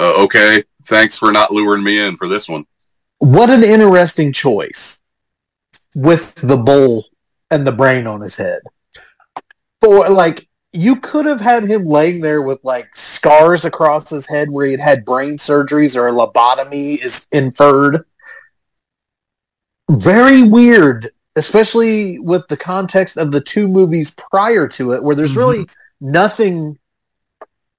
uh, 0.00 0.22
okay, 0.24 0.64
thanks 0.84 1.16
for 1.16 1.32
not 1.32 1.52
luring 1.52 1.82
me 1.82 1.98
in 1.98 2.16
for 2.16 2.28
this 2.28 2.48
one. 2.48 2.64
What 3.18 3.50
an 3.50 3.64
interesting 3.64 4.32
choice 4.32 4.98
with 5.94 6.34
the 6.36 6.56
bowl 6.56 7.06
and 7.50 7.66
the 7.66 7.72
brain 7.72 8.06
on 8.06 8.20
his 8.20 8.36
head. 8.36 8.60
For 9.80 10.08
like 10.10 10.46
you 10.76 10.96
could 10.96 11.26
have 11.26 11.40
had 11.40 11.64
him 11.64 11.86
laying 11.86 12.20
there 12.20 12.42
with 12.42 12.60
like 12.62 12.94
scars 12.94 13.64
across 13.64 14.10
his 14.10 14.26
head 14.26 14.50
where 14.50 14.66
he 14.66 14.72
had 14.72 14.80
had 14.80 15.04
brain 15.04 15.38
surgeries 15.38 15.96
or 15.96 16.08
a 16.08 16.12
lobotomy 16.12 17.02
is 17.02 17.26
inferred. 17.32 18.04
Very 19.90 20.42
weird, 20.42 21.10
especially 21.34 22.18
with 22.18 22.46
the 22.48 22.56
context 22.56 23.16
of 23.16 23.32
the 23.32 23.40
two 23.40 23.68
movies 23.68 24.14
prior 24.30 24.68
to 24.68 24.92
it, 24.92 25.02
where 25.02 25.16
there's 25.16 25.36
really 25.36 25.64
mm-hmm. 25.64 26.10
nothing 26.12 26.78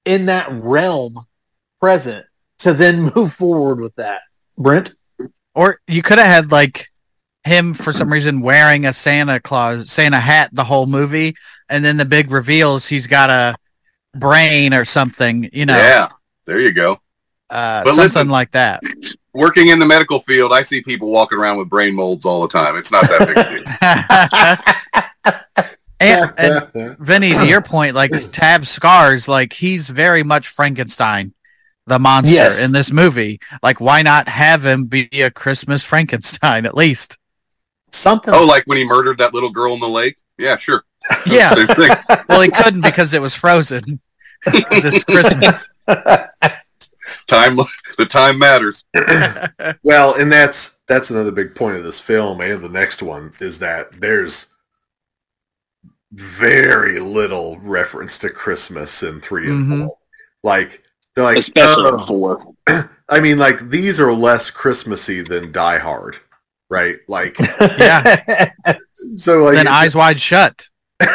in 0.06 0.26
that 0.26 0.50
realm 0.52 1.20
present 1.80 2.26
to 2.60 2.74
then 2.74 3.12
move 3.16 3.34
forward 3.34 3.80
with 3.80 3.96
that. 3.96 4.22
Brent? 4.58 4.96
Or 5.54 5.82
you 5.88 6.02
could 6.02 6.18
have 6.18 6.28
had 6.28 6.52
like 6.52 6.90
him 7.48 7.74
for 7.74 7.92
some 7.94 8.12
reason 8.14 8.42
wearing 8.42 8.86
a 8.86 8.94
Santa 8.94 9.40
Claus 9.40 9.90
Santa 9.92 10.20
hat 10.20 10.50
the 10.54 10.64
whole 10.66 10.86
movie, 10.86 11.36
and 11.70 11.84
then 11.84 11.98
the 11.98 12.06
big 12.06 12.32
reveals 12.32 12.88
he's 12.88 13.08
got 13.08 13.30
a 13.30 13.56
brain 14.16 14.74
or 14.74 14.86
something. 14.86 15.50
You 15.54 15.66
know, 15.66 15.78
Yeah, 15.78 16.08
there 16.46 16.60
you 16.60 16.72
go. 16.72 16.94
uh, 17.50 17.84
But 17.84 17.90
something 17.96 18.04
listen- 18.04 18.30
like 18.30 18.52
that. 18.52 18.82
Working 19.34 19.68
in 19.68 19.78
the 19.78 19.86
medical 19.86 20.20
field, 20.22 20.52
I 20.52 20.64
see 20.64 20.82
people 20.82 21.12
walking 21.12 21.38
around 21.38 21.60
with 21.60 21.70
brain 21.70 21.94
molds 21.96 22.26
all 22.26 22.42
the 22.42 22.48
time. 22.48 22.76
It's 22.76 22.92
not 22.92 23.04
that 23.04 23.28
big 23.28 23.38
a 23.38 24.58
deal. 25.54 25.66
and, 26.00 26.34
and 26.38 26.98
Vinny, 27.00 27.34
to 27.34 27.46
your 27.46 27.62
point, 27.62 27.96
like 27.96 28.12
Tab 28.32 28.66
Scars, 28.66 29.28
like 29.28 29.54
he's 29.54 29.88
very 29.90 30.24
much 30.24 30.48
Frankenstein, 30.48 31.34
the 31.86 32.00
monster 32.00 32.34
Yes. 32.34 32.60
in 32.60 32.72
this 32.72 32.92
movie. 32.92 33.40
Like, 33.62 33.80
why 33.80 34.02
not 34.02 34.28
have 34.28 34.66
him 34.66 34.86
be 34.86 35.08
a 35.14 35.30
Christmas 35.30 35.84
Frankenstein 35.84 36.66
at 36.66 36.76
least? 36.76 37.18
Something. 37.92 38.34
Oh, 38.34 38.46
like 38.46 38.64
when 38.66 38.78
he 38.78 38.86
murdered 38.86 39.18
that 39.20 39.34
little 39.34 39.50
girl 39.50 39.74
in 39.74 39.80
the 39.80 39.88
lake? 39.90 40.18
Yeah, 40.38 40.58
sure. 40.58 40.84
Yeah. 41.26 41.54
Same 41.54 41.68
thing. 41.68 41.90
Well, 42.30 42.42
he 42.42 42.50
couldn't 42.50 42.82
because 42.82 43.14
it 43.14 43.22
was 43.22 43.34
frozen. 43.34 44.00
it's 44.46 45.04
Christmas. 45.06 45.70
Time, 47.28 47.56
the 47.98 48.06
time 48.08 48.38
matters. 48.38 48.84
Well, 49.84 50.14
and 50.16 50.32
that's 50.32 50.78
that's 50.88 51.10
another 51.10 51.32
big 51.32 51.56
point 51.56 51.78
of 51.78 51.84
this 51.84 52.00
film 52.00 52.42
and 52.42 52.62
the 52.64 52.70
next 52.70 53.02
one 53.02 53.32
is 53.42 53.60
that 53.60 53.92
there's 53.94 54.48
very 56.12 57.00
little 57.00 57.58
reference 57.60 58.18
to 58.20 58.30
Christmas 58.30 59.04
in 59.04 59.20
3 59.22 59.50
and 59.50 59.66
Mhm. 59.68 59.88
4. 59.88 59.98
Like 60.44 60.84
they're 61.16 61.24
like 61.24 61.38
Especially 61.38 61.84
"Oh." 61.86 62.06
four. 62.06 62.54
I 63.10 63.20
mean 63.20 63.38
like 63.38 63.70
these 63.70 64.00
are 64.00 64.14
less 64.14 64.50
Christmassy 64.50 65.22
than 65.22 65.52
Die 65.52 65.78
Hard, 65.80 66.20
right? 66.70 66.98
Like 67.08 67.38
Yeah. 67.62 68.52
so 69.18 69.44
like 69.44 69.56
then 69.56 69.68
Eyes 69.68 69.96
Wide 69.96 70.20
Shut. 70.20 70.68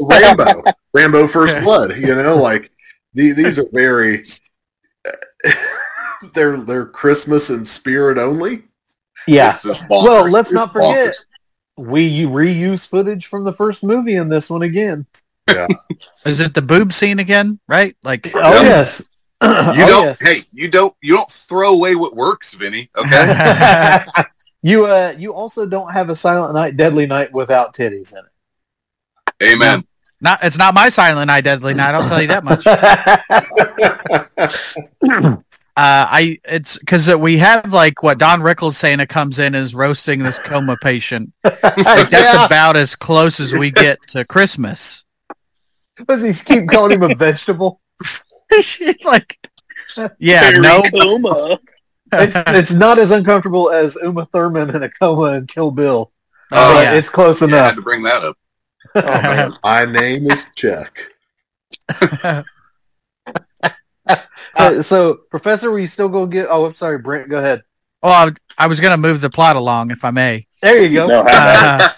Rambo, 0.00 0.62
Rambo 0.94 1.26
First 1.28 1.58
Blood. 1.62 1.96
You 1.96 2.14
know, 2.14 2.36
like 2.36 2.70
the, 3.14 3.32
these 3.32 3.58
are 3.58 3.66
very 3.72 4.24
they're 6.34 6.56
they're 6.58 6.86
Christmas 6.86 7.50
and 7.50 7.66
spirit 7.66 8.18
only. 8.18 8.62
yeah. 9.26 9.52
This 9.52 9.64
is 9.64 9.76
bonkers. 9.78 9.88
Well, 10.04 10.30
let's 10.30 10.48
It's 10.50 10.54
not 10.54 10.72
forget 10.72 11.14
bonkers. 11.14 11.14
we 11.76 12.22
reuse 12.24 12.86
footage 12.86 13.26
from 13.26 13.44
the 13.44 13.52
first 13.52 13.82
movie 13.82 14.16
in 14.16 14.28
this 14.28 14.48
one 14.50 14.62
again. 14.62 15.06
Yeah. 15.48 15.66
Is 16.24 16.40
it 16.40 16.54
the 16.54 16.62
boob 16.62 16.92
scene 16.92 17.18
again? 17.20 17.60
Right? 17.68 17.96
Like, 18.02 18.30
Oh 18.34 18.38
Yeah. 18.54 18.62
yes. 18.62 19.02
You 19.42 19.48
oh, 19.48 19.74
don't. 19.74 20.04
yes. 20.04 20.20
Hey, 20.20 20.44
you 20.52 20.68
don't. 20.68 20.94
You 21.02 21.14
don't 21.14 21.30
throw 21.30 21.72
away 21.74 21.94
what 21.94 22.16
works, 22.16 22.54
Vinny. 22.54 22.88
Okay. 22.96 24.04
you 24.62 24.86
uh 24.86 25.14
you 25.16 25.34
also 25.34 25.66
don't 25.66 25.92
have 25.92 26.08
a 26.08 26.16
Silent 26.16 26.54
Night 26.54 26.76
Deadly 26.76 27.06
Night 27.06 27.32
without 27.32 27.74
titties 27.74 28.12
in 28.12 28.18
it. 28.18 29.52
Amen. 29.52 29.84
not 30.22 30.42
it's 30.42 30.56
not 30.56 30.72
my 30.72 30.88
Silent 30.88 31.26
Night 31.26 31.44
Deadly 31.44 31.74
Night. 31.74 31.94
I'll 31.94 32.08
tell 32.08 32.22
you 32.22 32.28
that 32.28 32.44
much. 32.44 32.64
Uh, 35.78 36.08
I 36.08 36.40
it's 36.46 36.78
because 36.78 37.14
we 37.16 37.36
have 37.36 37.70
like 37.70 38.02
what 38.02 38.16
Don 38.16 38.40
Rickles 38.40 38.76
saying 38.76 39.00
it 39.00 39.10
comes 39.10 39.38
in 39.38 39.54
is 39.54 39.74
roasting 39.74 40.22
this 40.22 40.38
coma 40.38 40.78
patient. 40.82 41.34
Like, 41.44 41.60
that's 41.62 42.34
yeah. 42.34 42.46
about 42.46 42.78
as 42.78 42.96
close 42.96 43.40
as 43.40 43.52
we 43.52 43.70
get 43.70 44.00
to 44.08 44.24
Christmas. 44.24 45.04
Does 46.08 46.22
he 46.22 46.32
keep 46.32 46.70
calling 46.70 46.92
him 46.92 47.02
a 47.02 47.14
vegetable? 47.14 47.82
like, 49.04 49.38
yeah, 50.18 50.50
Very 50.50 50.58
no, 50.60 50.82
coma. 50.82 51.58
It's 52.12 52.34
it's 52.48 52.72
not 52.72 52.98
as 52.98 53.10
uncomfortable 53.10 53.70
as 53.70 53.96
Uma 54.02 54.26
Thurman 54.26 54.74
in 54.74 54.82
a 54.82 54.88
coma 54.90 55.32
and 55.32 55.48
Kill 55.48 55.70
Bill. 55.70 56.12
Oh, 56.52 56.74
but 56.74 56.82
yeah. 56.82 56.92
it's 56.94 57.08
close 57.08 57.40
Yeah, 57.40 57.48
I 57.48 57.50
had 57.50 57.58
enough. 57.64 57.74
to 57.76 57.82
bring 57.82 58.02
that 58.04 58.22
up. 58.22 58.36
Oh 58.94 59.02
man, 59.02 59.52
my 59.64 59.84
name 59.84 60.30
is 60.30 60.46
Chuck. 60.54 61.12
Uh, 64.54 64.80
so, 64.80 65.14
Professor, 65.30 65.70
were 65.70 65.78
you 65.78 65.86
still 65.86 66.08
going 66.08 66.30
to 66.30 66.34
get? 66.34 66.46
Oh, 66.48 66.64
I'm 66.64 66.74
sorry, 66.74 66.98
Brent. 66.98 67.28
Go 67.28 67.38
ahead. 67.38 67.62
Well, 68.02 68.12
I, 68.58 68.64
I 68.64 68.66
was 68.68 68.80
going 68.80 68.92
to 68.92 68.96
move 68.96 69.20
the 69.20 69.28
plot 69.28 69.56
along, 69.56 69.90
if 69.90 70.04
I 70.04 70.10
may. 70.12 70.46
There 70.62 70.82
you 70.82 70.94
go. 70.94 71.06
No, 71.06 71.24
Uh, 71.28 71.88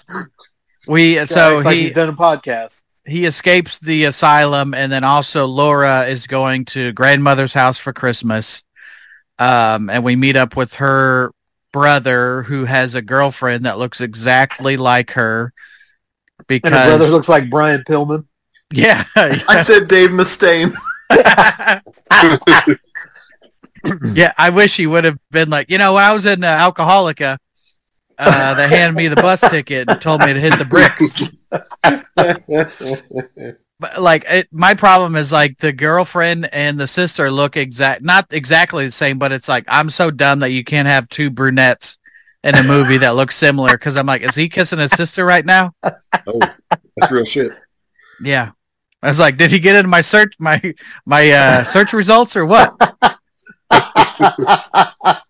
we 0.87 1.15
Yeah, 1.15 1.25
so 1.25 1.57
like 1.63 1.75
he 1.75 1.83
he's 1.83 1.93
done 1.93 2.09
a 2.09 2.13
podcast. 2.13 2.78
He 3.09 3.25
escapes 3.25 3.79
the 3.79 4.05
asylum, 4.05 4.73
and 4.73 4.91
then 4.91 5.03
also 5.03 5.45
Laura 5.45 6.05
is 6.05 6.27
going 6.27 6.65
to 6.65 6.91
grandmother's 6.93 7.53
house 7.53 7.77
for 7.77 7.93
Christmas. 7.93 8.63
Um, 9.37 9.89
and 9.89 10.03
we 10.03 10.15
meet 10.15 10.35
up 10.35 10.55
with 10.55 10.75
her 10.75 11.31
brother, 11.71 12.43
who 12.43 12.65
has 12.65 12.95
a 12.95 13.01
girlfriend 13.01 13.65
that 13.65 13.77
looks 13.77 14.01
exactly 14.01 14.77
like 14.77 15.11
her. 15.11 15.53
And 16.49 16.63
her 16.63 16.69
brother 16.69 17.07
looks 17.07 17.29
like 17.29 17.49
Brian 17.49 17.83
Pillman. 17.83 18.25
yeah, 18.73 19.03
I 19.15 19.63
said 19.63 19.87
Dave 19.87 20.09
Mustaine. 20.09 20.75
yeah, 24.13 24.33
I 24.37 24.49
wish 24.49 24.77
he 24.77 24.87
would 24.87 25.03
have 25.03 25.17
been 25.31 25.49
like, 25.49 25.69
you 25.69 25.77
know, 25.77 25.93
when 25.93 26.03
I 26.03 26.13
was 26.13 26.25
in 26.25 26.43
uh, 26.43 26.71
Alcoholica, 26.71 27.37
uh, 28.17 28.53
they 28.55 28.67
handed 28.67 28.95
me 28.95 29.07
the 29.07 29.15
bus 29.15 29.41
ticket 29.41 29.89
and 29.89 30.01
told 30.01 30.21
me 30.21 30.33
to 30.33 30.39
hit 30.39 30.57
the 30.57 30.65
bricks. 30.65 31.29
But 33.81 34.01
like, 34.01 34.25
it, 34.27 34.49
my 34.51 34.73
problem 34.73 35.15
is 35.15 35.31
like 35.31 35.57
the 35.59 35.71
girlfriend 35.71 36.53
and 36.53 36.77
the 36.77 36.87
sister 36.87 37.31
look 37.31 37.55
exact, 37.55 38.01
not 38.01 38.27
exactly 38.31 38.83
the 38.85 38.91
same, 38.91 39.17
but 39.17 39.31
it's 39.31 39.47
like 39.47 39.63
I'm 39.69 39.89
so 39.89 40.11
dumb 40.11 40.39
that 40.39 40.51
you 40.51 40.65
can't 40.65 40.87
have 40.87 41.07
two 41.07 41.29
brunettes 41.29 41.97
in 42.43 42.55
a 42.55 42.63
movie 42.63 42.97
that 42.97 43.15
look 43.15 43.31
similar. 43.31 43.71
Because 43.71 43.97
I'm 43.97 44.05
like, 44.05 44.21
is 44.21 44.35
he 44.35 44.49
kissing 44.49 44.79
his 44.79 44.91
sister 44.91 45.25
right 45.25 45.45
now? 45.45 45.73
oh, 45.83 46.39
that's 46.97 47.09
real 47.09 47.23
shit. 47.23 47.53
Yeah. 48.21 48.51
I 49.01 49.07
was 49.07 49.19
like, 49.19 49.37
did 49.37 49.49
he 49.49 49.59
get 49.59 49.77
into 49.77 49.87
my 49.87 50.01
search 50.01 50.35
my 50.39 50.61
my 51.05 51.31
uh, 51.31 51.63
search 51.63 51.93
results 51.93 52.35
or 52.35 52.45
what? 52.45 52.75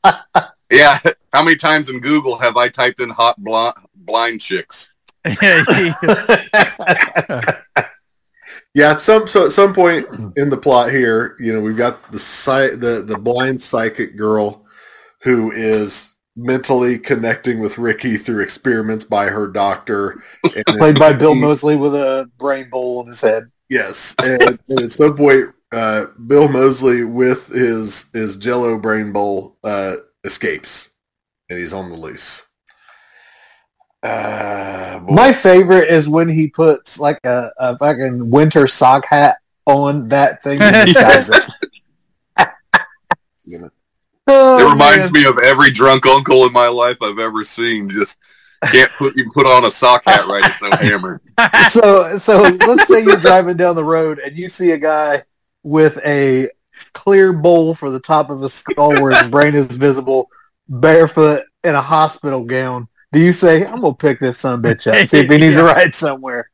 Yeah. 0.71 0.99
How 1.33 1.43
many 1.43 1.55
times 1.55 1.89
in 1.89 1.99
Google 1.99 2.37
have 2.37 2.57
I 2.57 2.69
typed 2.69 2.99
in 2.99 3.09
hot 3.09 3.43
blind, 3.43 3.75
blind 3.95 4.41
chicks? 4.41 4.88
Yeah, 8.73 8.91
at 8.91 9.01
some 9.01 9.27
so 9.27 9.47
at 9.47 9.51
some 9.51 9.73
point 9.73 10.07
in 10.35 10.49
the 10.49 10.57
plot 10.57 10.91
here, 10.91 11.35
you 11.39 11.51
know, 11.51 11.59
we've 11.59 11.75
got 11.75 12.11
the 12.11 12.19
psy- 12.19 12.75
the 12.75 13.01
the 13.01 13.17
blind 13.17 13.63
psychic 13.63 14.15
girl 14.15 14.65
who 15.23 15.51
is 15.51 16.13
mentally 16.35 16.99
connecting 16.99 17.59
with 17.59 17.77
Ricky 17.77 18.15
through 18.15 18.43
experiments 18.43 19.03
by 19.03 19.27
her 19.27 19.47
doctor. 19.47 20.23
Played 20.67 20.99
by 20.99 21.13
Bill 21.13 21.35
Moseley 21.35 21.75
with 21.75 21.95
a 21.95 22.29
brain 22.37 22.69
bowl 22.69 23.01
in 23.01 23.07
his 23.07 23.21
head. 23.21 23.45
Yes, 23.69 24.15
and, 24.21 24.59
and 24.69 24.81
at 24.81 24.91
some 24.91 25.17
point, 25.17 25.49
uh, 25.71 26.05
Bill 26.27 26.47
Moseley 26.47 27.03
with 27.03 27.47
his 27.47 28.05
his 28.13 28.37
Jello 28.37 28.77
brain 28.77 29.11
bowl 29.11 29.57
uh, 29.63 29.95
escapes, 30.23 30.89
and 31.49 31.57
he's 31.57 31.73
on 31.73 31.89
the 31.89 31.97
loose. 31.97 32.43
Uh. 34.01 34.99
My 35.09 35.33
favorite 35.33 35.89
is 35.89 36.07
when 36.07 36.29
he 36.29 36.47
puts 36.47 36.99
like 36.99 37.19
a, 37.25 37.51
a 37.57 37.77
fucking 37.77 38.29
winter 38.29 38.67
sock 38.67 39.05
hat 39.05 39.37
on 39.65 40.07
that 40.09 40.41
thing 40.43 40.59
to 40.59 40.71
disguise 40.85 41.29
it. 41.29 41.43
You 43.43 43.59
know. 43.59 43.69
Oh, 44.27 44.59
It 44.67 44.71
reminds 44.71 45.11
man. 45.11 45.23
me 45.23 45.27
of 45.29 45.39
every 45.39 45.71
drunk 45.71 46.05
uncle 46.05 46.45
in 46.45 46.53
my 46.53 46.67
life 46.67 46.97
I've 47.01 47.19
ever 47.19 47.43
seen. 47.43 47.89
Just 47.89 48.19
can't 48.71 48.91
put 48.91 49.15
you 49.15 49.29
put 49.33 49.45
on 49.47 49.65
a 49.65 49.71
sock 49.71 50.03
hat 50.05 50.27
right. 50.27 50.45
It's 50.45 50.59
so 50.59 50.69
hammered. 50.75 51.21
so 51.71 52.17
so 52.17 52.41
let's 52.67 52.87
say 52.87 53.03
you're 53.03 53.15
driving 53.17 53.57
down 53.57 53.75
the 53.75 53.83
road 53.83 54.19
and 54.19 54.37
you 54.37 54.49
see 54.49 54.71
a 54.71 54.77
guy 54.77 55.23
with 55.63 55.99
a 56.05 56.49
clear 56.93 57.33
bowl 57.33 57.73
for 57.73 57.89
the 57.89 57.99
top 57.99 58.29
of 58.29 58.41
his 58.41 58.53
skull 58.53 59.01
where 59.01 59.11
his 59.11 59.27
brain 59.29 59.55
is 59.55 59.65
visible, 59.75 60.29
barefoot 60.67 61.43
in 61.63 61.73
a 61.75 61.81
hospital 61.81 62.43
gown. 62.43 62.87
Do 63.11 63.19
you 63.19 63.31
say, 63.31 63.65
I'm 63.65 63.81
gonna 63.81 63.93
pick 63.95 64.19
this 64.19 64.37
son 64.37 64.61
bitch 64.61 64.85
up, 64.87 65.07
see 65.07 65.19
if 65.19 65.29
he 65.29 65.37
needs 65.37 65.55
a 65.55 65.63
ride 65.63 65.95
somewhere? 65.95 66.49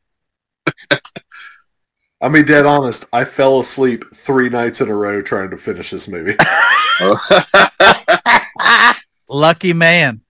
I'll 2.22 2.30
be 2.30 2.42
dead 2.42 2.64
honest. 2.64 3.06
I 3.12 3.24
fell 3.24 3.60
asleep 3.60 4.04
three 4.14 4.48
nights 4.48 4.80
in 4.80 4.88
a 4.88 4.94
row 4.94 5.20
trying 5.20 5.50
to 5.50 5.58
finish 5.58 5.90
this 5.90 6.08
movie. 6.08 6.34
Lucky 9.28 9.74
man. 9.74 10.22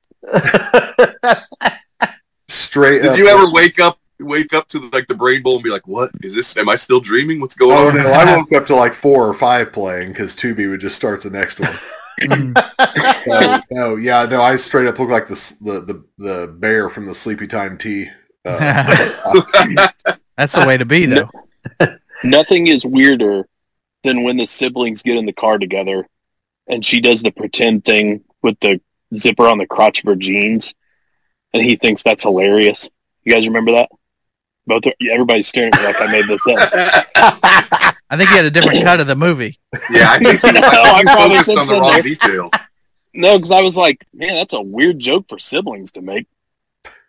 Straight 2.49 3.03
Did 3.03 3.13
up. 3.13 3.19
you 3.19 3.29
ever 3.29 3.51
wake 3.51 3.79
up 3.79 4.01
wake 4.19 4.55
up 4.55 4.67
to 4.69 4.89
like 4.91 5.07
the 5.07 5.15
brain 5.15 5.43
bowl 5.43 5.57
and 5.57 5.65
be 5.65 5.71
like, 5.71 5.87
"What 5.87 6.11
is 6.23 6.35
this? 6.35 6.57
Am 6.57 6.69
I 6.69 6.77
still 6.77 7.01
dreaming? 7.01 7.41
What's 7.41 7.55
going 7.55 7.73
Oh 7.77 7.89
on?" 7.89 7.97
no! 7.97 8.11
I 8.11 8.37
woke 8.37 8.53
up 8.53 8.67
to 8.67 8.75
like 8.75 8.95
four 8.95 9.29
or 9.29 9.35
five 9.35 9.73
playing 9.73 10.09
because 10.09 10.35
Tubi 10.35 10.69
would 10.69 10.81
just 10.81 10.97
start 10.97 11.23
the 11.23 11.31
next 11.31 11.61
one. 11.61 11.79
Mm. 12.21 13.27
no, 13.27 13.61
no, 13.71 13.97
yeah, 13.97 14.25
no. 14.25 14.43
I 14.43 14.57
straight 14.57 14.87
up 14.87 14.99
look 14.99 15.11
like 15.11 15.29
the 15.29 15.55
the 15.61 15.81
the, 15.81 16.05
the 16.19 16.53
bear 16.53 16.89
from 16.89 17.07
the 17.07 17.15
Sleepy 17.15 17.47
Time 17.47 17.77
Tea. 17.79 18.09
Uh, 18.45 18.59
That's 20.37 20.53
the 20.53 20.65
way 20.67 20.77
to 20.77 20.85
be, 20.85 21.07
though. 21.07 21.29
Nothing 22.25 22.69
is 22.69 22.85
weirder 22.85 23.47
than 24.05 24.23
when 24.23 24.37
the 24.37 24.47
siblings 24.47 25.03
get 25.03 25.17
in 25.17 25.27
the 25.27 25.33
car 25.33 25.59
together 25.59 26.07
and 26.69 26.85
she 26.85 27.01
does 27.01 27.23
the 27.23 27.31
pretend 27.31 27.85
thing 27.85 28.25
with 28.43 28.59
the 28.61 28.81
zipper 29.17 29.47
on 29.47 29.59
the 29.59 29.67
crotch 29.67 30.01
of 30.01 30.07
her 30.07 30.17
jeans 30.17 30.75
and 31.53 31.63
he 31.63 31.77
thinks 31.77 32.03
that's 32.03 32.23
hilarious. 32.23 32.89
You 33.25 33.33
guys 33.33 33.47
remember 33.47 33.73
that? 33.73 33.91
Both 34.67 34.87
are, 34.87 34.93
everybody's 35.11 35.49
staring 35.49 35.73
at 35.75 35.81
me 35.81 35.87
like 35.87 36.01
I 36.01 36.11
made 36.11 36.27
this 36.27 36.47
up. 36.47 37.96
I 38.11 38.17
think 38.17 38.31
he 38.31 38.37
had 38.37 38.45
a 38.45 38.51
different 38.51 38.83
cut 38.85 39.01
of 39.01 39.07
the 39.07 39.17
movie. 39.17 39.59
yeah, 39.91 40.11
I 40.11 40.19
think 40.19 40.43
you, 40.43 40.53
No, 40.53 40.61
I 40.63 41.03
I 41.03 41.05
think 41.05 41.09
you 41.09 41.15
probably 41.15 41.37
focused 41.37 41.47
said 41.47 41.59
on 41.59 41.67
the 41.67 41.75
wrong 41.81 41.93
there. 41.93 42.03
details. 42.03 42.53
No, 43.15 43.37
because 43.37 43.51
I 43.51 43.63
was 43.63 43.77
like, 43.77 44.07
man, 44.13 44.35
that's 44.35 44.53
a 44.53 44.61
weird 44.61 44.99
joke 44.99 45.27
for 45.29 45.39
siblings 45.39 45.93
to 45.93 46.03
make. 46.03 46.27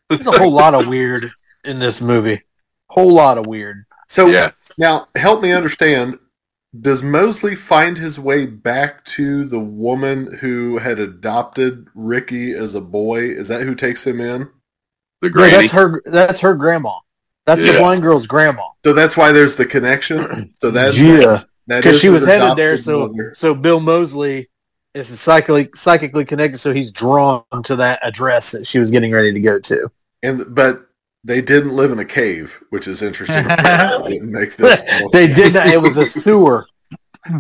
There's 0.10 0.26
a 0.26 0.38
whole 0.38 0.52
lot 0.54 0.74
of 0.74 0.88
weird 0.88 1.32
in 1.66 1.80
this 1.80 2.00
movie. 2.02 2.43
Whole 2.89 3.14
lot 3.14 3.38
of 3.38 3.45
weird. 3.45 3.86
so 4.08 4.28
Yeah, 4.28 4.52
now, 4.78 5.08
help 5.16 5.41
me 5.41 5.52
understand. 5.52 6.20
Does 6.80 7.02
Moseley 7.04 7.56
find 7.56 7.98
his 7.98 8.20
way 8.20 8.45
back 8.45 9.04
to 9.06 9.45
the 9.45 9.60
woman 9.60 10.38
who 10.39 10.78
had 10.78 11.00
adopted 11.00 11.88
Ricky 11.95 12.52
as 12.54 12.76
a 12.76 12.82
boy? 12.82 13.20
Is 13.30 13.48
that 13.48 13.64
who 13.64 13.74
takes 13.76 14.06
him 14.06 14.20
in? 14.22 14.50
the 15.22 15.30
No, 15.30 15.50
that's 15.50 15.72
her 15.72 16.02
that's 16.06 16.41
her 16.41 16.54
grandma. 16.56 17.00
That's 17.48 17.62
the 17.62 17.68
Yeah. 17.74 17.80
blind 17.80 18.02
girl's 18.04 18.28
grandma. 18.28 18.62
So 18.86 18.93
that's 18.93 19.18
why 19.18 19.32
there's 19.32 19.56
the 19.56 19.66
connection. 19.66 20.54
So 20.62 20.70
that's 20.70 20.98
Yeah. 20.98 21.39
Because 21.68 21.95
is 21.95 22.02
she 22.02 22.10
was 22.10 22.24
headed 22.26 22.56
there, 22.58 22.78
so 22.78 23.08
mother. 23.08 23.34
so 23.36 23.56
Bill 23.56 23.80
Moseley 23.80 24.50
is 24.93 25.08
psychically 25.20 25.70
psychically 25.76 26.24
connected, 26.26 26.60
so 26.60 26.74
he's 26.74 26.91
drawn 26.91 27.43
to 27.64 27.76
that 27.78 28.00
address 28.04 28.52
that 28.52 28.66
she 28.66 28.80
was 28.80 28.89
getting 28.91 29.12
ready 29.12 29.34
to 29.34 29.39
go 29.41 29.60
to. 29.60 29.89
and 30.24 30.43
but 30.56 30.84
they 31.26 31.41
didn't 31.41 31.76
live 31.76 31.91
in 31.91 32.00
a 32.00 32.06
cave, 32.06 32.64
which 32.70 32.88
is 32.88 33.02
interesting. 33.02 33.45
They 34.04 34.12
didn't 34.12 34.32
make 34.32 34.56
this. 34.56 34.82
they 35.12 35.28
did 35.28 35.56
not. 35.56 35.68
It 35.68 35.82
was 35.82 35.98
a 35.98 36.06
sewer. 36.06 36.66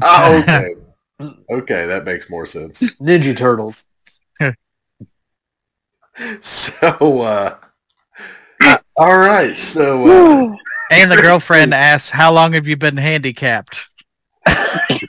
Oh, 0.01 0.39
okay. 0.39 0.75
Okay, 1.49 1.85
that 1.85 2.03
makes 2.03 2.29
more 2.29 2.45
sense. 2.45 2.81
Ninja 3.01 3.35
Turtles. 3.35 3.85
So, 6.41 7.21
uh, 7.21 7.57
all 8.97 9.17
right. 9.17 9.55
So, 9.57 10.07
uh, 10.51 10.55
And 10.91 11.11
the 11.11 11.17
girlfriend 11.17 11.73
asks, 11.73 12.09
"How 12.09 12.31
long 12.31 12.53
have 12.53 12.67
you 12.67 12.77
been 12.77 12.97
handicapped?" 12.97 13.89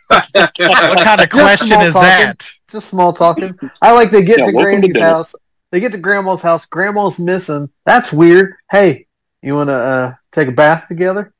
What 0.09 1.01
kind 1.03 1.21
of 1.21 1.29
question 1.31 1.81
is 1.81 1.93
talking. 1.93 2.09
that? 2.09 2.51
Just 2.71 2.89
small 2.91 3.13
talking. 3.13 3.57
I 3.81 3.93
like 3.93 4.11
to 4.11 4.23
get 4.23 4.39
Yeah, 4.39 4.47
to 4.47 4.53
welcome 4.53 4.83
to 4.83 4.89
Granny's 4.89 5.01
house. 5.01 5.35
They 5.71 5.81
get 5.81 5.93
to 5.93 5.99
Grandma's 5.99 6.43
house. 6.43 6.67
Grandma's 6.67 7.19
missing. 7.19 7.71
That's 7.85 8.13
weird. 8.13 8.55
Hey, 8.71 9.07
you 9.43 9.55
want 9.55 9.69
to 9.69 9.75
uh, 9.75 10.15
take 10.33 10.49
a 10.49 10.53
bath 10.53 10.89
together? 10.89 11.33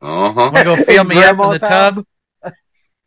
Uh 0.00 0.32
huh. 0.32 0.50
Want 0.52 0.56
to 0.56 0.64
go 0.64 0.76
fill 0.76 1.04
me 1.04 1.16
up 1.22 1.32
in 1.38 1.58
the 1.60 1.68
house? 1.68 1.94
tub? 1.96 2.06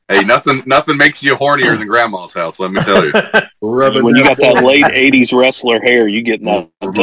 Hey, 0.08 0.24
nothing 0.24 0.62
nothing 0.68 0.98
makes 0.98 1.24
you 1.24 1.36
hornier 1.36 1.76
than 1.78 1.88
grandma's 1.88 2.34
house. 2.34 2.60
Let 2.60 2.72
me 2.72 2.82
tell 2.82 3.06
you. 3.06 3.12
When 3.62 4.16
you 4.16 4.24
got 4.24 4.38
that 4.38 4.64
late 4.64 4.84
'80s 4.84 5.36
wrestler 5.36 5.82
hair, 5.82 6.08
you 6.08 6.22
get 6.22 6.40
in 6.40 6.46
that 6.46 6.70
tub. 6.84 6.94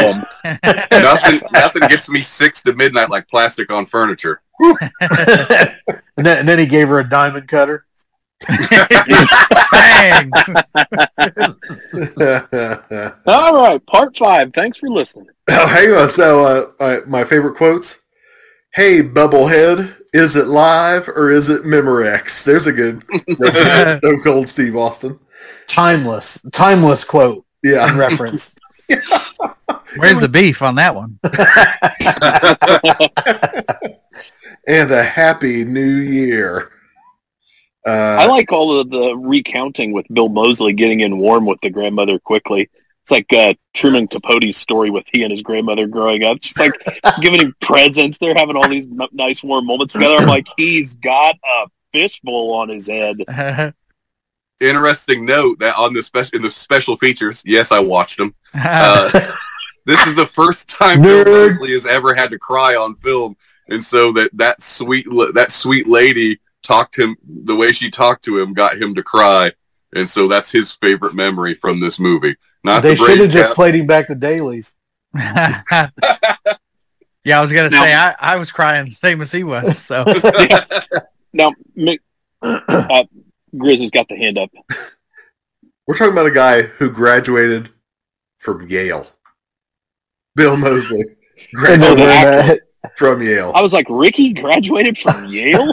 nothing 0.92 1.40
nothing 1.52 1.88
gets 1.88 2.08
me 2.08 2.22
six 2.22 2.62
to 2.62 2.72
midnight 2.72 3.10
like 3.10 3.26
plastic 3.26 3.72
on 3.72 3.84
furniture. 3.84 4.42
and, 4.60 4.80
then, 6.16 6.38
and 6.38 6.48
then 6.48 6.60
he 6.60 6.66
gave 6.66 6.86
her 6.86 7.00
a 7.00 7.08
diamond 7.08 7.48
cutter. 7.48 7.84
Bang! 8.48 10.30
All 13.26 13.54
right, 13.54 13.84
part 13.86 14.16
five. 14.16 14.52
Thanks 14.54 14.78
for 14.78 14.88
listening. 14.88 15.28
oh, 15.48 15.66
hang 15.66 15.92
on. 15.92 16.08
So, 16.10 16.44
uh, 16.44 16.70
uh, 16.82 17.00
my 17.06 17.24
favorite 17.24 17.56
quotes. 17.56 17.98
Hey, 18.74 19.02
Bubblehead, 19.02 19.96
is 20.14 20.34
it 20.34 20.46
live 20.46 21.08
or 21.08 21.30
is 21.30 21.50
it 21.50 21.64
Memorex? 21.64 22.42
There's 22.44 22.66
a 22.66 22.72
good 22.72 23.02
Stone 23.98 24.22
Cold 24.22 24.48
Steve 24.48 24.76
Austin. 24.76 25.18
Timeless, 25.66 26.40
timeless 26.52 27.04
quote 27.04 27.44
and 27.62 27.72
Yeah. 27.72 27.98
reference. 27.98 28.54
Where's 29.96 30.20
the 30.20 30.28
beef 30.28 30.62
on 30.62 30.76
that 30.76 30.94
one? 30.94 31.18
And 34.64 34.92
a 34.92 35.02
happy 35.02 35.64
new 35.64 35.96
year. 35.96 36.70
Uh, 37.84 37.90
I 37.90 38.26
like 38.26 38.52
all 38.52 38.78
of 38.78 38.90
the 38.90 39.16
recounting 39.16 39.90
with 39.90 40.06
Bill 40.14 40.28
Moseley 40.28 40.72
getting 40.72 41.00
in 41.00 41.18
warm 41.18 41.46
with 41.46 41.60
the 41.62 41.70
grandmother 41.70 42.20
quickly. 42.20 42.70
It's 43.02 43.10
like 43.10 43.32
uh, 43.32 43.54
Truman 43.74 44.06
Capote's 44.06 44.56
story 44.56 44.90
with 44.90 45.04
he 45.12 45.24
and 45.24 45.32
his 45.32 45.42
grandmother 45.42 45.88
growing 45.88 46.22
up. 46.22 46.40
Just 46.40 46.58
like 46.58 46.72
giving 47.20 47.40
him 47.40 47.54
presents. 47.60 48.18
They're 48.18 48.34
having 48.34 48.56
all 48.56 48.68
these 48.68 48.86
n- 48.86 49.08
nice 49.12 49.42
warm 49.42 49.66
moments 49.66 49.94
together. 49.94 50.16
I'm 50.16 50.28
like, 50.28 50.46
he's 50.56 50.94
got 50.94 51.34
a 51.44 51.66
fishbowl 51.92 52.52
on 52.54 52.68
his 52.68 52.86
head. 52.86 53.16
Interesting 54.60 55.26
note 55.26 55.58
that 55.58 55.76
on 55.76 55.92
the 55.92 56.02
special 56.02 56.36
in 56.36 56.42
the 56.42 56.50
special 56.50 56.96
features, 56.96 57.42
yes, 57.44 57.72
I 57.72 57.80
watched 57.80 58.18
them. 58.18 58.32
Uh, 58.54 59.32
this 59.86 60.06
is 60.06 60.14
the 60.14 60.26
first 60.26 60.68
time 60.68 61.02
Bill 61.02 61.24
Nerd. 61.24 61.50
Moseley 61.50 61.72
has 61.72 61.86
ever 61.86 62.14
had 62.14 62.30
to 62.30 62.38
cry 62.38 62.76
on 62.76 62.94
film, 62.96 63.36
and 63.68 63.82
so 63.82 64.12
that 64.12 64.30
that 64.34 64.62
sweet 64.62 65.06
that 65.34 65.50
sweet 65.50 65.88
lady 65.88 66.38
talked 66.62 66.96
him 66.96 67.16
the 67.26 67.56
way 67.56 67.72
she 67.72 67.90
talked 67.90 68.24
to 68.26 68.38
him 68.38 68.54
got 68.54 68.80
him 68.80 68.94
to 68.94 69.02
cry, 69.02 69.50
and 69.96 70.08
so 70.08 70.28
that's 70.28 70.52
his 70.52 70.70
favorite 70.70 71.16
memory 71.16 71.54
from 71.54 71.80
this 71.80 71.98
movie. 71.98 72.36
Not 72.64 72.82
they 72.82 72.90
the 72.90 72.96
should 72.96 73.18
have 73.18 73.30
just 73.30 73.48
cap. 73.48 73.54
played 73.56 73.74
him 73.74 73.86
back 73.86 74.06
to 74.08 74.14
dailies. 74.14 74.72
yeah, 75.14 75.90
I 77.26 77.40
was 77.40 77.52
gonna 77.52 77.70
Now- 77.70 77.82
say 77.82 77.94
I, 77.94 78.14
I 78.18 78.36
was 78.36 78.50
crying 78.52 78.86
the 78.86 78.92
same 78.92 79.20
as 79.20 79.30
he 79.32 79.44
was. 79.44 79.78
So 79.78 80.04
Now, 81.34 81.52
Mick, 81.76 81.98
uh, 82.42 83.04
Grizz 83.54 83.80
has 83.80 83.90
got 83.90 84.08
the 84.08 84.16
hand 84.16 84.38
up. 84.38 84.50
We're 85.86 85.96
talking 85.96 86.12
about 86.12 86.26
a 86.26 86.30
guy 86.30 86.62
who 86.62 86.90
graduated 86.90 87.70
from 88.38 88.68
Yale. 88.68 89.06
Bill 90.36 90.56
Moseley 90.56 91.04
graduated 91.54 91.98
wearing 91.98 92.48
that, 92.48 92.60
from 92.96 93.22
Yale. 93.22 93.52
I 93.54 93.62
was 93.62 93.72
like, 93.72 93.86
Ricky 93.88 94.32
graduated 94.32 94.98
from 94.98 95.26
Yale? 95.26 95.66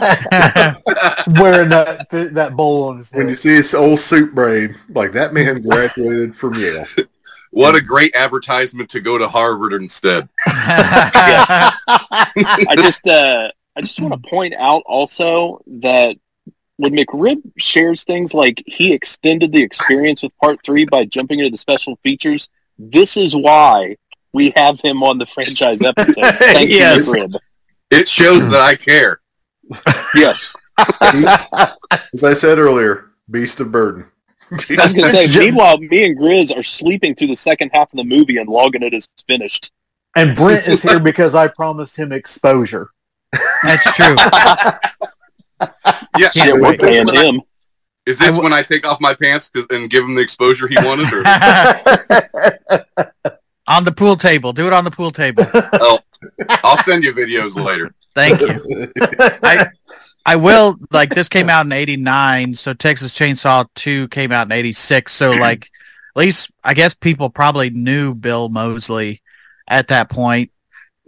wearing 1.38 1.70
that 1.70 2.06
that 2.10 2.54
bowl 2.56 2.90
on 2.90 2.98
his 2.98 3.10
head. 3.10 3.18
When 3.18 3.28
you 3.28 3.36
see 3.36 3.54
his 3.54 3.74
old 3.74 4.00
suit 4.00 4.34
brain, 4.34 4.76
like 4.90 5.12
that 5.12 5.32
man 5.34 5.62
graduated 5.62 6.36
from 6.36 6.54
Yale. 6.54 6.86
What 7.52 7.74
a 7.74 7.80
great 7.80 8.14
advertisement 8.14 8.90
to 8.90 9.00
go 9.00 9.18
to 9.18 9.26
Harvard 9.26 9.72
instead. 9.72 10.28
I 10.46 11.72
just 12.76 13.04
uh, 13.08 13.50
I 13.74 13.80
just 13.80 13.98
want 13.98 14.12
to 14.14 14.30
point 14.30 14.54
out 14.54 14.84
also 14.86 15.60
that 15.66 16.16
when 16.76 16.92
McRib 16.94 17.42
shares 17.58 18.04
things 18.04 18.32
like 18.34 18.62
he 18.66 18.92
extended 18.92 19.50
the 19.50 19.62
experience 19.62 20.22
with 20.22 20.30
part 20.38 20.60
three 20.64 20.84
by 20.84 21.06
jumping 21.06 21.40
into 21.40 21.50
the 21.50 21.58
special 21.58 21.98
features, 22.04 22.48
this 22.78 23.16
is 23.16 23.34
why 23.34 23.96
we 24.32 24.52
have 24.56 24.80
him 24.80 25.02
on 25.02 25.18
the 25.18 25.26
franchise 25.26 25.82
episode. 25.82 26.14
Thank 26.38 26.70
Yes. 26.70 27.06
you, 27.06 27.12
McRib. 27.14 27.36
It 27.90 28.08
shows 28.08 28.48
that 28.50 28.60
I 28.60 28.74
care. 28.76 29.20
Yes. 30.14 30.54
As 32.14 32.24
I 32.24 32.32
said 32.32 32.58
earlier, 32.58 33.10
beast 33.30 33.60
of 33.60 33.70
burden. 33.72 34.06
I 34.52 34.54
was 34.56 34.92
going 34.94 35.10
to 35.10 35.16
say, 35.16 35.26
Ju- 35.28 35.40
meanwhile, 35.40 35.78
me 35.78 36.06
and 36.06 36.18
Grizz 36.18 36.56
are 36.56 36.62
sleeping 36.62 37.14
through 37.14 37.28
the 37.28 37.36
second 37.36 37.70
half 37.72 37.92
of 37.92 37.96
the 37.96 38.04
movie 38.04 38.38
and 38.38 38.48
logging 38.48 38.82
it 38.82 38.92
as 38.94 39.06
finished. 39.28 39.70
And 40.16 40.36
Brent 40.36 40.66
is 40.66 40.82
here 40.82 40.98
because 40.98 41.34
I 41.36 41.46
promised 41.48 41.96
him 41.96 42.10
exposure. 42.12 42.90
That's 43.62 43.84
true. 43.94 44.16
Yeah, 46.18 46.30
Can't 46.30 46.34
Yeah, 46.34 46.52
we're 46.52 46.72
is 46.72 46.78
this, 46.78 46.90
paying 46.90 47.06
when 47.06 47.16
I, 47.16 47.24
him. 47.26 47.40
is 48.06 48.18
this 48.18 48.26
I 48.28 48.30
w- 48.30 48.42
when 48.42 48.52
I 48.52 48.62
take 48.64 48.84
off 48.86 49.00
my 49.00 49.14
pants 49.14 49.50
and 49.70 49.88
give 49.88 50.02
him 50.04 50.14
the 50.16 50.20
exposure 50.20 50.66
he 50.66 50.76
wanted? 50.76 51.12
Or? 51.12 51.22
on 53.70 53.84
the 53.84 53.92
pool 53.92 54.16
table. 54.16 54.52
Do 54.52 54.66
it 54.66 54.72
on 54.72 54.84
the 54.84 54.90
pool 54.90 55.12
table. 55.12 55.44
Oh, 55.72 56.00
I'll 56.64 56.76
send 56.82 57.02
you 57.02 57.14
videos 57.14 57.54
later. 57.54 57.94
Thank 58.14 58.40
you. 58.40 58.92
I 59.42 59.68
I 60.26 60.36
will 60.36 60.76
like 60.90 61.14
this 61.14 61.30
came 61.30 61.48
out 61.48 61.64
in 61.64 61.72
'89, 61.72 62.54
so 62.54 62.74
Texas 62.74 63.16
Chainsaw 63.16 63.66
Two 63.74 64.06
came 64.08 64.30
out 64.32 64.46
in 64.46 64.52
'86. 64.52 65.10
So 65.12 65.30
like, 65.46 65.70
at 66.14 66.20
least 66.20 66.50
I 66.62 66.74
guess 66.74 66.92
people 66.92 67.30
probably 67.30 67.70
knew 67.70 68.14
Bill 68.14 68.50
Moseley 68.50 69.22
at 69.66 69.88
that 69.88 70.10
point, 70.10 70.50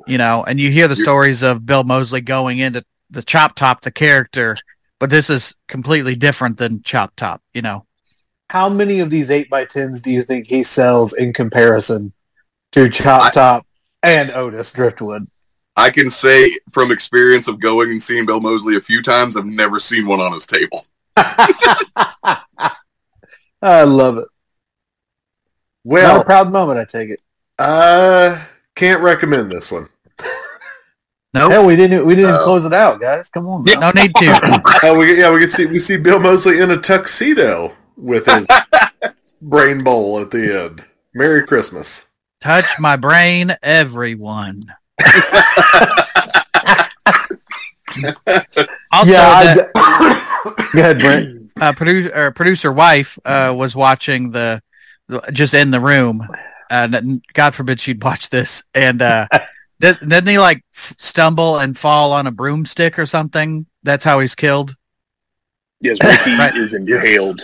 you 0.06 0.16
know. 0.16 0.44
And 0.44 0.59
you 0.59 0.70
hear 0.70 0.89
the 0.89 0.97
stories 0.97 1.43
of 1.43 1.66
Bill 1.66 1.84
Moseley 1.84 2.22
going 2.22 2.59
into 2.59 2.82
the 3.10 3.22
Chop 3.22 3.55
Top, 3.55 3.82
the 3.82 3.90
character, 3.90 4.56
but 4.98 5.10
this 5.10 5.28
is 5.28 5.55
completely 5.68 6.14
different 6.14 6.56
than 6.56 6.82
Chop 6.82 7.14
Top, 7.16 7.43
you 7.52 7.60
know. 7.60 7.84
How 8.48 8.70
many 8.70 9.01
of 9.01 9.10
these 9.10 9.30
eight 9.30 9.51
by 9.51 9.66
tens 9.66 10.01
do 10.01 10.10
you 10.10 10.22
think 10.22 10.47
he 10.47 10.62
sells 10.62 11.12
in 11.12 11.34
comparison 11.34 12.14
to 12.72 12.88
Chop 12.88 13.22
I- 13.22 13.30
Top 13.30 13.66
and 14.02 14.30
Otis 14.30 14.72
Driftwood? 14.72 15.28
I 15.76 15.90
can 15.90 16.10
say 16.10 16.58
from 16.70 16.92
experience 16.92 17.48
of 17.48 17.58
going 17.58 17.90
and 17.90 18.02
seeing 18.02 18.26
Bill 18.26 18.40
Moseley 18.40 18.76
a 18.76 18.80
few 18.80 19.00
times, 19.02 19.36
I've 19.38 19.46
never 19.46 19.80
seen 19.80 20.06
one 20.06 20.20
on 20.20 20.32
his 20.34 20.44
table. 20.46 20.84
I 21.16 22.74
love 23.84 24.18
it. 24.18 24.24
Not 24.24 24.24
a 24.24 24.26
well, 25.84 26.24
proud 26.24 26.52
moment, 26.52 26.78
I 26.78 26.84
take 26.84 27.10
it. 27.10 27.20
uh, 27.58 28.44
can't 28.74 29.02
recommend 29.02 29.50
this 29.50 29.70
one. 29.70 29.88
Nope, 31.34 31.50
Hell, 31.50 31.64
we 31.64 31.76
didn't 31.76 32.04
we 32.04 32.14
didn't 32.14 32.34
Oh. 32.34 32.44
close 32.44 32.66
it 32.66 32.74
out, 32.74 33.00
guys. 33.00 33.30
Come 33.30 33.46
on. 33.46 33.64
no 33.64 33.90
need 33.92 34.14
to. 34.16 34.60
Oh, 34.82 34.98
we, 34.98 35.18
yeah, 35.18 35.32
we 35.32 35.40
can 35.40 35.48
see 35.48 35.64
we 35.64 35.78
see 35.78 35.96
Bill 35.96 36.18
Moseley 36.20 36.60
in 36.60 36.70
a 36.72 36.76
tuxedo 36.76 37.74
with 37.96 38.26
his 38.26 38.46
brain 39.40 39.82
bowl 39.82 40.18
at 40.18 40.30
the 40.30 40.62
end. 40.64 40.84
Merry 41.14 41.46
Christmas. 41.46 42.04
Touch 42.43 42.66
my 42.81 42.97
brain, 42.97 43.56
everyone. 43.62 44.74
Also, 48.90 49.10
yeah, 49.12 49.55
that, 49.55 49.70
I, 49.74 50.69
go 50.74 50.78
ahead, 50.81 50.98
Brent. 51.01 51.52
uh, 51.60 51.73
producer 51.73 52.12
or 52.14 52.31
producer 52.32 52.73
wife 52.73 53.19
uh, 53.24 53.55
was 53.56 53.77
watching 53.77 54.31
the, 54.32 54.62
the 55.09 55.20
just 55.32 55.55
in 55.55 55.70
the 55.70 55.81
room. 55.81 56.27
And 56.70 57.23
God 57.35 57.55
forbid 57.55 57.81
she'd 57.81 58.02
watch 58.02 58.31
this. 58.31 58.62
And 58.74 59.02
uh, 59.02 59.28
did, 59.81 59.98
didn't 60.01 60.27
he 60.27 60.39
like 60.39 60.64
f- 60.74 60.94
stumble 60.98 61.59
and 61.59 61.77
fall 61.78 62.12
on 62.12 62.27
a 62.27 62.31
broomstick 62.32 62.98
or 62.98 63.06
something? 63.06 63.66
That's 63.82 64.05
how 64.05 64.20
he's 64.20 64.35
killed. 64.35 64.74
Yes, 65.81 65.98
Ricky 66.02 66.36
Right. 66.36 66.55
is 66.56 66.74
impaled 66.74 67.40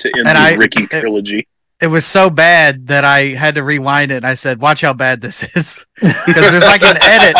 to 0.00 0.08
end 0.18 0.28
And 0.28 0.36
the 0.36 0.40
I- 0.40 0.54
Ricky 0.54 0.86
trilogy. 0.86 1.46
It 1.80 1.88
was 1.88 2.06
so 2.06 2.30
bad 2.30 2.86
that 2.86 3.04
I 3.04 3.28
had 3.30 3.56
to 3.56 3.62
rewind 3.62 4.10
it. 4.12 4.16
And 4.18 4.26
I 4.26 4.34
said, 4.34 4.60
"Watch 4.60 4.80
how 4.80 4.92
bad 4.92 5.20
this 5.20 5.42
is," 5.54 5.84
because 6.00 6.24
there's 6.50 6.62
like 6.64 6.82
an 6.82 6.98
edit. 7.02 7.36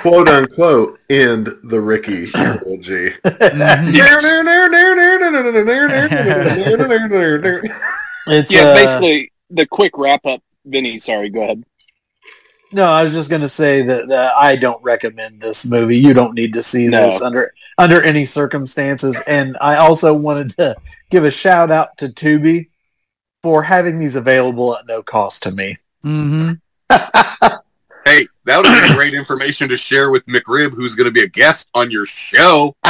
Quote 0.00 0.28
unquote 0.28 0.98
end 1.08 1.48
the 1.64 1.80
Ricky 1.80 2.26
trilogy. 2.26 3.10
Mhm. 3.24 3.94
It's 8.28 8.50
Yeah, 8.50 8.60
uh, 8.62 8.74
basically 8.74 9.32
the 9.50 9.66
quick 9.66 9.92
wrap 9.96 10.24
up. 10.26 10.42
Vinny, 10.64 10.98
sorry, 10.98 11.28
go 11.30 11.42
ahead. 11.42 11.62
No, 12.72 12.84
I 12.86 13.04
was 13.04 13.12
just 13.12 13.30
going 13.30 13.42
to 13.42 13.48
say 13.48 13.82
that, 13.82 14.08
that 14.08 14.34
I 14.34 14.56
don't 14.56 14.82
recommend 14.82 15.40
this 15.40 15.64
movie. 15.64 15.98
You 15.98 16.12
don't 16.12 16.34
need 16.34 16.52
to 16.54 16.62
see 16.62 16.88
No. 16.88 17.08
this 17.08 17.22
under 17.22 17.54
under 17.78 18.02
any 18.02 18.24
circumstances. 18.24 19.16
And 19.26 19.56
I 19.60 19.76
also 19.76 20.12
wanted 20.12 20.50
to 20.56 20.74
give 21.10 21.24
a 21.24 21.30
shout 21.30 21.70
out 21.70 21.96
to 21.98 22.08
Tubi 22.08 22.68
for 23.46 23.62
having 23.62 24.00
these 24.00 24.16
available 24.16 24.76
at 24.76 24.88
no 24.88 25.04
cost 25.04 25.44
to 25.44 25.52
me. 25.52 25.78
Mhm. 26.04 26.60
Hey, 28.04 28.28
that 28.44 28.58
would 28.58 28.88
be 28.88 28.94
great 28.94 29.14
information 29.14 29.68
to 29.68 29.76
share 29.76 30.10
with 30.10 30.24
McRib, 30.26 30.72
who's 30.72 30.94
going 30.94 31.06
to 31.06 31.10
be 31.12 31.22
a 31.22 31.28
guest 31.28 31.68
on 31.74 31.90
your 31.90 32.06
show. 32.06 32.76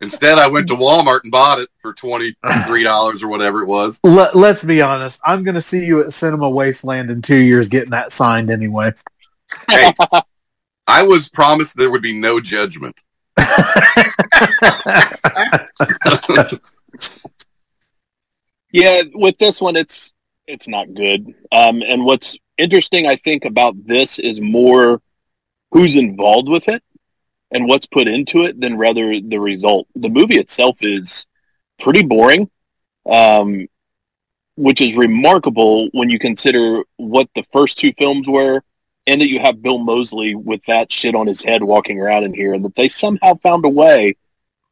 Instead, 0.00 0.38
I 0.38 0.46
went 0.46 0.68
to 0.68 0.74
Walmart 0.74 1.20
and 1.24 1.30
bought 1.30 1.58
it 1.58 1.68
for 1.80 1.92
twenty-three 1.92 2.82
dollars 2.82 3.22
or 3.22 3.28
whatever 3.28 3.62
it 3.62 3.66
was. 3.66 4.00
Let, 4.02 4.36
let's 4.36 4.64
be 4.64 4.80
honest. 4.80 5.20
I'm 5.22 5.44
going 5.44 5.54
to 5.54 5.60
see 5.62 5.84
you 5.84 6.00
at 6.02 6.14
Cinema 6.14 6.48
Wasteland 6.48 7.10
in 7.10 7.20
two 7.20 7.36
years 7.36 7.68
getting 7.68 7.90
that 7.90 8.10
signed 8.12 8.50
anyway. 8.50 8.92
Hey, 9.68 9.92
I 10.86 11.02
was 11.02 11.28
promised 11.28 11.76
there 11.76 11.90
would 11.90 12.02
be 12.02 12.18
no 12.18 12.40
judgment. 12.40 12.98
Yeah, 18.72 19.02
with 19.14 19.38
this 19.38 19.60
one, 19.60 19.76
it's 19.76 20.12
it's 20.46 20.68
not 20.68 20.92
good. 20.94 21.26
Um, 21.52 21.82
and 21.82 22.04
what's 22.04 22.36
interesting, 22.56 23.06
I 23.06 23.16
think, 23.16 23.44
about 23.44 23.74
this 23.86 24.18
is 24.18 24.40
more 24.40 25.00
who's 25.70 25.96
involved 25.96 26.48
with 26.48 26.68
it 26.68 26.82
and 27.50 27.66
what's 27.66 27.86
put 27.86 28.08
into 28.08 28.44
it 28.44 28.60
than 28.60 28.76
rather 28.76 29.20
the 29.20 29.40
result. 29.40 29.86
The 29.94 30.08
movie 30.08 30.38
itself 30.38 30.76
is 30.80 31.26
pretty 31.80 32.02
boring, 32.02 32.50
um, 33.08 33.66
which 34.56 34.80
is 34.80 34.96
remarkable 34.96 35.88
when 35.92 36.10
you 36.10 36.18
consider 36.18 36.82
what 36.96 37.28
the 37.34 37.44
first 37.52 37.78
two 37.78 37.92
films 37.98 38.28
were, 38.28 38.62
and 39.08 39.22
that 39.22 39.28
you 39.28 39.40
have 39.40 39.62
Bill 39.62 39.78
Moseley 39.78 40.34
with 40.34 40.60
that 40.66 40.92
shit 40.92 41.14
on 41.14 41.26
his 41.26 41.42
head 41.42 41.64
walking 41.64 41.98
around 41.98 42.24
in 42.24 42.34
here, 42.34 42.52
and 42.52 42.64
that 42.64 42.76
they 42.76 42.90
somehow 42.90 43.34
found 43.42 43.64
a 43.64 43.68
way 43.68 44.14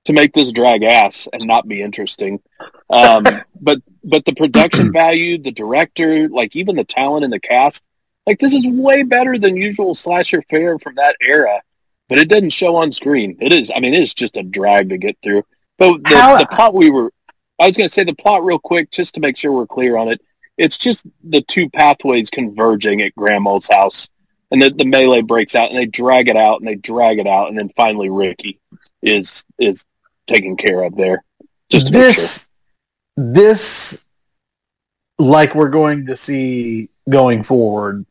to 0.04 0.12
make 0.12 0.34
this 0.34 0.52
drag 0.52 0.82
ass 0.82 1.26
and 1.32 1.44
not 1.46 1.66
be 1.66 1.82
interesting. 1.82 2.40
Um, 2.90 3.24
but 3.60 3.80
but 4.04 4.24
the 4.26 4.34
production 4.34 4.92
value, 4.92 5.38
the 5.38 5.50
director, 5.50 6.28
like 6.28 6.54
even 6.54 6.76
the 6.76 6.84
talent 6.84 7.24
in 7.24 7.30
the 7.30 7.40
cast, 7.40 7.82
like 8.26 8.38
this 8.38 8.52
is 8.52 8.66
way 8.66 9.02
better 9.02 9.38
than 9.38 9.56
usual 9.56 9.94
slasher 9.94 10.42
fare 10.50 10.78
from 10.78 10.96
that 10.96 11.16
era. 11.20 11.62
But 12.08 12.18
it 12.18 12.28
doesn't 12.28 12.50
show 12.50 12.76
on 12.76 12.92
screen. 12.92 13.36
It 13.40 13.52
is. 13.52 13.70
I 13.74 13.80
mean, 13.80 13.94
it 13.94 14.02
is 14.02 14.14
just 14.14 14.36
a 14.36 14.42
drag 14.42 14.90
to 14.90 14.98
get 14.98 15.16
through. 15.22 15.44
But 15.78 16.04
the, 16.04 16.16
How- 16.16 16.38
the 16.38 16.46
plot 16.46 16.74
we 16.74 16.90
were, 16.90 17.10
I 17.58 17.66
was 17.66 17.76
going 17.76 17.88
to 17.88 17.92
say 17.92 18.04
the 18.04 18.14
plot 18.14 18.44
real 18.44 18.60
quick, 18.60 18.90
just 18.92 19.14
to 19.14 19.20
make 19.20 19.36
sure 19.36 19.50
we're 19.50 19.66
clear 19.66 19.96
on 19.96 20.08
it. 20.08 20.20
It's 20.56 20.78
just 20.78 21.04
the 21.24 21.42
two 21.42 21.68
pathways 21.68 22.30
converging 22.30 23.02
at 23.02 23.14
Grandma's 23.16 23.68
house, 23.68 24.08
and 24.50 24.62
the, 24.62 24.70
the 24.70 24.84
melee 24.84 25.22
breaks 25.22 25.54
out, 25.54 25.70
and 25.70 25.78
they 25.78 25.86
drag 25.86 26.28
it 26.28 26.36
out, 26.36 26.60
and 26.60 26.68
they 26.68 26.76
drag 26.76 27.18
it 27.18 27.26
out, 27.26 27.48
and 27.48 27.58
then 27.58 27.70
finally 27.76 28.10
Ricky 28.10 28.58
is 29.02 29.44
is 29.58 29.84
taken 30.26 30.56
care 30.56 30.82
of 30.82 30.96
there. 30.96 31.24
Just 31.70 31.88
to 31.88 31.92
make 31.92 32.02
sure. 32.02 32.12
this, 32.12 32.50
this, 33.16 34.06
like 35.18 35.54
we're 35.54 35.68
going 35.68 36.06
to 36.06 36.16
see 36.16 36.90
going 37.08 37.42
forward, 37.42 38.06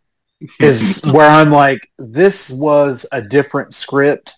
is 0.60 1.02
where 1.12 1.30
I'm 1.30 1.52
like, 1.52 1.90
this 1.98 2.50
was 2.50 3.06
a 3.12 3.22
different 3.22 3.74
script 3.74 4.36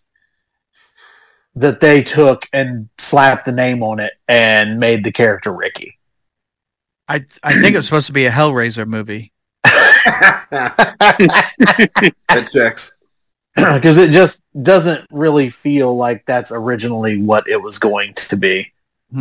that 1.55 1.79
they 1.79 2.03
took 2.03 2.47
and 2.53 2.89
slapped 2.99 3.45
the 3.45 3.51
name 3.51 3.81
on 3.81 3.99
it 3.99 4.13
and 4.27 4.79
made 4.79 5.03
the 5.03 5.11
character 5.11 5.51
Ricky. 5.51 5.97
I 7.07 7.25
I 7.41 7.53
think 7.53 7.73
it 7.73 7.77
was 7.77 7.85
supposed 7.85 8.07
to 8.07 8.13
be 8.13 8.25
a 8.25 8.31
Hellraiser 8.31 8.85
movie. 8.85 9.31
That 12.29 12.49
checks. 12.51 12.93
Because 13.55 13.97
it 13.97 14.11
just 14.11 14.39
doesn't 14.61 15.07
really 15.09 15.49
feel 15.49 15.97
like 15.97 16.23
that's 16.27 16.51
originally 16.51 17.19
what 17.19 17.47
it 17.47 17.59
was 17.59 17.79
going 17.79 18.13
to 18.13 18.37
be. 18.37 18.71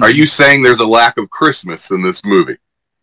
Are 0.03 0.11
you 0.11 0.27
saying 0.27 0.63
there's 0.63 0.81
a 0.81 0.87
lack 0.87 1.17
of 1.17 1.31
Christmas 1.31 1.91
in 1.91 2.03
this 2.03 2.23
movie? 2.23 2.59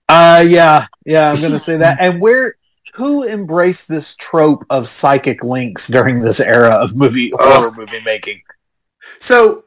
Uh 0.07 0.45
yeah, 0.47 0.85
yeah, 1.07 1.31
I'm 1.31 1.41
gonna 1.41 1.57
say 1.57 1.75
that. 1.77 1.97
And 1.99 2.21
where 2.21 2.55
who 2.93 3.27
embraced 3.27 3.87
this 3.87 4.15
trope 4.15 4.63
of 4.69 4.87
psychic 4.87 5.43
links 5.43 5.87
during 5.87 6.21
this 6.21 6.39
era 6.39 6.69
of 6.69 6.95
movie 6.95 7.31
horror 7.35 7.71
movie 7.71 8.01
making? 8.05 8.41
So, 9.19 9.65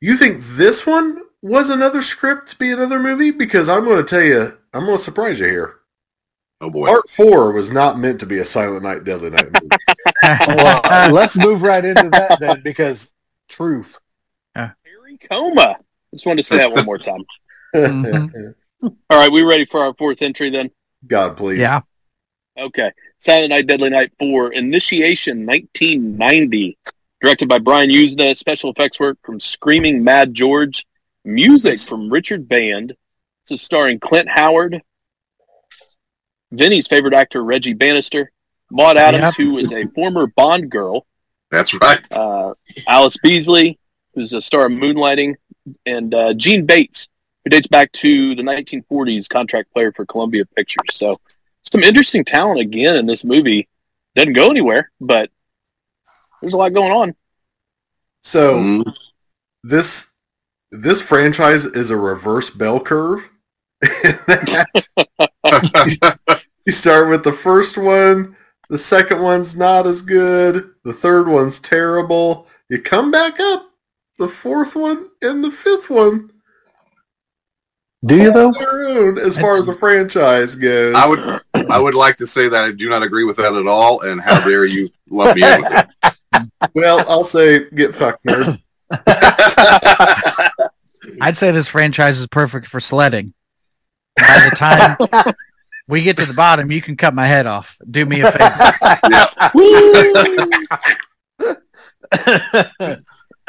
you 0.00 0.16
think 0.16 0.42
this 0.42 0.86
one 0.86 1.20
was 1.42 1.68
another 1.70 2.02
script 2.02 2.48
to 2.50 2.58
be 2.58 2.70
another 2.70 2.98
movie? 2.98 3.30
Because 3.30 3.68
I'm 3.68 3.84
going 3.84 4.04
to 4.04 4.08
tell 4.08 4.22
you, 4.22 4.58
I'm 4.72 4.86
going 4.86 4.96
to 4.96 5.04
surprise 5.04 5.38
you 5.38 5.46
here. 5.46 5.74
Oh 6.62 6.70
boy. 6.70 6.86
Part 6.86 7.10
four 7.10 7.50
was 7.52 7.72
not 7.72 7.98
meant 7.98 8.20
to 8.20 8.26
be 8.26 8.38
a 8.38 8.44
Silent 8.44 8.84
Night, 8.84 9.02
Deadly 9.02 9.30
Night 9.30 9.50
movie. 9.52 9.76
well, 10.46 10.80
uh, 10.84 11.10
let's 11.12 11.36
move 11.36 11.60
right 11.60 11.84
into 11.84 12.08
that 12.10 12.38
then, 12.38 12.62
because 12.62 13.10
truth. 13.48 13.98
Harry 14.54 15.18
Coma. 15.28 15.76
Just 16.14 16.24
wanted 16.24 16.42
to 16.42 16.48
say 16.48 16.58
that 16.58 16.72
one 16.72 16.84
more 16.84 16.98
time. 16.98 17.24
Mhm. 17.74 18.54
All 18.82 18.92
right, 19.10 19.30
we 19.30 19.42
ready 19.42 19.64
for 19.64 19.80
our 19.80 19.92
fourth 19.94 20.22
entry 20.22 20.50
then? 20.50 20.70
God, 21.06 21.36
please. 21.36 21.58
yeah. 21.58 21.80
Okay. 22.56 22.92
Silent 23.18 23.50
Night, 23.50 23.66
Deadly 23.66 23.90
Night 23.90 24.12
4, 24.18 24.52
Initiation 24.52 25.46
1990. 25.46 26.78
Directed 27.20 27.48
by 27.48 27.58
Brian 27.58 27.90
Yuzna. 27.90 28.36
Special 28.36 28.70
effects 28.70 29.00
work 29.00 29.18
from 29.24 29.40
Screaming 29.40 30.02
Mad 30.04 30.34
George. 30.34 30.86
Music 31.24 31.80
from 31.80 32.10
Richard 32.12 32.48
Band. 32.48 32.94
This 33.48 33.60
is 33.60 33.64
starring 33.64 34.00
Clint 34.00 34.28
Howard, 34.28 34.82
Vinny's 36.52 36.86
favorite 36.86 37.14
actor, 37.14 37.42
Reggie 37.42 37.72
Bannister, 37.74 38.30
Maud 38.70 38.96
Adams, 38.96 39.34
Yep. 39.38 39.48
who 39.48 39.58
is 39.58 39.72
a 39.72 39.86
former 39.94 40.26
Bond 40.28 40.70
girl, 40.70 41.06
That's 41.50 41.74
right. 41.74 42.06
uh, 42.14 42.52
Allyce 42.86 43.16
Beasley, 43.22 43.78
who's 44.14 44.32
a 44.32 44.40
star 44.42 44.66
of 44.66 44.72
Moonlighting, 44.72 45.34
and 45.86 46.14
uh, 46.14 46.34
Jeanne 46.34 46.66
Bates, 46.66 47.08
who 47.44 47.50
dates 47.50 47.66
back 47.68 47.90
to 47.92 48.34
the 48.34 48.42
1940s 48.42 49.28
contract 49.28 49.72
player 49.72 49.92
for 49.92 50.04
Columbia 50.06 50.44
Pictures. 50.56 50.84
So 50.94 51.18
some 51.70 51.82
interesting 51.82 52.24
talent 52.24 52.60
again 52.60 52.96
in 52.96 53.06
this 53.06 53.24
movie. 53.24 53.68
Doesn't 54.14 54.34
go 54.34 54.50
anywhere, 54.50 54.90
but 55.00 55.30
there's 56.40 56.52
a 56.52 56.56
lot 56.56 56.72
going 56.74 56.92
on. 56.92 57.14
So 58.20 58.54
Mm, 58.56 58.94
this 59.64 60.08
this 60.70 61.00
franchise 61.02 61.64
is 61.64 61.90
a 61.90 61.96
reverse 61.96 62.50
bell 62.50 62.78
curve. 62.80 63.28
That 63.80 64.66
you 66.66 66.72
start 66.72 67.08
with 67.08 67.24
the 67.24 67.32
first 67.32 67.76
one, 67.76 68.36
the 68.68 68.78
second 68.78 69.20
one's 69.20 69.56
not 69.56 69.86
as 69.86 70.02
good, 70.02 70.70
the 70.84 70.92
third 70.92 71.28
one's 71.28 71.60
terrible. 71.60 72.46
You 72.68 72.80
come 72.80 73.10
back 73.10 73.38
up, 73.40 73.70
the 74.18 74.28
fourth 74.28 74.74
one 74.74 75.08
and 75.20 75.42
the 75.42 75.50
fifth 75.50 75.90
one 75.90 76.30
Do 78.04 78.16
you 78.16 78.32
though? 78.32 78.52
their 78.52 78.86
own 78.88 79.18
as 79.18 79.36
far 79.36 79.58
as 79.58 79.66
the 79.66 79.72
franchise 79.74 80.54
goes. 80.56 80.94
I 80.96 81.08
would 81.08 81.40
I 81.70 81.78
would 81.78 81.94
like 81.94 82.16
to 82.18 82.26
say 82.26 82.48
that 82.48 82.64
I 82.64 82.72
do 82.72 82.88
not 82.88 83.02
agree 83.02 83.24
with 83.24 83.36
that 83.36 83.52
at 83.52 83.66
all, 83.66 84.00
and 84.02 84.20
how 84.20 84.44
dare 84.44 84.64
you 84.64 84.88
love 85.10 85.36
me 85.36 85.42
in 85.42 85.62
with 85.62 85.88
it. 86.04 86.14
well, 86.74 87.04
I'll 87.08 87.24
say 87.24 87.68
get 87.70 87.94
fucked, 87.94 88.24
nerd. 88.24 88.60
I'd 91.20 91.36
say 91.36 91.50
this 91.50 91.68
franchise 91.68 92.20
is 92.20 92.26
perfect 92.26 92.68
for 92.68 92.80
sledding. 92.80 93.34
By 94.16 94.48
the 94.50 94.56
time 94.56 94.96
we 95.88 96.02
get 96.02 96.16
to 96.18 96.26
the 96.26 96.34
bottom, 96.34 96.70
you 96.70 96.80
can 96.80 96.96
cut 96.96 97.14
my 97.14 97.26
head 97.26 97.46
off. 97.46 97.76
Do 97.88 98.06
me 98.06 98.22
a 98.22 98.32
favor. 98.32 98.72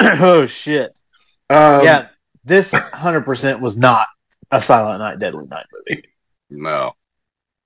oh 0.00 0.46
shit! 0.46 0.94
Um, 1.50 1.84
yeah, 1.84 2.08
this 2.44 2.72
hundred 2.72 3.22
percent 3.22 3.60
was 3.60 3.76
not 3.76 4.06
a 4.50 4.60
Silent 4.60 5.00
Night, 5.00 5.18
Deadly 5.18 5.46
Night 5.46 5.66
movie. 5.72 6.04
No. 6.50 6.92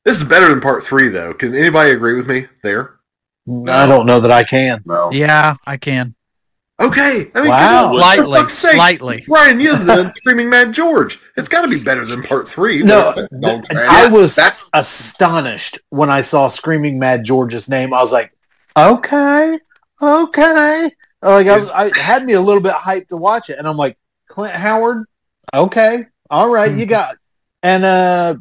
This 0.04 0.16
is 0.16 0.24
better 0.24 0.48
than 0.48 0.60
part 0.60 0.84
three, 0.84 1.08
though. 1.08 1.34
Can 1.34 1.54
anybody 1.54 1.90
agree 1.90 2.14
with 2.14 2.26
me 2.26 2.46
there? 2.62 2.98
No. 3.46 3.72
I 3.72 3.86
don't 3.86 4.06
know 4.06 4.20
that 4.20 4.30
I 4.30 4.44
can. 4.44 4.82
No. 4.84 5.10
Yeah, 5.12 5.54
I 5.66 5.76
can. 5.76 6.14
Okay. 6.80 7.26
I 7.34 7.40
mean, 7.40 7.48
Wow. 7.50 7.58
come 7.58 7.84
on, 7.86 7.92
for 7.94 7.98
Slightly, 8.00 8.38
fuck's 8.38 8.52
sake. 8.54 8.74
slightly. 8.76 9.24
Brian 9.26 9.58
Yuzna 9.58 9.98
and 10.06 10.12
Screaming 10.16 10.48
Mad 10.48 10.72
George. 10.72 11.18
It's 11.36 11.48
got 11.48 11.62
to 11.62 11.68
be 11.68 11.82
better 11.82 12.04
than 12.04 12.22
part 12.22 12.48
three. 12.48 12.82
No, 12.82 13.26
Don't- 13.40 13.66
I 13.74 14.08
was 14.08 14.34
That's 14.36 14.68
astonished 14.72 15.80
when 15.90 16.08
I 16.08 16.20
saw 16.20 16.46
Screaming 16.48 16.98
Mad 16.98 17.24
George's 17.24 17.68
name. 17.68 17.92
I 17.92 18.00
was 18.00 18.12
like, 18.12 18.32
okay, 18.76 19.58
okay. 20.00 20.90
Like 21.20 21.46
I, 21.48 21.56
was, 21.56 21.68
I 21.70 21.98
had 21.98 22.24
me 22.24 22.34
a 22.34 22.40
little 22.40 22.62
bit 22.62 22.74
hyped 22.74 23.08
to 23.08 23.16
watch 23.16 23.50
it, 23.50 23.58
and 23.58 23.66
I'm 23.66 23.76
like, 23.76 23.98
Clint 24.28 24.54
Howard, 24.54 25.04
okay, 25.52 26.06
all 26.30 26.48
right, 26.48 26.76
you 26.76 26.86
got. 26.86 27.14
It. 27.14 27.18
And 27.64 27.84
uh, 27.84 28.36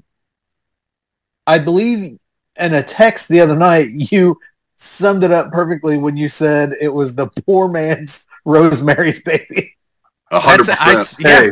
I 1.48 1.58
believe 1.58 2.20
in 2.56 2.74
a 2.76 2.84
text 2.84 3.30
the 3.30 3.40
other 3.42 3.56
night, 3.56 3.90
you 3.92 4.38
summed 4.76 5.24
it 5.24 5.32
up 5.32 5.52
perfectly 5.52 5.98
when 5.98 6.18
you 6.18 6.30
said 6.30 6.74
it 6.80 6.90
was 6.90 7.16
the 7.16 7.26
poor 7.48 7.68
man's 7.68 8.26
Rosemary's 8.48 9.20
Baby. 9.22 9.76
a 10.32 10.40
hundred 10.40 10.66
That's- 10.68 11.16
percent. 11.16 11.28
I- 11.28 11.30
yeah. 11.30 11.52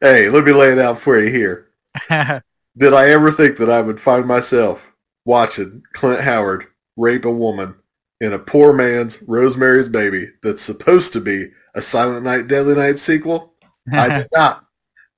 Hey, 0.00 0.22
hey, 0.24 0.28
let 0.30 0.44
me 0.44 0.52
lay 0.52 0.72
it 0.72 0.78
out 0.78 0.98
for 0.98 1.20
you 1.20 1.30
here. 1.30 1.68
Did 2.78 2.94
I 2.94 3.10
ever 3.10 3.30
think 3.30 3.58
that 3.58 3.68
I 3.70 3.80
would 3.82 4.00
find 4.00 4.26
myself 4.26 4.86
watching 5.26 5.82
Clint 5.92 6.22
Howard 6.22 6.66
rape 6.96 7.24
a 7.24 7.30
woman 7.30 7.74
in 8.20 8.32
a 8.32 8.38
poor 8.38 8.72
man's 8.72 9.18
Rosemary's 9.22 9.88
Baby 9.88 10.28
that's 10.42 10.62
supposed 10.62 11.12
to 11.12 11.20
be 11.20 11.48
a 11.74 11.80
Silent 11.82 12.24
Night, 12.24 12.46
Deadly 12.48 12.74
Night 12.74 12.98
sequel? 12.98 13.54
I 13.92 14.08
did 14.20 14.28
not. 14.34 14.64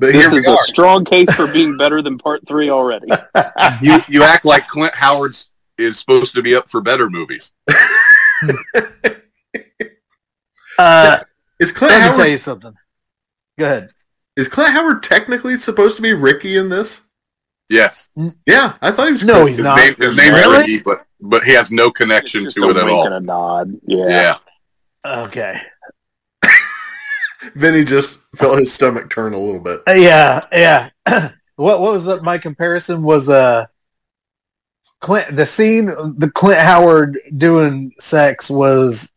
But 0.01 0.13
This 0.13 0.17
here 0.17 0.33
we 0.33 0.39
is 0.39 0.47
a 0.47 0.57
strong 0.65 1.05
case 1.05 1.33
for 1.35 1.47
being 1.53 1.77
better 1.77 2.03
than 2.03 2.19
part 2.19 2.41
three 2.49 2.71
already. 2.71 3.07
You 3.83 3.99
you 4.09 4.25
act 4.25 4.45
like 4.45 4.67
Clint 4.67 4.95
Howard's 4.97 5.51
is 5.79 5.99
supposed 5.99 6.35
to 6.35 6.43
be 6.43 6.55
up 6.57 6.69
for 6.71 6.81
better 6.81 7.09
movies. 7.09 7.53
Uh, 10.79 11.21
Is 11.61 11.73
Clint 11.73 11.93
let 11.95 12.11
me 12.13 12.17
tell 12.17 12.27
you 12.27 12.39
something. 12.39 12.75
Go 13.59 13.65
ahead. 13.67 13.91
is 14.37 14.49
Clint 14.49 14.71
Howard 14.73 15.03
technically 15.03 15.57
supposed 15.59 15.97
to 15.97 16.03
be 16.03 16.13
Ricky 16.13 16.57
in 16.57 16.69
this? 16.69 17.03
Yes. 17.69 18.09
Yeah, 18.47 18.75
I 18.83 18.91
thought 18.91 19.07
he 19.07 19.13
was. 19.13 19.25
No, 19.25 19.43
Chris. 19.45 19.49
he's 19.49 19.57
His 19.59 19.67
not. 19.67 19.77
name 19.79 19.95
his 19.99 20.17
name's 20.17 20.35
Really? 20.35 20.59
Ricky, 20.59 20.79
but 20.83 21.07
but 21.21 21.45
he 21.45 21.53
has 21.53 21.71
no 21.71 21.91
connection 21.91 22.41
to 22.43 22.47
just 22.47 22.57
it 22.59 22.77
a 22.77 22.81
at 22.81 22.85
wink 22.85 22.97
all. 22.97 23.07
and 23.07 23.15
a 23.15 23.21
nod. 23.21 23.73
Yeah. 23.87 24.07
Yeah. 24.09 24.37
Okay. 25.05 25.61
Vinny 27.55 27.85
just 27.85 28.21
felt 28.37 28.59
his 28.59 28.73
stomach 28.73 29.11
turn 29.11 29.33
a 29.35 29.39
little 29.39 29.61
bit. 29.61 29.81
Uh, 29.89 29.93
yeah, 29.93 30.45
yeah. 30.53 30.91
what 31.57 31.81
what 31.81 31.93
was 31.93 32.05
that? 32.07 32.23
My 32.23 32.39
comparison 32.39 33.03
was 33.03 33.29
uh 33.29 33.67
Clint 35.01 35.35
the 35.37 35.47
scene 35.47 35.87
the 35.87 36.31
Clint 36.33 36.61
Howard 36.61 37.19
doing 37.37 37.93
sex 38.01 38.49
was 38.51 39.09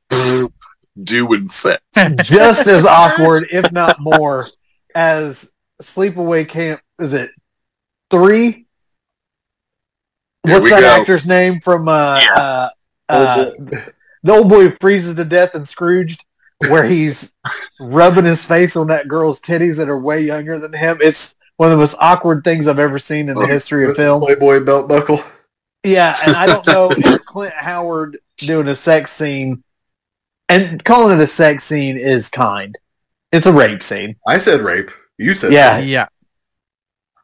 Doing 1.02 1.48
sex. 1.48 1.82
just 2.24 2.68
as 2.68 2.86
awkward, 2.86 3.48
if 3.52 3.72
not 3.72 4.00
more, 4.00 4.50
as 4.94 5.50
Sleepaway 5.82 6.48
Camp 6.48 6.82
is 7.00 7.14
it 7.14 7.32
three? 8.10 8.66
Here 10.46 10.60
What's 10.60 10.70
that 10.70 10.82
go. 10.82 11.02
actor's 11.02 11.26
name 11.26 11.60
from 11.60 11.88
uh, 11.88 12.22
uh, 12.36 12.70
uh 13.10 13.52
the 14.24 14.32
old 14.32 14.50
boy 14.50 14.72
freezes 14.80 15.16
to 15.16 15.26
death 15.26 15.56
and 15.56 15.68
Scrooged, 15.68 16.24
where 16.70 16.86
he's 16.86 17.32
rubbing 17.80 18.26
his 18.26 18.46
face 18.46 18.76
on 18.76 18.88
that 18.88 19.08
girl's 19.08 19.42
titties 19.42 19.78
that 19.78 19.90
are 19.90 20.00
way 20.00 20.22
younger 20.22 20.60
than 20.60 20.74
him. 20.74 21.00
It's 21.02 21.36
one 21.58 21.72
of 21.72 21.72
the 21.72 21.82
most 21.82 21.96
awkward 22.00 22.44
things 22.44 22.68
I've 22.68 22.80
ever 22.80 23.00
seen 23.00 23.30
in 23.30 23.38
the 23.38 23.48
history 23.48 23.90
of 23.90 23.96
film. 23.96 24.22
Playboy 24.22 24.64
belt 24.64 24.88
buckle. 24.88 25.24
Yeah, 25.84 26.18
and 26.26 26.36
I 26.36 26.46
don't 26.46 26.66
know 26.66 26.92
if 26.98 27.26
Clint 27.26 27.54
Howard 27.54 28.18
doing 28.38 28.68
a 28.68 28.76
sex 28.76 29.12
scene 29.12 29.64
and 30.50 30.84
calling 30.84 31.18
it 31.20 31.24
a 31.24 31.28
sex 31.28 31.64
scene 31.64 31.98
is 31.98 32.30
kind. 32.30 32.78
It's 33.32 33.46
a 33.46 33.52
rape 33.54 33.84
scene. 33.84 34.16
I 34.28 34.38
said 34.38 34.62
rape. 34.62 34.92
You 35.18 35.34
said 35.34 35.52
Yeah. 35.54 35.78
yeah. 35.80 36.08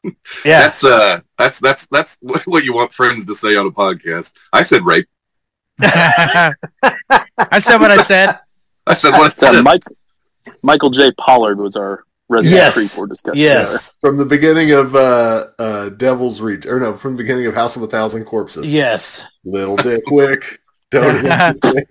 Yeah. 0.43 0.61
That's 0.61 0.83
uh 0.83 1.19
that's 1.37 1.59
that's 1.59 1.87
that's 1.87 2.17
what 2.45 2.63
you 2.63 2.73
want 2.73 2.93
friends 2.93 3.25
to 3.27 3.35
say 3.35 3.55
on 3.55 3.67
a 3.67 3.71
podcast. 3.71 4.33
I 4.51 4.63
said 4.63 4.83
rape. 4.85 5.07
I 5.81 7.59
said 7.59 7.77
what 7.77 7.91
I 7.91 8.01
said. 8.03 8.39
I 8.87 8.93
said 8.93 9.11
what 9.11 9.31
I 9.33 9.35
So 9.35 9.53
said. 9.53 9.63
Mike, 9.63 9.83
Michael 10.63 10.89
J. 10.89 11.11
Pollard 11.13 11.59
was 11.59 11.75
our 11.75 12.03
resident 12.29 12.55
Yes. 12.55 12.73
Creep 12.73 12.89
for 12.89 13.07
discussion. 13.07 13.37
yes. 13.37 13.91
from 14.01 14.17
the 14.17 14.25
beginning 14.25 14.71
of 14.71 14.95
uh, 14.95 15.47
uh, 15.59 15.89
Devil's 15.89 16.41
Reach, 16.41 16.65
or 16.65 16.79
no, 16.79 16.95
from 16.97 17.13
the 17.13 17.17
beginning 17.17 17.45
of 17.47 17.53
House 17.53 17.75
of 17.75 17.81
a 17.83 17.87
Thousand 17.87 18.25
Corpses. 18.25 18.65
Yes. 18.71 19.23
Little 19.45 19.75
Dick 19.75 20.03
Wick. 20.07 20.60
Don't 20.91 21.23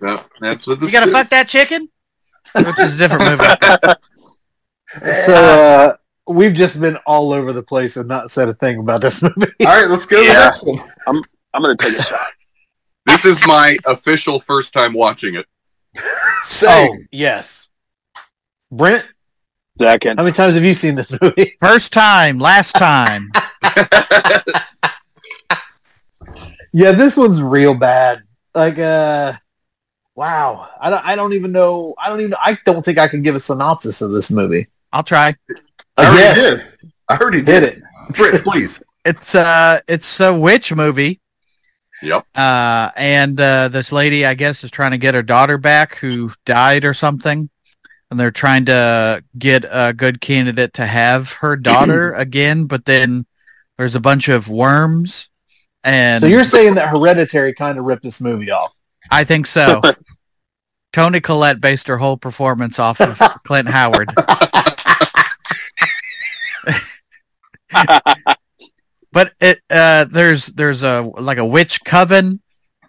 No, 0.01 0.23
that's 0.41 0.67
what 0.67 0.79
this 0.79 0.91
You 0.91 0.99
gotta 0.99 1.07
is. 1.07 1.13
fuck 1.13 1.29
that 1.29 1.47
chicken? 1.47 1.89
Which 2.55 2.79
is 2.79 2.95
a 2.95 2.97
different 2.97 3.41
movie. 3.41 3.93
So 5.25 5.33
uh, 5.33 5.93
we've 6.27 6.53
just 6.53 6.79
been 6.79 6.97
all 7.05 7.33
over 7.33 7.51
the 7.53 7.63
place 7.63 7.97
and 7.97 8.07
not 8.07 8.31
said 8.31 8.47
a 8.49 8.53
thing 8.53 8.79
about 8.79 9.01
this 9.01 9.21
movie. 9.21 9.51
All 9.61 9.67
right, 9.67 9.89
let's 9.89 10.05
go 10.05 10.17
to 10.17 10.23
the 10.27 10.31
Yeah. 10.33 10.45
next 10.45 10.63
one. 10.63 10.81
I'm 11.07 11.61
going 11.61 11.75
to 11.77 11.83
take 11.89 11.99
a 11.99 12.03
shot. 12.03 12.19
This 13.05 13.25
is 13.25 13.45
my 13.47 13.77
official 13.87 14.39
first 14.39 14.73
time 14.73 14.93
watching 14.93 15.35
it. 15.35 15.45
Oh, 16.63 16.95
yes. 17.11 17.67
Brent, 18.71 19.05
Second. 19.79 20.17
how 20.17 20.23
many 20.23 20.33
times 20.33 20.53
have 20.55 20.63
you 20.63 20.73
seen 20.73 20.95
this 20.95 21.11
movie? 21.21 21.55
First 21.59 21.91
time, 21.91 22.37
last 22.39 22.73
time. 22.73 23.31
Yeah, 26.73 26.91
this 26.93 27.17
one's 27.17 27.41
real 27.41 27.73
bad. 27.73 28.23
Like, 28.53 28.79
uh, 28.79 29.33
wow. 30.15 30.69
I 30.79 30.89
don't. 30.89 31.05
I 31.05 31.15
don't 31.15 31.33
even 31.33 31.51
know. 31.51 31.95
I 31.97 32.09
don't 32.09 32.19
even. 32.19 32.35
I 32.39 32.57
don't 32.65 32.83
think 32.83 32.97
I 32.97 33.07
can 33.07 33.21
give 33.21 33.35
a 33.35 33.39
synopsis 33.39 34.01
of 34.01 34.11
this 34.11 34.31
movie. 34.31 34.67
I'll 34.91 35.03
try. 35.03 35.35
I 35.97 36.05
already 36.05 36.19
yes, 36.19 36.37
did. 36.37 36.91
I 37.07 37.17
already 37.17 37.41
did 37.41 37.59
did. 37.61 37.63
it. 37.63 37.83
Britt, 38.15 38.43
please. 38.43 38.81
It's 39.03 39.33
uh 39.33 39.79
it's 39.87 40.19
a 40.19 40.31
witch 40.31 40.71
movie 40.71 41.21
Yep. 42.01 42.25
Uh, 42.33 42.89
and 42.95 43.39
uh, 43.39 43.67
this 43.67 43.91
lady, 43.91 44.25
I 44.25 44.33
guess, 44.33 44.63
is 44.63 44.71
trying 44.71 44.91
to 44.91 44.97
get 44.97 45.13
her 45.13 45.23
daughter 45.23 45.57
back 45.57 45.95
who 45.95 46.31
died 46.45 46.83
or 46.83 46.93
something. 46.93 47.49
And 48.09 48.19
they're 48.19 48.31
trying 48.31 48.65
to 48.65 49.23
get 49.37 49.63
a 49.69 49.93
good 49.93 50.19
candidate 50.19 50.73
to 50.73 50.85
have 50.85 51.33
her 51.33 51.55
daughter 51.55 52.13
again, 52.15 52.65
but 52.65 52.85
then 52.85 53.25
there's 53.77 53.95
a 53.95 54.01
bunch 54.01 54.27
of 54.27 54.49
worms. 54.49 55.29
And 55.83 56.21
So 56.21 56.27
you're 56.27 56.43
saying 56.43 56.75
that 56.75 56.89
Hereditary 56.89 57.53
kind 57.53 57.77
of 57.79 57.85
ripped 57.85 58.03
this 58.03 58.21
movie 58.21 58.51
off? 58.51 58.73
I 59.09 59.23
think 59.23 59.47
so. 59.47 59.81
Toni 60.93 61.21
Collette 61.21 61.61
based 61.61 61.87
her 61.87 61.97
whole 61.97 62.17
performance 62.17 62.77
off 62.77 62.99
of 63.01 63.17
Clint 63.45 63.69
Howard. 63.69 64.13
but 69.13 69.33
it 69.39 69.61
uh 69.69 70.05
there's 70.05 70.47
there's 70.47 70.83
a 70.83 71.01
like 71.17 71.37
a 71.37 71.45
witch 71.45 71.83
coven 71.85 72.41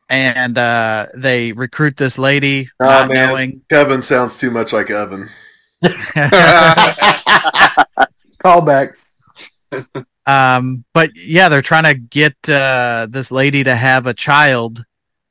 and 0.08 0.58
uh 0.58 1.06
they 1.14 1.52
recruit 1.52 1.96
this 1.96 2.18
lady 2.18 2.68
Oh, 2.80 2.86
not 2.86 3.08
man. 3.08 3.28
knowing 3.28 3.62
Kevin 3.70 4.02
sounds 4.02 4.38
too 4.38 4.50
much 4.50 4.72
like 4.72 4.90
Evan. 4.90 5.28
Callback. 8.44 8.94
Um 10.26 10.84
but 10.94 11.10
yeah 11.16 11.48
they're 11.48 11.62
trying 11.62 11.84
to 11.84 11.94
get 11.94 12.34
uh 12.48 13.06
this 13.10 13.30
lady 13.30 13.64
to 13.64 13.74
have 13.74 14.06
a 14.06 14.14
child 14.14 14.84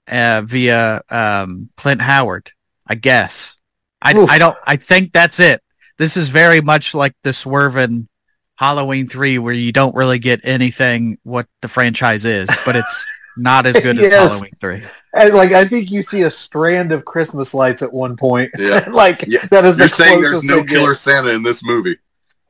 uh 0.08 0.42
via 0.46 1.02
um 1.10 1.70
Clint 1.78 2.02
Howard 2.02 2.52
I 2.88 2.96
guess 2.96 3.56
I 4.02 4.14
Oof. 4.16 4.30
I 4.30 4.38
don't 4.38 4.58
I 4.66 4.76
think 4.76 5.14
that's 5.14 5.40
it 5.40 5.62
this 5.98 6.18
is 6.18 6.30
very 6.30 6.60
much 6.62 6.94
like 6.94 7.14
the 7.24 7.32
swerving 7.32 8.08
Halloween 8.56 9.08
3 9.08 9.38
where 9.40 9.54
you 9.54 9.72
don't 9.72 9.96
really 9.96 10.20
get 10.20 10.42
anything 10.44 11.18
what 11.24 11.48
the 11.62 11.68
franchise 11.68 12.26
is 12.26 12.50
but 12.66 12.76
it's 12.76 13.06
not 13.38 13.66
as 13.66 13.80
good 13.80 13.98
as 13.98 14.12
Halloween 14.12 14.52
3 14.60 14.84
And, 15.14 15.34
like 15.34 15.52
I 15.54 15.66
think 15.66 15.90
you 15.90 16.04
see 16.04 16.24
a 16.24 16.32
strand 16.32 16.92
of 16.92 17.06
Christmas 17.06 17.54
lights 17.54 17.82
at 17.82 17.92
one 17.92 18.18
point. 18.18 18.52
Yeah. 18.58 18.88
like 18.92 19.24
Yeah. 19.26 19.46
that 19.52 19.64
is 19.66 19.78
You're 19.78 19.88
the 19.88 19.90
saying 19.90 20.22
there's 20.22 20.44
no 20.44 20.58
they 20.58 20.64
get. 20.64 20.70
killer 20.80 20.96
Santa 20.96 21.30
in 21.30 21.44
this 21.44 21.64
movie. 21.64 21.98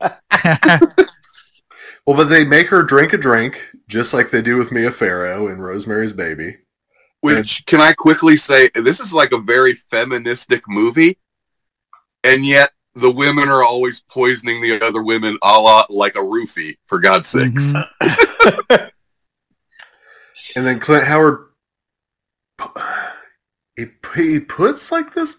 Well, 2.06 2.16
but 2.16 2.24
they 2.24 2.44
make 2.44 2.68
her 2.68 2.82
drink 2.82 3.12
a 3.12 3.18
drink, 3.18 3.70
just 3.88 4.12
like 4.12 4.30
they 4.30 4.42
do 4.42 4.56
with 4.56 4.72
Mia 4.72 4.90
Farrow 4.90 5.46
in 5.48 5.58
Rosemary's 5.60 6.12
Baby. 6.12 6.56
Which 7.20 7.64
can 7.66 7.80
I 7.80 7.92
quickly 7.92 8.36
say 8.36 8.68
this 8.74 8.98
is 8.98 9.12
like 9.14 9.30
a 9.32 9.38
very 9.38 9.74
feministic 9.74 10.62
movie, 10.68 11.18
and 12.24 12.44
yet 12.44 12.70
the 12.96 13.10
women 13.12 13.48
are 13.48 13.62
always 13.62 14.00
poisoning 14.10 14.60
the 14.60 14.84
other 14.84 15.02
women 15.02 15.38
a 15.42 15.60
la 15.60 15.84
like 15.88 16.16
a 16.16 16.20
roofie, 16.20 16.76
for 16.86 16.98
God's 16.98 17.28
sakes. 17.28 17.72
Mhm. 18.00 18.90
And 20.54 20.66
then 20.66 20.80
Clint 20.80 21.06
Howard, 21.06 21.46
he, 23.76 23.86
he 24.16 24.38
puts 24.40 24.92
like 24.92 25.14
this 25.14 25.36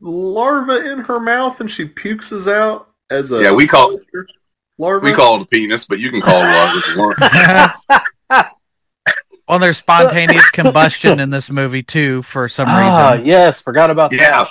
larva 0.00 0.90
in 0.92 0.98
her 1.00 1.18
mouth 1.18 1.60
and 1.60 1.70
she 1.70 1.86
pukes 1.86 2.30
us 2.32 2.46
out 2.46 2.90
as 3.10 3.32
a 3.32 3.42
Yeah, 3.42 3.52
we 3.52 3.66
call- 3.66 3.98
larva. 4.80 5.04
We 5.04 5.12
call 5.12 5.36
it 5.36 5.42
a 5.42 5.46
penis, 5.46 5.84
but 5.86 5.98
you 6.00 6.10
can 6.10 6.20
call 6.20 6.40
it 6.42 6.46
what 6.46 6.88
you 6.88 6.98
want. 6.98 8.46
well, 9.48 9.58
there's 9.58 9.78
spontaneous 9.78 10.48
combustion 10.50 11.20
in 11.20 11.30
this 11.30 11.50
movie 11.50 11.82
too 11.82 12.22
for 12.22 12.48
some 12.48 12.68
Ah, 12.68 13.10
reason. 13.12 13.26
yes, 13.26 13.60
forgot 13.60 13.90
about 13.90 14.10
that. 14.12 14.16
Yeah. 14.20 14.46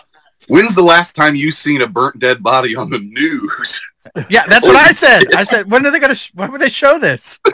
When's 0.47 0.73
the 0.75 0.81
last 0.83 1.15
time 1.15 1.35
you 1.35 1.51
seen 1.51 1.81
a 1.81 1.87
burnt 1.87 2.17
dead 2.19 2.41
body 2.41 2.75
on 2.75 2.89
the 2.89 2.99
news? 2.99 3.81
Yeah, 4.29 4.47
that's 4.47 4.65
what 4.65 4.77
I 4.77 4.91
said. 4.91 5.23
I 5.35 5.43
said, 5.43 5.69
when 5.69 5.85
are 5.85 5.91
they 5.91 5.99
gonna? 5.99 6.15
Sh- 6.15 6.31
when 6.33 6.51
would 6.51 6.61
they 6.61 6.69
show 6.69 6.97
this? 6.97 7.37
that. 7.43 7.53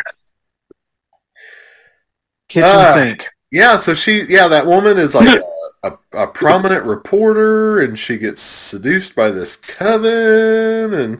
Kitchen 2.48 2.70
Ah. 2.72 2.94
sink. 2.94 3.26
Yeah, 3.52 3.78
so 3.78 3.94
she, 3.94 4.22
yeah, 4.30 4.48
that 4.48 4.66
woman 4.66 4.98
is 4.98 5.16
like 5.16 5.42
a, 5.84 5.90
a, 6.14 6.24
a 6.24 6.28
prominent 6.28 6.86
reporter, 6.86 7.82
and 7.82 7.98
she 7.98 8.18
gets 8.18 8.42
seduced 8.44 9.16
by 9.16 9.32
this 9.32 9.56
coven, 9.56 10.94
and 10.94 11.18
uh, 11.18 11.20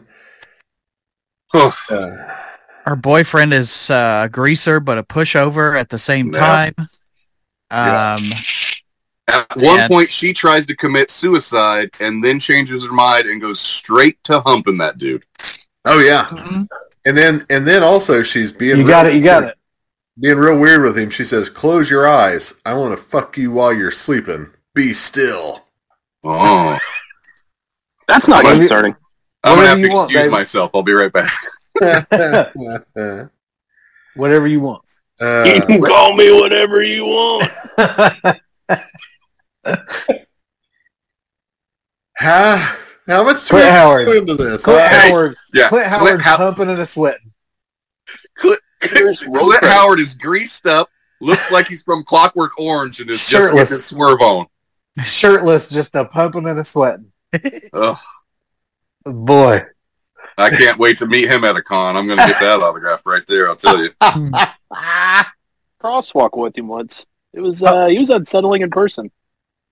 Her 1.52 2.96
boyfriend 2.96 3.52
is 3.52 3.90
uh, 3.90 4.22
a 4.26 4.28
greaser, 4.28 4.78
but 4.80 4.98
a 4.98 5.02
pushover 5.02 5.78
at 5.78 5.88
the 5.88 5.98
same 5.98 6.32
Yeah. 6.32 6.40
time. 6.40 6.74
Yeah. 7.70 8.14
Um, 8.14 8.32
At 9.28 9.56
one 9.56 9.80
And- 9.80 9.88
point, 9.90 10.08
she 10.08 10.32
tries 10.32 10.66
to 10.66 10.76
commit 10.76 11.10
suicide 11.10 11.90
and 12.00 12.22
then 12.22 12.38
changes 12.38 12.84
her 12.84 12.92
mind 12.92 13.26
and 13.26 13.40
goes 13.42 13.60
straight 13.60 14.22
to 14.24 14.38
humping 14.40 14.78
that 14.78 14.98
dude. 14.98 15.24
oh 15.84 15.98
yeah, 15.98 16.24
mhm. 16.26 16.68
and 17.04 17.18
then 17.18 17.44
and 17.50 17.66
then 17.66 17.82
also 17.82 18.22
she's 18.22 18.52
being 18.52 18.76
You 18.78 18.84
real 18.84 18.88
got 18.88 19.06
it. 19.06 19.14
You 19.14 19.22
got 19.24 19.42
weird- 19.42 19.52
it. 19.52 19.58
being 20.20 20.36
real 20.38 20.58
weird 20.58 20.82
with 20.82 20.96
him. 20.98 21.10
She 21.10 21.24
says, 21.24 21.48
"Close 21.48 21.90
your 21.90 22.06
eyes. 22.08 22.54
I 22.64 22.74
want 22.74 22.96
to 22.96 23.02
fuck 23.02 23.36
you 23.36 23.50
while 23.50 23.72
you're 23.72 23.90
sleeping. 23.90 24.50
Be 24.74 24.94
still." 24.94 25.64
Oh, 26.22 26.78
That's 28.08 28.28
not 28.28 28.44
concerning. 28.44 28.94
I'm 29.46 29.56
gonna 29.56 29.68
have 29.68 29.78
to 29.78 29.82
you 29.82 29.92
want, 29.92 30.10
excuse 30.10 30.22
baby. 30.24 30.30
myself. 30.32 30.70
I'll 30.74 30.82
be 30.82 30.92
right 30.92 31.12
back. 31.12 31.32
uh, 31.80 32.44
Whatever 34.14 34.46
you 34.46 34.60
want. 34.60 34.82
You 35.20 35.62
can 35.66 35.80
call 35.82 36.14
me 36.14 36.30
whatever 36.40 36.82
you 36.82 37.04
want. 37.04 37.50
how 42.14 42.76
how 43.06 43.22
much 43.24 43.42
do 43.44 43.48
Clint 43.50 43.68
Howard. 43.70 44.06
go 44.06 44.12
into 44.12 44.34
this? 44.34 44.62
Clint 44.64 44.80
Uh, 44.80 44.88
Hey, 44.88 45.08
Howard. 45.10 45.36
Yeah, 45.54 45.68
Clint 45.68 45.86
Clint, 45.86 46.06
Howard 46.08 46.22
How- 46.22 46.36
pumping 46.38 46.70
and 46.70 46.80
a 46.80 46.86
sweating. 46.86 47.32
Clint, 48.36 48.60
Here's 48.82 49.20
Clint. 49.22 49.64
Howard 49.64 50.00
is 50.00 50.14
greased 50.14 50.66
up, 50.66 50.88
looks 51.20 51.50
like 51.50 51.68
he's 51.68 51.82
from 51.82 52.04
Clockwork 52.04 52.58
Orange, 52.58 53.00
and 53.00 53.10
is 53.10 53.18
just 53.20 53.30
Shirtless. 53.30 53.52
getting 53.64 53.74
his 53.74 53.84
swerve 53.86 54.20
on. 54.20 54.46
Shirtless, 55.04 55.68
just 55.68 55.94
a 55.94 56.04
pumping 56.04 56.46
and 56.46 56.58
a 56.58 56.64
sweating. 56.64 57.12
Ugh, 57.72 57.98
Boy. 59.06 59.64
I 60.38 60.50
can't 60.50 60.78
wait 60.78 60.98
to 60.98 61.06
meet 61.06 61.30
him 61.30 61.44
at 61.44 61.56
a 61.56 61.62
con. 61.62 61.96
I'm 61.96 62.06
gonna 62.06 62.26
get 62.26 62.40
that 62.40 62.60
autograph 62.60 63.00
right 63.06 63.26
there. 63.26 63.48
I'll 63.48 63.56
tell 63.56 63.82
you. 63.82 63.90
crosswalk 65.80 66.36
with 66.36 66.58
him 66.58 66.68
once. 66.68 67.06
It 67.32 67.40
was 67.40 67.62
uh, 67.62 67.86
he 67.86 67.98
was 67.98 68.10
unsettling 68.10 68.62
in 68.62 68.70
person. 68.70 69.10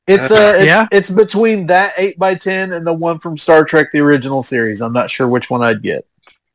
It's 0.06 0.30
uh 0.30 0.54
it's, 0.56 0.66
Yeah. 0.66 0.86
it's 0.92 1.10
between 1.10 1.66
that 1.68 1.94
eight 1.96 2.18
by 2.18 2.34
ten 2.34 2.72
and 2.72 2.86
the 2.86 2.92
one 2.92 3.18
from 3.18 3.38
Star 3.38 3.64
Trek 3.64 3.88
the 3.92 4.00
original 4.00 4.42
series. 4.42 4.80
I'm 4.80 4.92
not 4.92 5.10
sure 5.10 5.26
which 5.28 5.50
one 5.50 5.62
I'd 5.62 5.82
get. 5.82 6.06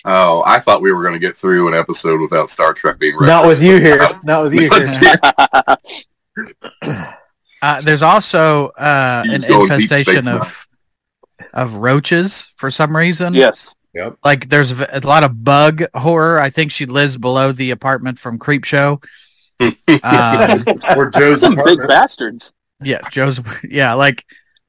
Oh, 0.06 0.43
I 0.45 0.60
thought 0.60 0.81
we 0.81 0.91
were 0.91 1.03
gonna 1.03 1.19
get 1.19 1.35
through 1.35 1.68
an 1.68 1.73
episode 1.73 2.22
without 2.22 2.49
Star 2.49 2.73
Trek 2.73 2.99
being 2.99 3.14
referenced. 3.15 3.30
Not 3.30 3.47
with 3.47 3.61
you 3.61 3.80
here. 3.80 4.01
Uh, 4.01 4.19
Not 4.23 4.43
with 4.43 4.53
you 4.53 4.69
here. 4.69 4.85
uh, 7.61 7.81
there's 7.81 8.03
also 8.03 8.68
uh, 8.69 9.23
an 9.27 9.41
go 9.41 9.68
deep 9.68 9.89
space 9.89 10.07
infestation 10.07 10.26
now. 10.26 10.39
of 10.41 10.68
of 11.53 11.76
roaches 11.76 12.51
for 12.57 12.69
some 12.71 12.95
reason. 12.95 13.34
yes. 13.34 13.76
Yep. 13.95 14.17
Like 14.23 14.49
there's 14.49 14.71
a 14.71 14.99
lot 15.03 15.23
of 15.23 15.43
bug 15.43 15.84
horror. 15.95 16.39
I 16.39 16.51
think 16.51 16.71
she 16.71 16.85
lives 16.85 17.17
below 17.17 17.51
the 17.51 17.71
apartment 17.71 18.19
from 18.19 18.38
Creepshow. 18.39 19.03
Um, 19.59 20.59
or 20.95 21.09
Joe's 21.09 21.41
Some 21.41 21.55
big 21.65 21.80
bastards. 21.88 22.53
yeah, 22.81 23.01
Joe's. 23.09 23.41
Yeah, 23.69 23.93
like 23.95 24.23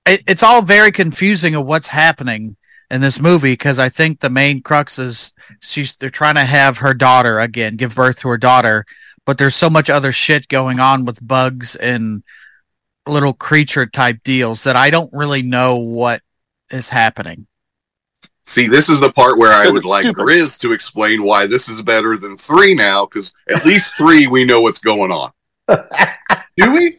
it, 0.06 0.22
it's 0.26 0.42
all 0.42 0.62
very 0.62 0.90
confusing 0.90 1.54
of 1.54 1.64
what's 1.66 1.86
happening 1.86 2.56
in 2.90 3.00
this 3.00 3.20
movie 3.20 3.52
because 3.52 3.78
I 3.78 3.88
think 3.88 4.18
the 4.18 4.30
main 4.30 4.62
crux 4.62 4.98
is 4.98 5.32
she's 5.60 5.94
they're 5.96 6.10
trying 6.10 6.34
to 6.36 6.44
have 6.44 6.78
her 6.78 6.92
daughter 6.94 7.38
again 7.38 7.76
give 7.76 7.94
birth 7.94 8.18
to 8.20 8.28
her 8.30 8.38
daughter, 8.38 8.84
but 9.26 9.38
there's 9.38 9.54
so 9.54 9.70
much 9.70 9.88
other 9.90 10.10
shit 10.10 10.48
going 10.48 10.80
on 10.80 11.04
with 11.04 11.24
bugs 11.24 11.76
and 11.76 12.24
little 13.06 13.32
creature 13.34 13.86
type 13.86 14.18
deals 14.24 14.64
that 14.64 14.74
I 14.76 14.90
don't 14.90 15.12
really 15.12 15.42
know 15.42 15.76
what 15.76 16.20
is 16.70 16.88
happening. 16.88 17.46
See, 18.46 18.66
this 18.66 18.88
is 18.88 19.00
the 19.00 19.12
part 19.12 19.38
where 19.38 19.52
I 19.52 19.70
would 19.70 19.84
like 19.84 20.06
stupid. 20.06 20.20
Grizz 20.24 20.58
to 20.60 20.72
explain 20.72 21.22
why 21.22 21.46
this 21.46 21.68
is 21.68 21.82
better 21.82 22.16
than 22.16 22.36
three 22.36 22.74
now, 22.74 23.06
because 23.06 23.32
at 23.48 23.64
least 23.64 23.96
three 23.96 24.26
we 24.26 24.44
know 24.44 24.60
what's 24.60 24.80
going 24.80 25.12
on. 25.12 25.30
Do 26.56 26.72
we? 26.72 26.98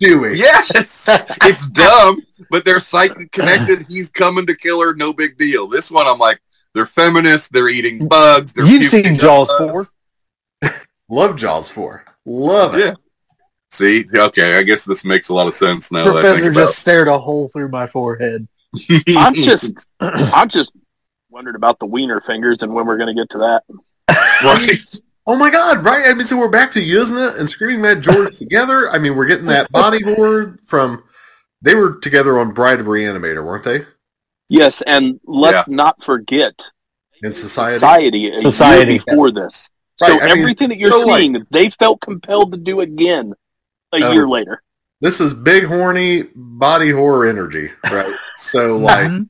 Do 0.00 0.20
we? 0.20 0.38
Yes, 0.38 1.08
it's 1.42 1.68
dumb, 1.68 2.22
but 2.50 2.64
they're 2.64 2.80
psychic 2.80 3.32
connected. 3.32 3.82
He's 3.82 4.08
coming 4.08 4.46
to 4.46 4.54
kill 4.54 4.80
her. 4.80 4.94
No 4.94 5.12
big 5.12 5.36
deal. 5.36 5.66
This 5.66 5.90
one, 5.90 6.06
I'm 6.06 6.18
like, 6.18 6.40
they're 6.74 6.86
feminists. 6.86 7.48
They're 7.48 7.68
eating 7.68 8.08
bugs. 8.08 8.52
They're 8.52 8.64
You've 8.64 8.90
seen 8.90 9.18
Jaws 9.18 9.48
bugs. 9.58 9.90
four. 10.62 10.72
Love 11.08 11.36
Jaws 11.36 11.70
four. 11.70 12.04
Love 12.24 12.76
it. 12.76 12.80
Yeah. 12.80 12.94
See, 13.70 14.04
okay, 14.14 14.58
I 14.58 14.62
guess 14.62 14.84
this 14.84 15.04
makes 15.04 15.28
a 15.28 15.34
lot 15.34 15.46
of 15.46 15.54
sense 15.54 15.92
now. 15.92 16.04
that 16.04 16.16
I 16.16 16.20
Professor 16.20 16.42
think 16.42 16.54
just 16.54 16.78
stared 16.78 17.08
a 17.08 17.18
hole 17.18 17.48
through 17.48 17.68
my 17.68 17.86
forehead. 17.86 18.48
I'm 19.08 19.34
just 19.34 19.86
I'm 20.00 20.48
just 20.48 20.72
wondering 21.30 21.56
about 21.56 21.78
the 21.78 21.86
wiener 21.86 22.20
fingers 22.22 22.62
and 22.62 22.72
when 22.72 22.86
we're 22.86 22.96
gonna 22.96 23.14
get 23.14 23.28
to 23.30 23.38
that. 23.38 23.64
right. 24.44 25.00
Oh 25.26 25.36
my 25.36 25.50
God! 25.50 25.84
Right? 25.84 26.04
I 26.06 26.14
mean, 26.14 26.26
so 26.26 26.38
we're 26.38 26.48
back 26.48 26.72
to 26.72 26.80
Yuzna 26.80 27.38
and 27.38 27.48
Screaming 27.48 27.82
Mad 27.82 28.02
George 28.02 28.38
together. 28.38 28.90
I 28.90 28.98
mean, 28.98 29.14
we're 29.14 29.26
getting 29.26 29.46
that 29.46 29.70
bodyboard 29.70 30.60
from. 30.66 31.04
They 31.60 31.74
were 31.74 31.98
together 31.98 32.38
on 32.38 32.52
Bride 32.52 32.80
of 32.80 32.86
Reanimator, 32.86 33.44
weren't 33.44 33.64
they? 33.64 33.84
Yes, 34.48 34.80
and 34.82 35.20
let's 35.24 35.68
not 35.68 36.02
forget 36.02 36.54
In 37.22 37.34
Society. 37.34 37.74
Society 37.74 38.30
a 38.30 38.36
Society, 38.38 38.92
year 38.92 39.02
before 39.06 39.28
yes. 39.28 39.34
this. 39.34 39.70
So 39.96 40.06
Right, 40.06 40.22
I 40.22 40.26
mean, 40.28 40.38
everything 40.38 40.68
that 40.70 40.78
you're 40.78 40.92
so, 40.92 41.00
like- 41.00 41.18
seeing, 41.20 41.46
they 41.50 41.70
felt 41.70 42.00
compelled 42.00 42.52
to 42.52 42.58
do 42.58 42.80
again 42.80 43.34
a 43.92 44.02
Oh. 44.02 44.12
year 44.12 44.28
later. 44.28 44.62
This 45.00 45.20
is 45.20 45.32
big 45.34 45.64
horny 45.64 46.24
body 46.34 46.90
horror 46.90 47.26
energy, 47.26 47.70
right? 47.90 48.14
So 48.36 48.76
like 48.78 49.06
Mhm. 49.08 49.28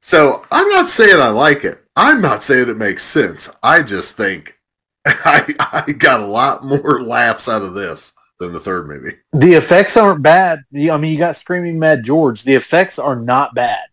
so 0.00 0.44
I'm 0.50 0.68
not 0.68 0.88
saying 0.88 1.20
I 1.20 1.28
like 1.28 1.64
it. 1.64 1.82
I'm 1.96 2.20
not 2.20 2.42
saying 2.42 2.68
it 2.68 2.76
makes 2.76 3.02
sense. 3.02 3.48
I 3.62 3.82
just 3.82 4.14
think 4.16 4.58
I 5.06 5.54
I 5.86 5.92
got 5.92 6.20
a 6.20 6.26
lot 6.26 6.64
more 6.64 7.00
laughs 7.00 7.48
out 7.48 7.62
of 7.62 7.74
this 7.74 8.12
than 8.38 8.52
the 8.52 8.60
third 8.60 8.86
movie. 8.86 9.16
The 9.32 9.54
effects 9.54 9.96
aren't 9.96 10.22
bad. 10.22 10.60
You- 10.70 10.92
I 10.92 10.98
mean, 10.98 11.12
you 11.12 11.18
got 11.18 11.36
Screaming 11.36 11.78
Mad 11.78 12.04
George. 12.04 12.42
The 12.42 12.54
effects 12.54 12.98
are 12.98 13.16
not 13.16 13.54
bad. 13.54 13.84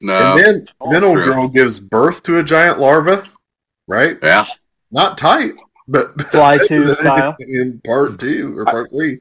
No. 0.00 0.36
and 0.36 0.40
then 0.44 0.68
all 0.78 0.92
then 0.92 1.02
old 1.02 1.16
true. 1.16 1.24
girl 1.24 1.48
gives 1.48 1.80
birth 1.80 2.22
to 2.24 2.38
a 2.38 2.44
giant 2.44 2.78
larva, 2.78 3.24
right? 3.88 4.16
yeah. 4.22 4.46
Not 4.92 5.18
tight, 5.18 5.54
but 5.88 6.20
Fly 6.30 6.58
two 6.68 6.94
style. 6.94 7.34
in 7.40 7.80
part 7.84 8.18
two 8.20 8.56
or 8.58 8.64
part 8.66 8.90
three. 8.90 9.20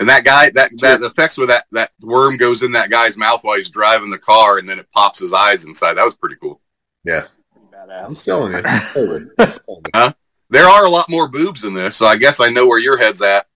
And 0.00 0.08
that 0.08 0.24
guy, 0.24 0.50
that 0.50 0.70
that 0.80 1.02
effects 1.02 1.36
with 1.38 1.48
that 1.48 1.64
that 1.72 1.90
worm 2.02 2.36
goes 2.36 2.62
in 2.62 2.70
that 2.72 2.88
guy's 2.90 3.16
mouth 3.16 3.42
while 3.42 3.56
he's 3.56 3.68
driving 3.68 4.10
the 4.10 4.18
car, 4.18 4.58
and 4.58 4.68
then 4.68 4.78
it 4.78 4.88
pops 4.92 5.18
his 5.18 5.32
eyes 5.32 5.64
inside. 5.64 5.94
That 5.94 6.04
was 6.04 6.14
pretty 6.14 6.36
cool. 6.36 6.60
Yeah, 7.04 7.26
Pretty 7.52 7.66
I'm 7.76 7.88
badass. 8.12 8.16
selling 8.16 8.54
it. 8.54 8.64
Totally. 8.92 9.26
I'm 9.38 9.50
selling 9.50 9.82
it. 9.94 10.14
There 10.50 10.64
are 10.66 10.86
a 10.86 10.90
lot 10.90 11.10
more 11.10 11.28
boobs 11.28 11.64
in 11.64 11.74
this, 11.74 11.94
so 11.96 12.06
I 12.06 12.16
guess 12.16 12.40
I 12.40 12.48
know 12.48 12.66
where 12.66 12.78
your 12.78 12.96
head's 12.96 13.20
at 13.20 13.46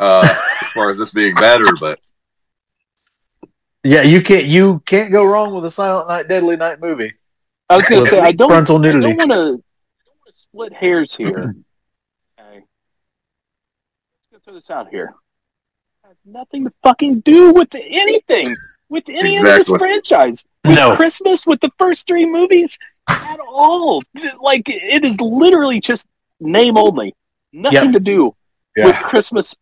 uh, 0.00 0.22
as 0.60 0.68
far 0.74 0.90
as 0.90 0.98
this 0.98 1.12
being 1.12 1.36
better. 1.36 1.66
But 1.78 2.00
Yeah, 3.84 4.02
you 4.02 4.22
can't 4.22 4.46
you 4.46 4.80
can't 4.84 5.12
go 5.12 5.24
wrong 5.24 5.54
with 5.54 5.64
a 5.66 5.70
Silent 5.70 6.08
Night, 6.08 6.26
Deadly 6.26 6.56
Night 6.56 6.80
movie. 6.80 7.12
I 7.70 7.76
was 7.76 7.86
going 7.88 8.02
to 8.04 8.10
say 8.10 8.18
I 8.18 8.32
don't. 8.32 8.48
frontal 8.50 8.84
I 8.84 8.90
don't 8.90 9.16
want 9.16 9.30
to 9.30 9.62
split 10.34 10.72
hairs 10.72 11.14
here. 11.14 11.54
Okay. 12.40 12.64
Let's 14.32 14.32
go 14.32 14.38
throw 14.44 14.54
this 14.54 14.68
out 14.70 14.88
here. 14.90 15.14
It 16.12 16.18
has 16.26 16.34
nothing 16.34 16.64
to 16.64 16.72
fucking 16.82 17.20
do 17.20 17.54
with 17.54 17.70
anything 17.74 18.54
with 18.90 19.04
any 19.08 19.38
of 19.38 19.44
this 19.44 19.66
franchise. 19.66 20.44
With 20.62 20.76
No. 20.76 20.94
Christmas, 20.94 21.46
with 21.46 21.58
the 21.62 21.70
first 21.78 22.06
three 22.06 22.26
movies 22.26 22.76
at 23.08 23.40
all. 23.40 24.02
Like 24.38 24.64
it 24.68 25.06
is 25.06 25.18
literally 25.22 25.80
just 25.80 26.06
name 26.38 26.76
only. 26.76 27.14
Nothing 27.54 27.84
Yep. 27.84 27.92
to 27.94 28.00
do 28.00 28.36
with 28.76 28.94
Christmas, 28.96 29.56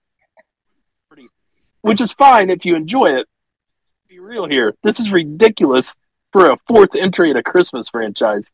which 1.83 2.01
is 2.01 2.11
fine 2.15 2.51
if 2.51 2.65
you 2.65 2.75
enjoy 2.75 3.15
it. 3.15 3.29
Be 4.09 4.19
real 4.19 4.47
here. 4.49 4.75
This 4.83 4.99
is 4.99 5.09
ridiculous 5.09 5.95
for 6.33 6.51
a 6.51 6.59
fourth 6.67 6.97
entry 6.97 7.31
in 7.31 7.37
a 7.37 7.45
Christmas 7.45 7.89
franchise. 7.89 8.51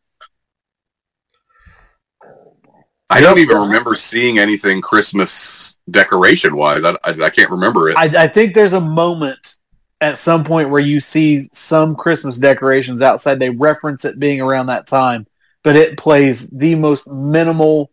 I 3.09 3.21
don't 3.21 3.39
even 3.39 3.59
remember 3.59 3.95
seeing 3.95 4.39
anything 4.39 4.81
Christmas 4.81 5.79
decoration 5.91 6.57
wise. 6.57 6.85
I, 6.85 6.91
I, 7.05 7.25
I 7.25 7.31
can't 7.31 7.51
remember 7.51 7.89
it. 7.89 7.97
I, 7.97 8.25
I 8.25 8.29
think 8.29 8.55
there's 8.55 8.73
a 8.73 8.81
moment 8.81 9.57
at 10.01 10.19
some 10.19 10.45
point 10.45 10.71
where 10.71 10.81
you 10.81 11.01
see 11.01 11.49
some 11.53 11.95
Christmas 11.95 12.37
decorations 12.37 13.03
outside. 13.03 13.39
They 13.39 13.51
reference 13.51 14.05
it 14.05 14.19
being 14.19 14.41
around 14.41 14.67
that 14.67 14.87
time, 14.87 15.27
but 15.63 15.77
it 15.77 15.97
plays 15.99 16.47
the 16.49 16.75
most 16.75 17.07
minimal 17.07 17.91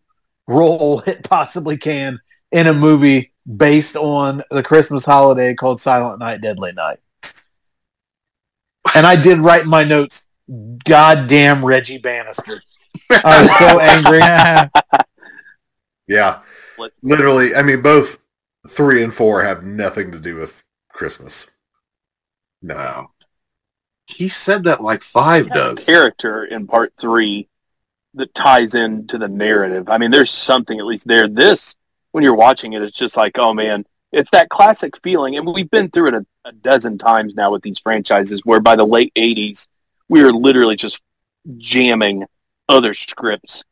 role 0.47 0.99
it 1.05 1.23
possibly 1.23 1.77
can 1.77 2.19
in 2.51 2.67
a 2.67 2.73
movie 2.73 3.31
based 3.57 3.95
on 3.95 4.43
the 4.49 4.63
Christmas 4.63 5.05
holiday 5.05 5.53
called 5.53 5.81
Silent 5.81 6.19
Night, 6.19 6.41
Deadly 6.41 6.71
Night. 6.71 6.99
And 8.95 9.05
I 9.05 9.15
did 9.15 9.39
write 9.39 9.63
in 9.63 9.69
my 9.69 9.83
notes, 9.83 10.25
goddamn 10.85 11.63
Reggie 11.63 11.97
Bannister. 11.97 12.59
I 13.09 13.41
was 13.41 13.57
so 13.57 13.79
angry. 13.79 14.19
yeah. 16.07 16.41
Literally, 17.01 17.55
I 17.55 17.61
mean, 17.61 17.81
both 17.81 18.17
three 18.67 19.03
and 19.03 19.13
four 19.13 19.43
have 19.43 19.63
nothing 19.63 20.11
to 20.11 20.19
do 20.19 20.35
with 20.35 20.63
Christmas. 20.89 21.47
No. 22.61 22.75
No. 22.75 23.11
He 24.05 24.27
said 24.27 24.65
that 24.65 24.81
like 24.81 25.03
five 25.03 25.49
does. 25.49 25.85
character 25.85 26.43
in 26.43 26.67
part 26.67 26.93
three 26.99 27.47
that 28.15 28.33
ties 28.33 28.75
into 28.75 29.17
the 29.17 29.27
narrative. 29.27 29.89
I 29.89 29.97
mean, 29.97 30.11
there's 30.11 30.31
something 30.31 30.79
at 30.79 30.85
least 30.85 31.07
there. 31.07 31.27
This, 31.27 31.75
when 32.11 32.23
you're 32.23 32.35
watching 32.35 32.73
it, 32.73 32.81
it's 32.81 32.97
just 32.97 33.17
like, 33.17 33.37
oh 33.37 33.53
man, 33.53 33.85
it's 34.11 34.29
that 34.31 34.49
classic 34.49 34.93
feeling. 35.01 35.35
And 35.35 35.47
we've 35.47 35.69
been 35.69 35.89
through 35.89 36.09
it 36.09 36.13
a, 36.13 36.25
a 36.45 36.51
dozen 36.51 36.97
times 36.97 37.35
now 37.35 37.51
with 37.51 37.63
these 37.63 37.79
franchises 37.79 38.41
where 38.43 38.59
by 38.59 38.75
the 38.75 38.85
late 38.85 39.13
80s, 39.15 39.67
we 40.09 40.21
are 40.21 40.31
literally 40.31 40.75
just 40.75 41.01
jamming 41.57 42.25
other 42.69 42.93
scripts 42.93 43.63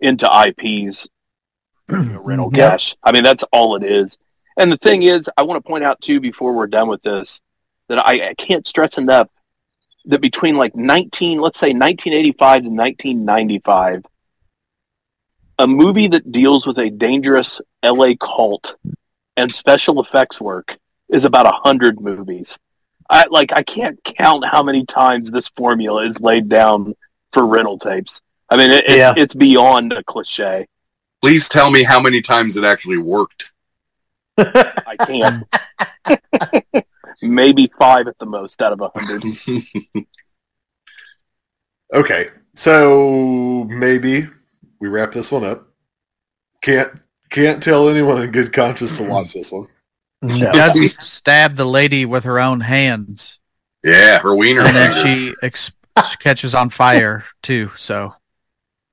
into 0.00 0.26
IPs, 0.26 1.08
you 1.88 1.96
know, 1.96 2.22
rental 2.22 2.50
Yep. 2.52 2.70
cash. 2.70 2.96
I 3.02 3.12
mean, 3.12 3.22
that's 3.22 3.44
all 3.52 3.76
it 3.76 3.82
is. 3.82 4.18
And 4.58 4.70
the 4.70 4.76
thing 4.78 5.02
is, 5.04 5.28
I 5.36 5.42
want 5.42 5.62
to 5.62 5.68
point 5.68 5.84
out 5.84 6.00
too, 6.00 6.20
before 6.20 6.52
we're 6.54 6.66
done 6.66 6.88
with 6.88 7.02
this, 7.02 7.40
that 7.88 7.98
I, 8.06 8.30
I 8.30 8.34
can't 8.34 8.66
stress 8.66 8.98
enough 8.98 9.28
that 10.06 10.20
between 10.20 10.56
like 10.56 10.74
19, 10.74 11.40
let's 11.40 11.58
say 11.58 11.68
1985 11.72 12.62
to 12.62 12.68
1995, 12.68 14.04
a 15.58 15.66
movie 15.66 16.08
that 16.08 16.32
deals 16.32 16.66
with 16.66 16.78
a 16.78 16.90
dangerous 16.90 17.60
LA 17.84 18.14
cult 18.18 18.76
and 19.36 19.52
special 19.52 20.00
effects 20.00 20.40
work 20.40 20.78
is 21.08 21.24
about 21.24 21.46
a 21.46 21.50
hundred 21.52 22.00
movies. 22.00 22.58
I 23.08 23.26
like 23.26 23.52
I 23.52 23.62
can't 23.62 24.02
count 24.04 24.44
how 24.46 24.62
many 24.62 24.86
times 24.86 25.30
this 25.30 25.50
formula 25.56 26.04
is 26.06 26.20
laid 26.20 26.48
down 26.48 26.94
for 27.32 27.46
rental 27.46 27.78
tapes. 27.78 28.20
I 28.50 28.56
mean, 28.56 28.70
it, 28.70 28.84
it- 28.88 28.96
Yeah. 28.98 29.14
it's 29.16 29.34
beyond 29.34 29.92
a 29.92 30.02
cliche. 30.04 30.66
Please 31.22 31.48
tell 31.48 31.70
me 31.70 31.82
how 31.82 32.00
many 32.00 32.20
times 32.22 32.56
it 32.56 32.64
actually 32.64 32.96
worked. 32.98 33.52
I 34.38 34.96
can't. 35.06 35.44
Maybe 37.22 37.70
five 37.78 38.08
at 38.08 38.18
the 38.18 38.24
most 38.26 38.62
out 38.62 38.72
of 38.72 38.80
a 38.80 38.90
hundred. 38.98 39.24
Okay, 41.92 42.28
so 42.54 43.64
maybe 43.68 44.28
we 44.78 44.88
wrap 44.88 45.10
this 45.12 45.32
one 45.32 45.44
up. 45.44 45.66
Can't 46.62 46.88
can't 47.30 47.60
tell 47.62 47.88
anyone 47.88 48.22
in 48.22 48.30
good 48.30 48.52
conscience 48.52 48.96
to 48.98 49.02
watch 49.04 49.32
this 49.32 49.50
one. 49.50 49.66
No. 50.22 50.52
Does 50.52 50.96
stab 51.04 51.56
the 51.56 51.64
lady 51.64 52.04
with 52.06 52.24
her 52.24 52.38
own 52.38 52.60
hands, 52.60 53.40
yeah, 53.82 54.20
her 54.20 54.34
wiener. 54.36 54.60
and 54.60 54.76
then 54.76 54.92
she 55.04 55.34
ex- 55.42 55.72
catches 56.20 56.54
on 56.54 56.70
fire 56.70 57.24
too. 57.42 57.70
So 57.76 58.14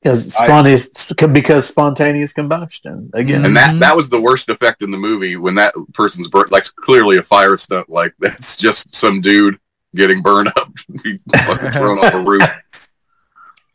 Because 0.07 0.35
I- 0.39 0.45
spontaneous, 0.45 1.11
because 1.33 1.67
spontaneous 1.67 2.31
combustion 2.33 3.09
again. 3.13 3.45
And 3.45 3.55
that 3.57 3.75
Mhm. 3.75 3.79
that 3.79 3.95
was 3.95 4.09
the 4.09 4.21
worst 4.21 4.47
effect 4.49 4.81
in 4.81 4.89
the 4.91 4.97
movie 4.97 5.35
when 5.35 5.55
that 5.55 5.73
person's 5.93 6.27
burnt. 6.29 6.51
Like 6.51 6.63
clearly 6.77 7.17
a 7.17 7.23
fire 7.23 7.57
stunt. 7.57 7.89
Like 7.89 8.13
that's 8.19 8.55
just 8.55 8.95
some 8.95 9.19
dude 9.21 9.59
getting 9.95 10.21
burned 10.21 10.47
up, 10.49 10.71
fucking 11.35 11.71
thrown 11.73 11.99
off 11.99 12.13
a 12.13 12.21
roof. 12.21 12.43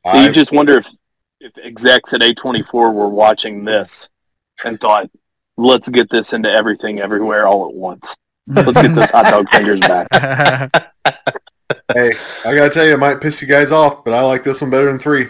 I, 0.06 0.24
you 0.26 0.32
just 0.32 0.52
wonder 0.52 0.78
if, 0.78 0.86
if 1.40 1.52
execs 1.62 2.12
at 2.14 2.20
A24 2.22 2.72
were 2.72 3.08
watching 3.08 3.64
this 3.64 4.08
and 4.64 4.80
thought, 4.80 5.10
let's 5.58 5.88
get 5.88 6.08
this 6.10 6.32
into 6.32 6.50
everything 6.50 7.00
everywhere 7.00 7.46
all 7.46 7.68
at 7.68 7.74
once. 7.74 8.14
Let's 8.46 8.80
get 8.80 8.94
those 8.94 9.10
hot 9.10 9.26
dog 9.30 9.48
fingers 9.50 9.80
back. 9.80 10.08
hey, 11.94 12.12
I 12.44 12.54
gotta 12.54 12.70
tell 12.70 12.86
you, 12.86 12.94
it 12.94 12.98
might 12.98 13.20
piss 13.20 13.40
you 13.42 13.48
guys 13.48 13.70
off, 13.70 14.04
but 14.04 14.14
I 14.14 14.22
like 14.22 14.44
this 14.44 14.60
one 14.62 14.70
better 14.70 14.86
than 14.86 14.98
three. 14.98 15.28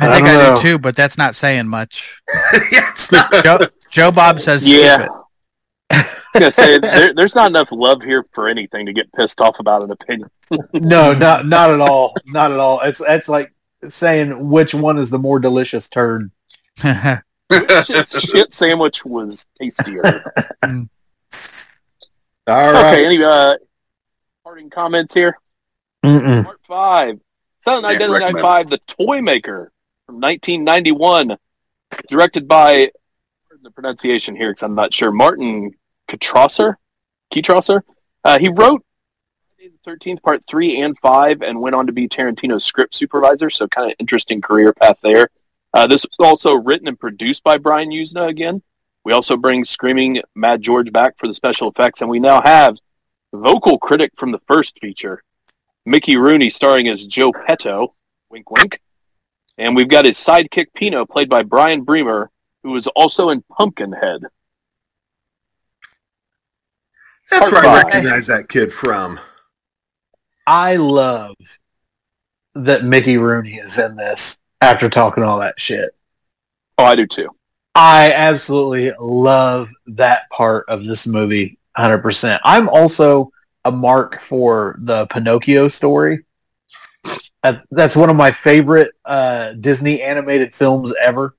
I 0.00 0.08
I 0.08 0.14
think 0.14 0.26
don't 0.26 0.36
I, 0.40 0.48
know. 0.50 0.56
do 0.56 0.62
too, 0.62 0.78
but 0.78 0.94
that's 0.96 1.18
not 1.18 1.34
saying 1.34 1.66
much. 1.68 2.20
yeah, 2.72 2.90
it's 2.90 3.10
not. 3.10 3.32
Joe, 3.44 3.58
Joe 3.90 4.10
Bob 4.10 4.40
says 4.40 4.66
Yeah. 4.66 5.02
keep. 5.02 5.10
I 5.90 5.96
was 5.96 6.14
gonna 6.34 6.50
say 6.50 6.78
there, 6.80 7.14
there's 7.14 7.34
not 7.34 7.46
enough 7.50 7.68
love 7.72 8.02
here 8.02 8.24
for 8.32 8.48
anything 8.48 8.86
to 8.86 8.92
get 8.92 9.12
pissed 9.12 9.40
off 9.40 9.58
about 9.60 9.82
an 9.82 9.90
opinion. 9.90 10.30
No, 10.72 11.12
not 11.12 11.46
not 11.46 11.70
at 11.70 11.80
all. 11.80 12.14
Not 12.24 12.52
at 12.52 12.58
all. 12.58 12.80
It's 12.80 13.02
it's 13.06 13.28
like 13.28 13.52
saying 13.86 14.48
which 14.48 14.72
one 14.74 14.96
is 14.98 15.10
the 15.10 15.18
more 15.18 15.38
delicious 15.38 15.88
turd. 15.88 16.30
shit, 16.80 18.08
shit 18.08 18.52
sandwich 18.52 19.04
was 19.04 19.44
tastier. 19.60 20.32
all 20.62 20.88
right. 22.46 22.86
Okay, 22.92 23.04
any 23.04 23.22
uh, 23.22 23.56
parting 24.42 24.70
comments 24.70 25.12
here? 25.12 25.36
Mm-mm. 26.04 26.44
Part 26.44 26.60
five. 26.66 27.20
Silent 27.60 27.82
Night, 27.82 27.98
Can't 27.98 28.12
Deadly 28.12 28.32
Night. 28.32 28.40
Five, 28.42 28.68
The 28.68 28.78
Toy 28.86 29.20
Maker 29.20 29.70
from 30.08 30.22
1991, 30.22 31.36
directed 32.08 32.48
by 32.48 32.90
the 33.62 33.70
pronunciation 33.70 34.34
here 34.34 34.50
because 34.50 34.62
I'm 34.62 34.74
not 34.74 34.94
sure. 34.94 35.12
Martin 35.12 35.72
Kitrosser. 36.08 36.76
Kitrosser. 37.30 37.82
Uh, 38.24 38.38
he 38.38 38.48
wrote 38.48 38.82
the 39.58 39.70
13th, 39.86 40.22
Part 40.22 40.44
three 40.48 40.80
and 40.80 40.98
five, 41.00 41.42
and 41.42 41.60
went 41.60 41.76
on 41.76 41.86
to 41.86 41.92
be 41.92 42.08
Tarantino's 42.08 42.64
script 42.64 42.96
supervisor. 42.96 43.50
So 43.50 43.68
kind 43.68 43.90
of 43.90 43.96
interesting 43.98 44.40
career 44.40 44.72
path 44.72 44.96
there. 45.02 45.28
Uh, 45.74 45.86
this 45.86 46.06
was 46.06 46.26
also 46.26 46.54
written 46.54 46.88
and 46.88 46.98
produced 46.98 47.44
by 47.44 47.58
Brian 47.58 47.90
Yuzna 47.90 48.28
again. 48.28 48.62
We 49.04 49.12
also 49.12 49.36
bring 49.36 49.66
Screaming 49.66 50.22
Mad 50.34 50.62
George 50.62 50.90
back 50.90 51.16
for 51.18 51.28
the 51.28 51.34
special 51.34 51.68
effects, 51.68 52.00
and 52.00 52.08
we 52.08 52.18
now 52.18 52.40
have 52.40 52.78
vocal 53.34 53.78
critic 53.78 54.12
from 54.16 54.32
the 54.32 54.40
first 54.48 54.78
feature, 54.80 55.22
Mickey 55.84 56.16
Rooney 56.16 56.48
starring 56.48 56.88
as 56.88 57.04
Joe 57.04 57.32
Petto, 57.32 57.94
wink 58.30 58.50
wink, 58.50 58.80
And 59.58 59.74
we've 59.74 59.88
got 59.88 60.04
his 60.04 60.16
sidekick 60.16 60.68
Pino, 60.74 61.04
played 61.04 61.28
by 61.28 61.42
Brian 61.42 61.82
Bremer, 61.82 62.30
who 62.62 62.70
was 62.70 62.86
also 62.86 63.30
in 63.30 63.42
Pumpkinhead. 63.42 64.22
That's 67.30 67.50
Part 67.50 67.64
where 67.64 67.72
I 67.72 67.82
recognize 67.82 68.26
that 68.28 68.48
kid 68.48 68.72
from. 68.72 69.20
I 70.46 70.76
love 70.76 71.34
that 72.54 72.84
Mickey 72.84 73.18
Rooney 73.18 73.56
is 73.56 73.76
in 73.76 73.96
this 73.96 74.38
after 74.60 74.88
talking 74.88 75.24
all 75.24 75.40
that 75.40 75.60
shit. 75.60 75.90
Oh, 76.78 76.84
I 76.84 76.94
do 76.94 77.06
too. 77.06 77.28
I 77.74 78.12
absolutely 78.12 78.92
love 78.98 79.68
that 79.88 80.30
part 80.30 80.64
of 80.68 80.86
this 80.86 81.06
movie 81.06 81.58
100%. 81.76 82.40
I'm 82.44 82.68
also 82.68 83.30
a 83.64 83.70
mark 83.70 84.20
for 84.20 84.76
the 84.80 85.06
Pinocchio 85.06 85.68
story. 85.68 86.24
Uh, 87.48 87.60
That's 87.70 87.96
one 87.96 88.10
of 88.10 88.16
my 88.16 88.30
favorite 88.30 88.92
uh, 89.04 89.52
Disney 89.52 90.02
animated 90.02 90.54
films 90.54 90.92
ever. 91.00 91.36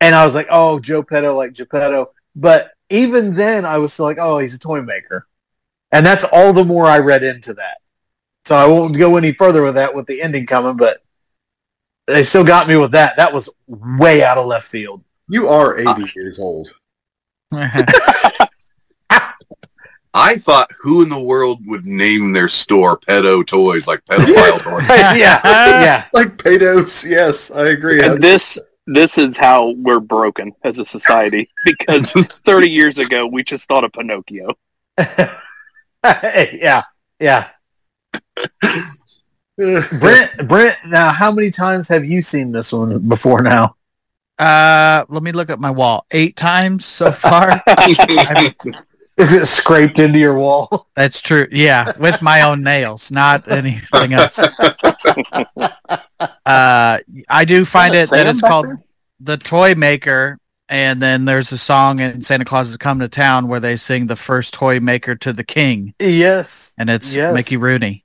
And 0.00 0.14
I 0.14 0.24
was 0.24 0.34
like, 0.34 0.48
oh, 0.50 0.78
Joe 0.78 1.02
Petto, 1.02 1.36
like 1.36 1.54
Geppetto. 1.54 2.10
But 2.34 2.72
even 2.90 3.34
then, 3.34 3.64
I 3.64 3.78
was 3.78 3.92
still 3.92 4.04
like, 4.04 4.18
oh, 4.20 4.38
he's 4.38 4.54
a 4.54 4.58
toy 4.58 4.82
maker. 4.82 5.26
And 5.92 6.04
that's 6.04 6.24
all 6.24 6.52
the 6.52 6.64
more 6.64 6.86
I 6.86 6.98
read 6.98 7.22
into 7.22 7.54
that. 7.54 7.78
So 8.44 8.54
I 8.56 8.66
won't 8.66 8.96
go 8.96 9.16
any 9.16 9.32
further 9.32 9.62
with 9.62 9.74
that 9.74 9.94
with 9.94 10.06
the 10.06 10.20
ending 10.20 10.46
coming, 10.46 10.76
but 10.76 11.02
they 12.06 12.24
still 12.24 12.44
got 12.44 12.68
me 12.68 12.76
with 12.76 12.92
that. 12.92 13.16
That 13.16 13.32
was 13.32 13.48
way 13.66 14.22
out 14.22 14.38
of 14.38 14.46
left 14.46 14.68
field. 14.68 15.02
You 15.28 15.48
are 15.48 15.78
80 15.78 16.12
years 16.14 16.38
old. 16.38 16.72
I 20.16 20.36
thought, 20.36 20.70
who 20.80 21.02
in 21.02 21.10
the 21.10 21.20
world 21.20 21.60
would 21.66 21.84
name 21.84 22.32
their 22.32 22.48
store 22.48 22.98
pedo 22.98 23.46
toys 23.46 23.86
like 23.86 24.02
pedophile 24.06 24.58
toys? 24.62 24.88
yeah, 24.88 25.14
yeah. 25.14 26.04
Like 26.14 26.38
Paydos, 26.38 27.04
yes, 27.08 27.50
I 27.50 27.66
agree. 27.68 28.02
And 28.02 28.24
this 28.24 28.58
this 28.86 29.18
is 29.18 29.36
how 29.36 29.72
we're 29.76 30.00
broken 30.00 30.52
as 30.64 30.78
a 30.78 30.86
society 30.86 31.50
because 31.66 32.10
30 32.12 32.70
years 32.70 32.98
ago 32.98 33.26
we 33.26 33.44
just 33.44 33.68
thought 33.68 33.84
of 33.84 33.92
Pinocchio. 33.92 34.48
yeah, 36.02 36.84
yeah. 37.20 37.48
Brent, 39.58 40.48
Brent. 40.48 40.78
Now, 40.86 41.10
how 41.12 41.30
many 41.30 41.50
times 41.50 41.88
have 41.88 42.06
you 42.06 42.22
seen 42.22 42.52
this 42.52 42.72
one 42.72 43.06
before 43.06 43.42
now? 43.42 43.76
Uh, 44.38 45.04
let 45.10 45.22
me 45.22 45.32
look 45.32 45.50
at 45.50 45.60
my 45.60 45.70
wall. 45.70 46.06
Eight 46.10 46.36
times 46.36 46.86
so 46.86 47.12
far. 47.12 47.62
Is 49.16 49.32
it 49.32 49.46
scraped 49.46 49.98
into 49.98 50.18
your 50.18 50.36
wall? 50.38 50.88
That's 50.94 51.22
true. 51.22 51.46
Yeah, 51.50 51.92
with 51.98 52.20
my 52.20 52.42
own 52.42 52.62
nails, 52.62 53.10
not 53.10 53.48
anything 53.48 54.12
else. 54.12 54.38
Uh, 56.46 56.98
I 57.28 57.44
do 57.44 57.64
find 57.64 57.94
it 57.94 58.08
that 58.10 58.16
that 58.16 58.26
it's 58.26 58.40
back 58.40 58.50
called 58.50 58.66
there? 58.66 58.76
the 59.20 59.36
Toy 59.36 59.74
Maker, 59.74 60.38
and 60.68 61.00
then 61.02 61.24
there's 61.24 61.52
a 61.52 61.58
song 61.58 61.98
in 62.00 62.22
Santa 62.22 62.44
Claus 62.44 62.70
is 62.70 62.76
Come 62.76 63.00
to 63.00 63.08
Town 63.08 63.48
where 63.48 63.60
they 63.60 63.76
sing 63.76 64.06
the 64.06 64.16
first 64.16 64.54
toy 64.54 64.80
maker 64.80 65.14
to 65.16 65.32
the 65.32 65.44
king, 65.44 65.94
Yes. 65.98 66.72
and 66.78 66.88
it's 66.88 67.12
Yes. 67.14 67.34
Mickey 67.34 67.56
Rooney. 67.56 68.04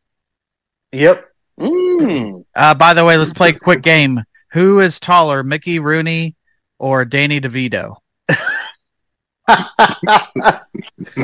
Yep. 0.92 1.26
Mm. 1.60 2.46
Uh, 2.56 2.74
by 2.74 2.94
the 2.94 3.06
way, 3.06 3.16
let's 3.18 3.34
play 3.34 3.50
a 3.50 3.54
quick 3.54 3.82
game. 3.82 4.24
Who 4.54 4.80
is 4.80 5.00
taller, 5.00 5.44
Mickey 5.44 5.80
Rooney 5.80 6.36
or 6.80 7.06
Danny 7.06 7.40
DeVito? 7.40 7.98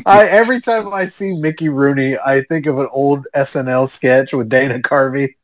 I 0.05 0.27
every 0.29 0.59
time 0.61 0.93
I 0.93 1.05
see 1.05 1.33
Mickey 1.33 1.69
Rooney, 1.69 2.17
I 2.17 2.41
think 2.43 2.65
of 2.65 2.77
an 2.79 2.87
old 2.91 3.25
SNL 3.35 3.89
sketch 3.89 4.33
with 4.33 4.49
Dana 4.49 4.79
Carvey, 4.79 5.35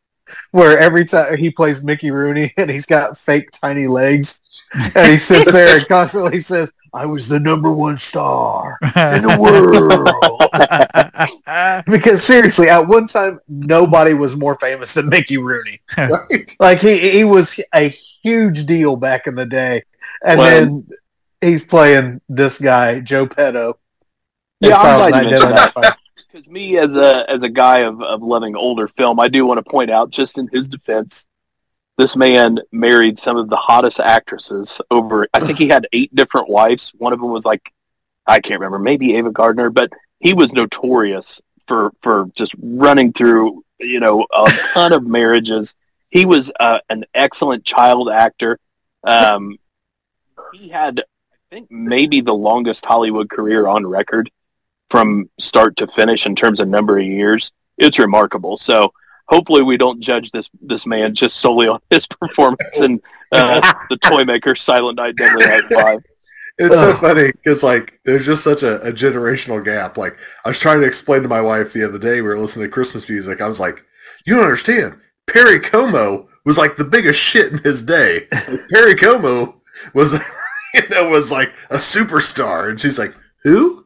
where 0.52 0.78
every 0.78 1.06
time 1.06 1.38
he 1.38 1.50
plays 1.52 1.82
Mickey 1.84 2.12
Rooney 2.12 2.54
and 2.58 2.70
he's 2.70 2.86
got 2.86 3.18
fake 3.18 3.50
tiny 3.52 3.88
legs, 3.88 4.40
and 4.74 5.12
he 5.12 5.18
sits 5.18 5.52
there 5.52 5.78
and 5.78 5.88
constantly 5.88 6.40
says, 6.40 6.72
"I 6.94 7.06
was 7.06 7.28
the 7.28 7.40
number 7.40 7.72
one 7.72 7.98
star 8.00 8.78
in 8.82 9.22
the 9.24 9.38
world." 9.40 10.40
because 11.86 12.24
seriously, 12.24 12.70
at 12.70 12.88
one 12.88 13.08
time, 13.08 13.40
nobody 13.48 14.14
was 14.14 14.36
more 14.36 14.58
famous 14.60 14.94
than 14.94 15.10
Mickey 15.10 15.38
Rooney. 15.38 15.82
right? 15.98 16.56
Like 16.60 16.80
he 16.80 17.12
he 17.12 17.24
was 17.24 17.60
a 17.74 17.90
huge 18.24 18.66
deal 18.66 18.96
back 18.96 19.28
in 19.28 19.36
the 19.36 19.46
day, 19.46 19.84
and 20.26 20.38
Well- 20.40 20.50
then 20.50 20.88
he's 21.44 21.64
playing 21.64 22.22
this 22.30 22.60
guy 22.60 23.00
Joe 23.00 23.28
Petto. 23.28 23.80
Yeah, 24.60 24.78
I'm 24.78 25.10
glad 25.10 25.26
you 25.26 25.32
mentioned 25.32 25.74
Five. 25.74 25.96
Because 26.32 26.48
me, 26.50 26.78
as 26.78 26.96
a 26.96 27.30
as 27.30 27.44
a 27.44 27.50
guy 27.50 27.80
of, 27.80 28.02
of 28.02 28.22
loving 28.22 28.56
older 28.56 28.88
film, 28.88 29.20
I 29.20 29.28
do 29.28 29.46
want 29.46 29.64
to 29.64 29.70
point 29.70 29.90
out, 29.90 30.10
just 30.10 30.38
in 30.38 30.48
his 30.48 30.68
defense, 30.68 31.26
this 31.98 32.16
man 32.16 32.60
married 32.72 33.20
some 33.20 33.38
of 33.38 33.50
the 33.50 33.56
hottest 33.56 34.00
actresses. 34.00 34.82
Over, 34.90 35.28
I 35.34 35.42
think 35.42 35.58
he 35.58 35.68
had 35.68 35.88
eight 35.94 36.14
different 36.16 36.50
wives. 36.50 36.92
One 36.98 37.14
of 37.14 37.20
them 37.20 37.32
was 37.32 37.46
like, 37.46 37.72
I 38.26 38.40
can't 38.40 38.60
remember, 38.60 38.80
maybe 38.80 39.16
Ava 39.16 39.32
Gardner, 39.32 39.70
but 39.70 39.92
he 40.20 40.34
was 40.34 40.54
notorious 40.54 41.42
for 41.68 41.92
for 42.02 42.30
just 42.36 42.54
running 42.62 43.12
through, 43.14 43.64
you 43.80 44.00
know, 44.00 44.26
a 44.34 44.52
ton 44.74 44.94
of 44.94 45.06
marriages. 45.06 45.76
He 46.10 46.26
was 46.26 46.52
uh, 46.60 46.80
an 46.90 47.06
excellent 47.14 47.66
child 47.66 48.10
actor. 48.10 48.60
Um, 49.04 49.58
he 50.54 50.70
had, 50.70 51.04
think, 51.54 51.70
maybe 51.70 52.20
the 52.20 52.34
longest 52.34 52.86
Hollywood 52.86 53.30
career 53.30 53.68
on 53.68 53.86
record 53.86 54.30
from 54.90 55.30
start 55.40 55.78
to 55.78 55.88
finish 55.88 56.26
in 56.26 56.36
terms 56.36 56.60
of 56.60 56.68
number 56.68 56.98
of 56.98 57.06
years. 57.06 57.52
It's 57.78 58.00
remarkable. 58.00 58.58
So 58.58 58.92
hopefully 59.28 59.62
we 59.62 59.78
don't 59.78 60.02
judge 60.02 60.32
this 60.32 60.50
this 60.62 60.86
man 60.86 61.16
just 61.16 61.38
solely 61.38 61.68
on 61.68 61.80
his 61.90 62.08
performance 62.22 62.82
in 62.82 63.02
uh, 63.32 63.74
the 63.90 63.98
Toy 63.98 64.26
Maker 64.26 64.56
Silent 64.56 64.98
Night 64.98 65.16
Deadly 65.16 65.46
Night 65.46 65.64
Five. 65.74 66.00
It's 66.60 66.76
so 66.76 66.96
funny 66.98 67.32
because 67.32 67.64
like 67.64 68.00
there's 68.06 68.26
just 68.26 68.44
such 68.44 68.62
a, 68.62 68.82
a 68.82 68.92
generational 68.92 69.64
gap. 69.64 69.98
Like 69.98 70.18
I 70.46 70.50
was 70.50 70.60
trying 70.60 70.82
to 70.82 70.88
explain 70.88 71.24
to 71.24 71.28
my 71.28 71.42
wife 71.42 71.74
the 71.74 71.84
other 71.84 71.98
day, 71.98 72.16
we 72.16 72.28
were 72.28 72.38
listening 72.38 72.66
to 72.66 72.72
Christmas 72.72 73.10
music. 73.10 73.42
I 73.42 73.48
was 73.48 73.60
like, 73.60 73.84
"You 74.26 74.36
don't 74.36 74.44
understand. 74.44 75.00
Perry 75.26 75.60
Como 75.60 76.30
was 76.46 76.58
like 76.58 76.76
the 76.76 76.84
biggest 76.84 77.20
shit 77.20 77.52
in 77.52 77.58
his 77.60 77.82
day. 77.82 78.28
Perry 78.72 78.96
Como 78.96 79.62
was, 79.94 80.20
you 80.90 80.90
know, 80.90 81.10
was 81.10 81.32
like 81.32 81.54
a 81.70 81.78
superstar." 81.78 82.70
And 82.70 82.80
she's 82.80 83.00
like, 83.00 83.14
"Who?" 83.44 83.86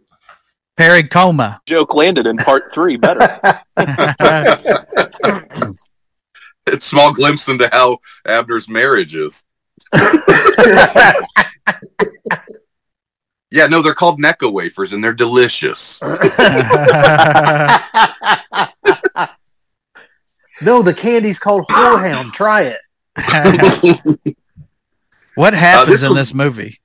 Perry 0.76 1.03
Coma. 1.03 1.61
Joke 1.65 1.93
landed 1.95 2.27
in 2.27 2.38
part 2.38 2.64
three 2.73 2.97
better. 2.97 3.39
It's 6.69 6.85
small 6.85 7.14
glimpse 7.14 7.47
into 7.47 7.69
how 7.72 7.99
Abner's 8.26 8.68
marriage 8.68 9.15
is. 9.15 9.45
Yeah, 13.49 13.68
no, 13.68 13.81
they're 13.81 13.93
called 13.93 14.22
Necco 14.22 14.51
wafers 14.51 14.91
and 14.91 15.01
they're 15.01 15.14
delicious. 15.14 16.01
no, 16.01 16.09
the 20.81 20.93
candy's 20.95 21.39
called 21.39 21.65
Whorehound. 21.69 22.34
Try 22.34 22.76
it. 23.15 24.38
What 25.38 25.53
happens 25.53 26.01
this 26.01 26.03
in 26.03 26.09
was- 26.09 26.18
this 26.19 26.34
movie? 26.34 26.80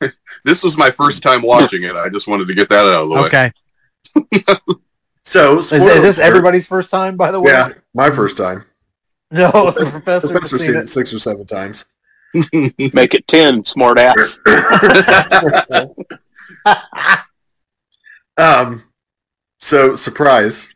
This 0.44 0.62
was 0.62 0.76
my 0.78 0.90
first 0.92 1.22
time 1.24 1.42
watching 1.42 1.82
it. 1.82 1.96
I 1.96 2.08
just 2.08 2.28
wanted 2.28 2.46
to 2.46 2.54
get 2.54 2.68
that 2.68 2.84
out 2.84 3.02
of 3.02 3.08
the 3.08 3.14
way. 3.16 3.20
Okay. 3.26 3.52
So 5.24 5.58
Is, 5.58 5.72
is 5.72 5.82
this 6.02 6.18
everybody's 6.18 6.66
first 6.66 6.90
time, 6.90 7.16
by 7.18 7.30
the 7.30 7.38
way? 7.38 7.50
Yeah, 7.52 7.68
my 7.92 8.10
first 8.10 8.38
time. 8.38 8.64
No, 9.30 9.50
the 9.72 9.72
professor, 9.90 10.28
Professor 10.28 10.38
has 10.38 10.50
seen 10.50 10.58
seen 10.60 10.76
it 10.76 10.84
it. 10.84 10.88
six 10.88 11.12
or 11.12 11.18
seven 11.18 11.44
times. 11.44 11.84
Make 12.94 13.12
it 13.12 13.28
ten, 13.28 13.62
smart 13.66 13.98
ass. 13.98 14.38
um, 18.36 18.84
so 19.58 19.96
surprise, 19.96 20.68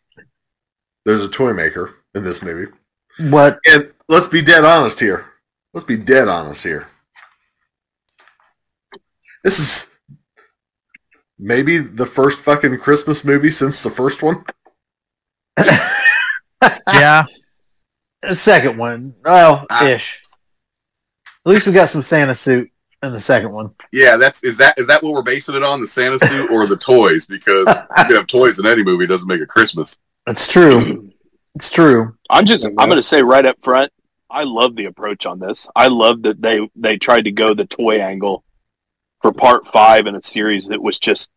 there's 1.05 1.23
a 1.23 1.29
toy 1.29 1.53
maker 1.55 1.95
in 2.15 2.25
this 2.25 2.43
movie, 2.43 2.71
What? 3.21 3.59
and 3.67 3.93
let's 4.09 4.29
be 4.29 4.43
dead 4.43 4.65
honest 4.65 5.01
here. 5.01 5.27
Let's 5.73 5.87
be 5.87 5.97
dead 5.97 6.29
honest 6.29 6.63
here. 6.65 6.89
This 9.45 9.59
is 9.59 9.87
maybe 11.39 11.79
the 11.79 12.07
first 12.07 12.41
fucking 12.41 12.79
Christmas 12.79 13.25
movie 13.25 13.51
since 13.51 13.83
the 13.83 13.91
first 13.91 14.23
one. 14.23 14.45
Yeah. 16.87 17.25
The 18.23 18.37
second 18.37 18.79
one. 18.79 19.15
Well, 19.25 19.67
Ah. 19.69 19.85
ish. 19.89 20.23
At 21.45 21.51
least 21.51 21.67
we 21.67 21.73
got 21.73 21.89
some 21.89 22.03
Santa 22.03 22.37
suit 22.37 22.71
in 23.03 23.13
the 23.13 23.19
second 23.19 23.51
one. 23.51 23.75
Yeah, 23.91 24.17
that's 24.17 24.45
is 24.45 24.57
that 24.59 24.79
is 24.79 24.87
that 24.87 25.03
what 25.03 25.13
we're 25.13 25.23
basing 25.23 25.57
it 25.57 25.65
on? 25.65 25.81
The 25.81 25.89
Santa 25.89 26.21
suit 26.21 26.53
or 26.53 26.67
the 26.69 26.77
toys? 26.77 27.27
Because 27.27 27.67
you 27.67 28.05
can 28.05 28.15
have 28.15 28.29
toys 28.29 28.61
in 28.61 28.67
any 28.67 28.85
movie, 28.85 29.05
it 29.05 29.09
doesn't 29.09 29.27
make 29.27 29.41
it 29.41 29.49
Christmas. 29.49 29.99
It's 30.29 30.47
true. 30.47 31.11
It's 31.57 31.73
true. 31.73 32.15
I'm 32.31 32.47
just 32.47 32.65
I'm 32.65 32.75
going 32.77 32.91
to 32.93 33.03
say 33.03 33.23
right 33.23 33.45
up 33.45 33.57
front, 33.65 33.93
I 34.31 34.45
love 34.45 34.77
the 34.77 34.85
approach 34.85 35.27
on 35.27 35.41
this. 35.41 35.67
I 35.75 35.89
love 35.89 36.23
that 36.23 36.41
they 36.41 36.71
they 36.77 36.97
tried 36.97 37.25
to 37.25 37.33
go 37.33 37.55
the 37.55 37.65
toy 37.67 38.01
angle 38.01 38.45
for 39.23 39.33
part 39.33 39.67
five 39.73 40.07
in 40.07 40.17
a 40.17 40.23
series 40.23 40.67
that 40.67 40.83
was 40.83 40.99
just 40.99 41.31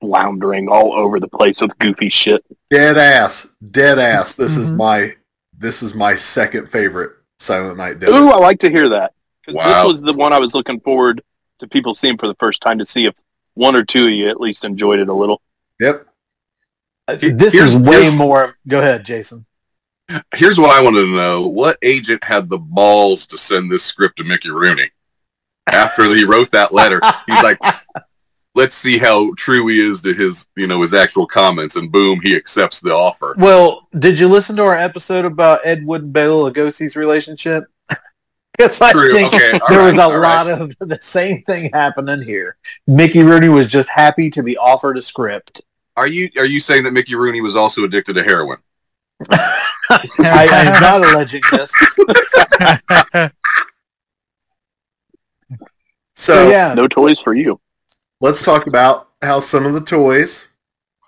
floundering 0.00 0.68
all 0.68 0.92
over 0.92 1.18
the 1.18 1.28
place 1.28 1.60
with 1.60 1.78
goofy 1.78 2.08
shit. 2.08 2.44
Dead 2.70 2.96
ass, 2.98 3.46
dead 3.70 3.98
ass. 3.98 4.34
This 4.34 4.56
is 4.56 4.70
Mhm. 4.70 4.76
my 4.76 5.16
this 5.56 5.82
is 5.82 5.94
my 5.94 6.14
second 6.16 6.66
favorite 6.70 7.12
Silent 7.38 7.78
Night 7.78 7.98
Deadly. 8.00 8.18
Ooh, 8.18 8.30
I 8.30 8.36
like 8.38 8.58
to 8.60 8.70
hear 8.70 8.88
that. 8.90 9.14
Wow. 9.48 9.84
This 9.84 9.92
was 9.92 10.02
the 10.02 10.18
one 10.18 10.32
I 10.32 10.38
was 10.38 10.52
looking 10.52 10.80
forward 10.80 11.22
to 11.60 11.68
people 11.68 11.94
seeing 11.94 12.18
for 12.18 12.26
the 12.26 12.34
first 12.40 12.60
time 12.60 12.78
to 12.80 12.86
see 12.86 13.06
if 13.06 13.14
one 13.54 13.76
or 13.76 13.84
two 13.84 14.06
of 14.06 14.10
you 14.10 14.28
at 14.28 14.40
least 14.40 14.64
enjoyed 14.64 14.98
it 14.98 15.08
a 15.08 15.12
little. 15.12 15.40
Yep. 15.80 16.06
This 17.20 17.52
Here's- 17.52 17.70
is 17.70 17.76
way 17.78 18.14
more. 18.14 18.58
Go 18.66 18.78
ahead, 18.80 19.04
Jason. 19.04 19.46
Here's 20.34 20.58
what 20.58 20.70
I 20.70 20.82
wanted 20.82 21.02
to 21.02 21.14
know: 21.16 21.46
What 21.46 21.78
agent 21.82 22.24
had 22.24 22.48
the 22.48 22.58
balls 22.58 23.26
to 23.28 23.38
send 23.38 23.70
this 23.70 23.84
script 23.84 24.16
to 24.18 24.24
Mickey 24.24 24.50
Rooney 24.50 24.90
after 25.68 26.04
he 26.14 26.24
wrote 26.24 26.50
that 26.52 26.72
letter? 26.72 27.00
He's 27.26 27.42
like, 27.42 27.58
"Let's 28.54 28.74
see 28.74 28.98
how 28.98 29.32
true 29.36 29.66
he 29.68 29.80
is 29.80 30.00
to 30.02 30.12
his, 30.14 30.46
you 30.56 30.66
know, 30.66 30.80
his 30.82 30.94
actual 30.94 31.26
comments." 31.26 31.76
And 31.76 31.90
boom, 31.90 32.20
he 32.22 32.36
accepts 32.36 32.80
the 32.80 32.92
offer. 32.92 33.34
Well, 33.38 33.88
did 33.98 34.18
you 34.18 34.28
listen 34.28 34.56
to 34.56 34.62
our 34.64 34.76
episode 34.76 35.24
about 35.24 35.60
Ed 35.64 35.84
Wood 35.86 36.02
and 36.02 36.12
Bela 36.12 36.50
Lugosi's 36.52 36.96
relationship? 36.96 37.64
Because 38.56 38.80
I 38.80 38.92
True. 38.92 39.12
think 39.12 39.34
Okay. 39.34 39.58
there 39.68 39.78
right, 39.80 39.90
was 39.90 39.98
a 39.98 40.02
all 40.02 40.16
right. 40.16 40.46
lot 40.46 40.48
of 40.48 40.72
the 40.78 40.96
same 41.02 41.42
thing 41.42 41.70
happening 41.72 42.22
here. 42.22 42.56
Mickey 42.86 43.24
Rooney 43.24 43.48
was 43.48 43.66
just 43.66 43.88
happy 43.88 44.30
to 44.30 44.44
be 44.44 44.56
offered 44.56 44.96
a 44.96 45.02
script. 45.02 45.62
Are 45.96 46.06
you 46.06 46.30
are 46.36 46.44
you 46.44 46.60
saying 46.60 46.84
that 46.84 46.92
Mickey 46.92 47.16
Rooney 47.16 47.40
was 47.40 47.56
also 47.56 47.82
addicted 47.82 48.12
to 48.12 48.22
heroin? 48.22 48.58
I, 49.30 49.98
I 50.20 50.46
am 50.66 50.80
not 50.80 51.00
alleging 51.14 51.42
this. 51.50 53.32
So 56.14 56.34
So 56.34 56.50
yeah, 56.50 56.74
No 56.74 56.86
toys 56.88 57.18
for 57.18 57.34
you. 57.34 57.60
let's 58.20 58.44
talk 58.44 58.66
about 58.66 59.08
how 59.22 59.40
some 59.40 59.66
of 59.66 59.74
the 59.74 59.80
toys, 59.80 60.48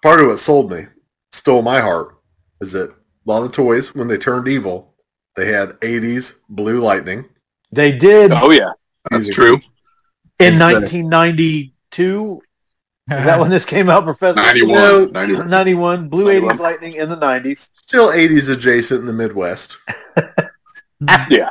part 0.03 0.21
of 0.21 0.27
what 0.29 0.39
sold 0.41 0.71
me, 0.71 0.87
stole 1.33 1.63
my 1.63 1.81
heart, 1.81 2.17
is 2.61 2.73
that 2.73 2.91
a 2.91 2.95
lot 3.25 3.43
of 3.43 3.51
the 3.51 3.57
toys, 3.57 3.95
when 3.95 4.09
they 4.09 4.17
turned 4.19 4.49
evil, 4.49 4.95
they 5.37 5.47
had 5.53 5.71
80s 5.81 6.35
blue 6.49 6.81
lightning. 6.81 7.27
they 7.73 7.93
did 7.97 8.33
Oh 8.33 8.51
yeah. 8.51 8.73
That's 9.11 9.29
true. 9.29 9.61
in 10.41 10.59
1992. 10.59 12.43
Uh, 13.09 13.15
is 13.15 13.25
that 13.25 13.39
when 13.39 13.51
this 13.51 13.65
came 13.65 13.89
out, 13.89 14.03
Professor? 14.03 14.41
91, 14.41 15.13
91. 15.13 15.49
91. 15.49 16.09
Blue 16.09 16.25
91. 16.25 16.57
80s 16.57 16.59
lightning 16.61 16.95
in 16.95 17.09
the 17.09 17.17
90s. 17.17 17.69
Still 17.83 18.11
80s 18.11 18.51
adjacent 18.51 19.01
in 19.01 19.07
the 19.07 19.13
Midwest. 19.13 19.79
Yeah. 21.31 21.51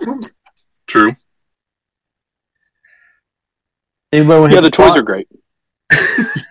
True. 0.87 1.15
Anybody 4.15 4.39
want 4.39 4.53
Yeah, 4.53 4.61
the 4.61 4.69
toys 4.71 4.87
plot? 4.91 4.97
are 4.99 5.01
great. 5.03 5.27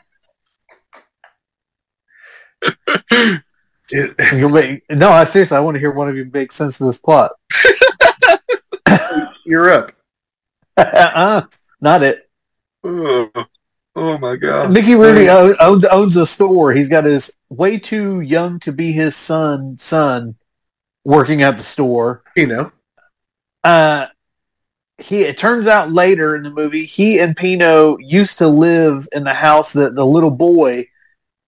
Make- 3.92 4.82
no, 4.90 5.10
I 5.10 5.24
seriously, 5.24 5.56
I 5.56 5.60
want 5.60 5.74
to 5.76 5.78
hear 5.80 5.90
one 5.90 6.08
of 6.08 6.16
you 6.16 6.28
make 6.32 6.52
sense 6.52 6.80
of 6.80 6.86
this 6.86 6.98
plot. 6.98 7.32
you're 9.46 9.70
up. 9.70 9.92
uh-uh, 10.76 11.42
not 11.80 12.02
it. 12.02 12.28
Oh, 12.82 13.30
oh 13.96 14.18
my 14.18 14.36
god. 14.36 14.72
Mickey 14.72 14.94
Rooney 14.94 15.28
o- 15.28 15.54
owns, 15.60 15.84
owns 15.86 16.16
a 16.16 16.26
store. 16.26 16.72
He's 16.72 16.88
got 16.88 17.04
his 17.04 17.30
way 17.48 17.78
too 17.78 18.20
young 18.20 18.58
to 18.60 18.72
be 18.72 18.92
his 18.92 19.14
son 19.16 19.76
son 19.78 20.36
working 21.04 21.42
at 21.42 21.58
the 21.58 21.64
store. 21.64 22.22
You 22.36 22.46
know, 22.46 22.72
Uh, 23.62 24.06
he 24.98 25.22
it 25.22 25.36
turns 25.36 25.66
out 25.66 25.90
later 25.90 26.36
in 26.36 26.42
the 26.42 26.50
movie 26.50 26.84
he 26.86 27.18
and 27.18 27.36
Pino 27.36 27.98
used 27.98 28.38
to 28.38 28.46
live 28.48 29.08
in 29.12 29.24
the 29.24 29.34
house 29.34 29.72
that 29.72 29.94
the 29.94 30.06
little 30.06 30.30
boy 30.30 30.86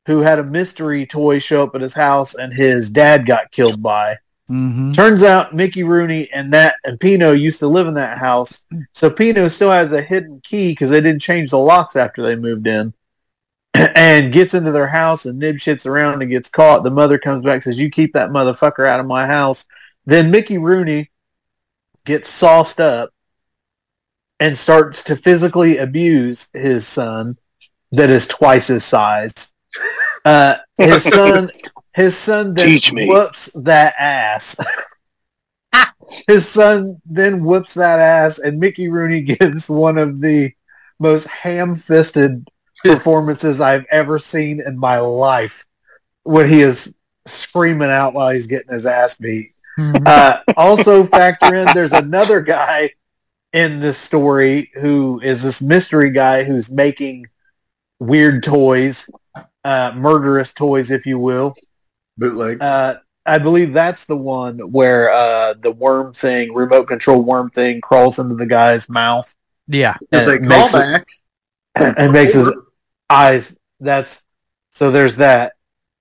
who 0.06 0.20
had 0.20 0.38
a 0.38 0.44
mystery 0.44 1.06
toy 1.06 1.38
show 1.38 1.64
up 1.64 1.74
at 1.74 1.80
his 1.80 1.94
house 1.94 2.34
and 2.34 2.52
his 2.52 2.88
dad 2.88 3.26
got 3.26 3.50
killed 3.50 3.82
by. 3.82 4.16
Mhm. 4.48 4.94
Turns 4.94 5.24
out 5.24 5.54
Mickey 5.54 5.82
Rooney 5.82 6.30
and 6.32 6.52
that 6.52 6.76
and 6.84 7.00
Pino 7.00 7.32
used 7.32 7.58
to 7.60 7.66
live 7.66 7.88
in 7.88 7.94
that 7.94 8.18
house. 8.18 8.60
So 8.92 9.10
Pino 9.10 9.48
still 9.48 9.72
has 9.72 9.92
a 9.92 10.02
hidden 10.02 10.40
key 10.44 10.70
because 10.70 10.90
they 10.90 11.00
didn't 11.00 11.22
change 11.22 11.50
the 11.50 11.58
locks 11.58 11.96
after 11.96 12.22
they 12.22 12.36
moved 12.36 12.66
in. 12.66 12.94
And 13.74 14.32
gets 14.32 14.54
into 14.54 14.72
their 14.72 14.86
house 14.86 15.26
and 15.26 15.38
nib 15.38 15.56
shits 15.56 15.84
around 15.84 16.22
and 16.22 16.30
gets 16.30 16.48
caught. 16.48 16.82
The 16.82 16.90
mother 16.90 17.18
comes 17.18 17.44
back 17.44 17.54
and 17.54 17.64
says, 17.64 17.78
You 17.78 17.90
keep 17.90 18.12
that 18.14 18.30
motherfucker 18.30 18.86
out 18.86 19.00
of 19.00 19.06
my 19.06 19.26
house. 19.26 19.64
Then 20.06 20.30
Mickey 20.30 20.56
Rooney 20.56 21.10
gets 22.04 22.28
sauced 22.30 22.80
up 22.80 23.10
and 24.40 24.56
starts 24.56 25.02
to 25.04 25.16
physically 25.16 25.78
abuse 25.78 26.48
his 26.52 26.86
son 26.86 27.38
that 27.92 28.10
is 28.10 28.26
twice 28.26 28.66
his 28.68 28.84
size. 28.84 29.50
Uh, 30.24 30.56
his 30.76 31.02
son 31.14 31.50
his 31.94 32.16
son 32.16 32.52
then 32.54 32.66
Teach 32.68 32.92
me. 32.92 33.06
whoops 33.08 33.48
that 33.54 33.94
ass. 33.98 34.56
his 36.26 36.46
son 36.48 37.00
then 37.06 37.40
whoops 37.44 37.74
that 37.74 37.98
ass 37.98 38.38
and 38.38 38.58
Mickey 38.58 38.88
Rooney 38.88 39.20
gives 39.38 39.68
one 39.68 39.98
of 39.98 40.20
the 40.20 40.52
most 40.98 41.26
ham-fisted 41.26 42.48
performances 42.84 43.60
I've 43.60 43.86
ever 43.90 44.18
seen 44.18 44.60
in 44.60 44.78
my 44.78 44.98
life 44.98 45.64
when 46.22 46.48
he 46.48 46.60
is 46.60 46.92
screaming 47.26 47.90
out 47.90 48.14
while 48.14 48.30
he's 48.30 48.46
getting 48.46 48.72
his 48.72 48.86
ass 48.86 49.16
beat. 49.16 49.52
Mhm. 49.78 50.06
Uh, 50.06 50.40
also 50.56 51.04
factor 51.04 51.54
in 51.54 51.66
there's 51.74 51.92
another 51.92 52.40
guy 52.40 52.90
in 53.52 53.80
this 53.80 53.98
story 53.98 54.70
who 54.74 55.20
is 55.22 55.42
this 55.42 55.60
mystery 55.62 56.10
guy 56.10 56.44
who's 56.44 56.70
making 56.70 57.26
weird 57.98 58.42
toys, 58.42 59.08
uh, 59.64 59.92
murderous 59.94 60.52
toys, 60.52 60.90
if 60.90 61.06
you 61.06 61.18
will. 61.18 61.54
bootleg. 62.18 62.58
Uh, 62.62 62.96
I 63.24 63.38
believe 63.38 63.72
that's 63.72 64.04
the 64.04 64.16
one 64.16 64.58
where 64.70 65.10
uh, 65.10 65.54
the 65.54 65.72
worm 65.72 66.12
thing, 66.12 66.52
remote 66.54 66.84
control 66.86 67.22
worm 67.22 67.50
thing, 67.50 67.80
crawls 67.80 68.18
into 68.18 68.36
the 68.36 68.46
guy's 68.46 68.88
mouth 68.88 69.28
Yeah. 69.66 69.96
It's 70.12 70.26
a 70.26 70.34
and 70.36 70.46
makes 70.48 70.74
it- 70.74 70.76
callback. 70.76 71.94
and 71.98 72.12
makes 72.12 72.34
his 72.34 72.50
eyes. 73.10 73.56
That's 73.80 74.22
so. 74.70 74.90
There's 74.90 75.16
that. 75.16 75.52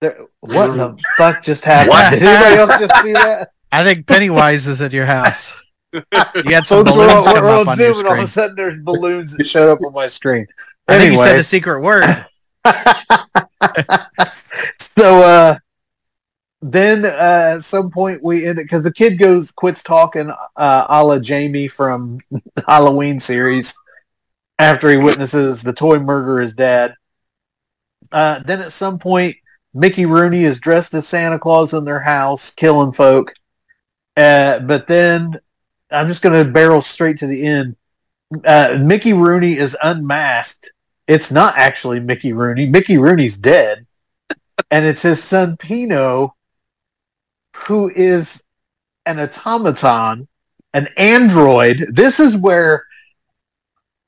There, 0.01 0.17
what 0.39 0.69
in 0.69 0.77
the 0.77 0.97
fuck 1.17 1.41
just 1.43 1.65
happened? 1.65 1.89
What? 1.89 2.11
Did 2.11 2.23
anybody 2.23 2.55
else 2.55 2.79
just 2.79 3.03
see 3.03 3.11
that? 3.13 3.49
I 3.71 3.83
think 3.83 4.07
Pennywise 4.07 4.67
is 4.67 4.81
at 4.81 4.93
your 4.93 5.05
house. 5.05 5.53
You 5.95 6.53
had 6.53 6.65
some 6.65 6.85
Folks, 6.85 6.97
we're, 6.97 7.07
balloons 7.07 7.25
we're, 7.25 7.33
come 7.33 7.45
up 7.45 7.59
on 7.59 7.67
on 7.69 7.79
your 7.79 7.93
Zoom, 7.93 7.99
and 7.99 8.07
all 8.07 8.13
of 8.15 8.23
a 8.23 8.27
sudden 8.27 8.55
there's 8.55 8.79
balloons 8.79 9.35
that 9.37 9.47
showed 9.47 9.71
up 9.71 9.79
on 9.85 9.93
my 9.93 10.07
screen. 10.07 10.47
I 10.87 10.99
think 10.99 11.13
you 11.13 11.19
said 11.19 11.37
a 11.37 11.43
secret 11.43 11.81
word. 11.81 12.25
so 14.97 15.23
uh, 15.23 15.57
then 16.61 17.05
uh, 17.05 17.55
at 17.57 17.63
some 17.63 17.91
point 17.91 18.23
we 18.23 18.45
end 18.45 18.59
it 18.59 18.63
because 18.63 18.83
the 18.83 18.93
kid 18.93 19.17
goes 19.17 19.51
quits 19.51 19.83
talking 19.83 20.31
uh, 20.55 20.85
a 20.89 21.03
la 21.03 21.19
Jamie 21.19 21.67
from 21.67 22.19
Halloween 22.67 23.19
series 23.19 23.73
after 24.57 24.89
he 24.89 24.97
witnesses 24.97 25.61
the 25.61 25.73
toy 25.73 25.99
murder 25.99 26.41
his 26.41 26.53
dad. 26.53 26.95
Uh, 28.11 28.39
then 28.39 28.61
at 28.61 28.71
some 28.71 28.99
point 28.99 29.37
Mickey 29.73 30.05
Rooney 30.05 30.43
is 30.43 30.59
dressed 30.59 30.93
as 30.93 31.07
Santa 31.07 31.37
Claus 31.37 31.73
in 31.73 31.85
their 31.85 31.99
house 31.99 32.51
killing 32.51 32.93
folk. 32.93 33.33
Uh, 34.15 34.59
but 34.59 34.87
then 34.87 35.39
I'm 35.91 36.07
just 36.07 36.21
going 36.21 36.43
to 36.45 36.51
barrel 36.51 36.81
straight 36.81 37.19
to 37.19 37.27
the 37.27 37.45
end. 37.45 37.75
Uh, 38.43 38.77
Mickey 38.79 39.13
Rooney 39.13 39.57
is 39.57 39.77
unmasked. 39.81 40.71
It's 41.07 41.31
not 41.31 41.55
actually 41.57 41.99
Mickey 41.99 42.33
Rooney. 42.33 42.65
Mickey 42.65 42.97
Rooney's 42.97 43.37
dead. 43.37 43.85
and 44.71 44.85
it's 44.85 45.03
his 45.03 45.23
son 45.23 45.57
Pino, 45.57 46.35
who 47.67 47.91
is 47.95 48.41
an 49.05 49.19
automaton, 49.19 50.27
an 50.73 50.87
android. 50.97 51.87
This 51.91 52.19
is 52.19 52.35
where 52.35 52.85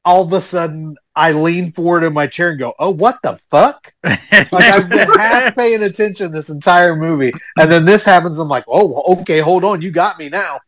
all 0.03 0.23
of 0.23 0.33
a 0.33 0.41
sudden 0.41 0.95
I 1.15 1.31
lean 1.33 1.71
forward 1.71 2.03
in 2.03 2.13
my 2.13 2.27
chair 2.27 2.49
and 2.51 2.59
go, 2.59 2.73
"Oh, 2.79 2.91
what 2.91 3.17
the 3.23 3.39
fuck?" 3.51 3.93
Like 4.03 4.19
I've 4.53 4.89
been 4.89 5.07
half 5.19 5.55
paying 5.55 5.83
attention 5.83 6.31
this 6.31 6.49
entire 6.49 6.95
movie, 6.95 7.33
and 7.57 7.71
then 7.71 7.85
this 7.85 8.03
happens. 8.03 8.39
I'm 8.39 8.47
like, 8.47 8.65
"Oh, 8.67 9.17
okay, 9.19 9.39
hold 9.39 9.63
on, 9.63 9.81
you 9.81 9.91
got 9.91 10.17
me 10.17 10.29
now." 10.29 10.59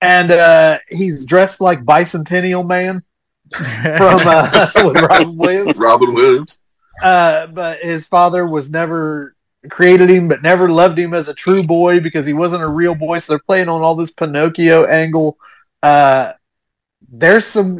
And 0.00 0.30
uh, 0.30 0.78
he's 0.88 1.24
dressed 1.24 1.60
like 1.60 1.84
Bicentennial 1.84 2.66
Man 2.66 3.02
from 3.52 4.20
uh, 4.26 4.70
with 4.84 5.00
Robin 5.00 5.36
Williams 5.36 5.76
Robin 5.76 6.12
Williams. 6.14 6.58
uh, 7.02 7.46
but 7.46 7.78
his 7.80 8.06
father 8.06 8.46
was 8.46 8.68
never 8.68 9.34
created 9.70 10.10
him, 10.10 10.28
but 10.28 10.42
never 10.42 10.68
loved 10.68 10.98
him 10.98 11.14
as 11.14 11.28
a 11.28 11.34
true 11.34 11.62
boy 11.62 12.00
because 12.00 12.26
he 12.26 12.32
wasn't 12.32 12.62
a 12.62 12.68
real 12.68 12.94
boy. 12.94 13.18
So 13.18 13.32
they're 13.32 13.38
playing 13.38 13.68
on 13.68 13.82
all 13.82 13.94
this 13.94 14.10
Pinocchio 14.10 14.84
angle. 14.84 15.38
Uh, 15.82 16.32
there's 17.08 17.44
some, 17.44 17.78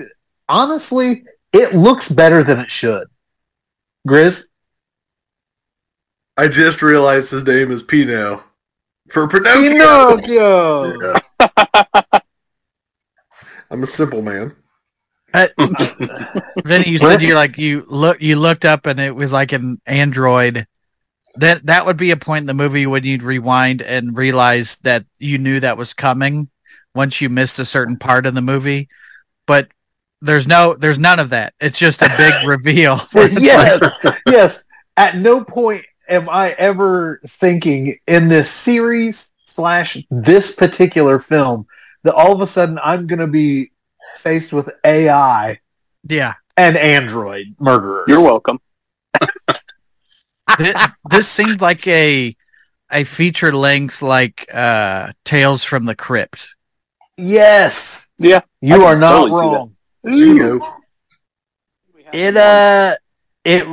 honestly, 0.49 1.25
it 1.53 1.75
looks 1.75 2.09
better 2.09 2.43
than 2.43 2.61
it 2.61 2.71
should. 2.71 3.09
Grizz, 4.07 4.45
I 6.37 6.49
just 6.49 6.83
realized 6.83 7.31
his 7.31 7.45
name 7.45 7.71
is 7.71 7.83
Pino. 7.83 8.45
For 9.11 9.29
Pinocchio. 9.29 10.17
Pinocchio. 10.17 11.15
Yeah, 11.41 12.21
I'm 13.71 13.83
a 13.83 13.87
simple 13.87 14.23
man. 14.23 14.55
Uh, 15.35 15.49
Vinny, 16.65 16.89
you 16.89 16.99
said 16.99 17.21
you 17.21 17.35
like 17.35 17.59
you 17.59 17.85
look 17.89 18.23
you 18.23 18.37
looked 18.37 18.65
up 18.65 18.87
and 18.87 18.99
it 18.99 19.15
was 19.15 19.33
like 19.33 19.53
an 19.53 19.81
android. 19.87 20.67
That 21.35 21.67
that 21.67 21.85
would 21.85 21.97
be 21.97 22.11
a 22.11 22.17
point 22.17 22.45
in 22.45 22.47
the 22.47 22.55
movie 22.55 22.87
when 22.87 23.05
you'd 23.05 23.23
rewind 23.23 23.83
and 23.83 24.17
realize 24.17 24.79
that 24.83 25.05
you 25.19 25.37
knew 25.39 25.61
that 25.61 25.77
was 25.77 25.93
coming 25.93 26.49
once 26.95 27.21
you 27.21 27.29
missed 27.29 27.59
a 27.59 27.67
certain 27.67 27.99
part 27.99 28.25
of 28.25 28.35
the 28.35 28.41
movie, 28.41 28.89
but 29.47 29.69
there's 30.23 30.47
no 30.47 30.75
there's 30.75 30.99
none 30.99 31.19
of 31.19 31.31
that. 31.31 31.53
It's 31.61 31.79
just 31.79 32.03
a 32.03 32.13
big 32.17 32.33
reveal. 32.47 32.99
yes, 33.15 33.83
yes. 34.27 34.63
At 34.97 35.17
no 35.19 35.45
point 35.45 35.85
am 36.09 36.29
I 36.29 36.53
ever 36.53 37.21
thinking 37.27 37.99
in 38.07 38.29
this 38.29 38.51
series 38.51 39.29
slash 39.45 39.99
this 40.11 40.55
particular 40.55 41.19
film 41.19 41.67
that 42.03 42.15
all 42.15 42.33
of 42.33 42.41
a 42.41 42.47
sudden 42.47 42.79
I'm 42.83 43.07
going 43.07 43.19
to 43.21 43.27
be 43.27 43.73
faced 44.17 44.53
with 44.53 44.71
AI 44.85 45.61
yeah. 46.09 46.35
and 46.57 46.77
android 46.77 47.55
murderers. 47.59 48.07
You're 48.09 48.23
welcome. 48.23 48.61
This, 50.59 50.87
this 51.11 51.29
seemed 51.29 51.61
like 51.61 51.87
a 51.89 52.37
a 52.91 53.03
feature 53.03 53.53
length 53.53 54.01
like 54.01 54.47
uh 54.55 55.13
Tales 55.25 55.65
from 55.65 55.87
the 55.87 55.97
Crypt. 55.97 56.55
yes, 57.17 58.09
Yeah. 58.19 58.41
you 58.61 58.85
are 58.85 58.97
not 58.97 59.11
totally 59.29 59.47
wrong. 59.47 59.77
There 60.05 60.15
you 60.15 60.39
go. 60.61 60.77
It 62.13 62.37
uh, 62.37 62.97
it 63.45 63.67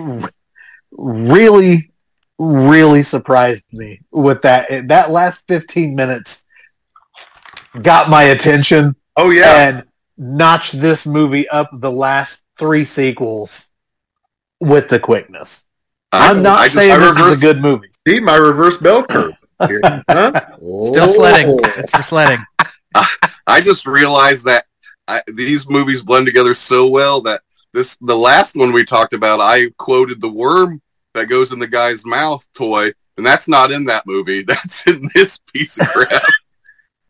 really, 0.91 1.91
really 2.39 3.03
surprised 3.03 3.63
me 3.71 4.01
with 4.11 4.41
that. 4.43 4.87
That 4.87 5.11
last 5.11 5.43
fifteen 5.47 5.95
minutes 5.95 6.43
got 7.81 8.09
my 8.09 8.23
attention 8.23 8.95
Oh 9.15 9.29
yeah. 9.31 9.67
and 9.67 9.83
notched 10.17 10.79
this 10.79 11.05
movie 11.05 11.47
up 11.49 11.69
the 11.73 11.91
last 11.91 12.43
three 12.57 12.83
sequels 12.85 13.67
with 14.59 14.89
the 14.89 14.99
quickness. 14.99 15.63
I'm 16.11 16.43
not 16.43 16.59
I 16.59 16.63
just- 16.65 16.75
saying 16.75 16.91
I 16.91 16.97
this 16.97 17.17
is 17.17 17.37
a 17.37 17.41
good 17.41 17.61
movie. 17.61 17.87
See 18.07 18.19
my 18.19 18.35
reverse 18.35 18.77
bell 18.77 19.03
curve. 19.03 19.33
Here. 19.67 19.81
Huh? 20.09 20.31
Still 20.57 21.09
sledding. 21.09 21.49
Oh. 21.49 21.59
It's 21.77 21.91
for 21.91 22.03
sledding. 22.03 22.43
I 23.47 23.61
just 23.61 23.85
realized 23.87 24.45
that 24.45 24.65
I, 25.07 25.21
these 25.27 25.67
movies 25.69 26.01
blend 26.01 26.25
together 26.25 26.53
so 26.53 26.87
well 26.87 27.21
that 27.21 27.41
this 27.73 27.97
the 28.01 28.15
last 28.15 28.55
one 28.55 28.71
we 28.71 28.83
talked 28.83 29.13
about. 29.13 29.39
I 29.41 29.69
quoted 29.77 30.21
the 30.21 30.29
worm 30.29 30.81
that 31.13 31.29
goes 31.29 31.51
in 31.51 31.59
the 31.59 31.67
guy's 31.67 32.05
mouth 32.05 32.45
toy, 32.53 32.91
and 33.17 33.25
that's 33.25 33.47
not 33.47 33.71
in 33.71 33.85
that 33.85 34.05
movie. 34.05 34.43
That's 34.47 34.85
in 34.87 35.07
this 35.13 35.39
piece 35.53 35.79
of 35.79 35.87
crap. 35.87 36.23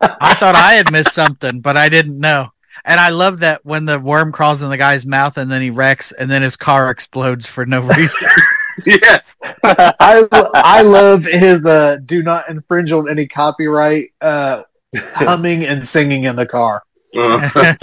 I 0.00 0.34
thought 0.34 0.54
I 0.54 0.74
had 0.74 0.92
missed 0.92 1.12
something, 1.12 1.60
but 1.60 1.76
I 1.76 1.88
didn't 1.88 2.18
know. 2.18 2.50
And 2.84 3.00
I 3.00 3.08
love 3.08 3.40
that 3.40 3.64
when 3.64 3.86
the 3.86 3.98
worm 3.98 4.32
crawls 4.32 4.60
in 4.60 4.68
the 4.68 4.76
guy's 4.76 5.06
mouth 5.06 5.38
and 5.38 5.50
then 5.50 5.62
he 5.62 5.70
wrecks 5.70 6.12
and 6.12 6.30
then 6.30 6.42
his 6.42 6.56
car 6.56 6.90
explodes 6.90 7.46
for 7.46 7.64
no 7.64 7.80
reason. 7.80 8.28
yes, 8.86 9.36
I 9.62 10.26
I 10.30 10.82
love 10.82 11.24
his 11.24 11.64
uh, 11.64 11.98
do 12.04 12.22
not 12.22 12.50
infringe 12.50 12.92
on 12.92 13.08
any 13.08 13.26
copyright 13.26 14.12
uh, 14.20 14.64
humming 14.96 15.64
and 15.64 15.86
singing 15.88 16.24
in 16.24 16.36
the 16.36 16.46
car. 16.46 16.82
Uh, 17.16 17.74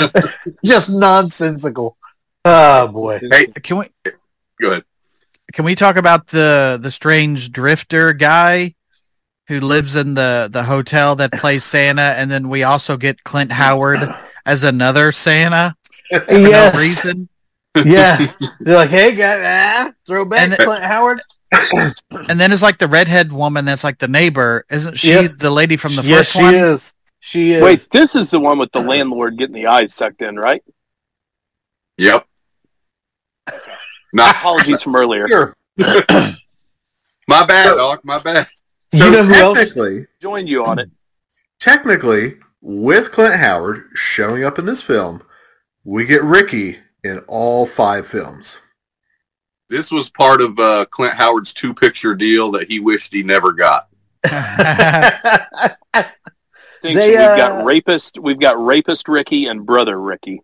Just 0.63 0.89
nonsensical. 0.89 1.97
Oh 2.43 2.87
boy. 2.89 3.19
hey, 3.21 3.47
can 3.47 3.77
we 3.77 3.89
good. 4.59 4.83
Can 5.53 5.65
we 5.65 5.75
talk 5.75 5.95
about 5.95 6.27
the 6.27 6.79
the 6.81 6.91
strange 6.91 7.51
drifter 7.51 8.13
guy 8.13 8.75
who 9.47 9.59
lives 9.59 9.95
in 9.95 10.13
the 10.13 10.49
the 10.51 10.63
hotel 10.63 11.15
that 11.17 11.31
plays 11.33 11.63
Santa 11.63 12.01
and 12.17 12.29
then 12.31 12.49
we 12.49 12.63
also 12.63 12.97
get 12.97 13.23
Clint 13.23 13.51
Howard 13.51 14.13
as 14.45 14.63
another 14.63 15.11
Santa 15.11 15.75
for 16.09 16.23
Yes. 16.29 16.73
no 16.73 16.79
reason. 16.79 17.29
Yeah. 17.85 18.31
They're 18.59 18.75
like, 18.75 18.89
hey 18.89 19.15
guy, 19.15 19.85
ah, 19.87 19.91
throw 20.05 20.25
back 20.25 20.41
And- 20.49 20.57
Clint 20.57 20.83
Howard. 20.83 21.21
And 22.29 22.39
then 22.39 22.51
it's 22.53 22.61
like 22.61 22.77
the 22.77 22.87
redhead 22.87 23.33
woman 23.33 23.65
that's 23.65 23.83
like 23.83 23.99
the 23.99 24.07
neighbor. 24.07 24.65
Isn't 24.69 24.97
she 24.97 25.09
Yep. 25.09 25.33
the 25.37 25.49
lady 25.51 25.75
from 25.75 25.95
the 25.97 26.01
yes, 26.03 26.17
first 26.27 26.31
she 26.33 26.41
one? 26.43 26.53
is. 26.55 26.93
She 27.19 27.51
is. 27.53 27.61
Wait, 27.63 27.87
this 27.91 28.15
is 28.15 28.29
the 28.29 28.39
one 28.39 28.57
with 28.57 28.71
the 28.71 28.79
landlord 28.81 29.37
getting 29.37 29.55
the 29.55 29.67
eyes 29.67 29.93
sucked 29.93 30.21
in, 30.21 30.37
right? 30.37 30.63
Yep. 31.97 32.25
Not 34.13 34.35
Apologies 34.35 34.83
from 34.83 34.95
earlier. 34.95 35.27
Sure. 35.27 35.55
my 35.77 37.45
bad, 37.45 37.75
Doc. 37.75 38.03
My 38.03 38.19
bad. 38.19 38.47
So 38.93 39.05
you 39.05 39.11
know 39.11 39.23
who 39.23 39.33
else? 39.33 39.57
technically, 39.57 40.07
Joined 40.21 40.49
you 40.49 40.65
on 40.65 40.79
it. 40.79 40.89
technically, 41.59 42.35
with 42.61 43.11
Clint 43.11 43.35
Howard 43.35 43.83
showing 43.93 44.43
up 44.43 44.59
in 44.59 44.65
this 44.65 44.81
film, 44.81 45.23
we 45.85 46.05
get 46.05 46.23
Ricky 46.23 46.79
in 47.03 47.19
all 47.27 47.65
five 47.65 48.05
films. 48.07 48.59
This 49.69 49.89
was 49.91 50.09
part 50.09 50.41
of 50.41 50.59
uh, 50.59 50.85
Clint 50.91 51.13
Howard's 51.15 51.53
two-picture 51.53 52.13
deal 52.15 52.51
that 52.51 52.67
he 52.69 52.79
wished 52.79 53.13
he 53.13 53.23
never 53.23 53.53
got. 53.53 53.87
Think 56.81 56.95
They, 56.97 57.09
we've 57.11 57.17
uh, 57.19 57.37
got 57.37 57.63
rapist. 57.63 58.17
We've 58.19 58.39
got 58.39 58.61
rapist 58.61 59.07
Ricky 59.07 59.45
and 59.45 59.65
brother 59.65 60.01
Ricky. 60.01 60.41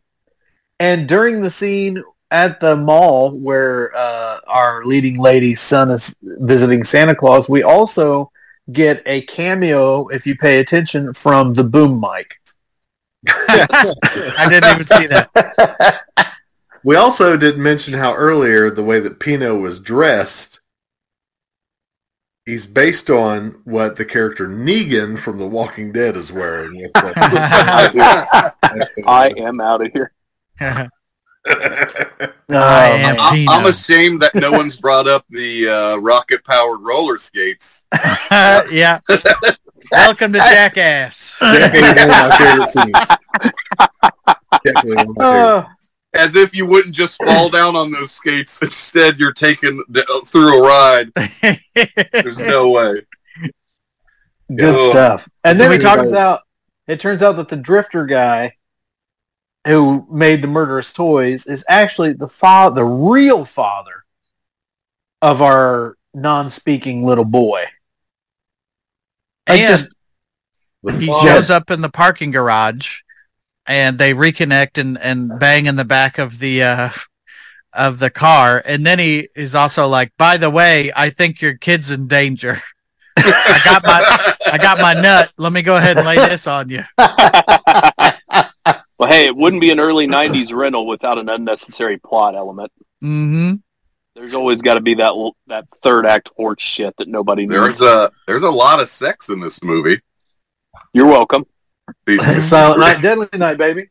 and 0.79 1.07
during 1.07 1.41
the 1.41 1.49
scene 1.49 2.01
at 2.31 2.59
the 2.59 2.75
mall 2.75 3.31
where 3.31 3.95
uh, 3.95 4.39
our 4.47 4.85
leading 4.85 5.19
lady's 5.19 5.61
son 5.61 5.91
is 5.91 6.15
visiting 6.21 6.83
Santa 6.83 7.15
Claus, 7.15 7.47
we 7.47 7.63
also 7.63 8.31
get 8.71 9.01
a 9.05 9.21
cameo, 9.21 10.07
if 10.07 10.27
you 10.27 10.35
pay 10.35 10.59
attention, 10.59 11.13
from 11.13 11.53
the 11.53 11.63
boom 11.63 11.99
mic. 11.99 12.39
I 13.27 14.47
didn't 14.49 14.75
even 14.75 14.85
see 14.85 15.07
that. 15.07 16.03
We 16.87 16.95
also 16.95 17.35
didn't 17.35 17.61
mention 17.61 17.95
how 17.95 18.13
earlier 18.13 18.69
the 18.69 18.81
way 18.81 19.01
that 19.01 19.19
Pino 19.19 19.57
was 19.57 19.81
dressed. 19.81 20.61
He's 22.45 22.65
based 22.65 23.09
on 23.09 23.59
what 23.65 23.97
the 23.97 24.05
character 24.05 24.47
Negan 24.47 25.19
from 25.19 25.37
The 25.37 25.47
Walking 25.47 25.91
Dead 25.91 26.15
is 26.15 26.31
wearing. 26.31 26.89
I 26.95 29.33
am 29.35 29.59
out 29.59 29.85
of 29.85 29.91
here. 29.91 30.13
I 31.49 32.31
Oh, 32.49 32.55
am 32.95 33.19
I- 33.19 33.31
Pino. 33.35 33.51
I'm 33.51 33.65
ashamed 33.65 34.21
that 34.21 34.35
no 34.35 34.51
one's 34.51 34.75
brought 34.75 35.07
up 35.07 35.25
the 35.29 35.69
uh, 35.69 35.95
rocket-powered 35.97 36.81
roller 36.81 37.17
skates. 37.17 37.83
yeah. 38.31 38.99
Welcome 39.91 40.33
to 40.33 40.39
Jackass. 40.39 41.35
Definitely 41.39 41.81
one 41.81 41.99
of 41.99 42.07
my 42.09 42.37
favorite 42.37 42.69
scenes. 42.69 43.17
Definitely 44.63 44.95
one 44.95 45.09
of 45.09 45.15
my 45.17 45.23
favorite 45.23 45.23
Uh, 45.23 45.65
As 46.13 46.35
if 46.35 46.53
you 46.55 46.65
wouldn't 46.65 46.93
just 46.95 47.21
fall 47.23 47.49
down 47.49 47.75
on 47.75 47.91
those 47.91 48.11
skates. 48.11 48.61
Instead, 48.61 49.17
you're 49.19 49.31
taken 49.33 49.81
through 50.25 50.57
a 50.57 50.67
ride. 50.67 51.11
There's 52.13 52.37
no 52.39 52.69
way. 52.71 53.01
good 54.53 54.75
Yeah. 54.75 54.89
stuff. 54.89 55.29
And 55.43 55.59
then 55.59 55.69
So 55.69 55.75
it 55.75 55.81
turns 55.81 55.97
everybody- 55.99 56.17
out 56.17 56.41
it 56.87 56.99
turns 57.01 57.21
out 57.21 57.35
that 57.35 57.49
the 57.49 57.57
drifter 57.57 58.05
guy 58.05 58.53
who 59.67 60.07
made 60.09 60.41
the 60.41 60.47
murderous 60.47 60.91
toys 60.93 61.45
is 61.45 61.63
actually 61.69 62.13
the 62.13 62.27
father, 62.27 62.75
the 62.75 62.85
real 62.85 63.45
father 63.45 64.03
of 65.21 65.41
our 65.41 65.97
non-speaking 66.13 67.05
little 67.05 67.25
boy. 67.25 67.65
Like 69.47 69.59
And 69.61 69.77
just 69.77 69.89
he 70.99 71.07
father- 71.07 71.27
shows 71.27 71.49
up 71.49 71.69
in 71.71 71.81
the 71.81 71.89
parking 71.89 72.31
garage 72.31 72.99
and 73.65 73.97
they 73.97 74.13
reconnect 74.13 74.77
and, 74.77 74.97
and 74.99 75.31
bang 75.39 75.65
in 75.65 75.75
the 75.75 75.85
back 75.85 76.17
of 76.17 76.39
the 76.39 76.63
uh 76.63 76.89
of 77.73 77.99
the 77.99 78.09
car. 78.09 78.61
And 78.65 78.85
then 78.85 78.97
he 78.99 79.27
is 79.35 79.53
also 79.53 79.87
like 79.87 80.11
by 80.17 80.37
the 80.37 80.49
way 80.49 80.91
i 80.95 81.09
think 81.09 81.41
your 81.41 81.55
kid's 81.57 81.91
in 81.91 82.07
danger. 82.07 82.61
I 83.17 83.61
got 83.65 83.83
my 83.83 84.33
i 84.53 84.57
got 84.57 84.79
my 84.79 84.93
nut. 84.93 85.31
Let 85.37 85.51
me 85.51 85.61
go 85.61 85.75
ahead 85.75 85.97
and 85.97 86.05
lay 86.05 86.15
this 86.15 86.47
on 86.47 86.69
you 86.69 86.83
Well, 88.99 89.09
hey, 89.09 89.27
it 89.27 89.35
wouldn't 89.35 89.61
be 89.61 89.71
an 89.71 89.79
early 89.79 90.07
'90s 90.07 90.51
rental 90.51 90.87
without 90.87 91.17
an 91.17 91.29
unnecessary 91.29 91.97
plot 91.97 92.35
element. 92.35 92.71
mm-hmm 93.03 93.55
There's 94.15 94.33
always 94.33 94.61
got 94.61 94.73
to 94.75 94.81
be 94.81 94.95
that 94.95 95.13
that 95.47 95.65
third 95.83 96.05
act 96.05 96.29
horse 96.35 96.61
shit 96.61 96.95
that 96.97 97.07
nobody 97.07 97.45
There's 97.45 97.81
a 97.81 98.11
there's 98.25 98.43
a 98.43 98.49
lot 98.49 98.79
of 98.79 98.89
sex 98.89 99.29
in 99.29 99.39
this 99.39 99.63
movie. 99.63 100.01
You're 100.93 101.07
welcome. 101.07 101.45
These 102.05 102.23
Silent 102.49 102.79
Night, 102.79 103.01
Deadly 103.01 103.27
Night, 103.33 103.57
baby. 103.57 103.89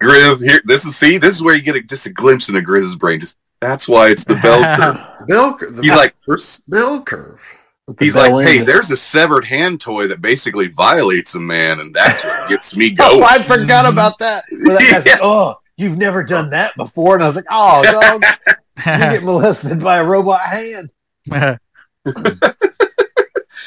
Grizz 0.00 0.40
here. 0.46 0.60
This 0.64 0.84
is 0.84 0.94
see. 0.96 1.18
This 1.18 1.34
is 1.34 1.42
where 1.42 1.54
you 1.56 1.62
get 1.62 1.76
a, 1.76 1.82
just 1.82 2.06
a 2.06 2.12
glimpse 2.12 2.48
into 2.48 2.60
Grizz's 2.62 2.96
brain. 2.96 3.20
Just 3.20 3.36
that's 3.60 3.88
why 3.88 4.10
it's 4.10 4.24
the 4.24 4.36
bell 4.36 4.60
curve. 4.76 5.26
Bell 5.26 5.54
curve. 5.56 5.74
The 5.76 5.82
He's 5.82 5.96
like- 5.96 6.14
first 6.24 6.62
bell 6.68 7.02
curve. 7.02 7.40
The 7.88 8.04
He's 8.04 8.14
like, 8.14 8.30
hey, 8.46 8.58
end. 8.58 8.68
there's 8.68 8.90
a 8.90 8.96
severed 8.96 9.46
hand 9.46 9.80
toy 9.80 10.08
that 10.08 10.20
basically 10.20 10.68
violates 10.68 11.34
a 11.34 11.40
man, 11.40 11.80
and 11.80 11.94
that's 11.94 12.22
what 12.22 12.48
gets 12.48 12.76
me 12.76 12.90
going. 12.94 13.10
Oh, 13.16 13.20
going. 13.20 13.24
I 13.42 13.42
forgot 13.46 13.86
about 13.90 14.18
that. 14.18 14.44
Where 14.50 14.76
that 14.78 15.02
Yeah. 15.06 15.12
like, 15.14 15.20
oh, 15.22 15.56
you've 15.76 15.96
never 15.96 16.22
done 16.22 16.50
that 16.50 16.76
before. 16.76 17.14
And 17.14 17.24
I 17.24 17.26
was 17.26 17.36
like, 17.36 17.46
oh, 17.50 17.82
dog, 17.84 18.24
you 18.76 18.82
get 18.84 19.22
molested 19.22 19.80
by 19.80 19.96
a 19.98 20.04
robot 20.04 20.40
hand. 20.40 20.90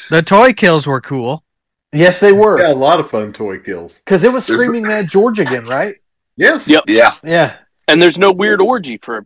the 0.09 0.21
toy 0.25 0.53
kills 0.53 0.85
were 0.87 1.01
cool 1.01 1.43
Yes, 1.93 2.21
they 2.21 2.31
were. 2.31 2.57
Yeah, 2.57 2.67
were. 2.69 2.73
a 2.73 2.77
lot 2.77 3.01
of 3.01 3.09
fun 3.09 3.33
toy 3.33 3.59
kills. 3.59 3.99
Because 4.05 4.23
it 4.23 4.31
was 4.31 4.45
Screaming 4.45 4.83
Mad 4.83 5.09
George 5.09 5.39
again, 5.39 5.65
right? 5.65 5.95
Yes. 6.37 6.65
Yep. 6.69 6.85
Yeah, 6.87 7.11
Yeah. 7.21 7.57
And 7.89 8.01
there's 8.01 8.17
no 8.17 8.31
weird 8.31 8.61
orgy 8.61 8.97
for 8.97 9.25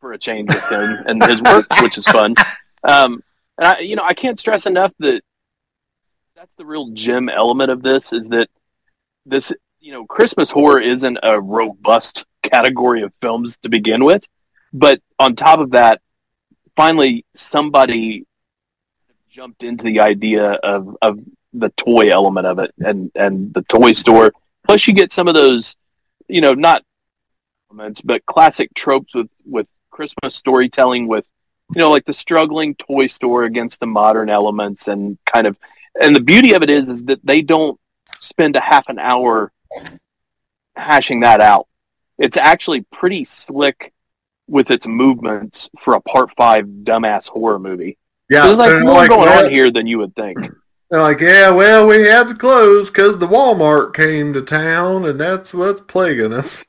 for 0.00 0.12
a 0.12 0.18
change 0.18 0.48
with 0.50 0.62
him 0.68 0.98
and 1.06 1.22
his 1.24 1.40
work, 1.40 1.66
which 1.80 1.96
is 1.96 2.04
fun. 2.06 2.34
Um, 2.84 3.22
and 3.58 3.66
I, 3.66 3.78
you 3.80 3.96
know, 3.96 4.04
I 4.04 4.14
can't 4.14 4.38
stress 4.38 4.66
enough 4.66 4.92
that 4.98 5.22
that's 6.34 6.52
the 6.56 6.66
real 6.66 6.90
gem 6.90 7.28
element 7.28 7.70
of 7.70 7.82
this 7.82 8.12
is 8.12 8.28
that 8.28 8.48
this 9.26 9.52
you 9.82 9.92
know, 9.92 10.06
Christmas 10.06 10.50
horror 10.50 10.80
isn't 10.80 11.18
a 11.22 11.40
robust 11.40 12.24
category 12.42 13.02
of 13.02 13.12
films 13.20 13.58
to 13.58 13.68
begin 13.68 14.04
with, 14.04 14.24
but 14.72 15.00
on 15.18 15.34
top 15.34 15.58
of 15.58 15.72
that, 15.72 16.00
finally 16.76 17.24
somebody 17.34 18.24
jumped 19.28 19.62
into 19.62 19.84
the 19.84 20.00
idea 20.00 20.52
of, 20.52 20.96
of 21.02 21.18
the 21.52 21.70
toy 21.70 22.10
element 22.10 22.46
of 22.46 22.58
it 22.58 22.72
and, 22.78 23.10
and 23.14 23.52
the 23.54 23.62
toy 23.62 23.92
store. 23.92 24.32
Plus 24.66 24.86
you 24.86 24.94
get 24.94 25.12
some 25.12 25.26
of 25.26 25.34
those, 25.34 25.76
you 26.28 26.40
know, 26.40 26.54
not 26.54 26.84
elements, 27.70 28.00
but 28.00 28.24
classic 28.26 28.72
tropes 28.74 29.14
with, 29.14 29.28
with 29.44 29.66
Christmas 29.90 30.34
storytelling 30.34 31.08
with, 31.08 31.24
you 31.74 31.80
know, 31.80 31.90
like 31.90 32.04
the 32.04 32.14
struggling 32.14 32.74
toy 32.74 33.06
store 33.06 33.44
against 33.44 33.80
the 33.80 33.86
modern 33.86 34.28
elements 34.28 34.88
and 34.88 35.18
kind 35.24 35.46
of, 35.46 35.56
and 36.00 36.14
the 36.14 36.20
beauty 36.20 36.52
of 36.54 36.62
it 36.62 36.70
is, 36.70 36.88
is 36.88 37.04
that 37.04 37.24
they 37.24 37.42
don't 37.42 37.78
spend 38.20 38.56
a 38.56 38.60
half 38.60 38.88
an 38.88 38.98
hour 38.98 39.52
hashing 40.76 41.20
that 41.20 41.40
out. 41.40 41.66
It's 42.18 42.36
actually 42.36 42.82
pretty 42.92 43.24
slick 43.24 43.92
with 44.48 44.70
its 44.70 44.86
movements 44.86 45.70
for 45.80 45.94
a 45.94 46.00
part 46.00 46.30
five 46.36 46.66
dumbass 46.66 47.28
horror 47.28 47.58
movie. 47.58 47.98
Yeah, 48.28 48.46
There's 48.46 48.58
like 48.58 48.82
more 48.82 49.08
going 49.08 49.20
well, 49.28 49.44
on 49.44 49.50
here 49.50 49.70
than 49.70 49.86
you 49.86 49.98
would 49.98 50.14
think. 50.14 50.38
They're 50.90 51.00
like, 51.00 51.20
yeah, 51.20 51.50
well, 51.50 51.86
we 51.86 52.06
had 52.06 52.28
to 52.28 52.34
close 52.34 52.90
because 52.90 53.18
the 53.18 53.26
Walmart 53.26 53.94
came 53.94 54.34
to 54.34 54.42
town, 54.42 55.06
and 55.06 55.18
that's 55.18 55.54
what's 55.54 55.80
plaguing 55.80 56.34
us. 56.34 56.66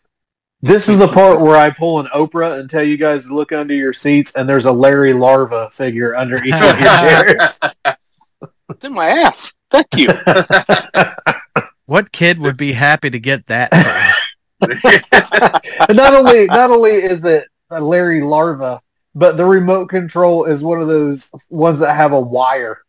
This 0.66 0.88
is 0.88 0.98
the 0.98 1.10
part 1.10 1.42
where 1.42 1.58
I 1.58 1.72
pull 1.72 2.00
an 2.00 2.06
Oprah 2.08 2.58
and 2.58 2.70
tell 2.70 2.84
you 2.84 2.96
guys 2.96 3.26
to 3.26 3.36
look 3.36 3.52
under 3.52 3.74
your 3.74 3.92
seats, 3.92 4.32
and 4.34 4.48
there's 4.48 4.64
a 4.64 4.72
Larry 4.72 5.12
Larva 5.12 5.70
figure 5.74 6.16
under 6.16 6.38
each 6.42 6.54
of 6.54 6.80
your 6.80 6.98
chairs. 6.98 7.60
It's 8.70 8.86
in 8.86 8.94
my 8.94 9.10
ass. 9.10 9.52
Thank 9.72 9.88
you. 9.96 10.08
What 11.86 12.14
kid 12.14 12.40
would 12.40 12.56
be 12.56 12.72
happy 12.72 13.10
to 13.10 13.20
get 13.20 13.46
that? 13.48 13.70
Not 15.90 16.14
only 16.14 16.46
not 16.46 16.70
only 16.72 16.92
is 16.92 17.24
it 17.26 17.46
a 17.70 17.82
Larry 17.82 18.22
Larva, 18.22 18.82
but 19.14 19.36
the 19.36 19.44
remote 19.46 19.90
control 19.90 20.46
is 20.46 20.64
one 20.64 20.82
of 20.82 20.88
those 20.88 21.30
ones 21.50 21.80
that 21.80 21.94
have 21.96 22.14
a 22.14 22.22
wire 22.22 22.80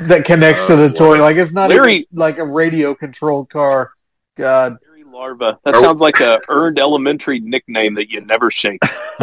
that 0.00 0.26
connects 0.26 0.66
to 0.66 0.74
Oh, 0.74 0.88
the 0.88 0.94
toy. 0.94 1.18
Like 1.22 1.36
it's 1.36 1.54
not 1.54 1.70
Larry- 1.70 1.94
even 1.94 2.06
like 2.12 2.36
a 2.38 2.44
radio 2.44 2.94
controlled 2.94 3.48
car. 3.48 3.92
God. 4.36 4.76
Larry 5.12 5.22
Larva. 5.22 5.58
That 5.64 5.74
Oh. 5.74 5.82
sounds 5.82 6.00
like 6.00 6.20
a 6.20 6.40
earned 6.48 6.78
elementary 6.78 7.40
nickname 7.40 7.94
that 7.94 8.10
you 8.10 8.20
never 8.20 8.50
shake. 8.50 8.80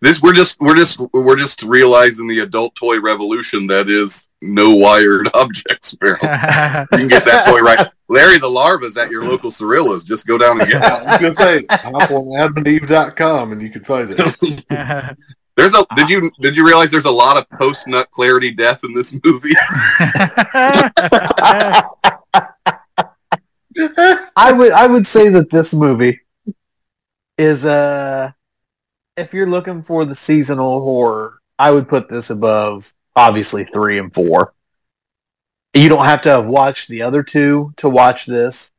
this 0.00 0.22
we're 0.22 0.32
just 0.32 0.58
we're 0.60 0.74
just 0.74 0.98
we're 1.12 1.36
just 1.36 1.62
realizing 1.62 2.26
the 2.26 2.40
adult 2.40 2.74
toy 2.74 2.98
revolution 3.00 3.66
that 3.68 3.88
is 3.88 4.28
no 4.40 4.70
wired 4.74 5.28
objects. 5.34 5.94
Meryl. 5.96 6.20
You 6.92 6.98
can 6.98 7.08
get 7.08 7.24
that 7.26 7.44
toy 7.44 7.60
right. 7.60 7.88
Larry 8.08 8.38
the 8.38 8.48
Larva's 8.48 8.96
at 8.96 9.10
your 9.10 9.24
local 9.24 9.50
Cirilla's. 9.50 10.04
Just 10.04 10.26
go 10.26 10.36
down 10.38 10.60
and 10.60 10.70
get 10.70 10.82
it. 10.82 10.90
I 10.90 11.12
was 11.12 11.20
gonna 11.20 11.34
say, 11.34 11.64
hop 11.70 12.10
on 12.10 12.24
adamandeve.com 12.26 13.52
and 13.52 13.62
you 13.62 13.70
can 13.70 13.84
find 13.84 14.10
it. 14.10 15.16
There's 15.56 15.74
a 15.74 15.84
did 15.96 16.08
you 16.08 16.30
did 16.40 16.56
you 16.56 16.66
realize 16.66 16.90
there's 16.90 17.04
a 17.04 17.10
lot 17.10 17.36
of 17.36 17.46
post 17.58 17.86
nut 17.86 18.10
clarity 18.10 18.50
death 18.52 18.80
in 18.84 18.94
this 18.94 19.14
movie? 19.22 19.52
I 24.36 24.52
would 24.52 24.72
I 24.72 24.86
would 24.86 25.06
say 25.06 25.28
that 25.30 25.50
this 25.50 25.72
movie 25.72 26.20
is 27.38 27.64
uh 27.64 28.30
if 29.16 29.34
you're 29.34 29.46
looking 29.48 29.82
for 29.82 30.04
the 30.04 30.14
seasonal 30.14 30.80
horror, 30.80 31.38
I 31.58 31.70
would 31.70 31.88
put 31.88 32.08
this 32.08 32.30
above 32.30 32.92
obviously 33.14 33.64
three 33.64 33.98
and 33.98 34.12
four. 34.12 34.54
You 35.74 35.88
don't 35.88 36.04
have 36.04 36.22
to 36.22 36.28
have 36.30 36.46
watched 36.46 36.88
the 36.88 37.02
other 37.02 37.22
two 37.22 37.72
to 37.76 37.88
watch 37.88 38.26
this. 38.26 38.70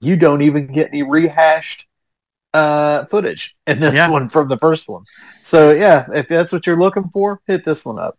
You 0.00 0.16
don't 0.16 0.42
even 0.42 0.68
get 0.68 0.88
any 0.88 1.02
rehashed 1.02 1.86
uh 2.52 3.04
footage 3.06 3.56
in 3.66 3.80
this 3.80 3.94
Yeah. 3.94 4.08
one 4.10 4.28
from 4.28 4.48
the 4.48 4.58
first 4.58 4.88
one. 4.88 5.04
So 5.42 5.70
yeah, 5.72 6.06
if 6.14 6.28
that's 6.28 6.52
what 6.52 6.66
you're 6.66 6.78
looking 6.78 7.08
for, 7.12 7.40
hit 7.46 7.64
this 7.64 7.84
one 7.84 7.98
up. 7.98 8.18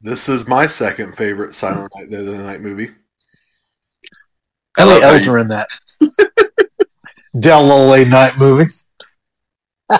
This 0.00 0.28
is 0.28 0.46
my 0.46 0.66
second 0.66 1.16
favorite 1.16 1.54
Silent 1.54 1.92
Night 1.96 2.10
Dead 2.10 2.20
of 2.20 2.26
the 2.26 2.42
Night 2.42 2.60
movie. 2.60 2.90
I 4.76 4.82
How 4.82 4.86
many 4.88 5.00
love 5.00 5.22
how 5.24 5.32
you- 5.32 5.40
in 5.40 5.48
that? 5.48 5.68
Delole 7.36 8.08
night 8.08 8.38
movie. 8.38 8.70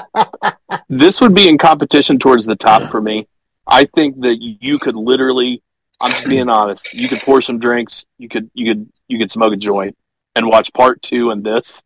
This 0.89 1.21
would 1.21 1.35
be 1.35 1.49
in 1.49 1.57
competition 1.59 2.19
towards 2.19 2.47
the 2.47 2.57
top 2.57 2.91
for 2.91 3.01
me. 3.01 3.27
I 3.67 3.85
think 3.87 4.21
that 4.21 4.37
you 4.37 4.79
could 4.79 4.97
literally, 4.97 5.63
I'm 6.01 6.11
just 6.13 6.29
being 6.29 6.49
honest, 6.49 6.93
you 6.93 7.09
could 7.09 7.21
pour 7.21 7.41
some 7.43 7.59
drinks, 7.59 8.05
you 8.19 8.29
could 8.29 8.51
you 8.55 8.67
could 8.67 8.89
you 9.09 9.19
could 9.19 9.31
smoke 9.31 9.53
a 9.53 9.57
joint 9.57 9.97
and 10.37 10.47
watch 10.47 10.73
part 10.73 11.01
two 11.03 11.31
and 11.31 11.43
this. 11.45 11.83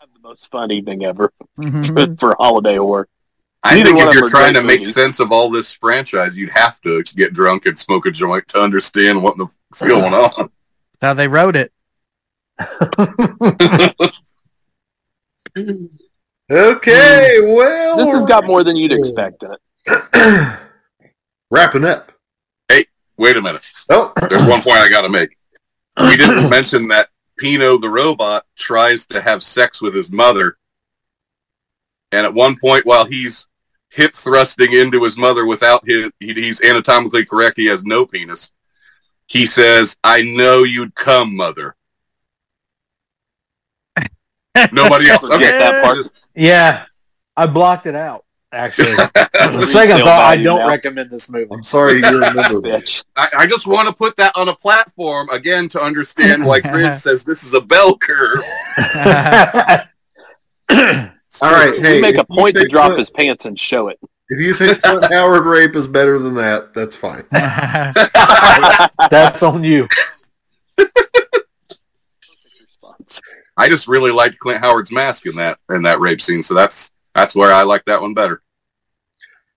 Have 0.00 0.08
the 0.14 0.20
most 0.26 0.50
fun 0.50 0.70
evening 0.70 1.04
ever 1.04 1.32
Mhm. 1.58 2.18
for 2.20 2.34
holiday 2.38 2.76
horror. 2.76 3.08
I 3.62 3.74
Neither 3.76 3.90
think 3.94 4.00
if 4.08 4.14
you're 4.14 4.28
trying 4.30 4.54
to 4.54 4.62
make 4.62 4.80
movies. 4.80 4.94
sense 4.94 5.20
of 5.20 5.30
all 5.32 5.50
this 5.50 5.72
franchise, 5.72 6.36
you'd 6.36 6.50
have 6.50 6.80
to 6.82 7.02
get 7.02 7.32
drunk 7.34 7.66
and 7.66 7.78
smoke 7.78 8.06
a 8.06 8.10
joint 8.10 8.46
to 8.48 8.60
understand 8.60 9.22
what 9.22 9.36
the 9.38 9.46
fuck's 9.46 9.82
going 9.82 10.14
on. 10.14 10.50
How 11.00 11.14
they 11.14 11.28
wrote 11.28 11.56
it. 11.56 11.72
Okay, 16.50 17.38
hmm. 17.40 17.54
well, 17.54 17.96
This 17.96 18.12
has 18.12 18.26
got 18.26 18.46
more 18.46 18.62
than 18.62 18.76
you'd 18.76 18.92
expect 18.92 19.42
in 19.42 19.52
it. 19.52 19.60
wrapping 21.50 21.84
up. 21.84 22.12
Hey, 22.68 22.86
wait 23.16 23.36
a 23.36 23.42
minute. 23.42 23.62
Oh, 23.88 24.12
There's 24.28 24.46
one 24.46 24.62
point 24.62 24.76
I 24.76 24.90
got 24.90 25.02
to 25.02 25.08
make. 25.08 25.36
We 25.98 26.16
didn't 26.18 26.50
mention 26.50 26.88
that 26.88 27.08
Pino 27.38 27.78
the 27.78 27.88
robot 27.88 28.44
tries 28.56 29.06
to 29.08 29.22
have 29.22 29.42
sex 29.42 29.80
with 29.80 29.94
his 29.94 30.10
mother. 30.10 30.56
And 32.12 32.26
at 32.26 32.34
one 32.34 32.56
point, 32.58 32.86
while 32.86 33.06
he's 33.06 33.48
hip 33.88 34.14
thrusting 34.14 34.72
into 34.72 35.02
his 35.02 35.16
mother 35.16 35.46
without 35.46 35.82
his, 35.86 36.10
he, 36.20 36.34
he's 36.34 36.60
anatomically 36.60 37.24
correct, 37.24 37.56
he 37.56 37.66
has 37.66 37.84
no 37.84 38.04
penis. 38.04 38.52
He 39.26 39.46
says, 39.46 39.96
I 40.04 40.22
know 40.22 40.62
you'd 40.62 40.94
come, 40.94 41.34
mother. 41.34 41.74
Nobody 44.72 45.10
else. 45.10 45.26
Forget 45.26 45.54
Okay. 45.54 45.58
that 45.58 45.84
part. 45.84 46.22
Yeah, 46.34 46.84
I 47.36 47.46
blocked 47.46 47.86
it 47.86 47.94
out. 47.94 48.24
Actually, 48.52 48.94
the 48.94 49.28
Resale 49.52 49.66
second 49.66 49.98
thought, 49.98 50.24
I 50.30 50.36
don't 50.36 50.60
now. 50.60 50.68
recommend 50.68 51.10
this 51.10 51.28
movie. 51.28 51.48
I'm 51.52 51.64
sorry 51.64 51.94
you 51.98 52.04
remember 52.04 52.60
that. 52.60 52.84
Bitch. 52.84 53.02
I, 53.16 53.28
I 53.38 53.46
just 53.48 53.66
want 53.66 53.88
to 53.88 53.94
put 53.94 54.14
that 54.16 54.30
on 54.36 54.48
a 54.48 54.54
platform 54.54 55.28
again 55.30 55.66
to 55.70 55.82
understand 55.82 56.44
why 56.46 56.60
Chris 56.60 57.02
says 57.02 57.24
this 57.24 57.42
is 57.42 57.54
a 57.54 57.60
bell 57.60 57.96
curve. 57.98 58.38
All 61.42 61.50
right, 61.50 61.76
hey, 61.80 61.96
we 61.96 62.00
make 62.00 62.16
a 62.16 62.24
point 62.24 62.54
to 62.56 62.68
drop 62.68 62.86
Clint- 62.86 63.00
his 63.00 63.10
pants 63.10 63.44
and 63.44 63.58
show 63.58 63.88
it. 63.88 63.98
If 64.28 64.38
you 64.40 64.54
think 64.54 64.80
Clint 64.82 65.12
Howard 65.12 65.44
rape 65.46 65.74
is 65.74 65.88
better 65.88 66.20
than 66.20 66.34
that, 66.36 66.72
that's 66.74 66.94
fine. 66.94 67.24
That's 69.10 69.42
on 69.42 69.64
you. 69.64 69.88
I 73.56 73.68
just 73.68 73.86
really 73.86 74.10
liked 74.10 74.38
Clint 74.38 74.60
Howard's 74.60 74.90
mask 74.92 75.26
in 75.26 75.36
that 75.36 75.58
in 75.70 75.82
that 75.82 76.00
rape 76.00 76.20
scene, 76.20 76.42
so 76.42 76.54
that's 76.54 76.92
that's 77.14 77.34
where 77.34 77.52
I 77.52 77.62
like 77.62 77.84
that 77.86 78.00
one 78.00 78.14
better. 78.14 78.42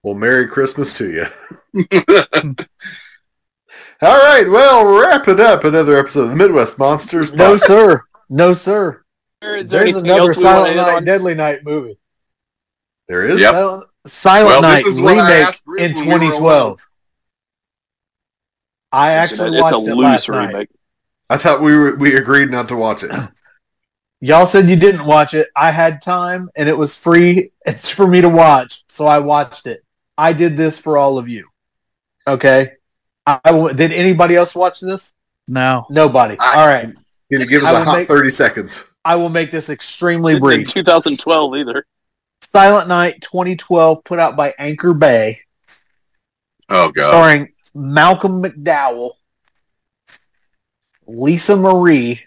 Well, 0.03 0.14
Merry 0.14 0.48
Christmas 0.48 0.95
to 0.98 1.11
you. 1.11 1.26
All 3.99 4.19
right, 4.19 4.48
well, 4.48 4.86
wrapping 4.86 5.40
up 5.40 5.64
another 5.64 5.98
episode 5.98 6.24
of 6.26 6.30
the 6.30 6.36
Midwest 6.36 6.78
Monsters. 6.78 7.34
No, 7.34 7.57
sir. 7.57 8.03
No, 8.30 8.53
sir. 8.53 9.03
Is 9.41 9.68
there 9.69 9.84
There's 9.84 9.95
another 9.95 10.30
else 10.30 10.38
we 10.38 10.44
want 10.44 10.68
Silent 10.68 10.76
Night. 10.78 11.06
Deadly 11.06 11.34
Night 11.36 11.64
movie. 11.64 11.98
There 13.07 13.26
is. 13.26 13.40
Yep. 13.40 13.52
Silent, 13.53 13.88
Silent 14.06 14.48
Well, 14.49 14.61
Night 14.61 14.86
is 14.86 15.02
remake 15.02 15.56
in 15.80 16.07
when 16.07 16.22
we 16.22 16.28
2012. 16.28 16.88
I 18.91 19.11
actually 19.14 19.57
it's 19.57 19.61
watched 19.61 19.74
a 19.74 19.91
it 19.91 19.95
loose 19.95 20.03
last 20.03 20.30
night. 20.30 20.48
remake. 20.48 20.69
I 21.30 21.38
thought 21.38 21.61
we 21.61 21.76
were 21.76 21.95
we 21.95 22.15
agreed 22.15 22.52
not 22.52 22.69
to 22.69 22.76
watch 22.76 23.03
it. 23.03 23.11
Y'all 24.19 24.48
said 24.48 24.68
you 24.69 24.76
didn't 24.76 25.06
watch 25.06 25.34
it. 25.34 25.48
I 25.56 25.72
had 25.72 26.02
time 26.02 26.49
and 26.56 26.68
it 26.69 26.77
was 26.77 26.95
free. 26.95 27.52
It's 27.68 27.89
for 27.89 28.07
me 28.07 28.22
to 28.22 28.30
watch, 28.30 28.85
so 28.88 29.06
I 29.06 29.19
watched 29.19 29.68
it. 29.68 29.84
I 30.18 30.31
did 30.31 30.56
this 30.56 30.80
for 30.80 30.98
all 30.98 31.18
of 31.18 31.27
you. 31.27 31.48
Okay. 32.26 32.72
I 33.26 33.39
did 33.73 33.91
anybody 33.91 34.35
else 34.38 34.56
watch 34.56 34.80
this? 34.80 35.11
no. 35.49 35.85
Nobody. 35.89 36.38
I- 36.39 36.56
all 36.60 36.65
right. 36.68 36.94
Can 37.30 37.41
you 37.41 37.45
give 37.45 37.64
us 37.64 37.68
I 37.73 37.81
a 37.81 37.84
hot 37.84 37.98
make- 37.98 38.07
30 38.07 38.31
seconds? 38.31 38.85
I 39.03 39.15
will 39.18 39.27
make 39.30 39.52
this 39.52 39.69
extremely 39.69 40.35
In 40.35 40.39
brief. 40.39 40.69
2012 40.69 41.56
either. 41.57 41.85
Silent 42.53 42.88
Night 42.88 43.22
2012 43.22 44.03
put 44.06 44.18
out 44.19 44.38
by 44.38 44.53
Anchor 44.57 44.94
Bay, 44.94 45.41
Oh 46.69 46.89
god. 46.91 47.03
starring 47.10 47.49
Malcolm 47.76 48.41
McDowell, 48.41 49.11
Lisa 51.06 51.56
Marie, 51.57 52.22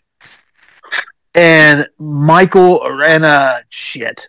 and 1.34 1.88
Michael 1.98 2.80
uh 2.82 3.60
shit. 3.68 4.28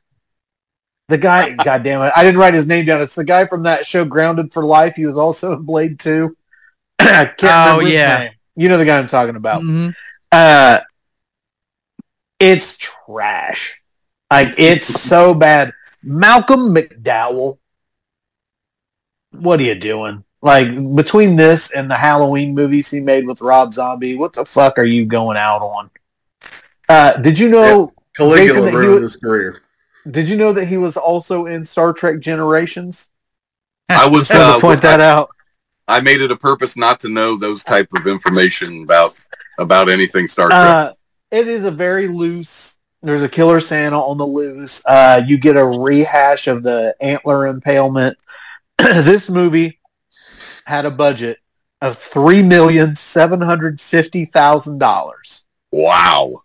The 1.10 1.18
guy, 1.18 1.52
God 1.64 1.84
damn 1.84 2.02
it, 2.02 2.14
I 2.16 2.24
didn't 2.24 2.40
write 2.40 2.54
his 2.54 2.68
name 2.68 2.86
down. 2.86 3.02
It's 3.02 3.16
the 3.16 3.24
guy 3.24 3.46
from 3.48 3.64
that 3.64 3.86
show 3.86 4.06
Grounded 4.06 4.54
for 4.54 4.64
Life. 4.64 4.96
He 4.96 5.06
was 5.06 5.18
also 5.18 5.54
in 5.54 5.64
Blade 5.64 6.00
2. 6.00 6.36
I 7.00 7.26
can't 7.26 7.42
Oh, 7.44 7.72
remember 7.74 7.84
his 7.86 7.94
yeah. 7.94 8.18
name. 8.20 8.32
You 8.56 8.70
know 8.70 8.78
the 8.78 8.86
guy 8.86 8.98
I'm 8.98 9.08
talking 9.08 9.36
about. 9.36 9.62
Mhm. 9.64 9.94
Uh, 10.32 10.80
it's 12.40 12.78
trash. 12.78 13.82
Like 14.32 14.56
it's 14.58 14.86
so 15.02 15.34
bad. 15.34 15.74
Malcolm 16.04 16.74
McDowell, 16.74 17.58
what 19.32 19.60
are 19.60 19.64
you 19.64 19.76
doing? 19.76 20.24
Like 20.42 20.68
between 20.96 21.36
this 21.36 21.72
and 21.72 21.90
the 21.92 21.96
Halloween 21.96 22.56
movies 22.56 22.90
he 22.90 23.00
made 23.00 23.28
with 23.28 23.42
Rob 23.42 23.74
Zombie, 23.74 24.16
what 24.16 24.34
the 24.34 24.44
fuck 24.46 24.80
are 24.80 24.84
you 24.84 25.06
going 25.06 25.38
out 25.38 25.62
on? 25.62 25.92
Uh, 26.90 27.14
did 27.14 27.40
you 27.40 27.50
know? 27.50 27.94
Caligula 28.16 28.48
Jason, 28.48 28.66
that 28.66 28.72
he 28.72 28.78
ruined 28.78 29.04
was- 29.04 29.14
his 29.14 29.22
career. 29.22 29.62
Did 30.10 30.30
you 30.30 30.36
know 30.36 30.52
that 30.54 30.66
he 30.66 30.78
was 30.78 30.98
also 30.98 31.46
in 31.46 31.64
Star 31.64 31.94
Trek 31.94 32.20
Generations? 32.20 33.08
I 33.88 34.08
was 34.08 34.32
I 34.32 34.38
uh, 34.40 34.56
to 34.56 34.60
point 34.62 34.82
that 34.82 35.00
out. 35.00 35.30
I 35.88 36.00
made 36.00 36.22
it 36.22 36.32
a 36.32 36.36
purpose 36.36 36.76
not 36.76 37.00
to 37.02 37.10
know 37.10 37.38
those 37.38 37.64
type 37.64 37.90
of 37.96 38.08
information 38.08 38.84
about 38.84 39.20
about 39.60 39.90
anything 39.90 40.28
Star 40.28 40.48
Trek. 40.48 40.60
Uh, 40.60 40.94
it 41.30 41.48
is 41.48 41.66
a 41.66 41.72
very 41.72 42.08
loose. 42.08 42.78
There's 43.04 43.22
a 43.22 43.30
killer 43.30 43.60
Santa 43.60 44.00
on 44.00 44.18
the 44.18 44.26
loose. 44.26 44.82
Uh, 44.86 45.22
you 45.26 45.38
get 45.38 45.58
a 45.58 45.66
rehash 45.66 46.48
of 46.48 46.64
the 46.64 46.96
antler 47.00 47.48
impalement. 47.48 48.18
this 48.78 49.30
movie 49.30 49.80
had 50.66 50.86
a 50.86 50.92
budget 50.92 51.40
of 51.82 51.98
three 51.98 52.42
million 52.42 52.96
seven 52.96 53.42
hundred 53.42 53.82
fifty 53.82 54.26
thousand 54.26 54.80
dollars, 54.80 55.46
wow. 55.72 56.44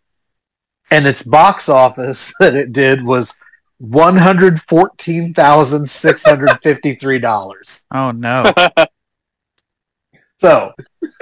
And 0.91 1.07
its 1.07 1.23
box 1.23 1.69
office 1.69 2.33
that 2.41 2.55
it 2.55 2.73
did 2.73 3.05
was 3.07 3.33
one 3.79 4.17
hundred 4.17 4.61
fourteen 4.63 5.35
thousand 5.35 5.89
six 5.91 6.23
hundred 6.25 6.59
fifty-three 6.63 7.19
dollars. 7.19 7.83
Oh 7.95 8.11
no. 8.11 8.53
So, 10.41 10.73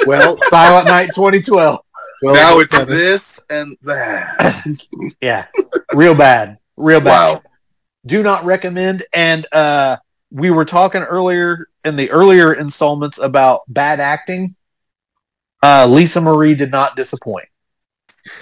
Well, 0.06 0.36
Silent 0.48 0.86
Night 0.88 1.10
2012. 1.14 1.78
well 2.22 2.34
now 2.34 2.58
it's 2.58 2.72
Kevin, 2.72 2.96
this 2.96 3.38
and 3.48 3.76
that. 3.82 4.60
Yeah, 5.20 5.46
real 5.92 6.14
bad, 6.14 6.58
real 6.76 7.00
bad. 7.00 7.34
Wow. 7.34 7.42
Do 8.06 8.22
not 8.22 8.44
recommend. 8.44 9.04
And 9.12 9.46
uh, 9.52 9.96
we 10.30 10.50
were 10.50 10.64
talking 10.64 11.02
earlier 11.02 11.68
in 11.84 11.96
the 11.96 12.10
earlier 12.10 12.52
installments 12.54 13.18
about 13.18 13.60
bad 13.68 14.00
acting. 14.00 14.56
Uh, 15.62 15.86
Lisa 15.86 16.20
Marie 16.20 16.54
did 16.54 16.70
not 16.70 16.96
disappoint. 16.96 17.46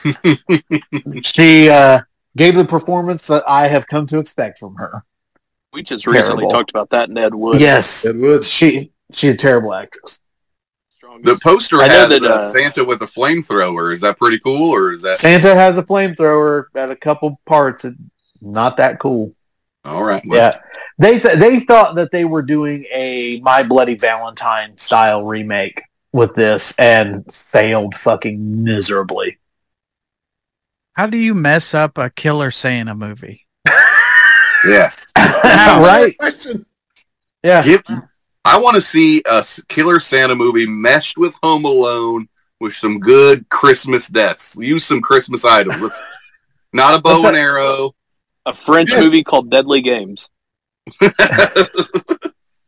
she 1.22 1.68
uh, 1.68 2.00
gave 2.36 2.54
the 2.54 2.64
performance 2.64 3.26
that 3.26 3.44
I 3.48 3.68
have 3.68 3.86
come 3.86 4.06
to 4.06 4.18
expect 4.18 4.58
from 4.58 4.76
her. 4.76 5.04
We 5.72 5.82
just 5.82 6.06
recently 6.06 6.48
talked 6.48 6.70
about 6.70 6.90
that 6.90 7.08
in 7.08 7.16
Ed 7.16 7.34
Wood. 7.34 7.60
Yes, 7.60 8.04
Ed 8.04 8.16
Wood. 8.16 8.44
she 8.44 8.92
she's 9.12 9.34
a 9.34 9.36
terrible 9.36 9.72
actress. 9.72 10.18
The 11.22 11.38
poster 11.42 11.80
I 11.80 11.88
has 11.88 12.08
that, 12.08 12.22
uh, 12.22 12.34
uh, 12.34 12.50
Santa 12.50 12.84
with 12.84 13.02
a 13.02 13.06
flamethrower. 13.06 13.92
Is 13.92 14.00
that 14.00 14.18
pretty 14.18 14.38
cool, 14.38 14.70
or 14.70 14.92
is 14.92 15.02
that 15.02 15.16
Santa 15.18 15.54
has 15.54 15.78
a 15.78 15.82
flamethrower 15.82 16.64
at 16.74 16.90
a 16.90 16.96
couple 16.96 17.40
parts. 17.46 17.84
Not 18.40 18.78
that 18.78 18.98
cool. 18.98 19.34
all 19.84 20.02
right? 20.02 20.22
well, 20.26 20.52
Yeah, 20.52 20.60
they 20.98 21.20
th- 21.20 21.38
they 21.38 21.60
thought 21.60 21.94
that 21.96 22.10
they 22.10 22.24
were 22.24 22.42
doing 22.42 22.84
a 22.92 23.40
My 23.40 23.62
Bloody 23.62 23.94
Valentine 23.94 24.76
style 24.78 25.24
remake 25.24 25.82
with 26.12 26.34
this 26.34 26.74
and 26.78 27.30
failed 27.32 27.94
fucking 27.94 28.64
miserably. 28.64 29.38
How 30.94 31.06
do 31.06 31.16
you 31.16 31.34
mess 31.34 31.74
up 31.74 31.96
a 31.98 32.10
Killer 32.10 32.50
Santa 32.50 32.94
movie? 32.94 33.46
yeah. 34.66 34.88
right? 35.16 36.14
Question. 36.18 36.66
Yeah. 37.42 37.62
Give- 37.62 37.82
I 38.44 38.58
want 38.58 38.74
to 38.74 38.80
see 38.80 39.22
a 39.26 39.44
Killer 39.68 40.00
Santa 40.00 40.34
movie 40.34 40.66
meshed 40.66 41.16
with 41.16 41.34
Home 41.42 41.64
Alone 41.64 42.28
with 42.60 42.74
some 42.74 42.98
good 43.00 43.48
Christmas 43.48 44.08
deaths. 44.08 44.56
Use 44.58 44.84
some 44.84 45.00
Christmas 45.00 45.44
items. 45.44 45.80
Let's 45.80 46.00
not 46.72 46.94
a 46.94 47.00
bow 47.00 47.14
What's 47.14 47.24
and 47.26 47.36
that? 47.36 47.40
arrow. 47.40 47.94
a 48.46 48.54
French 48.66 48.90
Yes. 48.90 49.04
movie 49.04 49.22
called 49.24 49.50
Deadly 49.50 49.80
Games. 49.80 50.28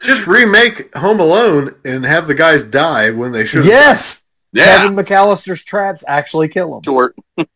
Just 0.00 0.26
remake 0.26 0.94
Home 0.96 1.18
Alone 1.20 1.74
and 1.84 2.04
have 2.04 2.26
the 2.26 2.34
guys 2.34 2.62
die 2.62 3.10
when 3.10 3.32
they 3.32 3.44
should. 3.46 3.64
Yes. 3.64 4.22
yeah. 4.52 4.78
Kevin 4.78 4.94
McAllister's 4.96 5.64
traps 5.64 6.04
actually 6.06 6.48
kill 6.48 6.76
him. 6.76 6.82
Short. 6.82 7.16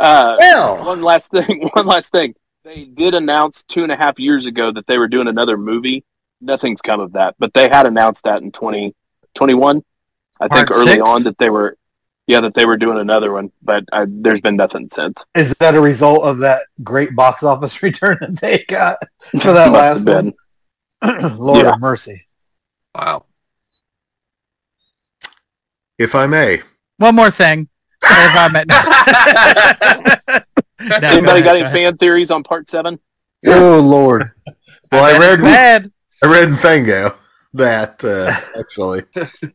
uh, 0.00 0.36
Well, 0.38 0.84
one 0.86 1.02
last 1.02 1.30
thing. 1.30 1.68
One 1.74 1.86
last 1.86 2.10
thing. 2.12 2.34
They 2.64 2.84
did 2.84 3.14
announce 3.14 3.62
two 3.62 3.82
and 3.82 3.92
a 3.92 3.96
half 3.96 4.18
years 4.18 4.46
ago 4.46 4.70
that 4.72 4.86
they 4.86 4.98
were 4.98 5.08
doing 5.08 5.28
another 5.28 5.56
movie. 5.56 6.04
Nothing's 6.40 6.80
come 6.82 7.00
of 7.00 7.12
that, 7.14 7.34
but 7.38 7.52
they 7.54 7.68
had 7.68 7.86
announced 7.86 8.24
that 8.24 8.42
in 8.42 8.50
2021. 8.52 9.82
I 10.40 10.48
think 10.48 10.70
early 10.70 10.92
six? 10.92 11.02
on 11.06 11.22
that 11.24 11.36
they 11.38 11.50
were, 11.50 11.76
yeah, 12.26 12.40
that 12.40 12.54
they 12.54 12.64
were 12.66 12.76
doing 12.76 12.98
another 12.98 13.32
one, 13.32 13.50
but 13.62 13.84
uh, 13.92 14.06
there's 14.08 14.40
been 14.40 14.56
nothing 14.56 14.88
since. 14.92 15.24
Is 15.34 15.54
that 15.60 15.74
a 15.74 15.80
result 15.80 16.24
of 16.24 16.38
that 16.38 16.62
great 16.82 17.14
box 17.14 17.42
office 17.42 17.82
return 17.82 18.18
that 18.20 18.36
they 18.40 18.64
got 18.68 18.96
for 19.40 19.52
that 19.52 19.72
last 19.72 19.98
have 19.98 20.04
been. 20.04 20.34
one? 21.00 21.36
Lord 21.38 21.64
Yeah. 21.66 21.74
of 21.74 21.80
mercy. 21.80 22.26
Wow. 22.94 23.24
if 25.98 26.14
I 26.14 26.26
may, 26.26 26.60
One 26.98 27.14
more 27.14 27.30
thing. 27.30 27.68
If 28.02 28.36
I 28.36 28.48
met- 28.52 30.44
No, 30.80 30.98
go 31.00 31.06
Anybody 31.06 31.40
ahead, 31.40 31.44
got 31.44 31.44
go 31.44 31.50
any 31.50 31.60
ahead. 31.60 31.72
fan 31.74 31.96
theories 31.98 32.30
on 32.30 32.42
part 32.42 32.68
seven? 32.70 32.98
Oh 33.46 33.80
Lord. 33.80 34.30
well, 34.90 35.04
I 35.04 35.18
bet 35.18 35.38
read 35.38 35.44
bad. 35.44 35.92
I 36.22 36.26
read 36.26 36.48
in 36.48 36.56
Fango 36.56 37.14
that 37.54 38.02
uh, 38.04 38.30
actually. 38.58 39.02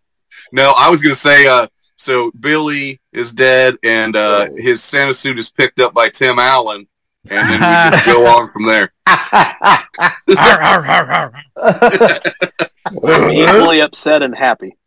No, 0.51 0.73
I 0.77 0.89
was 0.89 1.01
gonna 1.01 1.15
say. 1.15 1.47
Uh, 1.47 1.65
so 1.95 2.31
Billy 2.39 3.01
is 3.11 3.31
dead, 3.31 3.77
and 3.84 4.15
uh, 4.15 4.47
his 4.55 4.84
Santa 4.84 5.13
suit 5.13 5.39
is 5.39 5.49
picked 5.49 5.80
up 5.80 5.93
by 5.95 6.07
Tim 6.09 6.38
Allen, 6.38 6.88
and 7.31 7.49
then 7.49 7.59
we 7.59 7.97
just 7.97 8.05
go 8.13 8.27
on 8.27 8.51
from 8.51 8.65
there. 8.67 8.93
Arr, 9.07 10.61
arr, 10.61 10.85
arr, 10.85 11.34
arr. 11.57 13.31
Equally 13.31 13.81
upset 13.81 14.22
and 14.22 14.35
happy. 14.38 14.77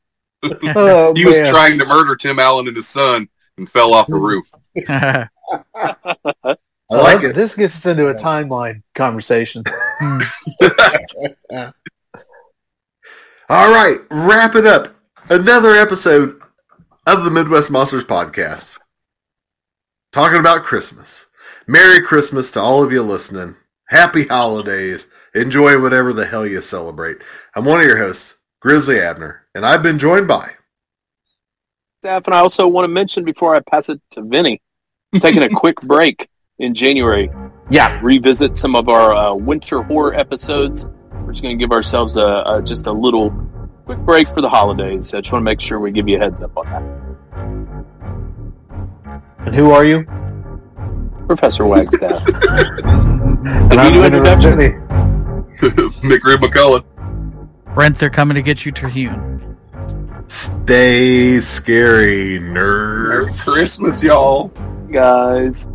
oh, 0.45 1.13
He 1.17 1.25
was 1.27 1.37
trying 1.49 1.79
to 1.81 1.85
murder 1.85 2.15
Tim 2.15 2.39
Allen 2.39 2.69
and 2.69 2.77
his 2.77 2.87
son, 2.89 3.29
and 3.59 3.69
fell 3.71 3.93
off 3.93 4.07
the 4.07 4.17
hmm. 4.17 4.25
roof. 4.25 4.51
I 6.91 6.95
like 6.95 7.23
it. 7.23 7.35
This 7.35 7.55
gets 7.55 7.77
us 7.77 7.87
into 7.87 8.09
a 8.09 8.15
timeline 8.15 8.83
conversation. 8.95 9.65
Hmm. 9.99 10.21
All 13.51 13.73
right, 13.73 13.99
wrap 14.11 14.55
it 14.55 14.67
up. 14.67 14.95
Another 15.31 15.73
episode 15.75 16.41
of 17.07 17.25
the 17.25 17.31
Midwest 17.31 17.71
Monsters 17.71 18.05
podcast. 18.05 18.79
Talking 20.13 20.41
about 20.41 20.65
Christmas. 20.65 21.27
Merry 21.67 22.01
Christmas 22.03 22.51
to 22.53 22.61
all 22.61 22.83
of 22.83 22.93
you 22.93 23.03
listening. 23.03 23.57
Happy 23.89 24.27
holidays. 24.27 25.07
Enjoy 25.35 25.81
whatever 25.81 26.13
the 26.13 26.27
hell 26.27 26.47
you 26.47 26.63
celebrate. 26.63 27.19
I'm 27.55 27.65
one 27.65 27.81
of 27.81 27.87
your 27.87 27.99
hosts, 27.99 28.37
Grizzly 28.61 29.01
Abner, 29.01 29.47
and 29.55 29.65
I've 29.67 29.83
been 29.83 29.99
joined 29.99 30.29
by 30.29 30.58
Staff, 32.01 32.23
and 32.27 32.35
I 32.35 32.39
also 32.39 32.69
want 32.69 32.85
to 32.85 32.89
mention 32.89 33.25
before 33.25 33.57
I 33.57 33.61
pass 33.61 33.89
it 33.89 34.01
to 34.13 34.23
Vinny, 34.23 34.63
taking 35.17 35.43
a 35.43 35.49
quick 35.49 35.81
break 35.81 36.29
in 36.59 36.73
January. 36.75 37.29
Yeah. 37.71 37.99
revisit 38.03 38.57
some 38.57 38.77
of 38.77 38.89
our 38.89 39.13
uh, 39.13 39.35
winter 39.35 39.83
horror 39.83 40.15
episodes. 40.15 40.89
We're 41.13 41.33
just 41.33 41.43
going 41.43 41.59
to 41.59 41.63
give 41.63 41.73
ourselves 41.73 42.17
a, 42.17 42.45
a 42.47 42.63
just 42.65 42.87
a 42.87 42.93
little 42.93 43.31
quick 43.85 43.99
break 43.99 44.29
for 44.29 44.41
the 44.41 44.49
holidays. 44.49 45.13
I 45.13 45.21
just 45.21 45.33
want 45.33 45.43
to 45.43 45.45
make 45.45 45.61
sure 45.61 45.81
we 45.81 45.91
give 45.91 46.09
you 46.09 46.17
a 46.17 46.21
heads 46.21 46.41
up 46.41 46.57
on 46.57 46.67
that. 46.71 46.83
And 49.45 49.55
who 49.55 49.73
are 49.73 49.85
you? 49.85 50.05
Professor 51.27 51.67
Wagstaff. 51.67 52.25
And 53.41 53.71
Did 53.71 53.81
we 53.81 53.91
do 53.93 54.03
Vinny 54.03 54.17
introductions? 54.19 54.57
Rasmussen. 54.57 56.11
McRib 56.11 56.39
McCullough. 56.39 57.75
Brent, 57.75 57.99
they're 57.99 58.11
coming 58.11 58.35
to 58.35 58.43
get 58.43 58.67
you, 58.67 58.73
Terhune. 58.73 59.39
Stay 60.29 61.41
Scary 61.41 62.39
nerd. 62.39 63.09
Merry 63.09 63.33
Christmas, 63.33 64.03
y'all. 64.03 64.49
Guys. 64.93 65.67